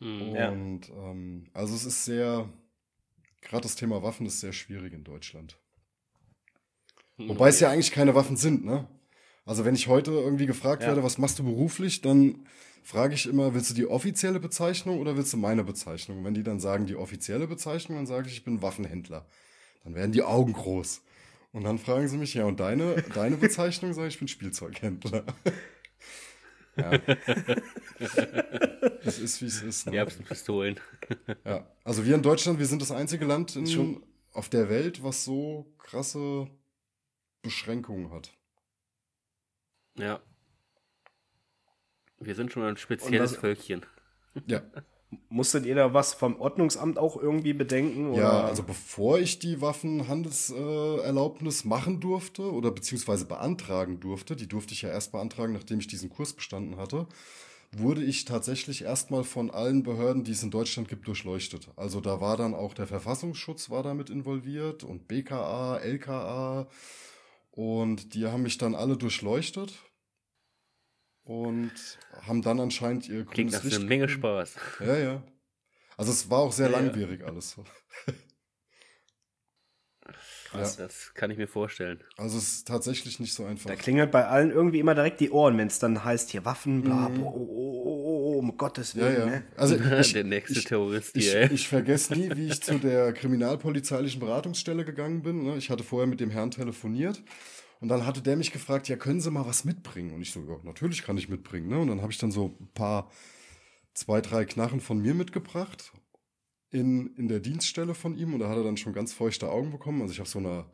Mhm, 0.00 0.22
und 0.22 0.88
ja. 0.88 1.10
ähm, 1.10 1.50
also 1.52 1.74
es 1.74 1.84
ist 1.84 2.04
sehr, 2.04 2.48
gerade 3.42 3.62
das 3.62 3.74
Thema 3.76 4.02
Waffen 4.02 4.26
ist 4.26 4.40
sehr 4.40 4.52
schwierig 4.52 4.92
in 4.92 5.04
Deutschland. 5.04 5.58
Mhm. 7.16 7.30
Wobei 7.30 7.48
es 7.48 7.60
ja 7.60 7.70
eigentlich 7.70 7.92
keine 7.92 8.14
Waffen 8.14 8.36
sind, 8.36 8.64
ne? 8.64 8.86
Also 9.44 9.64
wenn 9.64 9.74
ich 9.74 9.88
heute 9.88 10.10
irgendwie 10.10 10.46
gefragt 10.46 10.82
ja. 10.82 10.88
werde, 10.88 11.02
was 11.02 11.16
machst 11.16 11.38
du 11.38 11.44
beruflich, 11.44 12.02
dann 12.02 12.46
frage 12.82 13.14
ich 13.14 13.26
immer, 13.26 13.54
willst 13.54 13.70
du 13.70 13.74
die 13.74 13.86
offizielle 13.86 14.40
Bezeichnung 14.40 15.00
oder 15.00 15.16
willst 15.16 15.32
du 15.32 15.38
meine 15.38 15.64
Bezeichnung? 15.64 16.22
wenn 16.22 16.34
die 16.34 16.42
dann 16.42 16.60
sagen 16.60 16.84
die 16.84 16.96
offizielle 16.96 17.46
Bezeichnung, 17.46 17.96
dann 17.96 18.06
sage 18.06 18.28
ich, 18.28 18.34
ich 18.34 18.44
bin 18.44 18.60
Waffenhändler. 18.60 19.26
Dann 19.84 19.94
werden 19.94 20.12
die 20.12 20.22
Augen 20.22 20.52
groß. 20.52 21.02
Und 21.52 21.64
dann 21.64 21.78
fragen 21.78 22.08
sie 22.08 22.18
mich, 22.18 22.34
ja, 22.34 22.44
und 22.44 22.60
deine, 22.60 23.02
deine 23.14 23.36
Bezeichnung, 23.38 23.92
sage 23.94 24.08
ich, 24.08 24.14
ich 24.14 24.18
bin 24.18 24.28
Spielzeughändler. 24.28 25.24
ja. 26.76 26.92
es 29.02 29.18
ist, 29.18 29.40
wie 29.42 29.46
es 29.46 29.62
ist. 29.62 29.86
Ne? 29.86 30.04
Pistolen. 30.06 30.78
ja, 31.44 31.66
also 31.84 32.04
wir 32.04 32.14
in 32.14 32.22
Deutschland, 32.22 32.58
wir 32.58 32.66
sind 32.66 32.82
das 32.82 32.90
einzige 32.90 33.24
Land 33.24 33.56
in, 33.56 34.02
auf 34.32 34.48
der 34.48 34.68
Welt, 34.68 35.02
was 35.02 35.24
so 35.24 35.72
krasse 35.78 36.48
Beschränkungen 37.42 38.10
hat. 38.10 38.32
Ja. 39.96 40.20
Wir 42.20 42.34
sind 42.34 42.52
schon 42.52 42.64
ein 42.64 42.76
spezielles 42.76 43.32
das, 43.32 43.40
Völkchen. 43.40 43.86
Ja. 44.46 44.62
Musstet 45.30 45.64
ihr 45.64 45.74
da 45.74 45.94
was 45.94 46.12
vom 46.12 46.38
Ordnungsamt 46.38 46.98
auch 46.98 47.16
irgendwie 47.16 47.54
bedenken? 47.54 48.10
Oder? 48.10 48.20
Ja, 48.20 48.44
also 48.44 48.62
bevor 48.62 49.18
ich 49.18 49.38
die 49.38 49.62
Waffenhandelserlaubnis 49.62 51.64
machen 51.64 52.00
durfte 52.00 52.52
oder 52.52 52.70
beziehungsweise 52.70 53.24
beantragen 53.24 54.00
durfte, 54.00 54.36
die 54.36 54.48
durfte 54.48 54.74
ich 54.74 54.82
ja 54.82 54.90
erst 54.90 55.12
beantragen, 55.12 55.54
nachdem 55.54 55.80
ich 55.80 55.86
diesen 55.86 56.10
Kurs 56.10 56.34
bestanden 56.34 56.76
hatte, 56.76 57.06
wurde 57.72 58.04
ich 58.04 58.26
tatsächlich 58.26 58.82
erstmal 58.82 59.24
von 59.24 59.50
allen 59.50 59.82
Behörden, 59.82 60.24
die 60.24 60.32
es 60.32 60.42
in 60.42 60.50
Deutschland 60.50 60.88
gibt, 60.88 61.06
durchleuchtet. 61.06 61.68
Also 61.76 62.00
da 62.00 62.20
war 62.20 62.36
dann 62.36 62.54
auch 62.54 62.74
der 62.74 62.86
Verfassungsschutz 62.86 63.70
war 63.70 63.82
damit 63.82 64.10
involviert 64.10 64.84
und 64.84 65.08
BKA, 65.08 65.78
LKA 65.78 66.68
und 67.52 68.14
die 68.14 68.26
haben 68.26 68.42
mich 68.42 68.58
dann 68.58 68.74
alle 68.74 68.96
durchleuchtet 68.96 69.74
und 71.28 71.72
haben 72.26 72.40
dann 72.40 72.58
anscheinend 72.58 73.06
ihr 73.08 73.24
Klingt 73.26 73.52
nach 73.52 73.62
eine 73.62 73.78
Menge 73.80 74.08
Spaß. 74.08 74.54
Ja, 74.80 74.96
ja. 74.96 75.22
Also 75.98 76.10
es 76.10 76.30
war 76.30 76.38
auch 76.38 76.52
sehr 76.52 76.70
ja, 76.70 76.78
langwierig 76.78 77.20
ja. 77.20 77.26
alles. 77.26 77.54
Krass, 80.50 80.78
ja. 80.78 80.86
das 80.86 81.12
kann 81.12 81.30
ich 81.30 81.36
mir 81.36 81.46
vorstellen. 81.46 82.02
Also 82.16 82.38
es 82.38 82.48
ist 82.48 82.68
tatsächlich 82.68 83.20
nicht 83.20 83.34
so 83.34 83.44
einfach. 83.44 83.68
Da 83.68 83.76
klingelt 83.76 84.10
bei 84.10 84.26
allen 84.26 84.50
irgendwie 84.50 84.78
immer 84.78 84.94
direkt 84.94 85.20
die 85.20 85.30
Ohren, 85.30 85.58
wenn 85.58 85.66
es 85.66 85.78
dann 85.78 86.02
heißt, 86.02 86.30
hier 86.30 86.46
Waffen, 86.46 86.80
bla, 86.80 87.10
mhm. 87.10 87.22
oh, 87.22 87.34
oh, 87.36 87.46
oh, 87.50 88.36
oh, 88.36 88.38
um 88.38 88.56
Gottes 88.56 88.96
Willen. 88.96 89.12
Ja, 89.12 89.18
ja. 89.18 89.26
Ne? 89.26 89.44
Also 89.54 89.76
ich, 90.00 90.14
Der 90.14 90.24
nächste 90.24 90.64
Terrorist 90.64 91.14
ich, 91.14 91.30
hier, 91.30 91.42
ich, 91.42 91.52
ich, 91.52 91.68
vergesse 91.68 92.14
nie, 92.14 92.34
wie 92.34 92.46
ich 92.46 92.62
zu 92.62 92.78
der 92.78 93.12
kriminalpolizeilichen 93.12 94.18
Beratungsstelle 94.18 94.86
gegangen 94.86 95.20
bin. 95.20 95.42
Ne? 95.42 95.58
Ich 95.58 95.68
hatte 95.68 95.84
vorher 95.84 96.06
mit 96.06 96.20
dem 96.20 96.30
Herrn 96.30 96.50
telefoniert 96.50 97.22
und 97.80 97.88
dann 97.88 98.04
hatte 98.04 98.22
der 98.22 98.36
mich 98.36 98.52
gefragt, 98.52 98.88
ja, 98.88 98.96
können 98.96 99.20
Sie 99.20 99.30
mal 99.30 99.46
was 99.46 99.64
mitbringen? 99.64 100.12
Und 100.12 100.22
ich 100.22 100.32
so, 100.32 100.40
ja, 100.40 100.58
natürlich 100.64 101.02
kann 101.02 101.16
ich 101.16 101.28
mitbringen. 101.28 101.68
Ne? 101.68 101.78
Und 101.78 101.88
dann 101.88 102.02
habe 102.02 102.12
ich 102.12 102.18
dann 102.18 102.32
so 102.32 102.56
ein 102.60 102.72
paar, 102.72 103.10
zwei, 103.94 104.20
drei 104.20 104.44
Knarren 104.44 104.80
von 104.80 104.98
mir 104.98 105.14
mitgebracht 105.14 105.92
in, 106.70 107.14
in 107.16 107.28
der 107.28 107.40
Dienststelle 107.40 107.94
von 107.94 108.16
ihm. 108.16 108.34
Und 108.34 108.40
da 108.40 108.48
hat 108.48 108.56
er 108.56 108.64
dann 108.64 108.76
schon 108.76 108.92
ganz 108.92 109.12
feuchte 109.12 109.50
Augen 109.50 109.70
bekommen. 109.70 110.02
Also 110.02 110.12
ich 110.12 110.18
habe 110.18 110.28
so 110.28 110.38
eine 110.38 110.66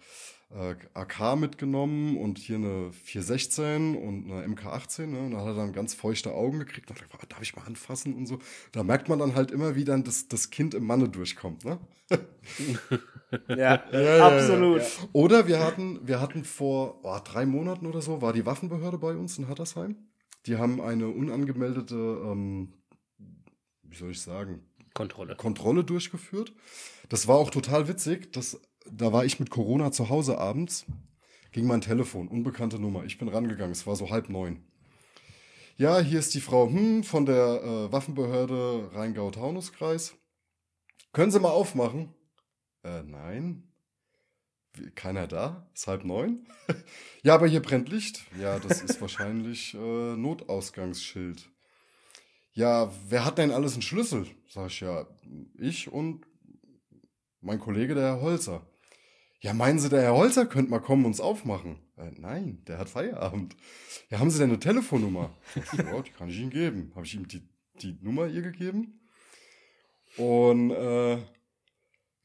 äh, 0.55 0.77
AK 0.95 1.37
mitgenommen 1.37 2.17
und 2.17 2.39
hier 2.39 2.57
eine 2.57 2.93
416 2.93 3.97
und 3.97 4.31
eine 4.31 4.47
MK18. 4.47 5.07
Ne? 5.07 5.19
Und 5.21 5.31
da 5.33 5.41
hat 5.41 5.49
er 5.49 5.55
dann 5.55 5.73
ganz 5.73 5.95
feuchte 5.95 6.33
Augen 6.33 6.61
gekriegt. 6.61 6.91
Und 6.91 7.01
dachte, 7.01 7.27
darf 7.27 7.43
ich 7.43 7.57
mal 7.57 7.65
anfassen 7.65 8.15
und 8.15 8.27
so. 8.27 8.39
Da 8.73 8.85
merkt 8.85 9.09
man 9.09 9.19
dann 9.19 9.35
halt 9.35 9.51
immer, 9.51 9.75
wie 9.75 9.85
dann 9.85 10.05
das, 10.05 10.29
das 10.29 10.51
Kind 10.51 10.75
im 10.75 10.87
Manne 10.87 11.09
durchkommt. 11.09 11.65
Ne? 11.65 11.79
ja, 13.49 13.83
ja, 13.93 14.01
ja, 14.01 14.27
absolut. 14.27 14.81
Ja, 14.81 15.09
oder 15.13 15.47
wir 15.49 15.61
hatten, 15.61 16.07
wir 16.07 16.21
hatten 16.21 16.45
vor 16.45 17.01
oh, 17.03 17.19
drei 17.25 17.47
Monaten 17.47 17.87
oder 17.87 18.01
so, 18.01 18.23
war 18.23 18.33
die 18.33 18.47
Waffenbehörde 18.47 18.99
bei 18.99 19.15
uns 19.17 19.39
in 19.39 19.49
Hattersheim. 19.49 19.97
Die 20.47 20.57
haben 20.57 20.81
eine 20.81 21.09
unangemeldete, 21.09 21.95
ähm, 21.97 22.75
wie 23.83 23.97
soll 23.97 24.11
ich 24.11 24.21
sagen, 24.21 24.63
Kontrolle. 24.93 25.35
Kontrolle 25.35 25.83
durchgeführt. 25.83 26.53
Das 27.09 27.27
war 27.27 27.37
auch 27.37 27.51
total 27.51 27.89
witzig. 27.89 28.33
Das 28.33 28.61
da 28.91 29.13
war 29.13 29.25
ich 29.25 29.41
mit 29.41 29.51
Corona 29.51 29.93
zu 29.93 30.09
Hause 30.09 30.39
abends, 30.39 30.87
ging 31.53 31.67
mein 31.67 31.81
Telefon, 31.81 32.29
unbekannte 32.29 32.79
Nummer. 32.79 33.05
Ich 33.05 33.19
bin 33.19 33.29
rangegangen, 33.29 33.73
es 33.73 33.87
war 33.87 33.97
so 33.97 34.11
halb 34.11 34.29
neun. 34.29 34.65
Ja, 35.77 35.99
hier 35.99 36.21
ist 36.21 36.35
die 36.35 36.41
Frau 36.41 36.69
hm, 36.69 37.03
von 37.03 37.27
der 37.27 37.63
äh, 37.63 37.93
Waffenbehörde 37.93 38.91
Rheingau-Taunus-Kreis. 38.95 40.15
Können 41.13 41.33
Sie 41.33 41.41
mal 41.41 41.51
aufmachen? 41.51 42.15
Äh, 42.85 43.03
nein. 43.03 43.73
Keiner 44.95 45.27
da? 45.27 45.69
Ist 45.75 45.87
halb 45.87 46.05
neun? 46.05 46.47
ja, 47.23 47.35
aber 47.35 47.47
hier 47.47 47.61
brennt 47.63 47.89
Licht. 47.89 48.25
Ja, 48.41 48.59
das 48.59 48.83
ist 48.83 49.01
wahrscheinlich 49.01 49.75
äh, 49.75 50.17
Notausgangsschild. 50.17 51.51
Ja, 52.53 52.93
wer 53.09 53.25
hat 53.25 53.39
denn 53.39 53.51
alles 53.51 53.73
einen 53.73 53.83
Schlüssel? 53.83 54.27
Sag 54.49 54.69
ich 54.69 54.81
ja, 54.81 55.09
ich 55.59 55.91
und 55.91 56.25
mein 57.41 57.59
Kollege, 57.59 57.95
der 57.95 58.05
Herr 58.05 58.21
Holzer. 58.21 58.67
Ja, 59.41 59.53
meinen 59.53 59.79
Sie, 59.79 59.89
der 59.89 60.03
Herr 60.03 60.15
Holzer 60.15 60.47
könnte 60.47 60.71
mal 60.71 60.81
kommen 60.81 61.05
und 61.05 61.13
uns 61.13 61.21
aufmachen? 61.21 61.79
Äh, 61.97 62.11
nein, 62.19 62.63
der 62.67 62.79
hat 62.79 62.89
Feierabend. 62.89 63.57
Ja, 64.11 64.19
haben 64.19 64.31
Sie 64.31 64.39
denn 64.39 64.51
eine 64.51 64.59
Telefonnummer? 64.59 65.31
ja, 65.77 66.01
die 66.01 66.11
kann 66.11 66.29
ich 66.31 66.39
Ihnen 66.39 66.51
geben. 66.51 66.93
Habe 66.95 67.05
ich 67.07 67.15
ihm 67.15 67.29
die, 67.29 67.43
die 67.83 67.99
Nummer 68.01 68.27
ihr 68.27 68.43
gegeben. 68.43 69.01
Und 70.17 70.71
äh, 70.71 71.19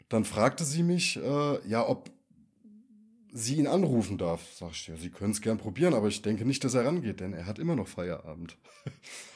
dann 0.09 0.25
fragte 0.25 0.63
sie 0.63 0.83
mich, 0.83 1.17
äh, 1.17 1.67
ja, 1.67 1.87
ob 1.87 2.11
sie 3.31 3.55
ihn 3.55 3.67
anrufen 3.67 4.17
darf. 4.17 4.41
Sag 4.53 4.71
ich, 4.71 4.87
ja, 4.87 4.95
Sie 4.95 5.09
können 5.09 5.31
es 5.31 5.41
gern 5.41 5.57
probieren, 5.57 5.93
aber 5.93 6.07
ich 6.07 6.21
denke 6.21 6.45
nicht, 6.45 6.63
dass 6.63 6.73
er 6.73 6.85
rangeht, 6.85 7.19
denn 7.19 7.33
er 7.33 7.45
hat 7.45 7.59
immer 7.59 7.75
noch 7.75 7.87
Feierabend. 7.87 8.57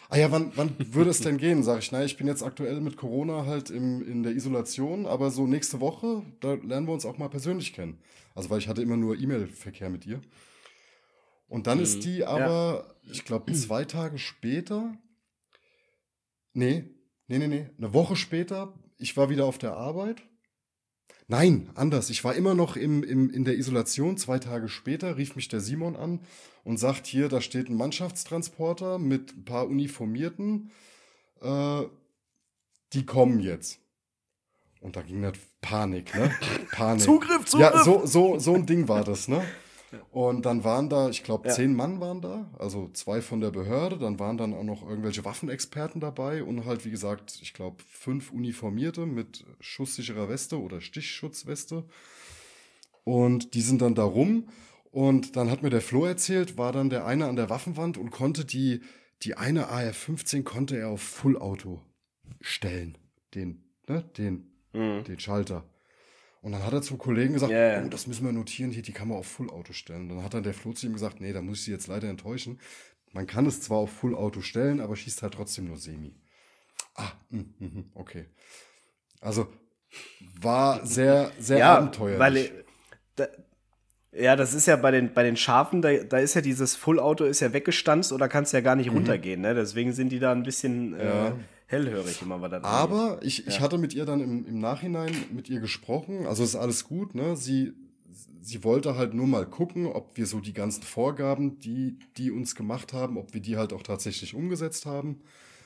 Ah 0.09 0.17
ja, 0.17 0.31
wann, 0.31 0.51
wann 0.55 0.75
würde 0.93 1.09
es 1.09 1.19
denn 1.19 1.37
gehen? 1.37 1.63
Sag 1.63 1.79
ich, 1.79 1.91
naja, 1.91 2.05
ich 2.05 2.17
bin 2.17 2.27
jetzt 2.27 2.43
aktuell 2.43 2.81
mit 2.81 2.97
Corona 2.97 3.45
halt 3.45 3.69
im, 3.69 4.07
in 4.07 4.23
der 4.23 4.33
Isolation, 4.33 5.05
aber 5.05 5.31
so 5.31 5.47
nächste 5.47 5.79
Woche, 5.79 6.23
da 6.39 6.53
lernen 6.53 6.87
wir 6.87 6.93
uns 6.93 7.05
auch 7.05 7.17
mal 7.17 7.29
persönlich 7.29 7.73
kennen. 7.73 7.99
Also, 8.35 8.49
weil 8.49 8.59
ich 8.59 8.67
hatte 8.67 8.81
immer 8.81 8.97
nur 8.97 9.17
E-Mail-Verkehr 9.17 9.89
mit 9.89 10.05
ihr. 10.05 10.21
Und 11.47 11.67
dann 11.67 11.77
mhm. 11.77 11.83
ist 11.83 12.03
die 12.05 12.25
aber, 12.25 12.85
ja. 13.03 13.11
ich 13.11 13.25
glaube, 13.25 13.51
zwei 13.53 13.85
Tage 13.85 14.17
später, 14.17 14.97
nee, 16.53 16.85
nee, 17.27 17.37
nee, 17.37 17.47
nee, 17.47 17.69
eine 17.77 17.93
Woche 17.93 18.15
später, 18.15 18.73
ich 18.97 19.15
war 19.17 19.29
wieder 19.29 19.45
auf 19.45 19.57
der 19.57 19.75
Arbeit 19.75 20.23
Nein, 21.27 21.69
anders. 21.75 22.09
Ich 22.09 22.23
war 22.23 22.35
immer 22.35 22.53
noch 22.53 22.75
im, 22.75 23.03
im, 23.03 23.29
in 23.29 23.45
der 23.45 23.57
Isolation. 23.57 24.17
Zwei 24.17 24.39
Tage 24.39 24.67
später 24.67 25.17
rief 25.17 25.35
mich 25.35 25.47
der 25.47 25.61
Simon 25.61 25.95
an 25.95 26.19
und 26.63 26.77
sagt, 26.77 27.07
hier, 27.07 27.29
da 27.29 27.41
steht 27.41 27.69
ein 27.69 27.75
Mannschaftstransporter 27.75 28.99
mit 28.99 29.35
ein 29.35 29.45
paar 29.45 29.67
Uniformierten. 29.67 30.71
Äh, 31.41 31.83
die 32.93 33.05
kommen 33.05 33.39
jetzt. 33.39 33.79
Und 34.81 34.95
da 34.97 35.01
ging 35.01 35.21
das 35.21 35.33
Panik, 35.61 36.13
ne? 36.13 36.31
Panik. 36.71 37.03
Zugriff, 37.03 37.45
Zugriff. 37.45 37.73
Ja, 37.73 37.83
so, 37.83 38.05
so, 38.05 38.37
so 38.37 38.53
ein 38.53 38.65
Ding 38.65 38.87
war 38.89 39.03
das, 39.03 39.27
ne? 39.27 39.43
Und 40.11 40.45
dann 40.45 40.63
waren 40.63 40.89
da, 40.89 41.09
ich 41.09 41.23
glaube, 41.23 41.47
ja. 41.47 41.53
zehn 41.53 41.75
Mann 41.75 41.99
waren 41.99 42.21
da, 42.21 42.49
also 42.57 42.89
zwei 42.93 43.21
von 43.21 43.41
der 43.41 43.51
Behörde, 43.51 43.97
dann 43.97 44.19
waren 44.19 44.37
dann 44.37 44.53
auch 44.53 44.63
noch 44.63 44.87
irgendwelche 44.87 45.25
Waffenexperten 45.25 46.01
dabei 46.01 46.43
und 46.43 46.65
halt, 46.65 46.85
wie 46.85 46.91
gesagt, 46.91 47.39
ich 47.41 47.53
glaube, 47.53 47.83
fünf 47.87 48.31
Uniformierte 48.31 49.05
mit 49.05 49.45
schusssicherer 49.59 50.29
Weste 50.29 50.61
oder 50.61 50.81
Stichschutzweste. 50.81 51.85
Und 53.03 53.53
die 53.53 53.61
sind 53.61 53.81
dann 53.81 53.95
da 53.95 54.03
rum 54.03 54.47
und 54.91 55.35
dann 55.35 55.49
hat 55.49 55.63
mir 55.63 55.69
der 55.69 55.81
Flo 55.81 56.05
erzählt, 56.05 56.57
war 56.57 56.71
dann 56.71 56.89
der 56.89 57.05
eine 57.05 57.25
an 57.25 57.35
der 57.35 57.49
Waffenwand 57.49 57.97
und 57.97 58.11
konnte 58.11 58.45
die, 58.45 58.81
die 59.23 59.35
eine 59.35 59.67
AR-15 59.69 60.43
konnte 60.43 60.77
er 60.77 60.89
auf 60.89 61.01
Full 61.01 61.37
Auto 61.37 61.81
stellen. 62.41 62.97
Den, 63.33 63.63
ne, 63.87 64.03
den, 64.17 64.51
mhm. 64.71 65.03
den 65.03 65.19
Schalter. 65.19 65.65
Und 66.43 66.51
dann 66.51 66.63
hat 66.63 66.73
er 66.73 66.81
zum 66.81 66.97
Kollegen 66.97 67.33
gesagt, 67.33 67.53
yeah. 67.53 67.81
oh, 67.83 67.87
das 67.87 68.05
müssen 68.05 68.25
wir 68.25 68.33
notieren, 68.33 68.69
hier, 68.69 68.83
die 68.83 68.91
kann 68.91 69.07
man 69.07 69.17
auf 69.17 69.27
Full 69.27 69.49
Auto 69.49 69.71
stellen. 69.71 70.03
Und 70.03 70.09
dann 70.09 70.25
hat 70.25 70.33
dann 70.33 70.43
der 70.43 70.53
Flo 70.53 70.73
zu 70.73 70.85
ihm 70.85 70.93
gesagt, 70.93 71.21
nee, 71.21 71.31
da 71.31 71.41
muss 71.41 71.59
ich 71.59 71.65
sie 71.65 71.71
jetzt 71.71 71.87
leider 71.87 72.09
enttäuschen. 72.09 72.59
Man 73.13 73.27
kann 73.27 73.45
es 73.45 73.61
zwar 73.61 73.77
auf 73.77 73.91
Full 73.91 74.13
Auto 74.13 74.41
stellen, 74.41 74.81
aber 74.81 74.97
schießt 74.97 75.23
halt 75.23 75.35
trotzdem 75.35 75.67
nur 75.67 75.77
Semi. 75.77 76.13
Ah, 76.95 77.13
mh, 77.29 77.43
mh, 77.59 77.83
okay. 77.93 78.25
Also 79.21 79.47
war 80.41 80.85
sehr, 80.85 81.31
sehr 81.39 81.59
ja, 81.59 81.77
abenteuerlich. 81.77 82.19
Weil, 82.19 82.65
da, 83.15 83.27
Ja, 84.11 84.35
das 84.35 84.53
ist 84.53 84.65
ja 84.65 84.75
bei 84.75 84.91
den, 84.91 85.13
bei 85.13 85.23
den 85.23 85.37
Schafen, 85.37 85.81
da, 85.81 85.93
da 86.03 86.17
ist 86.17 86.33
ja 86.33 86.41
dieses 86.41 86.75
Full-Auto 86.75 87.23
ist 87.23 87.39
ja 87.39 87.53
weggestanzt 87.53 88.11
oder 88.11 88.27
kannst 88.27 88.51
ja 88.51 88.59
gar 88.59 88.75
nicht 88.75 88.89
mhm. 88.89 88.97
runtergehen, 88.97 89.39
ne? 89.39 89.55
Deswegen 89.55 89.93
sind 89.93 90.09
die 90.09 90.19
da 90.19 90.33
ein 90.33 90.43
bisschen 90.43 90.99
ja. 90.99 91.29
äh, 91.29 91.31
hellhörig 91.73 92.21
immer, 92.21 92.41
was 92.41 92.51
da 92.51 92.61
Aber 92.61 93.19
ich, 93.21 93.39
ja. 93.39 93.45
ich 93.47 93.59
hatte 93.59 93.77
mit 93.77 93.93
ihr 93.93 94.05
dann 94.05 94.21
im, 94.21 94.45
im 94.45 94.59
Nachhinein 94.59 95.13
mit 95.31 95.49
ihr 95.49 95.59
gesprochen, 95.59 96.25
also 96.25 96.43
ist 96.43 96.55
alles 96.55 96.85
gut, 96.85 97.15
ne? 97.15 97.35
Sie, 97.35 97.73
sie 98.41 98.63
wollte 98.63 98.95
halt 98.95 99.13
nur 99.13 99.27
mal 99.27 99.45
gucken, 99.45 99.87
ob 99.87 100.17
wir 100.17 100.25
so 100.25 100.39
die 100.39 100.53
ganzen 100.53 100.83
Vorgaben, 100.83 101.59
die 101.59 101.97
die 102.17 102.31
uns 102.31 102.55
gemacht 102.55 102.93
haben, 102.93 103.17
ob 103.17 103.33
wir 103.33 103.41
die 103.41 103.57
halt 103.57 103.73
auch 103.73 103.83
tatsächlich 103.83 104.33
umgesetzt 104.33 104.85
haben. 104.85 105.21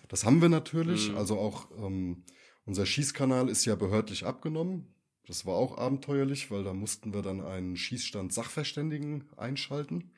Das 0.08 0.26
haben 0.26 0.42
wir 0.42 0.50
natürlich. 0.50 1.12
Mhm. 1.12 1.18
Also 1.18 1.38
auch 1.38 1.68
ähm, 1.78 2.24
unser 2.66 2.86
Schießkanal 2.86 3.50
ist 3.50 3.66
ja 3.66 3.76
behördlich 3.76 4.26
abgenommen. 4.26 4.88
Das 5.28 5.46
war 5.46 5.56
auch 5.56 5.78
abenteuerlich, 5.78 6.50
weil 6.52 6.64
da 6.64 6.74
mussten 6.74 7.14
wir 7.14 7.22
dann 7.22 7.42
einen 7.42 7.76
Schießstand 7.76 8.32
Sachverständigen 8.32 9.26
einschalten. 9.36 10.12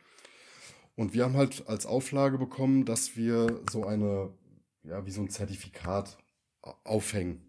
Und 0.95 1.13
wir 1.13 1.23
haben 1.23 1.37
halt 1.37 1.67
als 1.67 1.85
Auflage 1.85 2.37
bekommen, 2.37 2.85
dass 2.85 3.15
wir 3.15 3.61
so 3.71 3.85
eine, 3.85 4.31
ja, 4.89 5.05
wie 5.05 5.11
so 5.11 5.21
ein 5.21 5.29
Zertifikat 5.29 6.17
aufhängen. 6.83 7.45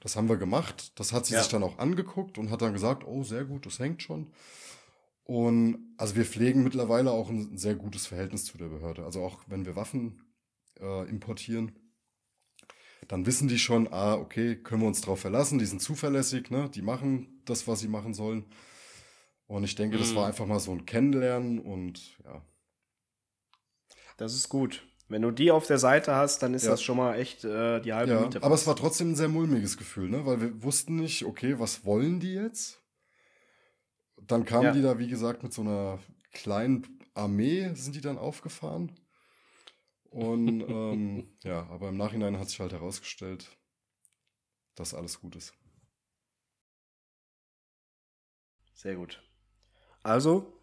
Das 0.00 0.16
haben 0.16 0.28
wir 0.28 0.36
gemacht. 0.36 0.92
Das 0.98 1.12
hat 1.12 1.26
sie 1.26 1.34
ja. 1.34 1.40
sich 1.42 1.50
dann 1.50 1.62
auch 1.62 1.78
angeguckt 1.78 2.36
und 2.36 2.50
hat 2.50 2.62
dann 2.62 2.72
gesagt, 2.72 3.04
oh, 3.06 3.22
sehr 3.22 3.44
gut, 3.44 3.64
das 3.64 3.78
hängt 3.78 4.02
schon. 4.02 4.30
Und 5.24 5.94
also 5.96 6.16
wir 6.16 6.26
pflegen 6.26 6.62
mittlerweile 6.62 7.10
auch 7.10 7.30
ein 7.30 7.56
sehr 7.56 7.74
gutes 7.74 8.06
Verhältnis 8.06 8.44
zu 8.44 8.58
der 8.58 8.66
Behörde. 8.66 9.04
Also 9.04 9.22
auch 9.22 9.40
wenn 9.46 9.64
wir 9.64 9.76
Waffen 9.76 10.20
äh, 10.78 11.08
importieren, 11.08 11.72
dann 13.08 13.24
wissen 13.24 13.48
die 13.48 13.58
schon, 13.58 13.90
ah, 13.92 14.14
okay, 14.14 14.56
können 14.56 14.82
wir 14.82 14.88
uns 14.88 15.00
darauf 15.00 15.20
verlassen, 15.20 15.58
die 15.58 15.66
sind 15.66 15.80
zuverlässig, 15.80 16.50
ne? 16.50 16.70
die 16.70 16.82
machen 16.82 17.42
das, 17.44 17.66
was 17.66 17.80
sie 17.80 17.88
machen 17.88 18.14
sollen. 18.14 18.44
Und 19.46 19.64
ich 19.64 19.74
denke, 19.74 19.98
das 19.98 20.14
war 20.14 20.22
mhm. 20.22 20.28
einfach 20.28 20.46
mal 20.46 20.60
so 20.60 20.72
ein 20.72 20.86
Kennenlernen 20.86 21.58
und 21.58 22.18
ja. 22.24 22.42
Das 24.16 24.34
ist 24.34 24.48
gut. 24.48 24.86
Wenn 25.08 25.22
du 25.22 25.30
die 25.30 25.50
auf 25.50 25.66
der 25.66 25.78
Seite 25.78 26.14
hast, 26.14 26.42
dann 26.42 26.54
ist 26.54 26.64
ja. 26.64 26.70
das 26.70 26.82
schon 26.82 26.96
mal 26.96 27.16
echt 27.16 27.44
äh, 27.44 27.80
die 27.80 27.92
halbe 27.92 28.12
ja, 28.12 28.20
Miete. 28.20 28.42
Aber 28.42 28.54
es 28.54 28.66
war 28.66 28.74
trotzdem 28.74 29.12
ein 29.12 29.16
sehr 29.16 29.28
mulmiges 29.28 29.76
Gefühl, 29.76 30.08
ne? 30.08 30.24
weil 30.24 30.40
wir 30.40 30.62
wussten 30.62 30.96
nicht, 30.96 31.24
okay, 31.24 31.58
was 31.58 31.84
wollen 31.84 32.20
die 32.20 32.34
jetzt? 32.34 32.82
Dann 34.16 34.44
kamen 34.44 34.64
ja. 34.64 34.72
die 34.72 34.82
da, 34.82 34.98
wie 34.98 35.08
gesagt, 35.08 35.42
mit 35.42 35.52
so 35.52 35.60
einer 35.60 35.98
kleinen 36.32 36.98
Armee, 37.12 37.70
sind 37.74 37.94
die 37.94 38.00
dann 38.00 38.16
aufgefahren. 38.16 38.92
Und 40.10 40.60
ähm, 40.68 41.36
ja, 41.42 41.66
aber 41.68 41.90
im 41.90 41.96
Nachhinein 41.98 42.38
hat 42.38 42.48
sich 42.48 42.60
halt 42.60 42.72
herausgestellt, 42.72 43.46
dass 44.74 44.94
alles 44.94 45.20
gut 45.20 45.36
ist. 45.36 45.52
Sehr 48.74 48.96
gut. 48.96 49.22
Also, 50.02 50.60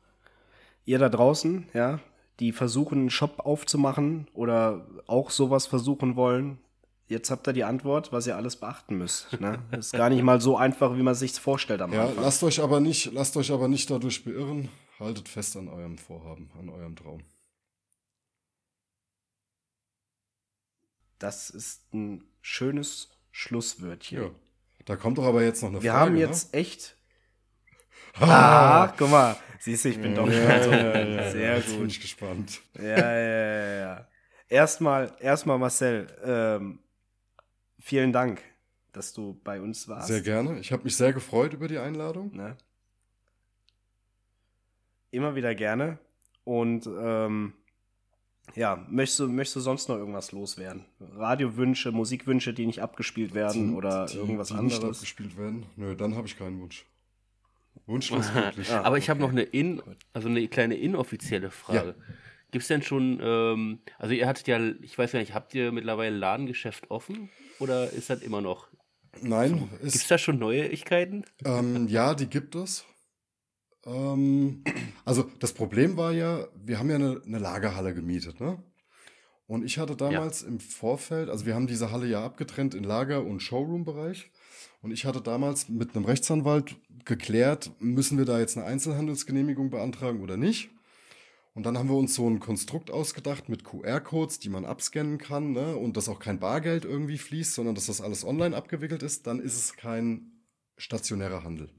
ihr 0.85 0.99
da 0.99 1.09
draußen, 1.09 1.67
ja, 1.73 1.99
die 2.39 2.51
versuchen, 2.51 2.99
einen 2.99 3.09
Shop 3.09 3.39
aufzumachen 3.39 4.27
oder 4.33 4.87
auch 5.07 5.29
sowas 5.29 5.67
versuchen 5.67 6.15
wollen, 6.15 6.57
jetzt 7.07 7.29
habt 7.29 7.47
ihr 7.47 7.53
die 7.53 7.63
Antwort, 7.63 8.11
was 8.11 8.25
ihr 8.25 8.35
alles 8.35 8.55
beachten 8.55 8.97
müsst. 8.97 9.39
Ne? 9.39 9.59
ist 9.77 9.93
gar 9.93 10.09
nicht 10.09 10.23
mal 10.23 10.41
so 10.41 10.57
einfach, 10.57 10.95
wie 10.97 11.03
man 11.03 11.13
sich 11.13 11.33
vorstellt 11.33 11.81
am 11.81 11.93
ja, 11.93 12.05
Anfang. 12.05 12.23
Lasst 12.23 12.43
euch 12.43 12.61
aber 12.61 12.79
nicht, 12.79 13.11
lasst 13.13 13.37
euch 13.37 13.51
aber 13.51 13.67
nicht 13.67 13.89
dadurch 13.89 14.23
beirren. 14.23 14.69
Haltet 14.99 15.27
fest 15.27 15.55
an 15.57 15.67
eurem 15.67 15.97
Vorhaben, 15.97 16.49
an 16.59 16.69
eurem 16.69 16.95
Traum. 16.95 17.23
Das 21.19 21.49
ist 21.51 21.93
ein 21.93 22.23
schönes 22.41 23.09
Schlusswörtchen. 23.31 24.23
Ja. 24.23 24.29
Da 24.85 24.95
kommt 24.95 25.19
doch 25.19 25.25
aber 25.25 25.43
jetzt 25.43 25.61
noch 25.61 25.69
eine 25.69 25.83
Wir 25.83 25.91
Frage. 25.91 26.15
Wir 26.15 26.25
haben 26.25 26.31
jetzt 26.33 26.53
ne? 26.53 26.59
echt. 26.59 26.95
Ah, 28.19 28.93
guck 28.97 29.09
mal. 29.09 29.35
Siehst 29.59 29.85
du, 29.85 29.89
ich 29.89 30.01
bin 30.01 30.15
ja, 30.15 30.17
doch 30.17 30.31
ja, 30.31 30.63
so. 30.63 30.71
Ja, 30.71 31.31
Sehr 31.31 31.57
jetzt 31.57 31.69
gut. 31.69 31.79
bin 31.79 31.87
ich 31.87 32.01
gespannt. 32.01 32.61
Ja, 32.77 32.83
ja, 32.83 33.19
ja, 33.19 33.79
ja. 33.79 34.07
Erstmal, 34.49 35.13
erstmal 35.19 35.59
Marcel, 35.59 36.07
ähm, 36.23 36.79
vielen 37.79 38.11
Dank, 38.11 38.41
dass 38.91 39.13
du 39.13 39.39
bei 39.43 39.61
uns 39.61 39.87
warst. 39.87 40.07
Sehr 40.07 40.21
gerne. 40.21 40.59
Ich 40.59 40.71
habe 40.71 40.83
mich 40.83 40.97
sehr 40.97 41.13
gefreut 41.13 41.53
über 41.53 41.67
die 41.67 41.77
Einladung. 41.77 42.35
Ne? 42.35 42.57
Immer 45.11 45.35
wieder 45.35 45.53
gerne. 45.55 45.99
Und 46.43 46.87
ähm, 46.87 47.53
ja, 48.55 48.85
möchtest 48.89 49.19
du, 49.19 49.27
möchtest 49.27 49.57
du 49.57 49.59
sonst 49.61 49.87
noch 49.87 49.97
irgendwas 49.97 50.31
loswerden? 50.31 50.85
Radiowünsche, 50.99 51.91
Musikwünsche, 51.91 52.53
die 52.53 52.65
nicht 52.65 52.81
abgespielt 52.81 53.33
werden 53.33 53.69
die, 53.69 53.75
oder 53.75 54.07
die, 54.07 54.17
irgendwas 54.17 54.49
die 54.49 54.55
anderes? 54.55 54.79
Nicht 54.81 54.95
abgespielt 54.95 55.37
werden? 55.37 55.65
Nö, 55.75 55.95
dann 55.95 56.15
habe 56.15 56.27
ich 56.27 56.37
keinen 56.37 56.59
Wunsch. 56.59 56.85
Wunschlos 57.85 58.31
glücklich. 58.33 58.71
ah, 58.71 58.81
Aber 58.81 58.97
ich 58.97 59.09
habe 59.09 59.19
noch 59.19 59.29
eine 59.31 59.43
in, 59.43 59.81
also 60.13 60.29
eine 60.29 60.47
kleine 60.47 60.75
inoffizielle 60.75 61.51
Frage. 61.51 61.95
Ja. 61.97 62.15
Gibt 62.51 62.63
es 62.63 62.67
denn 62.67 62.81
schon, 62.81 63.19
ähm, 63.23 63.79
also 63.97 64.13
ihr 64.13 64.27
hattet 64.27 64.47
ja, 64.47 64.59
ich 64.81 64.97
weiß 64.97 65.13
ja 65.13 65.19
nicht, 65.19 65.33
habt 65.33 65.53
ihr 65.55 65.71
mittlerweile 65.71 66.15
Ladengeschäft 66.15 66.91
offen 66.91 67.29
oder 67.59 67.91
ist 67.91 68.09
das 68.09 68.21
immer 68.21 68.41
noch? 68.41 68.67
Nein. 69.21 69.69
Gibt 69.81 69.95
es 69.95 70.07
da 70.07 70.17
schon 70.17 70.39
Neuigkeiten? 70.39 71.25
Ähm, 71.45 71.87
ja, 71.87 72.13
die 72.13 72.27
gibt 72.27 72.55
es. 72.55 72.85
Ähm, 73.85 74.63
also 75.05 75.23
das 75.39 75.53
Problem 75.53 75.97
war 75.97 76.11
ja, 76.11 76.47
wir 76.55 76.79
haben 76.79 76.89
ja 76.89 76.95
eine, 76.95 77.21
eine 77.25 77.39
Lagerhalle 77.39 77.93
gemietet, 77.93 78.39
ne? 78.39 78.61
Und 79.47 79.65
ich 79.65 79.77
hatte 79.79 79.97
damals 79.97 80.43
ja. 80.43 80.47
im 80.47 80.61
Vorfeld, 80.61 81.29
also 81.29 81.45
wir 81.45 81.55
haben 81.55 81.67
diese 81.67 81.91
Halle 81.91 82.07
ja 82.07 82.23
abgetrennt 82.23 82.73
in 82.73 82.85
Lager- 82.85 83.25
und 83.25 83.41
Showroom-Bereich. 83.41 84.31
Und 84.81 84.91
ich 84.91 85.05
hatte 85.05 85.21
damals 85.21 85.69
mit 85.69 85.95
einem 85.95 86.05
Rechtsanwalt 86.05 86.75
geklärt, 87.05 87.71
müssen 87.79 88.17
wir 88.17 88.25
da 88.25 88.39
jetzt 88.39 88.57
eine 88.57 88.65
Einzelhandelsgenehmigung 88.65 89.69
beantragen 89.69 90.21
oder 90.21 90.37
nicht. 90.37 90.69
Und 91.53 91.65
dann 91.65 91.77
haben 91.77 91.89
wir 91.89 91.97
uns 91.97 92.15
so 92.15 92.29
ein 92.29 92.39
Konstrukt 92.39 92.89
ausgedacht 92.89 93.49
mit 93.49 93.63
QR-Codes, 93.63 94.39
die 94.39 94.49
man 94.49 94.63
abscannen 94.63 95.17
kann, 95.17 95.51
ne? 95.51 95.75
und 95.75 95.97
dass 95.97 96.07
auch 96.07 96.19
kein 96.19 96.39
Bargeld 96.39 96.85
irgendwie 96.85 97.17
fließt, 97.17 97.53
sondern 97.53 97.75
dass 97.75 97.87
das 97.87 97.99
alles 97.99 98.23
online 98.23 98.55
abgewickelt 98.55 99.03
ist. 99.03 99.27
Dann 99.27 99.39
ist 99.39 99.57
es 99.57 99.75
kein 99.75 100.31
stationärer 100.77 101.43
Handel. 101.43 101.69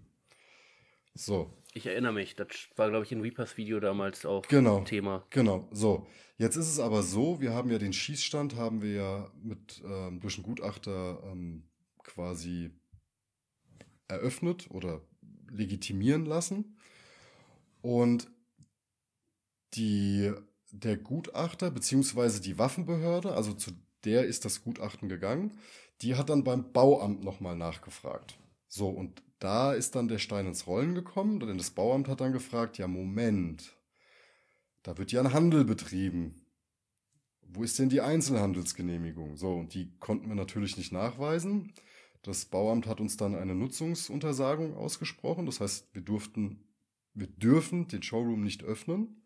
So. 1.14 1.52
Ich 1.74 1.86
erinnere 1.86 2.12
mich, 2.12 2.36
das 2.36 2.48
war, 2.76 2.90
glaube 2.90 3.06
ich, 3.06 3.12
in 3.12 3.22
Reapers 3.22 3.56
Video 3.56 3.80
damals 3.80 4.26
auch 4.26 4.42
genau, 4.46 4.82
Thema. 4.82 5.26
Genau, 5.30 5.68
so. 5.70 6.06
Jetzt 6.36 6.56
ist 6.56 6.68
es 6.68 6.78
aber 6.78 7.02
so, 7.02 7.40
wir 7.40 7.54
haben 7.54 7.70
ja 7.70 7.78
den 7.78 7.94
Schießstand, 7.94 8.56
haben 8.56 8.82
wir 8.82 8.92
ja 8.92 9.32
mit 9.42 9.82
ähm, 9.86 10.20
durch 10.20 10.36
einen 10.36 10.44
Gutachter 10.44 11.22
ähm, 11.24 11.64
quasi 12.02 12.72
eröffnet 14.12 14.70
oder 14.70 15.00
legitimieren 15.50 16.26
lassen. 16.26 16.76
Und 17.80 18.30
die, 19.74 20.32
der 20.70 20.96
Gutachter 20.96 21.70
beziehungsweise 21.70 22.40
die 22.40 22.58
Waffenbehörde, 22.58 23.32
also 23.34 23.52
zu 23.52 23.72
der 24.04 24.26
ist 24.26 24.44
das 24.44 24.62
Gutachten 24.62 25.08
gegangen, 25.08 25.58
die 26.00 26.16
hat 26.16 26.28
dann 26.30 26.44
beim 26.44 26.72
Bauamt 26.72 27.22
nochmal 27.22 27.56
nachgefragt. 27.56 28.38
So, 28.68 28.88
und 28.88 29.22
da 29.38 29.72
ist 29.72 29.94
dann 29.94 30.08
der 30.08 30.18
Stein 30.18 30.46
ins 30.46 30.66
Rollen 30.66 30.94
gekommen, 30.94 31.40
denn 31.40 31.58
das 31.58 31.70
Bauamt 31.70 32.08
hat 32.08 32.20
dann 32.20 32.32
gefragt, 32.32 32.78
ja 32.78 32.88
Moment, 32.88 33.76
da 34.82 34.98
wird 34.98 35.12
ja 35.12 35.20
ein 35.20 35.32
Handel 35.32 35.64
betrieben. 35.64 36.46
Wo 37.42 37.62
ist 37.62 37.78
denn 37.78 37.88
die 37.88 38.00
Einzelhandelsgenehmigung? 38.00 39.36
So, 39.36 39.52
und 39.54 39.74
die 39.74 39.92
konnten 39.98 40.28
wir 40.28 40.34
natürlich 40.34 40.76
nicht 40.76 40.92
nachweisen. 40.92 41.72
Das 42.22 42.44
Bauamt 42.44 42.86
hat 42.86 43.00
uns 43.00 43.16
dann 43.16 43.34
eine 43.34 43.54
Nutzungsuntersagung 43.54 44.76
ausgesprochen. 44.76 45.46
Das 45.46 45.60
heißt, 45.60 45.88
wir 45.92 46.02
durften, 46.02 46.64
wir 47.14 47.26
dürfen 47.26 47.88
den 47.88 48.02
Showroom 48.02 48.42
nicht 48.42 48.62
öffnen. 48.62 49.22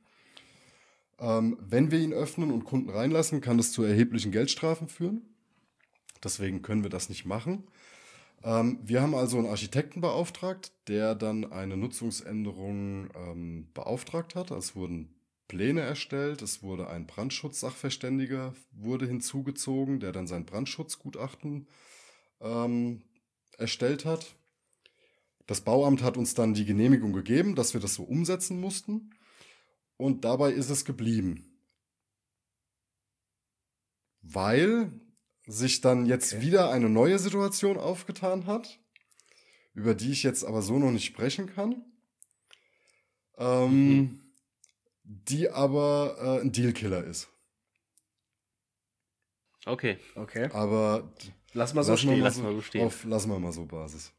Ähm, 1.19 1.59
wenn 1.61 1.91
wir 1.91 1.99
ihn 1.99 2.13
öffnen 2.13 2.51
und 2.51 2.65
Kunden 2.65 2.91
reinlassen, 2.91 3.41
kann 3.41 3.59
das 3.59 3.73
zu 3.73 3.83
erheblichen 3.83 4.33
Geldstrafen 4.33 4.89
führen. 4.89 5.23
Deswegen 6.25 6.63
können 6.63 6.83
wir 6.83 6.91
das 6.91 7.09
nicht 7.09 7.27
machen. 7.27 7.69
Ähm, 8.43 8.79
wir 8.83 9.03
haben 9.03 9.15
also 9.15 9.39
einen 9.39 9.49
Architekten 9.49 10.01
beauftragt, 10.01 10.73
der 10.89 11.15
dann 11.15 11.53
eine 11.53 11.77
Nutzungsänderung 11.77 13.11
ähm, 13.15 13.69
beauftragt 13.75 14.35
hat. 14.35 14.51
Es 14.51 14.75
wurden 14.75 15.15
Pläne 15.49 15.83
erstellt, 15.83 16.43
es 16.43 16.63
wurde 16.63 16.89
ein 16.89 17.07
Brandschutzsachverständiger 17.07 18.55
wurde 18.73 19.07
hinzugezogen, 19.07 20.01
der 20.01 20.13
dann 20.13 20.27
sein 20.27 20.45
Brandschutzgutachten 20.45 21.69
ähm, 22.41 23.03
erstellt 23.59 24.05
hat. 24.05 24.37
Das 25.47 25.61
Bauamt 25.61 26.03
hat 26.03 26.17
uns 26.17 26.35
dann 26.35 26.55
die 26.55 26.65
Genehmigung 26.65 27.13
gegeben, 27.13 27.55
dass 27.55 27.73
wir 27.73 27.81
das 27.81 27.95
so 27.95 28.03
umsetzen 28.03 28.61
mussten. 28.61 29.15
Und 29.97 30.25
dabei 30.25 30.53
ist 30.53 30.71
es 30.71 30.85
geblieben. 30.85 31.59
Weil 34.23 34.91
sich 35.47 35.81
dann 35.81 36.07
jetzt 36.07 36.35
okay. 36.35 36.43
wieder 36.43 36.71
eine 36.71 36.89
neue 36.89 37.19
Situation 37.19 37.79
aufgetan 37.79 38.47
hat, 38.47 38.81
über 39.75 39.95
die 39.95 40.11
ich 40.11 40.25
jetzt 40.25 40.45
aber 40.45 40.63
so 40.63 40.79
noch 40.79 40.91
nicht 40.91 41.05
sprechen 41.05 41.47
kann, 41.47 41.85
ähm, 43.39 43.97
mhm. 43.97 44.33
die 45.05 45.49
aber 45.51 46.17
äh, 46.19 46.41
ein 46.41 46.51
Dealkiller 46.51 47.05
ist. 47.05 47.29
Okay. 49.65 49.99
Okay. 50.15 50.49
Aber 50.53 51.13
lass 51.57 51.75
mal 51.75 51.83
so 51.83 51.97
stehen. 51.97 52.21
Mal 52.21 52.31
so, 52.31 52.43
lass 52.43 52.43
mal 52.43 52.53
so 52.53 52.63
stehen. 52.63 52.87
Auf, 52.87 53.05
lassen 53.05 53.31
wir 53.31 53.39
mal 53.39 53.53
so 53.53 53.65
Basis. 53.65 54.13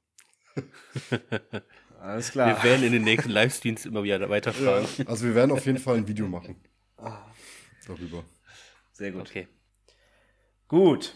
Alles 2.02 2.32
klar. 2.32 2.48
Wir 2.62 2.64
werden 2.70 2.84
in 2.86 2.92
den 2.92 3.04
nächsten 3.04 3.30
Livestreams 3.30 3.86
immer 3.86 4.04
wieder 4.04 4.30
weiterfahren. 4.30 4.86
Also 5.06 5.26
wir 5.26 5.36
werden 5.36 5.52
auf 5.52 5.66
jeden 5.66 5.78
Fall 5.78 5.98
ein 5.98 6.08
Video 6.08 6.28
machen. 6.28 6.56
Darüber. 7.88 8.24
Sehr 8.92 9.12
gut. 9.12 9.22
Okay. 9.22 9.48
Gut. 10.68 11.16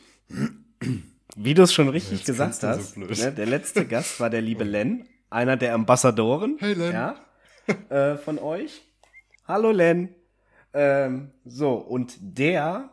Wie 1.35 1.53
du 1.53 1.63
es 1.63 1.73
schon 1.73 1.89
richtig 1.89 2.19
Jetzt 2.19 2.25
gesagt 2.27 2.55
so 2.55 2.67
hast, 2.67 2.95
blöd. 2.95 3.17
ne, 3.17 3.31
der 3.31 3.45
letzte 3.45 3.85
Gast 3.85 4.19
war 4.19 4.29
der 4.29 4.41
liebe 4.41 4.63
Len, 4.63 5.07
einer 5.29 5.57
der 5.57 5.73
Ambassadoren 5.73 6.57
Hey, 6.59 6.73
Len. 6.73 6.93
Ja, 6.93 7.15
äh, 7.89 8.17
von 8.17 8.39
euch. 8.39 8.81
Hallo 9.47 9.71
Len. 9.71 10.15
Ähm, 10.73 11.31
so, 11.45 11.73
und 11.73 12.15
der 12.19 12.89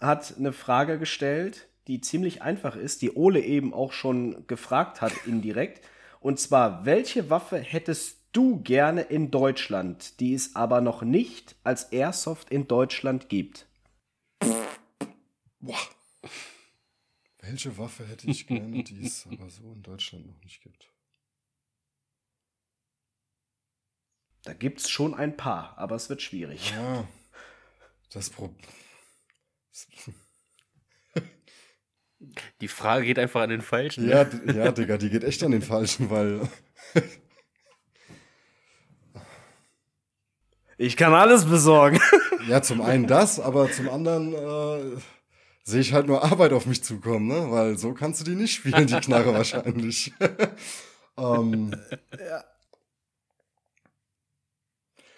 hat 0.00 0.34
eine 0.38 0.52
Frage 0.52 0.98
gestellt, 0.98 1.68
die 1.88 2.00
ziemlich 2.02 2.42
einfach 2.42 2.76
ist, 2.76 3.02
die 3.02 3.12
Ole 3.12 3.40
eben 3.40 3.72
auch 3.74 3.92
schon 3.92 4.46
gefragt 4.46 5.00
hat 5.00 5.12
indirekt. 5.26 5.84
Und 6.20 6.38
zwar, 6.38 6.84
welche 6.84 7.30
Waffe 7.30 7.58
hättest 7.58 8.18
du 8.32 8.60
gerne 8.60 9.02
in 9.02 9.30
Deutschland, 9.30 10.20
die 10.20 10.34
es 10.34 10.54
aber 10.54 10.80
noch 10.80 11.02
nicht 11.02 11.56
als 11.64 11.84
Airsoft 11.84 12.50
in 12.50 12.68
Deutschland 12.68 13.28
gibt? 13.28 13.66
Boah. 15.60 15.78
Welche 17.40 17.78
Waffe 17.78 18.06
hätte 18.06 18.30
ich 18.30 18.46
gerne, 18.46 18.84
die 18.84 19.06
es 19.06 19.26
aber 19.32 19.48
so 19.48 19.72
in 19.72 19.82
Deutschland 19.82 20.26
noch 20.26 20.40
nicht 20.42 20.62
gibt? 20.62 20.92
Da 24.42 24.52
gibt 24.52 24.80
es 24.80 24.90
schon 24.90 25.14
ein 25.14 25.36
paar, 25.36 25.76
aber 25.78 25.96
es 25.96 26.08
wird 26.08 26.22
schwierig. 26.22 26.70
Ja. 26.70 27.08
Das 28.10 28.30
Pro 28.30 28.54
Die 32.60 32.68
Frage 32.68 33.06
geht 33.06 33.18
einfach 33.18 33.42
an 33.42 33.50
den 33.50 33.60
Falschen. 33.62 34.06
ne? 34.06 34.10
ja, 34.10 34.52
ja, 34.52 34.72
Digga, 34.72 34.96
die 34.96 35.08
geht 35.10 35.22
echt 35.24 35.42
an 35.44 35.52
den 35.52 35.62
Falschen, 35.62 36.10
weil 36.10 36.48
Ich 40.80 40.96
kann 40.96 41.12
alles 41.12 41.44
besorgen. 41.44 42.00
Ja, 42.46 42.62
zum 42.62 42.80
einen 42.80 43.06
das, 43.06 43.40
aber 43.40 43.70
zum 43.70 43.90
anderen 43.90 44.32
äh, 44.32 45.00
sehe 45.62 45.80
ich 45.80 45.92
halt 45.92 46.06
nur 46.06 46.24
Arbeit 46.24 46.54
auf 46.54 46.64
mich 46.64 46.82
zukommen, 46.82 47.26
ne? 47.26 47.50
Weil 47.50 47.76
so 47.76 47.92
kannst 47.92 48.20
du 48.20 48.24
die 48.24 48.36
nicht 48.36 48.54
spielen, 48.54 48.86
die 48.86 48.94
Knarre 48.94 49.34
wahrscheinlich. 49.34 50.14
ähm, 51.18 51.76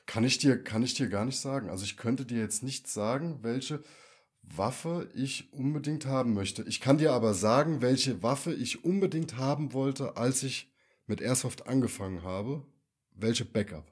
Kann 0.06 0.24
ich 0.24 0.38
dir, 0.38 0.60
kann 0.64 0.82
ich 0.82 0.94
dir 0.94 1.08
gar 1.08 1.24
nicht 1.24 1.38
sagen. 1.38 1.70
Also 1.70 1.84
ich 1.84 1.96
könnte 1.96 2.24
dir 2.24 2.40
jetzt 2.40 2.64
nicht 2.64 2.88
sagen, 2.88 3.38
welche 3.42 3.84
Waffe 4.42 5.10
ich 5.14 5.52
unbedingt 5.52 6.06
haben 6.06 6.34
möchte. 6.34 6.62
Ich 6.64 6.80
kann 6.80 6.98
dir 6.98 7.12
aber 7.12 7.34
sagen, 7.34 7.82
welche 7.82 8.22
Waffe 8.22 8.52
ich 8.52 8.84
unbedingt 8.84 9.36
haben 9.36 9.72
wollte, 9.72 10.16
als 10.16 10.42
ich 10.42 10.72
mit 11.06 11.20
Airsoft 11.20 11.66
angefangen 11.66 12.22
habe. 12.22 12.66
Welche 13.12 13.44
Backup. 13.44 13.90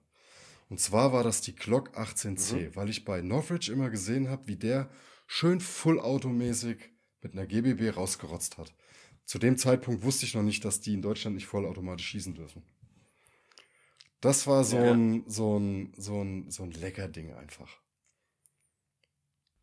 Und 0.69 0.81
zwar 0.81 1.12
war 1.12 1.23
das 1.23 1.41
die 1.41 1.55
Glock 1.55 1.97
18C, 1.97 2.75
weil 2.77 2.89
ich 2.91 3.05
bei 3.05 3.20
Northridge 3.23 3.73
immer 3.73 3.91
gesehen 3.91 4.29
habe, 4.29 4.47
wie 4.49 4.57
der 4.57 4.91
schön 5.27 5.61
vollautomäßig 5.61 6.79
mit 7.23 7.33
einer 7.33 7.47
GBB 7.47 7.97
rausgerotzt 7.97 8.59
hat. 8.59 8.75
Zu 9.25 9.39
dem 9.39 9.59
Zeitpunkt 9.59 10.03
wusste 10.03 10.25
ich 10.27 10.35
noch 10.35 10.43
nicht, 10.43 10.65
dass 10.65 10.81
die 10.81 10.95
in 10.95 11.03
Deutschland 11.03 11.37
nicht 11.37 11.47
vollautomatisch 11.47 12.07
schießen 12.07 12.35
dürfen. 12.35 12.62
Das 14.20 14.47
war 14.47 14.65
so 14.65 14.79
Ja. 14.79 14.93
ein, 14.93 15.25
so 15.27 15.59
ein, 15.59 15.93
so 15.97 16.23
ein, 16.23 16.51
so 16.51 16.62
ein 16.65 16.70
lecker 16.73 17.09
Ding 17.09 17.33
einfach. 17.35 17.69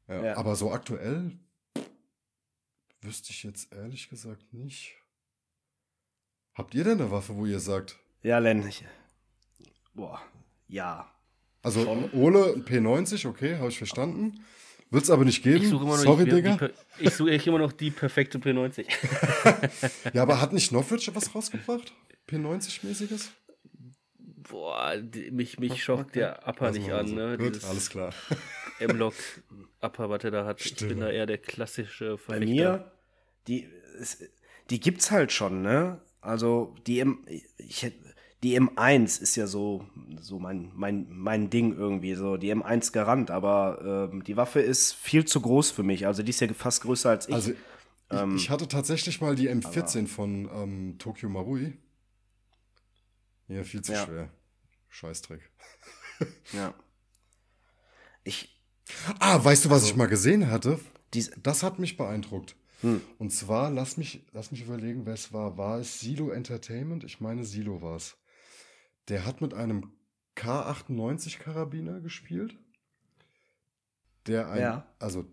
Ja, 0.07 0.23
Ja. 0.23 0.38
Aber 0.38 0.56
so 0.56 0.72
aktuell 0.72 1.32
wüsste 3.02 3.32
ich 3.32 3.44
jetzt 3.44 3.72
ehrlich 3.73 4.10
gesagt 4.10 4.53
nicht. 4.53 4.95
Habt 6.53 6.73
ihr 6.73 6.84
denn 6.84 6.99
eine 7.02 7.11
Waffe, 7.11 7.36
wo 7.36 7.45
ihr 7.45 7.60
sagt, 7.60 7.98
Ja, 8.23 8.40
Len. 8.40 8.65
Ich, 8.68 8.84
boah, 9.94 10.22
ja. 10.68 11.11
also 11.61 11.84
Schon. 11.84 12.10
Ole 12.14 12.53
ein 12.53 12.65
P90, 12.65 13.27
okay, 13.27 13.57
habe 13.57 13.69
ich 13.69 13.77
verstanden. 13.77 14.44
Wird's 14.91 15.10
aber 15.10 15.26
nicht 15.26 15.44
geben. 15.44 15.64
Ich 15.64 15.69
suche 15.69 15.84
immer 15.84 15.98
noch 15.98 16.03
Sorry, 16.03 16.26
die, 16.26 16.32
Digga. 16.32 16.69
ich 16.99 17.10
suche 17.14 17.32
echt 17.32 17.48
immer 17.48 17.57
noch 17.60 17.72
die 17.73 17.91
perfekte 17.91 18.38
P90. 18.38 18.86
Ja, 20.14 20.22
aber 20.22 20.40
hat 20.40 20.53
nicht 20.53 20.72
Norwich 20.72 21.14
was 21.14 21.34
rausgebracht? 21.36 21.91
P90-mäßiges? 22.30 23.30
Boah, 24.49 24.95
die, 24.98 25.32
mich, 25.32 25.60
mich 25.60 25.84
schockt 25.84 26.15
der 26.15 26.48
Upper 26.48 26.72
nicht 26.72 26.91
an, 26.91 27.07
ne? 27.14 27.38
Gut, 27.38 27.56
Dieses 27.56 27.65
alles 27.69 27.90
klar. 27.90 28.14
M-Lock 28.80 29.14
Upper, 29.81 30.10
was 30.10 30.23
er 30.23 30.31
da 30.31 30.45
hat. 30.45 30.60
Ich 30.61 30.68
Stimmt. 30.73 30.89
bin 30.89 30.99
da 30.99 31.10
eher 31.10 31.26
der 31.26 31.38
klassische 31.38 32.11
Bei 32.27 32.38
Verfechter. 32.38 32.45
mir, 32.45 32.91
die, 33.47 33.68
es, 33.99 34.19
die 34.69 34.80
gibt's 34.80 35.11
halt 35.11 35.31
schon, 35.31 35.61
ne? 35.61 36.02
Also 36.22 36.76
die 36.88 36.99
M, 36.99 37.23
ich 37.57 37.91
die 38.43 38.60
M1 38.60 39.22
ist 39.22 39.35
ja 39.38 39.47
so, 39.47 39.88
so 40.22 40.38
mein, 40.39 40.72
mein, 40.76 41.07
mein 41.10 41.49
Ding 41.49 41.76
irgendwie, 41.76 42.14
so 42.15 42.38
die 42.38 42.53
M1 42.53 42.91
Garant, 42.91 43.31
aber 43.31 44.10
ähm, 44.11 44.23
die 44.23 44.38
Waffe 44.38 44.60
ist 44.60 44.93
viel 44.93 45.26
zu 45.26 45.41
groß 45.41 45.72
für 45.72 45.81
mich. 45.84 46.06
Also 46.06 46.22
die 46.22 46.30
ist 46.30 46.41
ja 46.41 46.53
fast 46.53 46.81
größer 46.81 47.10
als 47.10 47.27
ich. 47.27 47.34
Also, 47.34 47.52
ich, 47.52 47.57
Ähm, 48.11 48.35
ich 48.35 48.52
hatte 48.52 48.68
tatsächlich 48.68 49.19
mal 49.19 49.35
die 49.35 49.49
M14 49.49 50.06
von 50.07 50.47
ähm, 50.53 50.95
Tokyo 50.99 51.27
Marui. 51.30 51.73
Ja, 53.47 53.64
viel 53.64 53.81
zu 53.81 53.93
Ja. 53.93 54.06
schwer. 54.06 54.30
Scheißdreck. 54.89 55.41
ja. 56.53 56.73
Ich, 58.23 58.55
Ah, 59.20 59.44
weißt 59.44 59.66
du, 59.66 59.70
was 59.70 59.82
Also 59.84 59.91
ich 59.91 59.95
mal 59.98 60.07
gesehen 60.07 60.49
hatte? 60.49 60.80
dies, 61.14 61.32
Das 61.41 61.64
hat 61.64 61.80
mich 61.80 61.98
beeindruckt. 61.98 62.56
Hm. 62.82 63.02
Und 63.18 63.32
zwar, 63.32 63.72
lass 63.72 63.98
mich, 63.98 64.26
lass 64.34 64.52
mich 64.52 64.62
überlegen, 64.62 65.06
wer 65.06 65.14
es 65.14 65.32
war. 65.34 65.57
War 65.57 65.80
es 65.80 65.99
Silo 66.02 66.30
Entertainment? 66.30 67.03
Ich 67.03 67.22
meine, 67.22 67.45
Silo 67.45 67.82
war 67.82 67.95
es. 67.95 68.18
Der 69.07 69.26
hat 69.26 69.40
mit 69.41 69.53
einem 69.53 69.94
K98 70.36 71.40
Karabiner 71.40 72.02
gespielt. 72.02 72.57
Der 74.28 74.49
ein, 74.49 74.62
Ja. 74.62 74.88
also 74.99 75.26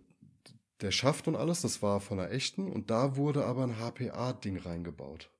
der 0.80 0.90
Schaft 0.90 1.26
und 1.28 1.36
alles, 1.36 1.62
das 1.62 1.82
war 1.82 2.00
von 2.00 2.18
der 2.18 2.30
echten 2.32 2.70
und 2.70 2.90
da 2.90 3.16
wurde 3.16 3.44
aber 3.46 3.64
ein 3.64 3.76
HPA-Ding 3.78 4.58
reingebaut. 4.58 5.30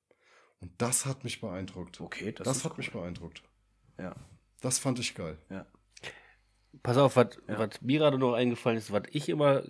Und 0.59 0.71
das 0.81 1.05
hat 1.05 1.23
mich 1.23 1.41
beeindruckt. 1.41 1.99
okay, 2.01 2.31
das, 2.31 2.45
das 2.45 2.63
hat 2.63 2.71
cool. 2.73 2.77
mich 2.79 2.91
beeindruckt. 2.91 3.43
Ja, 3.97 4.15
Das 4.61 4.79
fand 4.79 4.99
ich 4.99 5.15
geil. 5.15 5.37
ja. 5.49 5.65
Pass 6.81 6.97
auf, 6.97 7.15
was 7.15 7.37
Ja. 7.47 7.67
mir 7.81 7.99
gerade 7.99 8.17
noch 8.17 8.33
eingefallen 8.33 8.77
ist, 8.77 8.91
was 8.91 9.03
ich 9.11 9.29
immer, 9.29 9.63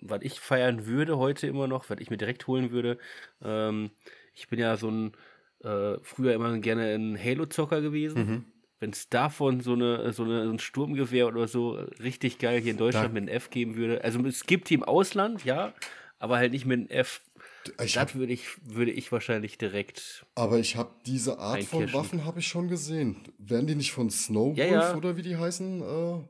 was 0.00 0.22
ich 0.22 0.40
feiern 0.40 0.86
würde 0.86 1.18
heute 1.18 1.46
immer 1.46 1.66
noch, 1.68 1.88
was 1.90 1.98
ich 2.00 2.10
mir 2.10 2.16
direkt 2.18 2.46
holen 2.46 2.70
würde. 2.70 2.98
Ähm, 3.42 3.90
ich 4.34 4.48
bin 4.48 4.58
ja 4.58 4.76
so 4.76 4.90
ein, 4.90 5.12
äh, 5.64 5.96
früher 6.02 6.34
immer 6.34 6.56
gerne 6.58 6.94
ein 6.94 7.18
Halo-Zocker 7.22 7.80
gewesen. 7.80 8.18
Mhm. 8.26 8.44
Wenn 8.80 8.90
es 8.90 9.08
davon 9.08 9.60
so, 9.60 9.72
eine, 9.72 10.12
so, 10.12 10.22
eine, 10.22 10.44
so 10.44 10.52
ein 10.52 10.58
Sturmgewehr 10.60 11.26
oder 11.26 11.48
so 11.48 11.72
richtig 12.00 12.38
geil 12.38 12.60
hier 12.60 12.72
in 12.72 12.76
Deutschland 12.78 13.08
Da- 13.08 13.12
mit 13.12 13.22
einem 13.22 13.28
F 13.36 13.50
geben 13.50 13.74
würde. 13.76 14.04
Also 14.04 14.24
es 14.26 14.46
gibt 14.46 14.70
die 14.70 14.74
im 14.74 14.84
Ausland, 14.84 15.44
ja, 15.44 15.72
aber 16.20 16.36
halt 16.36 16.52
nicht 16.52 16.64
mit 16.64 16.78
einem 16.78 16.88
F. 16.88 17.22
Ich 17.84 17.98
hab, 17.98 18.06
Das 18.08 18.14
würde 18.14 18.32
ich, 18.32 18.46
würde 18.62 18.92
ich 18.92 19.10
wahrscheinlich 19.10 19.58
direkt. 19.58 20.24
aber 20.36 20.58
ich 20.60 20.76
habe 20.76 20.90
diese 21.06 21.38
Art 21.40 21.64
von. 21.64 21.92
Waffen 21.92 22.24
habe 22.24 22.38
ich 22.38 22.46
schon 22.46 22.68
gesehen. 22.68 23.16
Werden 23.38 23.66
die 23.66 23.74
nicht 23.74 23.90
von 23.92 24.10
Snowwolf 24.10 24.56
Ja, 24.58 24.64
ja. 24.66 24.96
oder 24.96 25.16
wie 25.16 25.22
die 25.22 25.36
heißen? 25.36 25.82
Äh, 25.82 26.20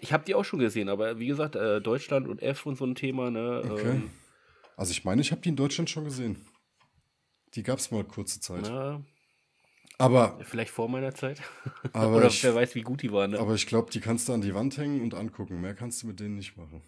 Ich 0.00 0.12
habe 0.12 0.24
die 0.24 0.34
auch 0.34 0.44
schon 0.44 0.58
gesehen, 0.60 0.88
aber 0.88 1.18
wie 1.18 1.26
gesagt, 1.26 1.56
äh, 1.56 1.80
Deutschland 1.80 2.28
und 2.28 2.42
F 2.42 2.66
und 2.66 2.76
so 2.76 2.84
ein 2.84 2.94
Thema, 2.94 3.30
ne? 3.30 3.62
Okay. 3.70 3.90
Ähm, 3.90 4.10
Also 4.76 4.92
ich 4.92 5.04
meine, 5.04 5.20
ich 5.20 5.30
habe 5.32 5.40
die 5.40 5.48
in 5.50 5.56
Deutschland 5.56 5.90
schon 5.90 6.04
gesehen. 6.04 6.44
Die 7.54 7.62
gab 7.62 7.78
es 7.78 7.90
mal 7.90 8.04
kurze 8.04 8.40
Zeit. 8.40 8.62
na, 8.62 9.02
Aber, 9.98 10.38
vielleicht 10.42 10.70
vor 10.70 10.88
meiner 10.88 11.14
Zeit. 11.14 11.40
aber 11.92 12.18
Oder 12.18 12.26
ich, 12.28 12.44
wer 12.44 12.54
weiß, 12.54 12.74
wie 12.74 12.82
gut 12.82 13.02
die 13.02 13.12
waren. 13.12 13.32
Ne? 13.32 13.38
aber 13.38 13.54
ich 13.54 13.66
glaube, 13.66 13.90
die 13.90 14.00
kannst 14.00 14.28
du 14.28 14.32
an 14.34 14.40
die 14.42 14.54
Wand 14.54 14.76
hängen 14.78 15.00
und 15.00 15.14
angucken. 15.14 15.60
Mehr 15.60 15.74
kannst 15.74 16.02
du 16.02 16.06
mit 16.06 16.20
denen 16.20 16.36
nicht 16.36 16.56
machen. 16.56 16.82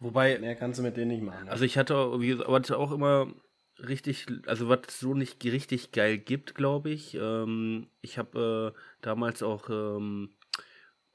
Wobei, 0.00 0.38
Mehr 0.38 0.56
kannst 0.56 0.78
du 0.78 0.82
mit 0.82 0.96
denen 0.96 1.08
nicht 1.10 1.22
machen. 1.22 1.44
ne? 1.44 1.50
also 1.50 1.64
ich 1.64 1.76
hatte 1.78 1.96
auch, 1.96 2.20
wie 2.20 2.28
gesagt, 2.28 2.48
was 2.50 2.70
auch 2.70 2.90
immer 2.92 3.32
richtig, 3.78 4.26
also 4.46 4.68
was 4.68 4.80
es 4.88 5.00
so 5.00 5.14
nicht 5.14 5.44
richtig 5.44 5.92
geil 5.92 6.18
gibt, 6.18 6.54
glaube 6.54 6.90
ich. 6.90 7.14
Ähm, 7.14 7.88
ich 8.00 8.18
habe 8.18 8.74
äh, 8.74 8.80
damals 9.02 9.42
auch 9.42 9.68
ähm, 9.70 10.30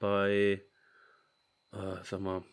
bei, 0.04 0.62
äh, 1.72 1.96
sag 2.04 2.20
mal, 2.20 2.44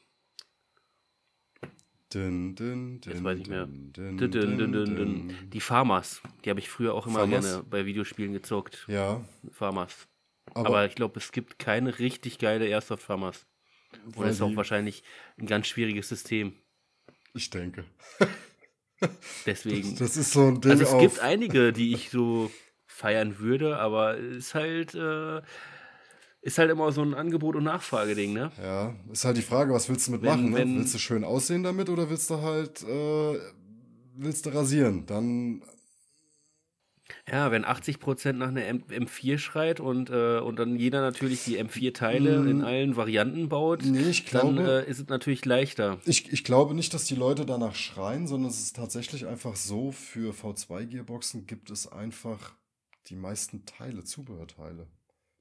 Dün, 2.14 2.54
dün, 2.56 3.00
dün, 3.00 3.12
Jetzt 3.12 3.24
weiß 3.24 3.38
ich 3.38 3.46
mehr. 3.48 3.66
die 3.66 5.60
Farmers, 5.60 6.22
die 6.44 6.50
habe 6.50 6.58
ich 6.60 6.68
früher 6.68 6.94
auch 6.94 7.06
immer 7.06 7.20
Farmers? 7.20 7.44
gerne 7.44 7.64
bei 7.64 7.86
Videospielen 7.86 8.32
gezockt. 8.32 8.84
Ja, 8.88 9.24
Farmers. 9.52 10.08
aber, 10.54 10.66
Aber, 10.68 10.86
ich 10.86 10.94
glaube, 10.94 11.18
es 11.18 11.30
gibt 11.32 11.58
keine 11.58 11.98
richtig 12.00 12.38
geile 12.38 12.66
Airsoft 12.66 13.02
Farmers. 13.02 13.46
Und 14.04 14.20
das 14.20 14.36
ist 14.36 14.42
auch 14.42 14.54
wahrscheinlich 14.56 15.02
ein 15.38 15.46
ganz 15.46 15.66
schwieriges 15.66 16.08
System. 16.08 16.54
ich 17.34 17.50
denke. 17.50 17.84
Deswegen. 19.46 19.96
Das 19.96 20.16
ist 20.16 20.32
so 20.32 20.46
ein 20.48 20.60
Ding 20.60 20.70
also 20.72 20.82
es 20.84 20.92
auf. 20.92 21.00
gibt 21.00 21.18
einige, 21.20 21.72
die 21.72 21.94
ich 21.94 22.10
so 22.10 22.50
feiern 22.86 23.38
würde, 23.38 23.78
aber 23.78 24.18
es 24.18 24.36
ist 24.46 24.54
halt, 24.54 24.94
äh, 24.94 25.42
ist 26.42 26.58
halt 26.58 26.70
immer 26.70 26.90
so 26.92 27.02
ein 27.02 27.14
Angebot- 27.14 27.56
und 27.56 27.64
Nachfrageding, 27.64 28.32
ne? 28.32 28.50
ja, 28.62 28.94
ist 29.12 29.24
halt 29.24 29.36
die 29.36 29.42
Frage, 29.42 29.72
was 29.74 29.88
willst 29.88 30.08
du 30.08 30.12
Wenn- 30.12 30.20
mitmachen? 30.20 30.50
Ne? 30.50 30.56
wenn- 30.56 30.76
Willst 30.78 30.94
du 30.94 30.98
schön 30.98 31.24
aussehen 31.24 31.62
damit 31.62 31.88
oder 31.90 32.08
willst 32.10 32.30
du 32.30 32.40
halt, 32.40 32.82
äh, 32.82 33.38
willst 34.16 34.46
du 34.46 34.50
rasieren? 34.50 35.06
Dann 35.06 35.62
Ja, 37.30 37.50
wenn 37.50 37.64
80% 37.64 38.38
nach 38.38 38.48
einer 38.48 38.64
M 38.66 38.84
M4 38.88 39.38
schreit 39.38 39.80
und, 39.80 40.10
äh, 40.10 40.38
und 40.38 40.56
dann 40.58 40.76
jeder 40.76 41.00
natürlich 41.00 41.44
die 41.44 41.58
M4-Teile 41.58 42.48
in 42.48 42.62
allen 42.62 42.94
Varianten 42.96 43.48
baut, 43.48 43.84
Nee, 43.84 44.10
ich 44.10 44.24
dann 44.26 44.54
glaube- 44.54 44.84
äh, 44.86 44.90
ist 44.90 45.00
es 45.00 45.08
natürlich 45.08 45.44
leichter. 45.44 45.98
Ich, 46.06 46.32
ich 46.32 46.44
glaube 46.44 46.74
nicht, 46.74 46.94
dass 46.94 47.04
die 47.04 47.16
Leute 47.16 47.44
danach 47.46 47.74
schreien, 47.74 48.26
sondern 48.28 48.50
es 48.50 48.60
ist 48.60 48.76
tatsächlich 48.76 49.26
einfach 49.26 49.56
so, 49.56 49.90
für 49.92 50.32
V2-Gearboxen 50.32 51.46
gibt 51.46 51.70
es 51.70 51.90
einfach 51.90 52.52
die 53.08 53.16
meisten 53.16 53.64
Teile, 53.66 54.04
Zubehörteile, 54.04 54.86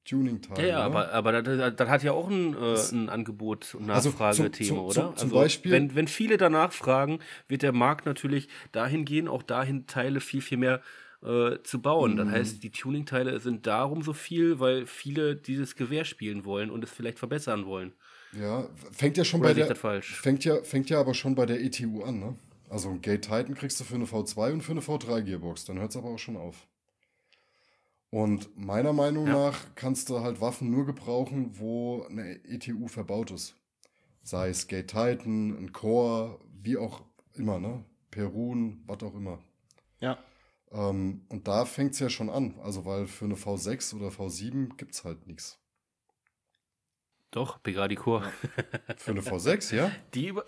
Tuning-Teile. 0.09 0.61
Ja, 0.61 0.67
ja, 0.67 0.79
aber, 0.79 1.11
aber 1.11 1.41
das, 1.41 1.87
hat 1.89 2.03
ja 2.03 2.11
auch 2.11 2.29
ein, 2.29 2.55
äh, 2.55 2.75
ein 2.91 3.09
Angebot- 3.09 3.75
und 3.75 3.89
Also 3.89 4.09
Nachfragethema, 4.09 4.51
zum- 4.51 4.65
zum- 4.65 4.79
oder? 4.79 4.93
zum- 4.93 5.03
zum 5.17 5.27
also, 5.29 5.35
Beispiel- 5.35 5.71
wenn, 5.71 5.95
wenn 5.95 6.07
viele 6.07 6.37
danach 6.37 6.71
fragen, 6.71 7.19
wird 7.47 7.61
der 7.61 7.71
Markt 7.73 8.05
natürlich 8.05 8.47
dahin 8.71 9.05
gehen, 9.05 9.27
auch 9.27 9.43
dahin 9.43 9.87
Teile 9.87 10.19
viel, 10.19 10.41
viel 10.41 10.57
mehr 10.57 10.81
äh, 11.21 11.61
zu 11.63 11.81
bauen. 11.81 12.13
Mhm. 12.13 12.17
Das 12.17 12.29
heißt, 12.29 12.63
die 12.63 12.71
Tuning-Teile 12.71 13.39
sind 13.41 13.67
darum 13.67 14.03
so 14.03 14.13
viel, 14.13 14.61
weil 14.61 14.85
viele 14.85 15.35
dieses 15.35 15.75
Gewehr 15.75 16.05
spielen 16.05 16.45
wollen 16.45 16.71
und 16.71 16.81
es 16.81 16.91
vielleicht 16.91 17.19
verbessern 17.19 17.65
wollen. 17.65 17.91
Ja, 18.31 18.69
fängt 18.91 19.17
ja 19.17 19.25
schon 19.25 19.41
Oder 19.41 19.49
bei 19.49 19.53
der, 19.65 19.75
fängt 20.01 20.45
ja, 20.45 20.63
fängt 20.63 20.89
ja 20.89 20.99
aber 20.99 21.13
schon 21.13 21.35
bei 21.35 21.45
der 21.45 21.61
ETU 21.61 22.03
an, 22.03 22.19
ne? 22.19 22.35
Also 22.69 22.89
ein 22.89 23.01
Gate 23.01 23.23
Titan 23.23 23.55
kriegst 23.55 23.79
du 23.79 23.83
für 23.83 23.95
eine 23.95 24.05
V2 24.05 24.53
und 24.53 24.61
für 24.61 24.71
eine 24.71 24.81
V3 24.81 25.21
Gearbox, 25.23 25.65
dann 25.65 25.79
hört 25.79 25.89
es 25.89 25.97
aber 25.97 26.09
auch 26.09 26.19
schon 26.19 26.37
auf. 26.37 26.67
Und 28.11 28.57
meiner 28.57 28.93
Meinung 28.93 29.27
Ja. 29.27 29.33
nach 29.33 29.75
kannst 29.75 30.09
du 30.09 30.19
halt 30.21 30.41
Waffen 30.41 30.71
nur 30.71 30.85
gebrauchen, 30.85 31.59
wo 31.59 32.03
eine 32.03 32.43
ETU 32.45 32.87
verbaut 32.87 33.31
ist. 33.31 33.55
Sei 34.23 34.49
es 34.49 34.67
Gate 34.67 34.87
Titan, 34.87 35.55
ein 35.57 35.71
Core, 35.73 36.39
wie 36.61 36.77
auch 36.77 37.03
immer, 37.33 37.59
ne? 37.59 37.85
Perun, 38.11 38.83
was 38.87 39.03
auch 39.03 39.13
immer. 39.13 39.39
Ja. 39.99 40.17
Ähm, 40.71 41.25
und 41.29 41.47
da 41.47 41.65
fängt 41.65 41.93
es 41.93 41.99
ja 41.99 42.09
schon 42.09 42.29
an. 42.29 42.55
Also, 42.63 42.85
weil 42.85 43.05
für 43.07 43.25
eine 43.25 43.35
V6 43.35 43.95
oder 43.95 44.09
V7 44.09 44.75
gibt 44.77 44.93
es 44.95 45.03
halt 45.03 45.27
nichts. 45.27 45.59
Doch, 47.31 47.61
Pegadi 47.61 47.95
Core. 47.95 48.23
Für 48.97 49.11
eine 49.11 49.21
V6, 49.21 49.75
ja? 49.75 49.91
Die 50.15 50.27
über 50.29 50.45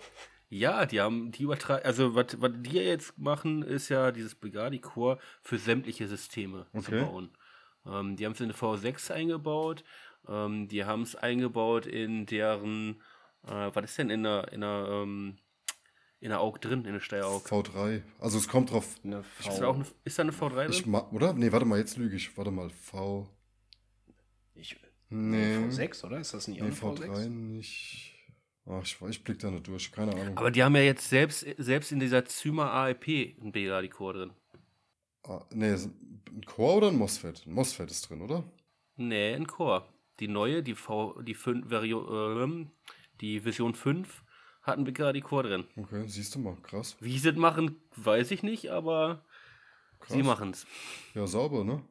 ja, 0.48 0.84
die 0.84 1.00
haben, 1.00 1.32
die 1.32 1.44
übertragen, 1.44 1.82
also 1.86 2.14
was, 2.14 2.26
die 2.38 2.72
jetzt 2.76 3.16
machen, 3.16 3.62
ist 3.62 3.88
ja 3.88 4.12
dieses 4.12 4.34
Brigadi 4.34 4.80
Core 4.80 5.18
für 5.40 5.56
sämtliche 5.58 6.06
Systeme 6.06 6.66
zu 6.72 6.78
Okay. 6.80 7.00
bauen. 7.00 7.30
Ähm, 7.86 8.16
die 8.16 8.24
haben 8.24 8.32
es 8.32 8.40
in 8.40 8.44
eine 8.46 8.54
V6 8.54 9.10
eingebaut, 9.12 9.82
ähm, 10.28 10.68
die 10.68 10.84
haben 10.84 11.02
es 11.02 11.16
eingebaut 11.16 11.86
in 11.86 12.26
deren, 12.26 13.00
äh, 13.46 13.70
was 13.74 13.84
ist 13.84 13.98
denn 13.98 14.10
in 14.10 14.22
der, 14.22 14.52
in 14.52 14.60
der, 14.60 14.86
ähm, 14.88 15.38
in 16.20 16.28
der 16.30 16.40
AUG 16.40 16.60
drin, 16.60 16.84
in 16.84 16.92
der 16.92 17.00
Steyr-AUG? 17.00 17.46
V3. 17.48 18.02
Also 18.20 18.38
es 18.38 18.46
kommt 18.48 18.70
drauf. 18.70 18.94
Eine 19.02 19.24
Ist 19.40 19.48
da, 19.48 19.52
V. 19.52 19.64
auch 19.66 19.74
eine, 19.74 19.84
ist 20.04 20.18
da 20.18 20.22
eine 20.22 20.32
V3 20.32 20.68
Ich 20.68 20.82
drin? 20.82 20.94
oder? 20.94 21.32
Nee, 21.32 21.50
warte 21.50 21.66
mal, 21.66 21.78
jetzt 21.78 21.96
lüge 21.96 22.14
ich. 22.16 22.36
Warte 22.36 22.50
mal. 22.52 22.70
V. 22.70 23.28
Ich, 24.54 24.76
Nee. 25.08 25.56
V6, 25.68 26.04
oder? 26.06 26.20
Ist 26.20 26.32
das 26.32 26.48
nicht 26.48 26.62
auch 26.62 26.66
Nee, 26.66 26.70
eine 26.72 26.96
V3 26.96 27.06
V6? 27.26 27.28
nicht. 27.28 28.08
Ach, 28.64 28.82
ich, 28.82 28.96
ich 29.08 29.24
blick 29.24 29.40
da 29.40 29.50
nicht 29.50 29.66
durch. 29.66 29.90
Keine 29.92 30.12
Ahnung. 30.12 30.38
Aber 30.38 30.50
die 30.50 30.62
haben 30.62 30.76
ja 30.76 30.82
jetzt 30.82 31.08
selbst, 31.08 31.44
selbst 31.58 31.90
in 31.92 31.98
dieser 32.00 32.24
Zyma 32.24 32.70
AEP 32.84 33.36
ein 33.42 33.50
Brigadi 33.52 33.88
Core 33.88 34.14
drin. 34.18 34.30
Ah, 35.24 35.44
nee, 35.52 35.72
ein 35.72 36.44
Core 36.46 36.76
oder 36.78 36.88
ein 36.88 36.96
MOSFET? 36.96 37.46
Ein 37.46 37.52
MOSFET 37.52 37.90
ist 37.90 38.08
drin, 38.08 38.22
oder? 38.22 38.44
Nee, 38.96 39.34
ein 39.34 39.46
Core. 39.46 39.84
Die 40.20 40.28
neue, 40.28 40.62
die 40.62 40.74
V, 40.74 41.20
die 41.22 41.34
5, 41.34 41.70
Vario, 41.70 42.42
ähm, 42.42 42.70
die 43.20 43.44
Vision 43.44 43.74
5 43.74 44.22
hat 44.62 44.76
einen 44.76 44.84
Bigadi 44.84 45.20
Core 45.20 45.48
drin. 45.48 45.64
Okay, 45.76 46.04
siehst 46.06 46.34
du 46.34 46.38
mal. 46.38 46.56
Krass. 46.62 46.96
Wie 47.00 47.18
sie 47.18 47.30
das 47.30 47.38
machen, 47.38 47.76
weiß 47.96 48.30
ich 48.30 48.42
nicht, 48.42 48.70
aber 48.70 49.24
Krass. 50.00 50.16
sie 50.16 50.22
machen 50.22 50.50
es. 50.50 50.66
Ja, 51.14 51.26
sauber, 51.26 51.64
ne? 51.64 51.82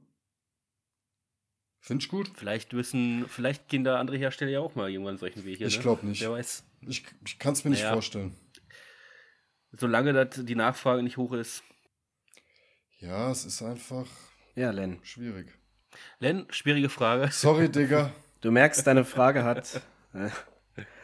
Find 1.79 2.03
ich 2.03 2.09
gut. 2.09 2.31
Vielleicht 2.35 2.73
müssen, 2.73 3.27
vielleicht 3.27 3.67
gehen 3.67 3.83
da 3.83 3.99
andere 3.99 4.17
Hersteller 4.17 4.51
ja 4.51 4.59
auch 4.59 4.75
mal 4.75 4.89
irgendwann 4.89 5.17
solchen 5.17 5.43
Weg 5.45 5.57
hier. 5.57 5.67
Ich 5.67 5.77
ne? 5.77 5.81
glaub 5.81 6.03
nicht. 6.03 6.21
Wer 6.21 6.31
weiß. 6.31 6.63
Ich, 6.81 7.03
ich 7.25 7.39
kann 7.39 7.53
es 7.53 7.63
mir 7.63 7.71
nicht 7.71 7.81
Naja. 7.81 7.93
vorstellen. 7.93 8.35
Solange 9.71 10.13
das 10.13 10.45
die 10.45 10.55
Nachfrage 10.55 11.01
nicht 11.01 11.17
hoch 11.17 11.33
ist. 11.33 11.63
Ja, 13.01 13.31
es 13.31 13.45
ist 13.45 13.61
einfach 13.61 14.05
Ja, 14.55 14.71
Len. 14.71 14.99
schwierig. 15.03 15.47
Len, 16.19 16.45
schwierige 16.49 16.89
Frage. 16.89 17.29
Sorry, 17.31 17.69
Digga. 17.69 18.11
Du 18.41 18.51
merkst, 18.51 18.85
deine 18.87 19.03
Frage 19.05 19.43
hat. 19.43 19.81
äh, 20.13 20.29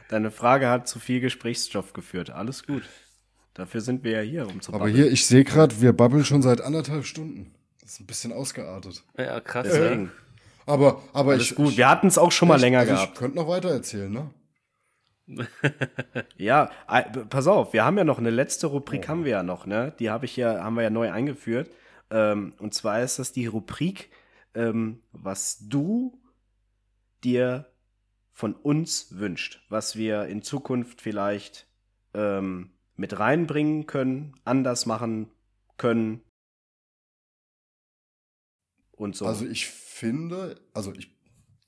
deine 0.09 0.31
Frage 0.31 0.69
hat 0.69 0.87
zu 0.87 0.99
viel 0.99 1.19
Gesprächsstoff 1.19 1.93
geführt. 1.93 2.29
Alles 2.29 2.65
gut. 2.65 2.83
Dafür 3.53 3.81
sind 3.81 4.03
wir 4.03 4.11
ja 4.11 4.21
hier, 4.21 4.47
um 4.47 4.61
zu 4.61 4.71
Aber 4.71 4.79
babbeln. 4.85 4.95
hier, 4.95 5.11
ich 5.11 5.25
sehe 5.25 5.43
gerade, 5.43 5.81
wir 5.81 5.91
babbeln 5.93 6.23
schon 6.23 6.41
seit 6.41 6.61
anderthalb 6.61 7.05
Stunden. 7.05 7.53
Das 7.81 7.93
ist 7.93 7.99
ein 7.99 8.05
bisschen 8.05 8.31
ausgeartet. 8.33 9.03
Ja, 9.17 9.39
krass. 9.39 9.67
Deswegen. 9.69 10.11
Aber, 10.65 11.01
aber 11.13 11.31
Alles 11.33 11.51
ich. 11.51 11.55
gut. 11.55 11.71
Ich, 11.71 11.77
Wir 11.77 11.89
hatten 11.89 12.07
es 12.07 12.17
auch 12.17 12.31
schon 12.31 12.47
mal 12.47 12.55
ich, 12.57 12.61
länger 12.61 12.79
also 12.79 12.93
gehabt. 12.93 13.13
Ich 13.13 13.19
könnte 13.19 13.37
noch 13.37 13.47
weiter 13.47 13.69
erzählen, 13.71 14.11
ne? 14.11 14.29
Ja, 16.37 16.69
äh, 16.89 17.03
pass 17.29 17.47
auf, 17.47 17.73
wir 17.73 17.83
haben 17.83 17.97
ja 17.97 18.03
noch 18.05 18.17
eine 18.19 18.29
letzte 18.29 18.67
Rubrik, 18.67 19.03
Oh. 19.05 19.07
haben 19.09 19.25
wir 19.25 19.31
ja 19.31 19.43
noch, 19.43 19.65
ne? 19.65 19.93
Die 19.99 20.09
habe 20.09 20.25
ich 20.25 20.37
ja, 20.37 20.63
haben 20.63 20.75
wir 20.75 20.83
ja 20.83 20.89
neu 20.89 21.11
eingeführt. 21.11 21.69
Ähm, 22.09 22.53
und 22.59 22.73
zwar 22.73 23.01
ist 23.01 23.19
das 23.19 23.31
die 23.31 23.47
Rubrik, 23.47 24.09
ähm, 24.53 25.01
was 25.11 25.67
du 25.67 26.19
dir 27.23 27.71
von 28.31 28.53
uns 28.53 29.17
wünscht, 29.17 29.65
was 29.69 29.95
wir 29.95 30.25
in 30.27 30.41
Zukunft 30.41 31.01
vielleicht 31.01 31.67
ähm, 32.13 32.71
mit 32.95 33.17
reinbringen 33.17 33.87
können, 33.87 34.35
anders 34.45 34.85
machen 34.85 35.29
können. 35.77 36.21
Und 38.91 39.15
so. 39.15 39.25
Also 39.25 39.45
ich 39.45 39.67
finde, 39.67 40.59
also 40.73 40.93
ich, 40.93 41.15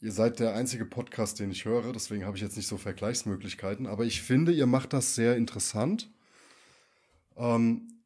ihr 0.01 0.11
seid 0.11 0.39
der 0.39 0.55
einzige 0.55 0.85
Podcast, 0.85 1.39
den 1.39 1.51
ich 1.51 1.65
höre, 1.65 1.91
deswegen 1.91 2.25
habe 2.25 2.37
ich 2.37 2.43
jetzt 2.43 2.57
nicht 2.57 2.67
so 2.67 2.77
Vergleichsmöglichkeiten, 2.77 3.85
aber 3.85 4.05
ich 4.05 4.21
finde, 4.21 4.51
ihr 4.51 4.65
macht 4.65 4.93
das 4.93 5.15
sehr 5.15 5.37
interessant. 5.37 6.11
Ähm, 7.35 7.98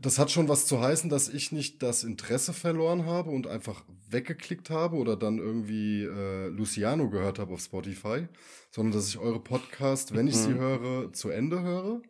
das 0.00 0.18
hat 0.18 0.30
schon 0.30 0.48
was 0.48 0.66
zu 0.66 0.80
heißen, 0.80 1.10
dass 1.10 1.28
ich 1.28 1.52
nicht 1.52 1.82
das 1.82 2.04
Interesse 2.04 2.52
verloren 2.52 3.06
habe 3.06 3.30
und 3.30 3.46
einfach 3.46 3.84
weggeklickt 4.08 4.70
habe 4.70 4.96
oder 4.96 5.16
dann 5.16 5.38
irgendwie 5.38 6.02
äh, 6.02 6.48
Luciano 6.48 7.08
gehört 7.10 7.38
habe 7.38 7.54
auf 7.54 7.60
Spotify, 7.60 8.28
sondern 8.70 8.92
dass 8.92 9.08
ich 9.08 9.18
eure 9.18 9.40
Podcast, 9.40 10.14
wenn 10.14 10.28
ich 10.28 10.36
sie 10.36 10.54
höre, 10.54 11.12
zu 11.12 11.30
Ende 11.30 11.62
höre. 11.62 12.02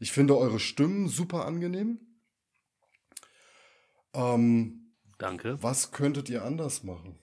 Ich 0.00 0.12
finde 0.12 0.36
eure 0.36 0.58
Stimmen 0.58 1.08
super 1.08 1.46
angenehm. 1.46 2.00
Ähm, 4.12 4.94
Danke. 5.18 5.62
was 5.62 5.92
könntet 5.92 6.28
ihr 6.28 6.44
anders 6.44 6.84
machen? 6.84 7.18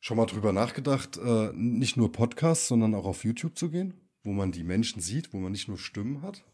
Schon 0.00 0.16
mal 0.16 0.26
drüber 0.26 0.52
nachgedacht, 0.52 1.18
äh, 1.18 1.52
nicht 1.52 1.96
nur 1.96 2.12
Podcasts, 2.12 2.68
sondern 2.68 2.94
auch 2.94 3.04
auf 3.04 3.24
YouTube 3.24 3.58
zu 3.58 3.70
gehen, 3.70 4.07
wo 4.24 4.32
man 4.32 4.52
die 4.52 4.64
Menschen 4.64 5.00
sieht, 5.00 5.32
wo 5.32 5.38
man 5.38 5.52
nicht 5.52 5.68
nur 5.68 5.78
Stimmen 5.78 6.22
hat? 6.22 6.44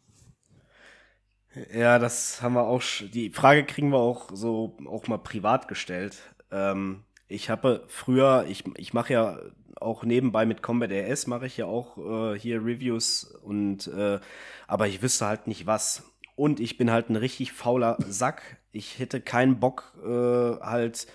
Ja, 1.72 1.98
das 1.98 2.42
haben 2.42 2.54
wir 2.54 2.64
auch. 2.64 2.82
Die 3.12 3.30
Frage 3.30 3.64
kriegen 3.64 3.90
wir 3.90 3.98
auch 3.98 4.30
so 4.32 4.76
auch 4.86 5.06
mal 5.06 5.18
privat 5.18 5.68
gestellt. 5.68 6.18
Ähm, 6.50 7.04
ich 7.28 7.48
habe 7.48 7.84
früher, 7.88 8.46
ich, 8.48 8.64
ich 8.76 8.92
mache 8.92 9.12
ja 9.12 9.38
auch 9.80 10.04
nebenbei 10.04 10.46
mit 10.46 10.62
Combat 10.62 10.90
RS 10.90 11.26
mache 11.26 11.46
ich 11.46 11.56
ja 11.56 11.66
auch 11.66 11.98
äh, 11.98 12.38
hier 12.38 12.64
Reviews 12.64 13.24
und 13.24 13.86
äh, 13.88 14.20
aber 14.66 14.88
ich 14.88 15.02
wüsste 15.02 15.26
halt 15.26 15.46
nicht 15.46 15.66
was. 15.66 16.10
Und 16.36 16.58
ich 16.58 16.78
bin 16.78 16.90
halt 16.90 17.10
ein 17.10 17.16
richtig 17.16 17.52
fauler 17.52 17.96
Sack. 18.08 18.58
Ich 18.72 18.98
hätte 18.98 19.20
keinen 19.20 19.60
Bock, 19.60 19.94
äh, 20.04 20.08
halt 20.08 21.06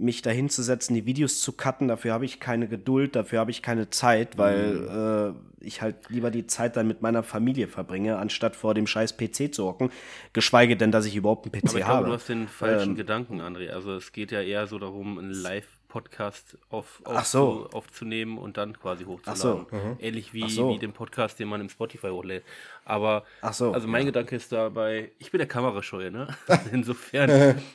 mich 0.00 0.22
dahin 0.22 0.48
zu 0.48 0.62
setzen, 0.62 0.94
die 0.94 1.06
Videos 1.06 1.40
zu 1.40 1.52
cutten. 1.52 1.88
Dafür 1.88 2.12
habe 2.12 2.24
ich 2.24 2.40
keine 2.40 2.66
Geduld, 2.68 3.14
dafür 3.16 3.40
habe 3.40 3.50
ich 3.50 3.62
keine 3.62 3.90
Zeit, 3.90 4.38
weil 4.38 5.34
äh, 5.60 5.64
ich 5.66 5.82
halt 5.82 5.96
lieber 6.08 6.30
die 6.30 6.46
Zeit 6.46 6.76
dann 6.76 6.86
mit 6.88 7.02
meiner 7.02 7.22
Familie 7.22 7.68
verbringe, 7.68 8.16
anstatt 8.18 8.56
vor 8.56 8.74
dem 8.74 8.86
scheiß 8.86 9.16
PC 9.16 9.52
zu 9.54 9.66
hocken. 9.66 9.90
Geschweige 10.32 10.76
denn, 10.76 10.90
dass 10.90 11.04
ich 11.06 11.16
überhaupt 11.16 11.44
einen 11.46 11.52
PC 11.52 11.68
Aber 11.70 11.78
ich 11.78 11.84
habe. 11.84 11.96
glaube, 11.98 12.08
du 12.08 12.12
hast 12.14 12.28
den 12.28 12.48
falschen 12.48 12.90
Ähm, 12.90 12.96
Gedanken, 12.96 13.40
André. 13.40 13.68
Also 13.70 13.94
es 13.94 14.12
geht 14.12 14.32
ja 14.32 14.40
eher 14.40 14.66
so 14.66 14.78
darum, 14.78 15.18
einen 15.18 15.32
Live-Podcast 15.32 16.56
auf, 16.70 17.02
Ach 17.04 17.24
so. 17.24 17.66
aufzu- 17.68 17.74
aufzunehmen 17.74 18.38
und 18.38 18.56
dann 18.56 18.78
quasi 18.78 19.04
Ach 19.26 19.36
so. 19.36 19.60
hochzuladen. 19.60 19.98
Ähnlich 20.00 20.32
wie, 20.32 20.48
so. 20.48 20.70
wie 20.70 20.78
den 20.78 20.92
Podcast, 20.92 21.38
den 21.38 21.48
man 21.48 21.60
im 21.60 21.68
Spotify 21.68 22.08
hochlädt. 22.08 22.44
Aber 22.84 23.24
also 23.42 23.72
mein 23.86 24.02
ja. 24.02 24.06
Gedanke 24.06 24.36
ist 24.36 24.50
dabei, 24.52 25.10
ich 25.18 25.30
bin 25.30 25.38
der 25.38 25.48
Kamerascheue, 25.48 26.10
ne? 26.10 26.28
Insofern. 26.72 27.60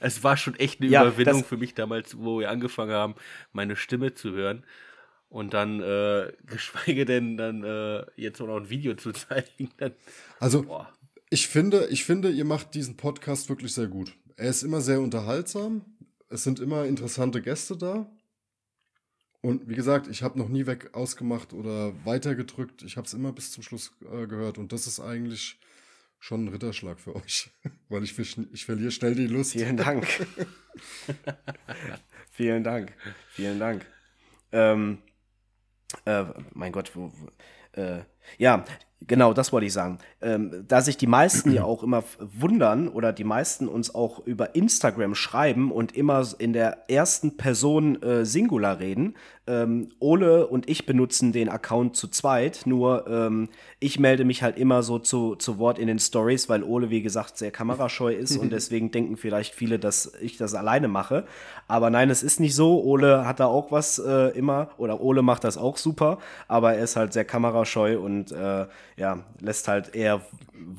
Es 0.00 0.24
war 0.24 0.36
schon 0.36 0.54
echt 0.56 0.80
eine 0.80 0.90
Ja, 0.90 1.02
Überwindung 1.06 1.44
für 1.44 1.56
mich 1.56 1.74
damals, 1.74 2.18
wo 2.18 2.40
wir 2.40 2.50
angefangen 2.50 2.92
haben, 2.92 3.14
meine 3.52 3.76
Stimme 3.76 4.14
zu 4.14 4.32
hören. 4.32 4.64
Und 5.28 5.54
dann, 5.54 5.80
äh, 5.80 6.32
geschweige 6.46 7.04
denn, 7.04 7.36
dann 7.36 7.62
äh, 7.62 8.04
jetzt 8.16 8.40
auch 8.40 8.46
noch 8.48 8.56
ein 8.56 8.70
Video 8.70 8.94
zu 8.94 9.12
zeigen. 9.12 9.70
Dann, 9.76 9.92
Also, 10.40 10.62
boah. 10.62 10.92
ich 11.30 11.46
finde, 11.46 11.86
ich 11.90 12.04
finde, 12.04 12.30
ihr 12.30 12.44
macht 12.44 12.74
diesen 12.74 12.96
Podcast 12.96 13.48
wirklich 13.48 13.72
sehr 13.72 13.86
gut. 13.86 14.12
Er 14.36 14.50
ist 14.50 14.62
immer 14.64 14.80
sehr 14.80 15.00
unterhaltsam. 15.00 15.84
Es 16.28 16.42
sind 16.44 16.58
immer 16.60 16.84
interessante 16.86 17.42
Gäste 17.42 17.76
da. 17.76 18.10
Und 19.42 19.68
wie 19.68 19.74
gesagt, 19.74 20.06
ich 20.08 20.22
habe 20.22 20.38
noch 20.38 20.48
nie 20.48 20.66
weg 20.66 20.90
ausgemacht 20.94 21.52
oder 21.52 21.92
weitergedrückt. 22.04 22.82
Ich 22.82 22.96
habe 22.96 23.06
es 23.06 23.14
immer 23.14 23.32
bis 23.32 23.52
zum 23.52 23.62
Schluss 23.62 23.92
äh, 24.02 24.26
gehört. 24.26 24.58
Und 24.58 24.72
das 24.72 24.86
ist 24.86 25.00
eigentlich 25.00 25.58
schon 26.20 26.44
ein 26.44 26.48
Ritterschlag 26.48 27.00
für 27.00 27.16
euch, 27.16 27.50
weil 27.88 28.04
ich, 28.04 28.16
ich 28.18 28.64
verliere 28.64 28.92
schnell 28.92 29.16
die 29.16 29.26
Lust. 29.26 29.52
Vielen 29.52 29.76
Dank. 29.76 30.06
Vielen 32.30 32.62
Dank. 32.62 32.92
Vielen 33.30 33.58
Dank. 33.58 33.84
Ähm, 34.52 34.98
äh, 36.04 36.24
mein 36.52 36.70
Gott, 36.70 36.94
wo, 36.94 37.12
wo, 37.12 37.80
äh, 37.80 38.04
ja, 38.38 38.64
Genau, 39.06 39.32
das 39.32 39.50
wollte 39.50 39.66
ich 39.66 39.72
sagen. 39.72 39.98
Ähm, 40.20 40.64
da 40.68 40.82
sich 40.82 40.98
die 40.98 41.06
meisten 41.06 41.52
ja 41.52 41.64
auch 41.64 41.82
immer 41.82 42.04
wundern 42.18 42.86
oder 42.88 43.14
die 43.14 43.24
meisten 43.24 43.66
uns 43.66 43.94
auch 43.94 44.26
über 44.26 44.54
Instagram 44.54 45.14
schreiben 45.14 45.72
und 45.72 45.96
immer 45.96 46.26
in 46.38 46.52
der 46.52 46.90
ersten 46.90 47.38
Person 47.38 48.02
äh, 48.02 48.26
Singular 48.26 48.78
reden. 48.78 49.14
Ähm, 49.46 49.88
Ole 50.00 50.46
und 50.46 50.68
ich 50.68 50.84
benutzen 50.84 51.32
den 51.32 51.48
Account 51.48 51.96
zu 51.96 52.08
zweit, 52.08 52.66
nur 52.66 53.06
ähm, 53.08 53.48
ich 53.80 53.98
melde 53.98 54.26
mich 54.26 54.42
halt 54.42 54.58
immer 54.58 54.82
so 54.82 54.98
zu, 54.98 55.34
zu 55.34 55.58
Wort 55.58 55.78
in 55.78 55.86
den 55.86 55.98
Stories, 55.98 56.50
weil 56.50 56.62
Ole, 56.62 56.90
wie 56.90 57.00
gesagt, 57.00 57.38
sehr 57.38 57.50
kamerascheu 57.50 58.12
ist 58.12 58.36
und 58.36 58.52
deswegen 58.52 58.90
denken 58.90 59.16
vielleicht 59.16 59.54
viele, 59.54 59.78
dass 59.78 60.12
ich 60.20 60.36
das 60.36 60.54
alleine 60.54 60.88
mache. 60.88 61.24
Aber 61.68 61.88
nein, 61.88 62.10
es 62.10 62.22
ist 62.22 62.38
nicht 62.38 62.54
so. 62.54 62.82
Ole 62.82 63.26
hat 63.26 63.40
da 63.40 63.46
auch 63.46 63.72
was 63.72 63.98
äh, 63.98 64.28
immer 64.38 64.68
oder 64.76 65.00
Ole 65.00 65.22
macht 65.22 65.42
das 65.44 65.56
auch 65.56 65.78
super, 65.78 66.18
aber 66.46 66.74
er 66.74 66.84
ist 66.84 66.96
halt 66.96 67.14
sehr 67.14 67.24
kamerascheu 67.24 67.98
und 67.98 68.09
äh, 68.32 68.66
ja, 68.96 69.24
lässt 69.40 69.68
halt 69.68 69.94
eher 69.94 70.24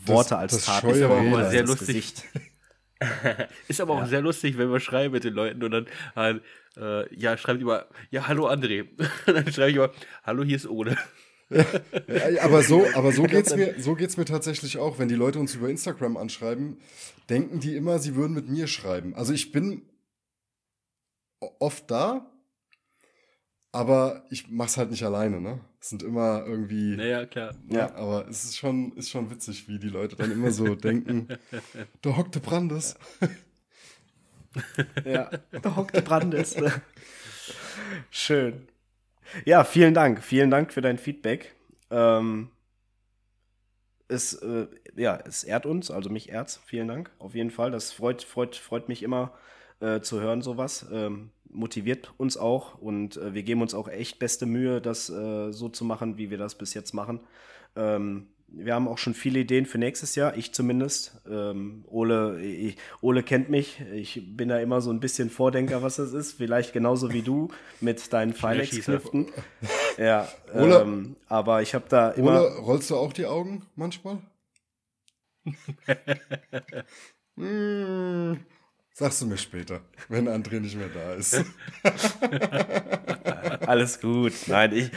Worte 0.06 0.32
das, 0.32 0.40
als 0.40 0.66
Taten 0.66 0.90
ist 0.90 1.02
aber 1.02 1.18
auch 1.18 1.50
sehr 1.50 1.64
lustig. 1.64 1.88
Gesicht. 1.88 2.26
ist 3.68 3.82
aber 3.82 3.96
auch 3.96 4.02
ja. 4.02 4.08
sehr 4.08 4.22
lustig, 4.22 4.58
wenn 4.58 4.72
wir 4.72 4.80
schreiben 4.80 5.14
mit 5.14 5.24
den 5.24 5.34
Leuten 5.34 5.64
und 5.64 5.72
dann 5.72 5.88
halt, 6.16 6.44
äh, 6.78 7.14
ja, 7.16 7.38
schreibt 7.38 7.62
immer, 7.62 7.86
ja, 8.12 8.28
hallo 8.28 8.48
André. 8.48 8.88
dann 9.26 9.52
schreibe 9.52 9.70
ich 9.72 9.76
immer, 9.76 9.92
hallo, 10.24 10.44
hier 10.44 10.58
ist 10.58 10.68
Ole. 10.68 10.98
ja, 11.50 12.44
aber 12.44 12.64
so, 12.64 12.86
aber 12.94 13.12
so 13.12 13.24
geht's 13.24 13.56
mir, 13.56 13.76
so 13.78 13.96
geht's 13.96 14.18
mir 14.18 14.26
tatsächlich 14.26 14.78
auch. 14.78 15.00
Wenn 15.00 15.10
die 15.10 15.16
Leute 15.16 15.40
uns 15.40 15.56
über 15.56 15.70
Instagram 15.70 16.16
anschreiben, 16.16 16.78
denken 17.30 17.60
die 17.60 17.76
immer, 17.76 18.00
sie 18.00 18.16
würden 18.16 18.34
mit 18.34 18.48
mir 18.48 18.68
schreiben. 18.68 19.16
Also 19.16 19.34
ich 19.34 19.52
bin 19.52 19.82
oft 21.60 21.90
da, 21.90 22.32
aber 23.72 24.26
ich 24.30 24.50
mach's 24.50 24.78
halt 24.78 24.92
nicht 24.92 25.04
alleine, 25.04 25.42
ne? 25.42 25.60
Es 25.82 25.90
sind 25.90 26.04
immer 26.04 26.46
irgendwie. 26.46 26.96
Naja, 26.96 27.26
klar. 27.26 27.56
Ja, 27.68 27.96
aber 27.96 28.28
es 28.28 28.44
ist 28.44 28.58
schon, 28.58 28.92
ist 28.94 29.10
schon 29.10 29.32
witzig, 29.32 29.68
wie 29.68 29.80
die 29.80 29.90
Leute 29.90 30.16
dann 30.16 30.32
immer 30.32 30.52
so 30.52 30.76
denken, 30.76 31.28
da 32.04 32.18
hockte 32.18 32.40
Brandes. 32.40 32.96
ja, 35.04 35.32
da 35.64 35.76
hockte 35.76 36.04
Brandes. 36.04 36.56
Schön. 38.12 38.68
Ja, 39.44 39.64
vielen 39.64 39.96
Dank. 39.96 40.24
Vielen 40.24 40.52
Dank 40.52 40.72
für 40.72 40.82
dein 40.82 41.00
Feedback. 41.00 41.56
Ähm, 41.90 42.52
es, 44.08 44.34
äh, 44.36 44.68
ja, 44.96 45.20
es 45.26 45.44
ehrt 45.44 45.66
uns, 45.66 45.90
also 45.90 46.12
mich 46.12 46.30
ehrt 46.30 46.60
Vielen 46.64 46.90
Dank. 46.90 47.10
Auf 47.18 47.34
jeden 47.34 47.50
Fall. 47.50 47.72
Das 47.72 47.92
freut, 47.92 48.22
freut, 48.22 48.56
freut 48.56 48.88
mich 48.88 49.02
immer 49.02 49.34
äh, 49.80 50.02
zu 50.02 50.22
hören, 50.22 50.44
sowas. 50.44 50.86
Ähm, 50.92 51.32
motiviert 51.54 52.14
uns 52.18 52.38
auch 52.38 52.80
und 52.80 53.18
äh, 53.18 53.34
wir 53.34 53.44
geben 53.44 53.62
uns 53.62 53.74
auch 53.74 53.88
echt 53.88 54.20
beste 54.20 54.46
Mühe, 54.46 54.82
das 54.82 55.10
äh, 55.10 55.52
so 55.52 55.70
zu 55.70 55.86
machen, 55.86 56.18
wie 56.18 56.30
wir 56.30 56.38
das 56.38 56.56
bis 56.56 56.74
jetzt 56.74 56.94
machen. 56.94 57.22
Ähm, 57.76 58.28
wir 58.54 58.76
haben 58.76 58.88
auch 58.88 58.98
schon 58.98 59.14
viele 59.14 59.40
Ideen 59.40 59.66
für 59.66 59.78
nächstes 59.78 60.16
Jahr, 60.16 60.36
ich 60.36 60.54
zumindest. 60.54 61.22
Ähm, 61.30 61.86
Ole, 61.88 62.42
ich, 62.42 62.76
Ole 63.00 63.24
kennt 63.24 63.50
mich, 63.50 63.80
ich 63.94 64.36
bin 64.36 64.50
da 64.50 64.60
immer 64.60 64.82
so 64.82 64.92
ein 64.92 65.00
bisschen 65.00 65.30
Vordenker, 65.30 65.82
was 65.82 65.96
das 65.96 66.12
ist. 66.14 66.34
Vielleicht 66.34 66.74
genauso 66.74 67.14
wie 67.14 67.22
du 67.22 67.50
mit 67.80 68.12
deinen 68.12 68.34
Filex-Kniften. 68.34 69.28
ja, 69.98 70.28
Ole, 70.54 70.82
ähm, 70.82 71.16
aber 71.28 71.62
ich 71.62 71.74
habe 71.74 71.86
da 71.88 72.10
immer. 72.10 72.42
Ole, 72.42 72.58
rollst 72.58 72.90
du 72.90 72.98
auch 72.98 73.14
die 73.14 73.26
Augen 73.26 73.66
manchmal? 73.76 74.18
hm. 77.38 78.40
Sagst 78.94 79.22
du 79.22 79.26
mir 79.26 79.38
später, 79.38 79.82
wenn 80.10 80.28
André 80.28 80.60
nicht 80.60 80.76
mehr 80.76 80.90
da 80.90 81.14
ist. 81.14 81.44
Alles 83.66 84.02
gut. 84.02 84.34
Nein, 84.48 84.74
ich 84.74 84.92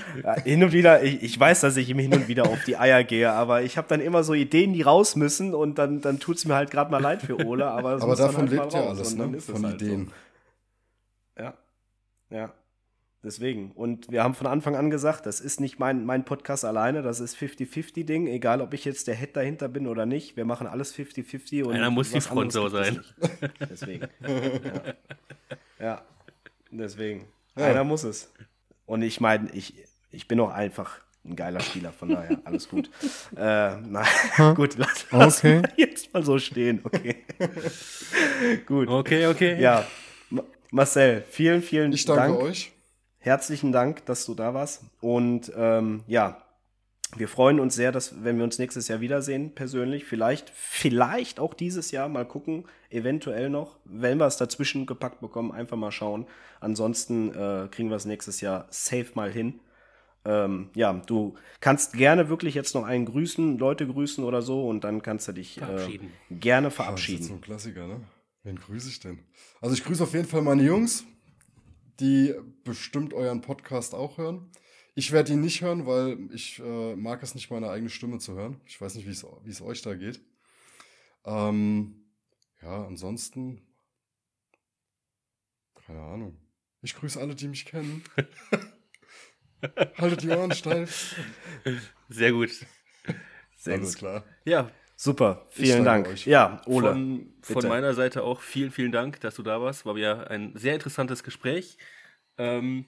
hin 0.44 0.64
und 0.64 0.72
wieder, 0.72 1.02
ich, 1.02 1.22
ich 1.22 1.38
weiß, 1.38 1.60
dass 1.60 1.76
ich 1.76 1.88
ihm 1.88 2.00
hin 2.00 2.12
und 2.12 2.26
wieder 2.26 2.44
auf 2.44 2.64
die 2.64 2.76
Eier 2.76 3.04
gehe, 3.04 3.30
aber 3.30 3.62
ich 3.62 3.76
habe 3.76 3.86
dann 3.88 4.00
immer 4.00 4.24
so 4.24 4.34
Ideen, 4.34 4.72
die 4.72 4.82
raus 4.82 5.14
müssen 5.14 5.54
und 5.54 5.78
dann, 5.78 6.00
dann 6.00 6.18
tut 6.18 6.38
es 6.38 6.44
mir 6.44 6.54
halt 6.54 6.70
gerade 6.72 6.90
mal 6.90 7.00
leid 7.00 7.22
für 7.22 7.38
Ole. 7.46 7.66
Aber, 7.66 8.02
aber 8.02 8.16
davon 8.16 8.42
halt 8.42 8.50
lebt 8.50 8.72
ja 8.72 8.88
alles, 8.88 9.14
ne? 9.14 9.40
Von 9.40 9.64
halt 9.64 9.80
Ideen. 9.80 10.12
So. 11.36 11.42
Ja. 11.42 11.54
Ja. 12.30 12.52
Deswegen. 13.24 13.70
Und 13.72 14.10
wir 14.10 14.22
haben 14.22 14.34
von 14.34 14.46
Anfang 14.46 14.76
an 14.76 14.90
gesagt, 14.90 15.24
das 15.24 15.40
ist 15.40 15.58
nicht 15.58 15.78
mein, 15.78 16.04
mein 16.04 16.26
Podcast 16.26 16.62
alleine, 16.66 17.00
das 17.00 17.20
ist 17.20 17.36
50-50-Ding, 17.38 18.26
egal 18.26 18.60
ob 18.60 18.74
ich 18.74 18.84
jetzt 18.84 19.08
der 19.08 19.14
Head 19.14 19.34
dahinter 19.34 19.68
bin 19.68 19.86
oder 19.86 20.04
nicht. 20.04 20.36
Wir 20.36 20.44
machen 20.44 20.66
alles 20.66 20.94
50-50. 20.94 21.70
Einer 21.70 21.90
muss 21.90 22.10
die 22.10 22.20
Front 22.20 22.52
so 22.52 22.68
sein. 22.68 23.02
Deswegen. 23.70 24.08
ja. 25.80 25.84
ja. 25.86 26.02
Deswegen. 26.70 27.24
Ja. 27.56 27.66
Einer 27.66 27.82
muss 27.82 28.04
es. 28.04 28.30
Und 28.84 29.00
ich 29.00 29.22
meine, 29.22 29.50
ich, 29.52 29.72
ich 30.10 30.28
bin 30.28 30.38
auch 30.40 30.52
einfach 30.52 31.00
ein 31.24 31.34
geiler 31.34 31.60
Spieler, 31.60 31.92
von 31.92 32.10
daher 32.10 32.38
alles 32.44 32.68
gut. 32.68 32.90
äh, 33.36 33.76
na, 33.76 34.04
gut, 34.54 34.76
lass, 34.76 35.06
lass 35.10 35.38
okay. 35.38 35.62
jetzt 35.78 36.12
mal 36.12 36.22
so 36.22 36.38
stehen, 36.38 36.80
okay. 36.84 37.24
gut. 38.66 38.86
Okay, 38.86 39.28
okay. 39.28 39.58
Ja, 39.58 39.86
Marcel, 40.70 41.24
vielen, 41.30 41.62
vielen 41.62 41.84
Dank. 41.84 41.94
Ich 41.94 42.04
danke 42.04 42.32
Dank. 42.34 42.42
euch 42.42 42.73
herzlichen 43.24 43.72
Dank, 43.72 44.04
dass 44.06 44.26
du 44.26 44.34
da 44.34 44.54
warst. 44.54 44.84
Und 45.00 45.50
ähm, 45.56 46.04
ja, 46.06 46.42
wir 47.16 47.28
freuen 47.28 47.60
uns 47.60 47.74
sehr, 47.74 47.92
dass, 47.92 48.24
wenn 48.24 48.36
wir 48.36 48.44
uns 48.44 48.58
nächstes 48.58 48.88
Jahr 48.88 49.00
wiedersehen, 49.00 49.54
persönlich, 49.54 50.04
vielleicht, 50.04 50.50
vielleicht 50.50 51.40
auch 51.40 51.54
dieses 51.54 51.90
Jahr 51.90 52.08
mal 52.08 52.26
gucken, 52.26 52.64
eventuell 52.90 53.50
noch, 53.50 53.78
wenn 53.84 54.18
wir 54.18 54.26
es 54.26 54.36
dazwischen 54.36 54.86
gepackt 54.86 55.20
bekommen, 55.20 55.52
einfach 55.52 55.76
mal 55.76 55.92
schauen. 55.92 56.26
Ansonsten 56.60 57.30
äh, 57.30 57.68
kriegen 57.70 57.88
wir 57.88 57.96
es 57.96 58.04
nächstes 58.04 58.40
Jahr 58.40 58.66
safe 58.70 59.08
mal 59.14 59.30
hin. 59.30 59.60
Ähm, 60.26 60.70
ja, 60.74 60.92
du 60.92 61.34
kannst 61.60 61.92
gerne 61.92 62.28
wirklich 62.28 62.54
jetzt 62.54 62.74
noch 62.74 62.84
einen 62.84 63.04
grüßen, 63.04 63.58
Leute 63.58 63.86
grüßen 63.86 64.24
oder 64.24 64.42
so 64.42 64.66
und 64.66 64.82
dann 64.82 65.02
kannst 65.02 65.28
du 65.28 65.32
dich 65.32 65.60
äh, 65.60 65.98
gerne 66.30 66.70
verabschieden. 66.70 67.18
das 67.18 67.26
ist 67.26 67.28
so 67.28 67.34
ein 67.34 67.40
Klassiker, 67.42 67.86
ne? 67.86 68.00
Wen 68.42 68.56
grüße 68.56 68.88
ich 68.88 69.00
denn? 69.00 69.20
Also 69.60 69.74
ich 69.74 69.84
grüße 69.84 70.02
auf 70.02 70.12
jeden 70.12 70.26
Fall 70.26 70.42
meine 70.42 70.62
Jungs, 70.62 71.04
die 72.00 72.34
bestimmt 72.64 73.14
euren 73.14 73.40
Podcast 73.40 73.94
auch 73.94 74.18
hören. 74.18 74.50
Ich 74.94 75.10
werde 75.12 75.32
ihn 75.32 75.40
nicht 75.40 75.60
hören, 75.60 75.86
weil 75.86 76.18
ich 76.32 76.60
äh, 76.60 76.94
mag 76.94 77.22
es 77.22 77.34
nicht, 77.34 77.50
meine 77.50 77.68
eigene 77.70 77.90
Stimme 77.90 78.18
zu 78.18 78.34
hören. 78.34 78.60
Ich 78.66 78.80
weiß 78.80 78.94
nicht, 78.94 79.06
wie 79.06 79.50
es 79.50 79.60
euch 79.60 79.82
da 79.82 79.94
geht. 79.94 80.20
Ähm, 81.24 82.04
ja, 82.62 82.84
ansonsten, 82.86 83.66
keine 85.74 86.02
Ahnung. 86.02 86.38
Ich 86.82 86.94
grüße 86.94 87.20
alle, 87.20 87.34
die 87.34 87.48
mich 87.48 87.64
kennen. 87.64 88.04
Haltet 89.96 90.22
die 90.22 90.28
Ohren 90.28 90.52
steif. 90.52 91.16
Sehr 92.08 92.32
gut. 92.32 92.50
Sehr 93.56 93.74
Alles 93.74 93.92
gut. 93.92 93.98
klar. 93.98 94.24
Ja, 94.44 94.70
Super, 94.96 95.46
vielen 95.50 95.84
Dank. 95.84 96.08
Euch. 96.08 96.26
Ja, 96.26 96.60
Ole. 96.66 96.92
Von, 96.92 97.34
von, 97.42 97.68
meiner 97.68 97.94
Seite 97.94 98.22
auch 98.22 98.40
vielen, 98.40 98.70
vielen 98.70 98.92
Dank, 98.92 99.20
dass 99.20 99.34
du 99.34 99.42
da 99.42 99.60
warst. 99.60 99.86
War 99.86 99.96
ja 99.96 100.22
ein 100.24 100.52
sehr 100.56 100.74
interessantes 100.74 101.24
Gespräch. 101.24 101.78
Ähm, 102.38 102.86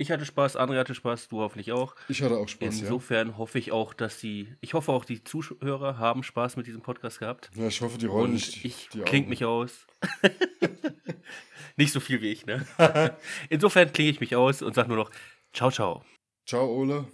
ich 0.00 0.10
hatte 0.10 0.24
Spaß, 0.24 0.56
André 0.56 0.78
hatte 0.78 0.94
Spaß, 0.94 1.28
du 1.28 1.40
hoffentlich 1.40 1.72
auch. 1.72 1.94
Ich 2.08 2.22
hatte 2.22 2.38
auch 2.38 2.48
Spaß. 2.48 2.80
Insofern 2.80 3.28
ja. 3.28 3.36
hoffe 3.36 3.58
ich 3.58 3.70
auch, 3.70 3.92
dass 3.92 4.18
die, 4.18 4.48
ich 4.62 4.72
hoffe 4.72 4.92
auch, 4.92 5.04
die 5.04 5.22
Zuhörer 5.22 5.98
haben 5.98 6.22
Spaß 6.22 6.56
mit 6.56 6.66
diesem 6.66 6.80
Podcast 6.80 7.18
gehabt. 7.18 7.50
Ja, 7.54 7.66
ich 7.66 7.80
hoffe, 7.82 7.98
die 7.98 8.06
rollen 8.06 8.32
nicht. 8.32 8.64
Ich 8.64 8.88
klinge 9.04 9.28
mich 9.28 9.44
aus. 9.44 9.86
nicht 11.76 11.92
so 11.92 12.00
viel 12.00 12.22
wie 12.22 12.30
ich, 12.30 12.46
ne? 12.46 12.66
Insofern 13.50 13.92
klinge 13.92 14.10
ich 14.10 14.20
mich 14.20 14.34
aus 14.36 14.62
und 14.62 14.74
sage 14.74 14.88
nur 14.88 14.96
noch 14.96 15.10
Ciao, 15.52 15.70
ciao. 15.70 16.04
Ciao, 16.46 16.66
Ole. 16.66 17.06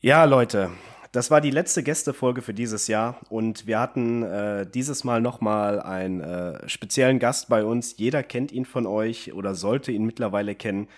Ja, 0.00 0.24
Leute, 0.24 0.70
das 1.12 1.30
war 1.30 1.40
die 1.40 1.50
letzte 1.50 1.82
Gästefolge 1.82 2.42
für 2.42 2.54
dieses 2.54 2.86
Jahr 2.86 3.18
und 3.28 3.66
wir 3.66 3.80
hatten 3.80 4.22
äh, 4.22 4.66
dieses 4.66 5.04
Mal 5.04 5.20
nochmal 5.20 5.80
einen 5.80 6.20
äh, 6.20 6.68
speziellen 6.68 7.18
Gast 7.18 7.48
bei 7.48 7.64
uns. 7.64 7.94
Jeder 7.96 8.22
kennt 8.22 8.52
ihn 8.52 8.64
von 8.64 8.86
euch 8.86 9.32
oder 9.32 9.54
sollte 9.54 9.90
ihn 9.92 10.04
mittlerweile 10.04 10.54
kennen. 10.54 10.88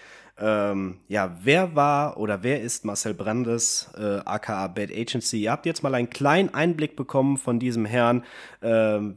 Ähm, 0.43 0.97
ja, 1.07 1.37
wer 1.43 1.77
war 1.77 2.17
oder 2.17 2.43
wer 2.43 2.63
ist 2.63 2.85
Marcel 2.85 3.13
Brandes, 3.13 3.91
äh, 3.99 4.21
aka 4.25 4.69
Bad 4.69 4.91
Agency? 4.91 5.43
Ihr 5.43 5.53
habt 5.53 5.67
jetzt 5.67 5.83
mal 5.83 5.95
einen 5.95 6.09
kleinen 6.09 6.55
Einblick 6.55 6.97
bekommen 6.97 7.37
von 7.37 7.59
diesem 7.59 7.85
Herrn, 7.85 8.25
äh, 8.63 8.69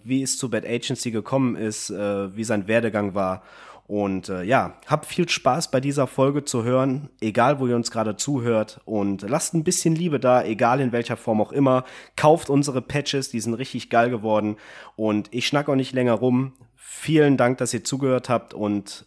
wie 0.03 0.22
es 0.22 0.38
zu 0.38 0.49
Bad 0.49 0.65
Agency 0.65 1.11
gekommen 1.11 1.56
ist, 1.56 1.90
äh, 1.90 2.36
wie 2.36 2.44
sein 2.44 2.68
Werdegang 2.68 3.15
war. 3.15 3.41
Und 3.85 4.30
äh, 4.30 4.43
ja, 4.43 4.77
habt 4.88 5.05
viel 5.05 5.27
Spaß 5.27 5.69
bei 5.69 5.81
dieser 5.81 6.07
Folge 6.07 6.45
zu 6.45 6.64
hören, 6.64 7.10
egal 7.19 7.60
wo 7.60 7.68
ihr 7.68 7.76
uns 7.76 7.91
gerade 7.91 8.15
zuhört. 8.15 8.80
Und 8.85 9.22
lasst 9.23 9.53
ein 9.53 9.64
bisschen 9.64 9.95
Liebe 9.95 10.19
da, 10.19 10.43
egal 10.43 10.80
in 10.80 10.91
welcher 10.91 11.18
Form 11.18 11.41
auch 11.41 11.51
immer. 11.51 11.84
Kauft 12.15 12.49
unsere 12.49 12.81
Patches, 12.81 13.30
die 13.30 13.39
sind 13.39 13.53
richtig 13.55 13.89
geil 13.89 14.10
geworden. 14.10 14.57
Und 14.95 15.27
ich 15.31 15.47
schnack 15.47 15.68
auch 15.68 15.76
nicht 15.76 15.93
länger 15.93 16.14
rum. 16.14 16.53
Vielen 16.76 17.38
Dank, 17.38 17.57
dass 17.57 17.73
ihr 17.73 17.84
zugehört 17.84 18.30
habt 18.30 18.53
und 18.53 19.05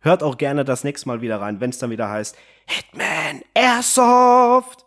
hört 0.00 0.22
auch 0.22 0.36
gerne 0.36 0.64
das 0.64 0.84
nächste 0.84 1.08
Mal 1.08 1.22
wieder 1.22 1.40
rein, 1.40 1.60
wenn 1.60 1.70
es 1.70 1.78
dann 1.78 1.90
wieder 1.90 2.10
heißt 2.10 2.36
Hitman 2.66 3.42
Airsoft. 3.54 4.83